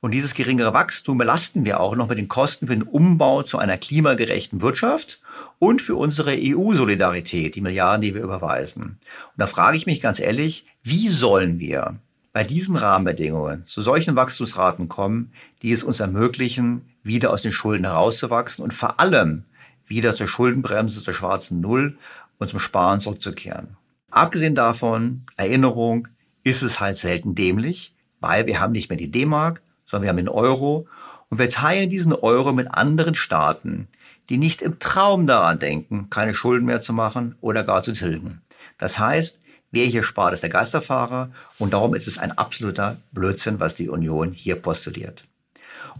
Und 0.00 0.12
dieses 0.12 0.34
geringere 0.34 0.74
Wachstum 0.74 1.18
belasten 1.18 1.64
wir 1.64 1.80
auch 1.80 1.96
noch 1.96 2.08
mit 2.08 2.18
den 2.18 2.28
Kosten 2.28 2.66
für 2.66 2.74
den 2.74 2.82
Umbau 2.82 3.42
zu 3.42 3.58
einer 3.58 3.78
klimagerechten 3.78 4.60
Wirtschaft 4.60 5.20
und 5.58 5.82
für 5.82 5.96
unsere 5.96 6.36
EU-Solidarität, 6.38 7.54
die 7.54 7.60
Milliarden, 7.60 8.02
die 8.02 8.14
wir 8.14 8.22
überweisen. 8.22 8.82
Und 8.82 8.98
da 9.36 9.46
frage 9.46 9.76
ich 9.76 9.86
mich 9.86 10.00
ganz 10.00 10.20
ehrlich, 10.20 10.66
wie 10.82 11.08
sollen 11.08 11.58
wir 11.58 11.96
bei 12.32 12.44
diesen 12.44 12.76
Rahmenbedingungen 12.76 13.66
zu 13.66 13.80
solchen 13.80 14.14
Wachstumsraten 14.14 14.88
kommen, 14.88 15.32
die 15.62 15.72
es 15.72 15.82
uns 15.82 16.00
ermöglichen, 16.00 16.82
wieder 17.02 17.32
aus 17.32 17.40
den 17.40 17.52
Schulden 17.52 17.86
herauszuwachsen 17.86 18.62
und 18.62 18.74
vor 18.74 19.00
allem 19.00 19.44
wieder 19.86 20.14
zur 20.14 20.28
Schuldenbremse, 20.28 21.02
zur 21.02 21.14
schwarzen 21.14 21.60
Null 21.60 21.96
und 22.38 22.50
zum 22.50 22.58
Sparen 22.58 23.00
zurückzukehren. 23.00 23.76
Abgesehen 24.10 24.54
davon, 24.54 25.22
Erinnerung, 25.36 26.08
ist 26.44 26.62
es 26.62 26.78
halt 26.78 26.96
selten 26.96 27.34
dämlich, 27.34 27.94
weil 28.20 28.46
wir 28.46 28.60
haben 28.60 28.72
nicht 28.72 28.88
mehr 28.88 28.98
die 28.98 29.10
D-Mark, 29.10 29.62
sondern 29.86 30.02
wir 30.02 30.08
haben 30.10 30.16
den 30.16 30.28
Euro 30.28 30.86
und 31.30 31.38
wir 31.38 31.50
teilen 31.50 31.90
diesen 31.90 32.12
Euro 32.12 32.52
mit 32.52 32.74
anderen 32.74 33.14
Staaten, 33.14 33.88
die 34.28 34.38
nicht 34.38 34.62
im 34.62 34.78
Traum 34.78 35.26
daran 35.26 35.58
denken, 35.58 36.10
keine 36.10 36.34
Schulden 36.34 36.66
mehr 36.66 36.80
zu 36.80 36.92
machen 36.92 37.36
oder 37.40 37.62
gar 37.64 37.82
zu 37.82 37.92
tilgen. 37.92 38.42
Das 38.78 38.98
heißt, 38.98 39.38
wer 39.70 39.86
hier 39.86 40.02
spart, 40.02 40.34
ist 40.34 40.42
der 40.42 40.50
Geisterfahrer 40.50 41.30
und 41.58 41.72
darum 41.72 41.94
ist 41.94 42.08
es 42.08 42.18
ein 42.18 42.32
absoluter 42.32 42.98
Blödsinn, 43.12 43.60
was 43.60 43.74
die 43.74 43.88
Union 43.88 44.32
hier 44.32 44.56
postuliert. 44.56 45.24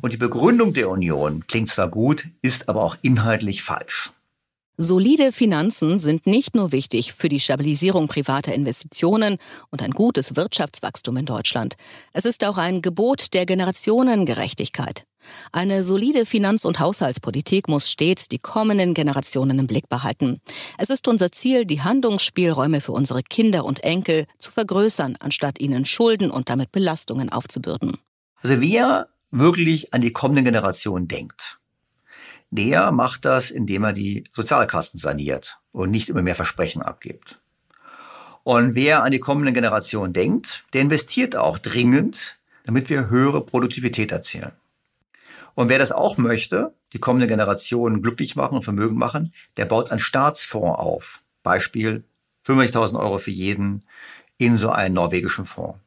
Und 0.01 0.13
die 0.13 0.19
Begründung 0.19 0.75
der 0.75 0.91
Union 0.91 1.47
klingt 1.47 1.69
zwar 1.69 1.89
gut, 1.89 2.29
ist 2.43 2.69
aber 2.69 2.83
auch 2.83 2.97
inhaltlich 3.03 3.63
falsch. 3.63 4.11
Solide 4.79 5.33
Finanzen 5.33 5.99
sind 5.99 6.27
nicht 6.27 6.55
nur 6.55 6.71
wichtig 6.71 7.15
für 7.15 7.31
die 7.31 7.41
Stabilisierung 7.41 8.09
privater 8.09 8.53
Investitionen 8.53 9.39
und 9.71 9.81
ein 9.81 9.93
gutes 9.93 10.37
Wirtschaftswachstum 10.37 11.17
in 11.17 11.25
Deutschland. 11.25 11.77
Es 12.13 12.27
ist 12.27 12.45
auch 12.45 12.59
ein 12.59 12.83
Gebot 12.83 13.33
der 13.33 13.47
Generationengerechtigkeit. 13.47 15.07
Eine 15.51 15.83
solide 15.83 16.27
Finanz- 16.27 16.67
und 16.67 16.79
Haushaltspolitik 16.79 17.69
muss 17.69 17.91
stets 17.91 18.29
die 18.29 18.39
kommenden 18.39 18.93
Generationen 18.93 19.59
im 19.59 19.67
Blick 19.67 19.89
behalten. 19.89 20.43
Es 20.77 20.91
ist 20.91 21.09
unser 21.09 21.33
Ziel, 21.33 21.65
die 21.65 21.81
Handlungsspielräume 21.81 22.83
für 22.83 22.93
unsere 22.93 23.23
Kinder 23.23 23.65
und 23.65 23.83
Enkel 23.83 24.27
zu 24.39 24.53
vergrößern, 24.53 25.17
anstatt 25.21 25.59
ihnen 25.59 25.87
Schulden 25.87 26.31
und 26.31 26.51
damit 26.51 26.71
Belastungen 26.71 27.31
aufzubürden. 27.33 27.97
Also 28.43 28.61
wer 28.61 29.09
wirklich 29.31 29.95
an 29.95 30.03
die 30.03 30.13
kommenden 30.13 30.45
Generationen 30.45 31.09
denkt, 31.09 31.59
der 32.51 32.93
macht 32.93 33.25
das, 33.25 33.51
indem 33.51 33.85
er 33.85 33.93
die 33.93 34.25
Sozialkassen 34.33 34.99
saniert 34.99 35.59
und 35.73 35.91
nicht 35.91 36.09
immer 36.09 36.23
mehr 36.23 36.35
Versprechen 36.35 36.83
abgibt. 36.83 37.41
Und 38.45 38.75
wer 38.75 39.03
an 39.03 39.13
die 39.13 39.19
kommende 39.19 39.53
Generation 39.53 40.13
denkt, 40.13 40.65
der 40.73 40.83
investiert 40.83 41.35
auch 41.35 41.59
dringend, 41.59 42.39
damit 42.65 42.89
wir 42.91 43.11
höhere 43.11 43.45
Produktivität 43.45 44.13
erzielen. 44.13 44.53
Und 45.55 45.69
wer 45.69 45.79
das 45.79 45.91
auch 45.91 46.19
möchte, 46.19 46.75
die 46.93 46.99
kommende 46.99 47.27
Generation 47.27 48.03
glücklich 48.03 48.37
machen 48.37 48.57
und 48.57 48.63
Vermögen 48.63 48.97
machen, 48.97 49.33
der 49.57 49.65
baut 49.65 49.91
einen 49.91 49.99
Staatsfonds 49.99 50.79
auf. 50.79 51.23
Beispiel 51.43 52.05
50.000 52.47 52.99
Euro 52.99 53.19
für 53.19 53.31
jeden 53.31 53.85
in 54.39 54.57
so 54.57 54.71
einen 54.71 54.95
norwegischen 54.95 55.47
Fonds. 55.47 55.79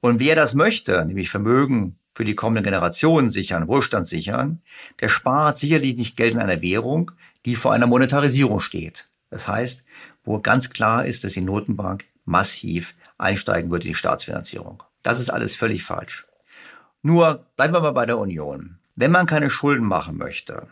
Und 0.00 0.20
wer 0.20 0.36
das 0.36 0.54
möchte, 0.54 1.04
nämlich 1.04 1.30
Vermögen 1.30 1.98
für 2.14 2.24
die 2.24 2.34
kommende 2.34 2.62
Generation 2.62 3.30
sichern, 3.30 3.68
Wohlstand 3.68 4.06
sichern, 4.06 4.62
der 5.00 5.08
spart 5.08 5.58
sicherlich 5.58 5.96
nicht 5.96 6.16
Geld 6.16 6.34
in 6.34 6.40
einer 6.40 6.62
Währung, 6.62 7.10
die 7.44 7.56
vor 7.56 7.72
einer 7.72 7.86
Monetarisierung 7.86 8.60
steht. 8.60 9.08
Das 9.30 9.48
heißt, 9.48 9.82
wo 10.24 10.38
ganz 10.38 10.70
klar 10.70 11.04
ist, 11.04 11.24
dass 11.24 11.32
die 11.32 11.40
Notenbank 11.40 12.04
massiv 12.24 12.94
einsteigen 13.18 13.70
wird 13.70 13.84
in 13.84 13.90
die 13.90 13.96
Staatsfinanzierung. 13.96 14.82
Das 15.02 15.20
ist 15.20 15.30
alles 15.30 15.56
völlig 15.56 15.82
falsch. 15.82 16.26
Nur 17.02 17.44
bleiben 17.56 17.74
wir 17.74 17.80
mal 17.80 17.90
bei 17.90 18.06
der 18.06 18.18
Union. 18.18 18.78
Wenn 18.96 19.10
man 19.10 19.26
keine 19.26 19.50
Schulden 19.50 19.84
machen 19.84 20.16
möchte, 20.16 20.68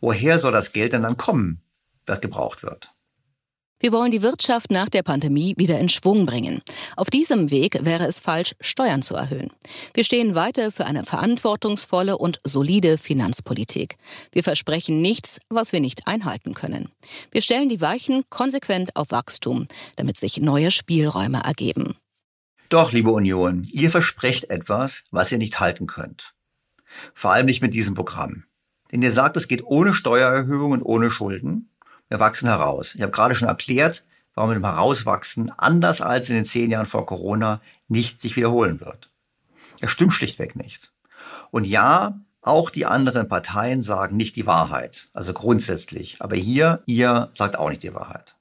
woher 0.00 0.38
soll 0.38 0.52
das 0.52 0.72
Geld 0.72 0.92
denn 0.92 1.02
dann 1.02 1.16
kommen, 1.16 1.62
das 2.04 2.20
gebraucht 2.20 2.62
wird? 2.62 2.92
Wir 3.82 3.92
wollen 3.92 4.10
die 4.10 4.20
Wirtschaft 4.20 4.70
nach 4.70 4.90
der 4.90 5.02
Pandemie 5.02 5.54
wieder 5.56 5.78
in 5.78 5.88
Schwung 5.88 6.26
bringen. 6.26 6.60
Auf 6.96 7.08
diesem 7.08 7.50
Weg 7.50 7.82
wäre 7.82 8.06
es 8.06 8.20
falsch, 8.20 8.54
Steuern 8.60 9.00
zu 9.00 9.14
erhöhen. 9.14 9.50
Wir 9.94 10.04
stehen 10.04 10.34
weiter 10.34 10.70
für 10.70 10.84
eine 10.84 11.06
verantwortungsvolle 11.06 12.18
und 12.18 12.40
solide 12.44 12.98
Finanzpolitik. 12.98 13.96
Wir 14.32 14.42
versprechen 14.42 15.00
nichts, 15.00 15.40
was 15.48 15.72
wir 15.72 15.80
nicht 15.80 16.06
einhalten 16.06 16.52
können. 16.52 16.90
Wir 17.30 17.40
stellen 17.40 17.70
die 17.70 17.80
Weichen 17.80 18.24
konsequent 18.28 18.94
auf 18.96 19.12
Wachstum, 19.12 19.66
damit 19.96 20.18
sich 20.18 20.42
neue 20.42 20.70
Spielräume 20.70 21.40
ergeben. 21.42 21.96
Doch, 22.68 22.92
liebe 22.92 23.10
Union, 23.10 23.66
ihr 23.72 23.90
versprecht 23.90 24.50
etwas, 24.50 25.04
was 25.10 25.32
ihr 25.32 25.38
nicht 25.38 25.58
halten 25.58 25.86
könnt. 25.86 26.34
Vor 27.14 27.32
allem 27.32 27.46
nicht 27.46 27.62
mit 27.62 27.72
diesem 27.72 27.94
Programm. 27.94 28.44
Denn 28.92 29.00
ihr 29.00 29.12
sagt, 29.12 29.38
es 29.38 29.48
geht 29.48 29.64
ohne 29.64 29.94
Steuererhöhung 29.94 30.72
und 30.72 30.82
ohne 30.82 31.10
Schulden. 31.10 31.69
Wir 32.10 32.20
wachsen 32.20 32.48
heraus. 32.48 32.94
Ich 32.94 33.02
habe 33.02 33.12
gerade 33.12 33.34
schon 33.34 33.48
erklärt, 33.48 34.04
warum 34.34 34.50
mit 34.50 34.56
dem 34.56 34.66
Herauswachsen, 34.66 35.52
anders 35.56 36.00
als 36.00 36.28
in 36.28 36.34
den 36.34 36.44
zehn 36.44 36.70
Jahren 36.70 36.86
vor 36.86 37.06
Corona, 37.06 37.60
nicht 37.88 38.20
sich 38.20 38.36
wiederholen 38.36 38.80
wird. 38.80 39.10
Das 39.80 39.90
stimmt 39.90 40.12
schlichtweg 40.12 40.56
nicht. 40.56 40.92
Und 41.50 41.66
ja, 41.66 42.20
auch 42.42 42.70
die 42.70 42.84
anderen 42.84 43.28
Parteien 43.28 43.82
sagen 43.82 44.16
nicht 44.16 44.34
die 44.34 44.46
Wahrheit, 44.46 45.08
also 45.12 45.32
grundsätzlich. 45.32 46.16
Aber 46.20 46.36
hier, 46.36 46.82
ihr 46.86 47.30
sagt 47.32 47.56
auch 47.56 47.70
nicht 47.70 47.82
die 47.82 47.94
Wahrheit. 47.94 48.34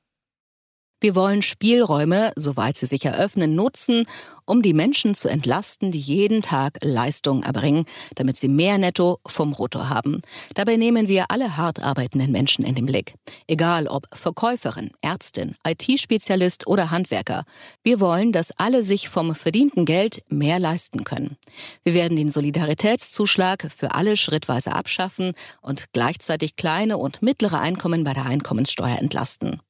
Wir 1.02 1.16
wollen 1.16 1.42
Spielräume, 1.42 2.34
soweit 2.36 2.76
sie 2.76 2.86
sich 2.86 3.06
eröffnen, 3.06 3.56
nutzen, 3.56 4.06
um 4.50 4.62
die 4.62 4.74
Menschen 4.74 5.14
zu 5.14 5.28
entlasten, 5.28 5.92
die 5.92 6.00
jeden 6.00 6.42
Tag 6.42 6.80
Leistung 6.82 7.44
erbringen, 7.44 7.86
damit 8.16 8.36
sie 8.36 8.48
mehr 8.48 8.78
Netto 8.78 9.20
vom 9.28 9.52
Brutto 9.52 9.88
haben. 9.90 10.22
Dabei 10.56 10.76
nehmen 10.76 11.08
wir 11.08 11.26
alle 11.30 11.56
hart 11.56 11.80
arbeitenden 11.80 12.32
Menschen 12.32 12.66
in 12.66 12.74
den 12.74 12.88
Blick. 12.88 13.14
Egal 13.48 13.88
ob 13.88 14.08
Verkäuferin, 14.14 14.92
Ärztin, 15.02 15.56
IT-Spezialist 15.66 16.66
oder 16.68 16.90
Handwerker. 16.90 17.44
Wir 17.84 18.00
wollen, 18.00 18.32
dass 18.32 18.52
alle 18.52 18.84
sich 18.84 19.08
vom 19.08 19.36
verdienten 19.36 19.86
Geld 19.86 20.24
mehr 20.30 20.60
leisten 20.60 21.04
können. 21.04 21.38
Wir 21.84 21.94
werden 21.94 22.18
den 22.18 22.30
Solidaritätszuschlag 22.30 23.70
für 23.76 23.94
alle 23.94 24.18
schrittweise 24.18 24.74
abschaffen 24.74 25.34
und 25.62 25.86
gleichzeitig 25.94 26.56
kleine 26.56 26.98
und 26.98 27.22
mittlere 27.22 27.60
Einkommen 27.60 28.04
bei 28.04 28.14
der 28.14 28.26
Einkommenssteuer 28.26 28.98
entlasten. 28.98 29.62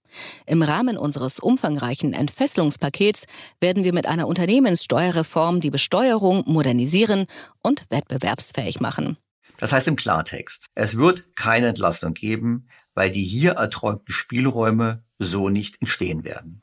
Im 0.46 0.62
Rahmen 0.62 0.98
unseres 0.98 1.40
umfangreichen 1.40 2.14
Entfesselungspakets 2.14 3.26
werden 3.60 3.84
wir 3.84 3.94
mit 3.94 4.08
einer 4.08 4.28
Unternehmenssteuerreform 4.28 5.62
die 5.62 5.72
Besteuerung 5.72 6.44
modernisieren 6.46 7.26
und 7.62 7.86
wettbewerbsfähig 7.90 8.80
machen. 8.80 9.18
Das 9.58 9.72
heißt 9.74 9.88
im 9.88 9.96
Klartext, 9.96 10.68
es 10.76 10.98
wird 10.98 11.36
keine 11.36 11.68
Entlastung 11.68 12.14
geben, 12.14 12.68
weil 12.94 13.12
die 13.12 13.24
hier 13.24 13.52
erträumten 13.54 14.14
Spielräume 14.14 15.04
so 15.20 15.50
nicht 15.50 15.82
entstehen 15.82 16.24
werden. 16.24 16.62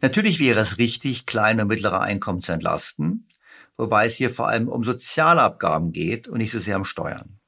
Natürlich 0.00 0.38
wäre 0.38 0.60
es 0.60 0.78
richtig, 0.78 1.26
kleine 1.26 1.62
und 1.62 1.68
mittlere 1.68 2.00
Einkommen 2.00 2.40
zu 2.40 2.52
entlasten, 2.52 3.28
wobei 3.76 4.06
es 4.06 4.16
hier 4.16 4.30
vor 4.30 4.48
allem 4.48 4.68
um 4.68 4.84
Sozialabgaben 4.84 5.92
geht 5.92 6.28
und 6.28 6.38
nicht 6.38 6.52
so 6.52 6.58
sehr 6.58 6.76
um 6.76 6.84
Steuern. 6.84 7.40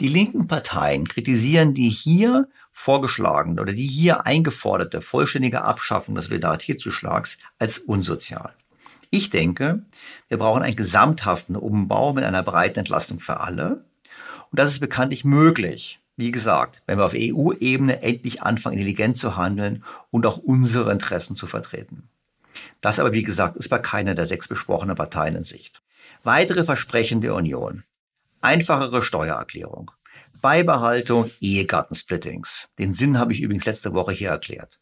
Die 0.00 0.08
linken 0.08 0.46
Parteien 0.46 1.08
kritisieren 1.08 1.74
die 1.74 1.88
hier 1.88 2.48
vorgeschlagene 2.78 3.60
oder 3.60 3.72
die 3.72 3.86
hier 3.86 4.24
eingeforderte 4.24 5.02
vollständige 5.02 5.62
Abschaffung 5.62 6.14
des 6.14 6.26
Solidaritätszuschlags 6.26 7.36
als 7.58 7.78
unsozial. 7.78 8.54
Ich 9.10 9.30
denke, 9.30 9.82
wir 10.28 10.38
brauchen 10.38 10.62
einen 10.62 10.76
gesamthaften 10.76 11.56
Umbau 11.56 12.12
mit 12.12 12.22
einer 12.22 12.44
breiten 12.44 12.78
Entlastung 12.78 13.18
für 13.18 13.40
alle. 13.40 13.84
Und 14.50 14.60
das 14.60 14.70
ist 14.70 14.78
bekanntlich 14.78 15.24
möglich. 15.24 15.98
Wie 16.16 16.30
gesagt, 16.30 16.82
wenn 16.86 16.98
wir 16.98 17.04
auf 17.04 17.16
EU-Ebene 17.16 18.00
endlich 18.02 18.42
anfangen, 18.42 18.78
intelligent 18.78 19.18
zu 19.18 19.36
handeln 19.36 19.82
und 20.12 20.24
auch 20.24 20.38
unsere 20.38 20.92
Interessen 20.92 21.34
zu 21.34 21.48
vertreten. 21.48 22.08
Das 22.80 23.00
aber, 23.00 23.12
wie 23.12 23.24
gesagt, 23.24 23.56
ist 23.56 23.68
bei 23.68 23.78
keiner 23.78 24.14
der 24.14 24.26
sechs 24.26 24.46
besprochenen 24.46 24.96
Parteien 24.96 25.34
in 25.34 25.44
Sicht. 25.44 25.82
Weitere 26.22 26.64
Versprechen 26.64 27.20
der 27.22 27.34
Union. 27.34 27.82
Einfachere 28.40 29.02
Steuererklärung. 29.02 29.90
Beibehaltung 30.40 31.30
Ehegattensplittings. 31.40 32.68
Den 32.78 32.92
Sinn 32.92 33.18
habe 33.18 33.32
ich 33.32 33.40
übrigens 33.40 33.66
letzte 33.66 33.92
Woche 33.94 34.12
hier 34.12 34.30
erklärt. 34.30 34.78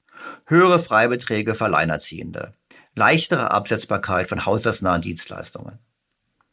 Höhere 0.46 0.78
Freibeträge 0.78 1.54
für 1.54 1.64
Alleinerziehende. 1.64 2.52
Leichtere 2.94 3.50
Absetzbarkeit 3.50 4.28
von 4.28 4.44
haushaltsnahen 4.44 5.02
Dienstleistungen. 5.02 5.78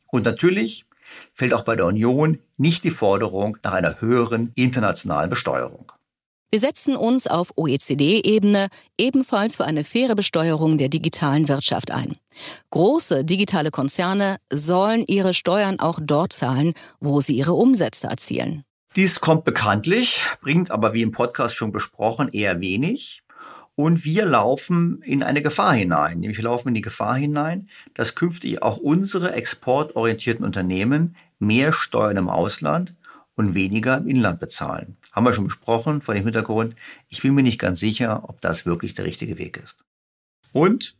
Und 0.07 0.25
natürlich 0.25 0.85
fehlt 1.33 1.53
auch 1.53 1.63
bei 1.63 1.75
der 1.75 1.85
Union 1.85 2.39
nicht 2.57 2.83
die 2.83 2.91
Forderung 2.91 3.57
nach 3.63 3.73
einer 3.73 3.99
höheren 3.99 4.51
internationalen 4.55 5.29
Besteuerung. 5.29 5.91
Wir 6.51 6.59
setzen 6.59 6.95
uns 6.95 7.25
auf 7.25 7.51
OECD-Ebene 7.55 8.67
ebenfalls 8.97 9.55
für 9.55 9.65
eine 9.65 9.83
faire 9.83 10.13
Besteuerung 10.13 10.77
der 10.77 10.87
digitalen 10.87 11.47
Wirtschaft 11.47 11.89
ein. 11.89 12.15
Große 12.69 13.25
digitale 13.25 13.71
Konzerne 13.71 14.37
sollen 14.51 15.03
ihre 15.07 15.33
Steuern 15.33 15.79
auch 15.79 15.99
dort 15.99 16.31
zahlen, 16.31 16.73
wo 16.99 17.21
sie 17.21 17.35
ihre 17.35 17.53
Umsätze 17.53 18.05
erzielen. 18.07 18.63
Dies 18.95 19.21
kommt 19.21 19.43
bekanntlich, 19.43 20.23
bringt 20.39 20.69
aber 20.69 20.93
wie 20.93 21.01
im 21.01 21.11
Podcast 21.11 21.55
schon 21.55 21.71
besprochen 21.71 22.29
eher 22.31 22.59
wenig. 22.59 23.23
Und 23.73 24.05
wir 24.05 24.27
laufen 24.27 25.01
in 25.01 25.23
eine 25.23 25.41
Gefahr 25.41 25.73
hinein, 25.73 26.19
nämlich 26.19 26.37
wir 26.37 26.43
laufen 26.43 26.67
in 26.67 26.73
die 26.75 26.81
Gefahr 26.81 27.15
hinein, 27.15 27.69
dass 27.95 28.13
künftig 28.13 28.61
auch 28.61 28.77
unsere 28.77 29.33
exportorientierten 29.33 30.45
Unternehmen 30.45 31.15
mehr 31.39 31.73
Steuern 31.73 32.17
im 32.17 32.29
Ausland 32.29 32.93
und 33.35 33.55
weniger 33.55 33.97
im 33.97 34.07
Inland 34.07 34.39
bezahlen. 34.39 34.97
Haben 35.11 35.25
wir 35.25 35.33
schon 35.33 35.45
besprochen 35.45 36.03
vor 36.03 36.13
dem 36.13 36.25
Hintergrund. 36.25 36.75
Ich 37.09 37.23
bin 37.23 37.33
mir 37.33 37.41
nicht 37.41 37.57
ganz 37.57 37.79
sicher, 37.79 38.29
ob 38.29 38.41
das 38.41 38.67
wirklich 38.67 38.93
der 38.93 39.05
richtige 39.05 39.39
Weg 39.39 39.57
ist. 39.57 39.77
Und 40.51 40.95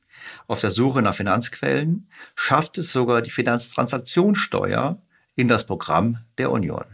auf 0.48 0.61
der 0.61 0.72
Suche 0.72 1.03
nach 1.03 1.14
Finanzquellen 1.14 2.07
schafft 2.34 2.80
es 2.80 2.91
sogar 2.91 3.22
die 3.22 3.30
Finanztransaktionssteuer 3.30 4.99
in 5.36 5.48
das 5.48 5.68
Programm 5.68 6.18
der 6.40 6.49
Union. 6.49 6.86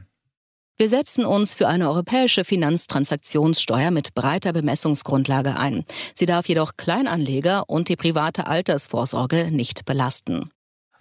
Wir 0.79 0.87
setzen 0.87 1.25
uns 1.25 1.53
für 1.53 1.67
eine 1.67 1.89
europäische 1.89 2.45
Finanztransaktionssteuer 2.45 3.91
mit 3.91 4.13
breiter 4.15 4.53
Bemessungsgrundlage 4.53 5.57
ein. 5.57 5.83
Sie 6.15 6.25
darf 6.25 6.47
jedoch 6.47 6.77
Kleinanleger 6.77 7.69
und 7.69 7.89
die 7.89 7.97
private 7.97 8.47
Altersvorsorge 8.47 9.51
nicht 9.51 9.83
belasten. 9.83 10.51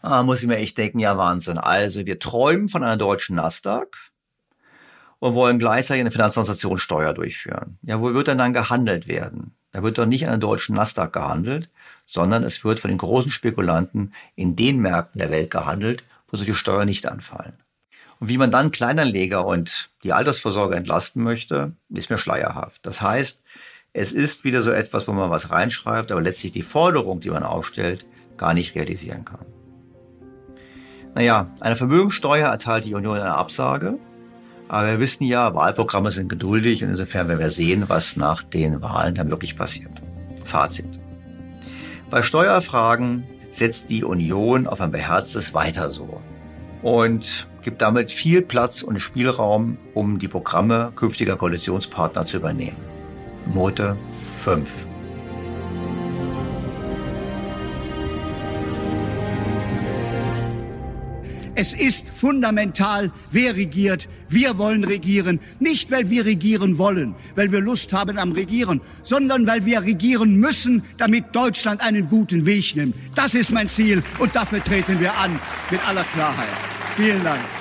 Ah, 0.03 0.25
muss 0.25 0.43
ich 0.43 0.49
mir 0.49 0.57
echt 0.57 0.79
denken, 0.79 0.99
ja 0.99 1.17
Wahnsinn. 1.17 1.59
Also 1.59 2.05
wir 2.05 2.19
träumen 2.19 2.69
von 2.69 2.83
einer 2.83 2.97
deutschen 2.97 3.37
Nasdaq, 3.37 3.97
und 5.19 5.35
wollen 5.35 5.59
gleichzeitig 5.59 6.01
eine 6.01 6.11
Finanztransaktionssteuer 6.11 7.13
durchführen. 7.13 7.79
Ja, 7.83 8.01
wo 8.01 8.15
wird 8.15 8.29
denn 8.29 8.39
dann 8.39 8.53
gehandelt 8.53 9.09
werden? 9.09 9.55
Da 9.73 9.83
wird 9.83 9.99
doch 9.99 10.07
nicht 10.07 10.25
an 10.25 10.31
der 10.31 10.39
deutschen 10.39 10.77
Nasdaq 10.77 11.13
gehandelt, 11.13 11.71
sondern 12.07 12.43
es 12.43 12.65
wird 12.65 12.81
von 12.81 12.91
den 12.91 12.99
großen 12.99 13.31
Spekulanten 13.31 14.15
in 14.35 14.57
den 14.57 14.79
Märkten 14.79 15.19
der 15.19 15.31
Welt 15.31 15.51
gehandelt, 15.51 16.05
wo 16.29 16.37
solche 16.37 16.55
Steuern 16.55 16.87
nicht 16.87 17.07
anfallen. 17.07 17.55
Und 18.21 18.29
wie 18.29 18.39
man 18.39 18.51
dann 18.51 18.71
Kleinanleger 18.71 19.47
und 19.47 19.91
die 20.03 20.13
Altersvorsorge 20.13 20.77
entlasten 20.77 21.23
möchte, 21.23 21.73
ist 21.89 22.11
mir 22.11 22.19
schleierhaft. 22.19 22.85
Das 22.85 23.01
heißt, 23.01 23.41
es 23.93 24.13
ist 24.13 24.45
wieder 24.45 24.63
so 24.63 24.71
etwas, 24.71 25.09
wo 25.09 25.13
man 25.13 25.31
was 25.31 25.51
reinschreibt, 25.51 26.13
aber 26.13 26.21
letztlich 26.21 26.53
die 26.53 26.63
Forderung, 26.63 27.21
die 27.21 27.31
man 27.31 27.43
aufstellt, 27.43 28.07
gar 28.37 28.55
nicht 28.55 28.75
realisieren 28.75 29.25
kann. 29.25 29.47
Naja, 31.15 31.51
eine 31.61 31.77
Vermögensteuer 31.77 32.49
erteilt 32.49 32.85
die 32.85 32.95
Union 32.95 33.19
eine 33.19 33.35
Absage. 33.35 33.99
Aber 34.69 34.87
wir 34.87 35.01
wissen 35.01 35.25
ja, 35.25 35.55
Wahlprogramme 35.55 36.11
sind 36.11 36.29
geduldig 36.29 36.85
und 36.85 36.91
insofern 36.91 37.27
werden 37.29 37.41
wir 37.41 37.51
sehen, 37.51 37.89
was 37.89 38.17
nach 38.17 38.43
den 38.43 38.83
Wahlen 38.83 39.15
dann 39.15 39.31
wirklich 39.31 39.57
passiert. 39.57 40.03
Fazit. 40.45 41.01
Bei 42.11 42.23
Steuerfragen 42.23 43.25
setzt 43.51 43.89
die 43.89 44.05
Union 44.05 44.67
auf 44.67 44.81
ein 44.81 44.91
beherztes 44.91 45.55
Weiter 45.55 45.91
so 45.91 46.23
und 46.83 47.49
gibt 47.69 47.83
damit 47.83 48.11
viel 48.11 48.41
Platz 48.41 48.81
und 48.81 48.99
Spielraum, 48.99 49.77
um 49.93 50.19
die 50.19 50.27
Programme 50.27 50.91
künftiger 50.97 51.37
Koalitionspartner 51.37 52.25
zu 52.25 52.39
übernehmen. 52.39 52.79
Note 53.55 53.95
5. 54.39 54.67
Es 61.57 61.75
ist 61.75 62.09
fundamental, 62.09 63.13
wer 63.31 63.55
regiert. 63.55 64.09
Wir 64.31 64.57
wollen 64.57 64.85
regieren. 64.85 65.39
Nicht, 65.61 65.91
weil 65.91 66.09
wir 66.09 66.25
regieren 66.25 66.79
wollen, 66.79 67.15
weil 67.35 67.53
wir 67.53 67.61
Lust 67.61 67.93
haben 67.93 68.17
am 68.17 68.33
Regieren, 68.33 68.81
sondern 69.03 69.47
weil 69.47 69.67
wir 69.67 69.83
regieren 69.83 70.37
müssen, 70.37 70.85
damit 70.97 71.37
Deutschland 71.37 71.83
einen 71.83 72.09
guten 72.09 72.47
Weg 72.47 72.77
nimmt. 72.77 72.95
Das 73.15 73.35
ist 73.35 73.51
mein 73.51 73.69
Ziel 73.69 74.03
und 74.19 74.35
dafür 74.35 74.65
treten 74.65 74.99
wir 75.01 75.15
an. 75.19 75.39
Mit 75.71 75.87
aller 75.87 76.05
Klarheit. 76.05 76.49
Vielen 76.97 77.23
Dank. 77.23 77.58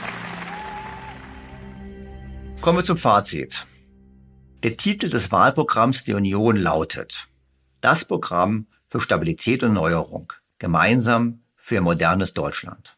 Kommen 2.61 2.79
wir 2.79 2.83
zum 2.83 2.97
Fazit. 2.97 3.65
Der 4.63 4.75
Titel 4.75 5.09
des 5.09 5.31
Wahlprogramms 5.31 6.03
der 6.03 6.17
Union 6.17 6.57
lautet 6.57 7.27
Das 7.79 8.03
Programm 8.03 8.67
für 8.87 8.99
Stabilität 8.99 9.63
und 9.63 9.73
Neuerung. 9.73 10.33
Gemeinsam 10.57 11.43
für 11.55 11.77
ein 11.77 11.83
modernes 11.83 12.33
Deutschland. 12.33 12.97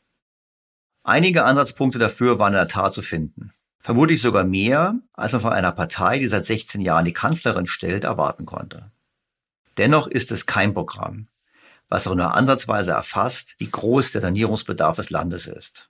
Einige 1.04 1.44
Ansatzpunkte 1.44 2.00
dafür 2.00 2.40
waren 2.40 2.54
in 2.54 2.60
der 2.60 2.68
Tat 2.68 2.94
zu 2.94 3.02
finden. 3.02 3.52
Vermutlich 3.80 4.22
sogar 4.22 4.44
mehr, 4.44 4.96
als 5.14 5.34
man 5.34 5.42
von 5.42 5.54
einer 5.54 5.72
Partei, 5.72 6.20
die 6.20 6.28
seit 6.28 6.46
16 6.46 6.82
Jahren 6.82 7.06
die 7.06 7.14
Kanzlerin 7.14 7.68
stellt, 7.68 8.06
erwarten 8.06 8.46
konnte. 8.46 8.92
Dennoch 9.78 10.08
ist 10.08 10.32
es 10.32 10.46
kein 10.46 10.74
Programm, 10.74 11.28
was 11.90 12.08
auch 12.08 12.16
nur 12.16 12.34
ansatzweise 12.34 12.92
erfasst, 12.92 13.56
wie 13.58 13.70
groß 13.70 14.12
der 14.14 14.22
Sanierungsbedarf 14.22 14.96
des 14.96 15.10
Landes 15.10 15.48
ist. 15.48 15.90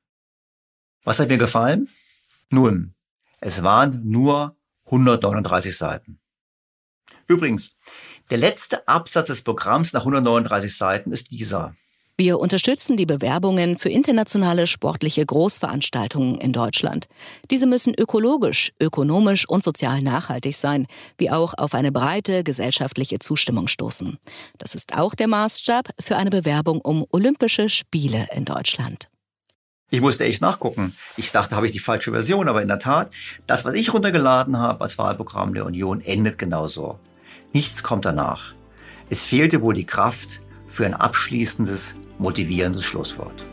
Was 1.04 1.20
hat 1.20 1.30
mir 1.30 1.38
gefallen? 1.38 1.90
Nun, 2.50 2.94
es 3.42 3.64
waren 3.64 4.02
nur 4.04 4.56
139 4.86 5.78
Seiten. 5.78 6.20
Übrigens, 7.28 7.76
der 8.30 8.40
letzte 8.40 8.88
Absatz 8.88 9.28
des 9.28 9.44
Programms 9.44 9.94
nach 9.94 10.02
139 10.02 10.76
Seiten 10.76 11.12
ist 11.12 11.32
dieser. 11.32 11.76
Wir 12.18 12.38
unterstützen 12.38 12.98
die 12.98 13.06
Bewerbungen 13.06 13.78
für 13.78 13.88
internationale 13.88 14.68
sportliche 14.68 15.26
Großveranstaltungen 15.26 16.38
in 16.40 16.52
Deutschland. 16.52 17.08
Diese 17.50 17.66
müssen 17.66 17.94
ökologisch, 17.98 18.74
ökonomisch 18.82 19.48
und 19.48 19.64
sozial 19.64 20.02
nachhaltig 20.02 20.58
sein, 20.58 20.86
wie 21.18 21.32
auch 21.32 21.54
auf 21.58 21.74
eine 21.74 21.94
breite 21.94 22.44
gesellschaftliche 22.44 23.20
Zustimmung 23.20 23.70
stoßen. 23.70 24.18
Das 24.58 24.76
ist 24.76 24.98
auch 24.98 25.16
der 25.16 25.30
Maßstab 25.30 25.92
für 25.98 26.18
eine 26.18 26.30
Bewerbung 26.30 26.82
um 26.82 27.06
Olympische 27.12 27.70
Spiele 27.70 28.28
in 28.36 28.44
Deutschland. 28.44 29.08
Ich 29.92 30.02
musste 30.02 30.24
echt 30.24 30.42
nachgucken. 30.42 30.96
Ich 31.18 31.32
dachte, 31.32 31.56
habe 31.56 31.66
ich 31.66 31.72
die 31.72 31.80
falsche 31.80 32.12
Version, 32.12 32.48
aber 32.48 32.62
in 32.62 32.68
der 32.68 32.78
Tat, 32.78 33.10
das, 33.48 33.66
was 33.66 33.74
ich 33.74 33.92
runtergeladen 33.92 34.60
habe 34.60 34.84
als 34.84 35.00
Wahlprogramm 35.00 35.56
der 35.56 35.66
Union, 35.66 36.02
endet 36.02 36.38
genauso. 36.38 37.00
Nichts 37.54 37.82
kommt 37.82 38.06
danach. 38.06 38.54
Es 39.10 39.26
fehlte 39.26 39.64
wohl 39.64 39.74
die 39.74 39.88
Kraft 39.88 40.42
für 40.68 40.86
ein 40.86 40.94
abschließendes 40.94 41.96
motivierendes 42.20 42.86
Schlusswort. 42.86 43.44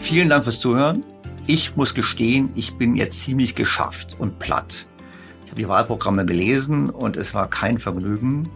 Vielen 0.00 0.30
Dank 0.30 0.44
fürs 0.44 0.60
Zuhören. 0.60 1.04
Ich 1.46 1.76
muss 1.76 1.92
gestehen, 1.92 2.48
ich 2.54 2.78
bin 2.78 2.96
jetzt 2.96 3.20
ziemlich 3.20 3.54
geschafft 3.54 4.16
und 4.18 4.38
platt. 4.38 4.86
Die 5.56 5.68
Wahlprogramme 5.68 6.26
gelesen 6.26 6.90
und 6.90 7.16
es 7.16 7.34
war 7.34 7.48
kein 7.48 7.78
Vergnügen. 7.78 8.48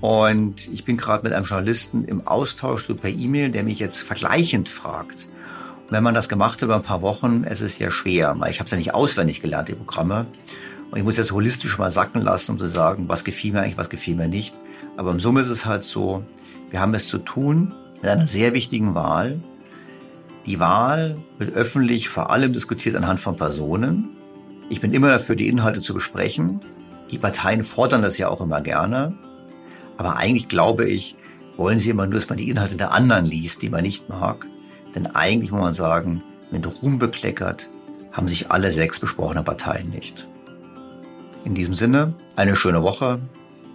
Und 0.00 0.68
ich 0.72 0.84
bin 0.84 0.96
gerade 0.96 1.22
mit 1.22 1.32
einem 1.32 1.44
Journalisten 1.44 2.04
im 2.04 2.26
Austausch 2.26 2.86
so 2.86 2.94
per 2.94 3.10
E-Mail, 3.10 3.50
der 3.50 3.62
mich 3.62 3.78
jetzt 3.78 3.98
vergleichend 4.02 4.68
fragt, 4.68 5.28
wenn 5.90 6.02
man 6.02 6.14
das 6.14 6.28
gemacht 6.28 6.54
hat 6.54 6.62
über 6.62 6.76
ein 6.76 6.82
paar 6.82 7.02
Wochen, 7.02 7.44
es 7.44 7.60
ist 7.60 7.78
ja 7.78 7.90
schwer, 7.90 8.34
weil 8.38 8.50
ich 8.50 8.58
habe 8.58 8.66
es 8.66 8.70
ja 8.70 8.78
nicht 8.78 8.94
auswendig 8.94 9.42
gelernt, 9.42 9.68
die 9.68 9.74
Programme. 9.74 10.26
Und 10.90 10.98
ich 10.98 11.04
muss 11.04 11.18
jetzt 11.18 11.32
holistisch 11.32 11.78
mal 11.78 11.90
sacken 11.90 12.22
lassen, 12.22 12.52
um 12.52 12.58
zu 12.58 12.66
sagen, 12.66 13.08
was 13.08 13.24
gefiel 13.24 13.52
mir 13.52 13.60
eigentlich, 13.60 13.76
was 13.76 13.90
gefiel 13.90 14.16
mir 14.16 14.26
nicht. 14.26 14.54
Aber 14.96 15.10
im 15.10 15.20
Summe 15.20 15.42
ist 15.42 15.48
es 15.48 15.66
halt 15.66 15.84
so, 15.84 16.24
wir 16.70 16.80
haben 16.80 16.94
es 16.94 17.08
zu 17.08 17.18
tun 17.18 17.74
mit 18.00 18.10
einer 18.10 18.26
sehr 18.26 18.54
wichtigen 18.54 18.94
Wahl. 18.94 19.40
Die 20.46 20.58
Wahl 20.58 21.18
wird 21.38 21.54
öffentlich 21.54 22.08
vor 22.08 22.30
allem 22.30 22.52
diskutiert 22.52 22.96
anhand 22.96 23.20
von 23.20 23.36
Personen. 23.36 24.08
Ich 24.68 24.80
bin 24.80 24.92
immer 24.92 25.10
dafür, 25.10 25.36
die 25.36 25.48
Inhalte 25.48 25.80
zu 25.80 25.94
besprechen. 25.94 26.60
Die 27.10 27.18
Parteien 27.18 27.62
fordern 27.62 28.02
das 28.02 28.18
ja 28.18 28.28
auch 28.28 28.40
immer 28.40 28.60
gerne. 28.60 29.14
Aber 29.96 30.16
eigentlich 30.16 30.48
glaube 30.48 30.88
ich, 30.88 31.16
wollen 31.56 31.78
sie 31.78 31.90
immer 31.90 32.06
nur, 32.06 32.14
dass 32.14 32.28
man 32.28 32.38
die 32.38 32.48
Inhalte 32.48 32.76
der 32.76 32.92
anderen 32.92 33.26
liest, 33.26 33.62
die 33.62 33.68
man 33.68 33.82
nicht 33.82 34.08
mag. 34.08 34.46
Denn 34.94 35.06
eigentlich 35.06 35.50
muss 35.50 35.60
man 35.60 35.74
sagen, 35.74 36.22
mit 36.50 36.66
Ruhm 36.82 36.98
bekleckert 36.98 37.68
haben 38.12 38.28
sich 38.28 38.50
alle 38.50 38.72
sechs 38.72 39.00
besprochenen 39.00 39.44
Parteien 39.44 39.90
nicht. 39.90 40.26
In 41.44 41.54
diesem 41.54 41.74
Sinne, 41.74 42.14
eine 42.36 42.56
schöne 42.56 42.82
Woche. 42.82 43.20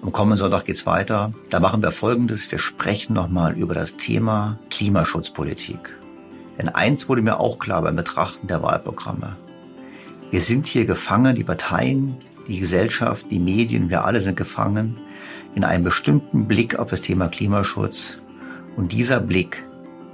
Am 0.01 0.11
kommenden 0.11 0.38
Sonntag 0.38 0.65
geht's 0.65 0.85
weiter. 0.85 1.34
Da 1.49 1.59
machen 1.59 1.81
wir 1.81 1.91
Folgendes. 1.91 2.51
Wir 2.51 2.59
sprechen 2.59 3.14
nochmal 3.14 3.57
über 3.57 3.73
das 3.73 3.97
Thema 3.97 4.59
Klimaschutzpolitik. 4.69 5.97
Denn 6.57 6.69
eins 6.69 7.09
wurde 7.09 7.22
mir 7.22 7.39
auch 7.39 7.59
klar 7.59 7.81
beim 7.81 7.95
Betrachten 7.95 8.47
der 8.47 8.61
Wahlprogramme. 8.61 9.35
Wir 10.29 10.41
sind 10.41 10.67
hier 10.67 10.85
gefangen, 10.85 11.35
die 11.35 11.45
Parteien, 11.45 12.17
die 12.47 12.59
Gesellschaft, 12.59 13.27
die 13.31 13.39
Medien, 13.39 13.89
wir 13.89 14.03
alle 14.03 14.19
sind 14.19 14.35
gefangen 14.35 14.97
in 15.55 15.63
einem 15.63 15.85
bestimmten 15.85 16.47
Blick 16.47 16.77
auf 16.77 16.89
das 16.89 16.99
Thema 16.99 17.29
Klimaschutz. 17.29 18.17
Und 18.75 18.91
dieser 18.91 19.21
Blick 19.21 19.63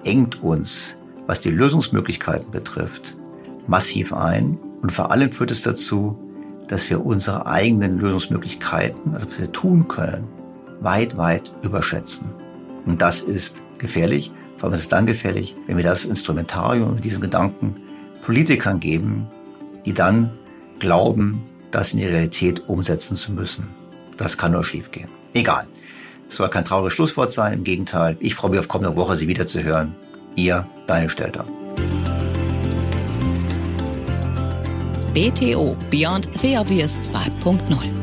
engt 0.04 0.44
uns, 0.44 0.94
was 1.26 1.42
die 1.42 1.50
Lösungsmöglichkeiten 1.50 2.52
betrifft, 2.52 3.18
massiv 3.66 4.14
ein 4.14 4.60
und 4.84 4.92
vor 4.92 5.10
allem 5.10 5.32
führt 5.32 5.50
es 5.50 5.64
dazu, 5.64 6.20
dass 6.68 6.90
wir 6.92 7.04
unsere 7.04 7.48
eigenen 7.48 7.98
Lösungsmöglichkeiten, 7.98 9.16
also 9.16 9.28
was 9.28 9.40
wir 9.40 9.52
tun 9.52 9.88
können, 9.88 10.28
weit, 10.80 11.18
weit 11.18 11.56
überschätzen. 11.64 12.28
Und 12.86 13.02
das 13.02 13.22
ist 13.22 13.56
gefährlich. 13.80 14.32
Vor 14.58 14.68
allem 14.68 14.76
ist 14.76 14.82
es 14.82 14.90
dann 14.90 15.08
gefährlich, 15.08 15.56
wenn 15.66 15.78
wir 15.78 15.84
das 15.84 16.06
Instrumentarium 16.06 16.96
mit 16.96 17.04
diesem 17.04 17.22
Gedanken 17.22 17.78
Politikern 18.22 18.80
geben, 18.80 19.28
die 19.86 19.94
dann 19.94 20.32
glauben, 20.80 21.44
das 21.72 21.94
in 21.94 22.00
die 22.00 22.06
Realität 22.06 22.68
umsetzen 22.68 23.18
zu 23.18 23.32
müssen. 23.32 23.68
Das 24.18 24.38
kann 24.38 24.52
nur 24.52 24.64
schiefgehen. 24.64 25.10
Egal. 25.34 25.68
Es 26.28 26.36
soll 26.36 26.50
kein 26.50 26.66
trauriges 26.66 26.94
Schlusswort 26.94 27.32
sein, 27.32 27.54
im 27.54 27.64
Gegenteil. 27.64 28.18
Ich 28.20 28.36
freue 28.36 28.52
mich 28.52 28.60
auf 28.60 28.68
kommende 28.68 28.96
Woche, 28.96 29.16
Sie 29.16 29.28
wiederzuhören. 29.28 29.96
Ihr, 30.36 30.68
Daniel 30.88 31.10
Stelter. 31.10 31.46
BTO 35.14 35.76
Beyond 35.92 36.28
the 36.40 36.58
Obvious 36.58 36.98
2.0 37.00 38.03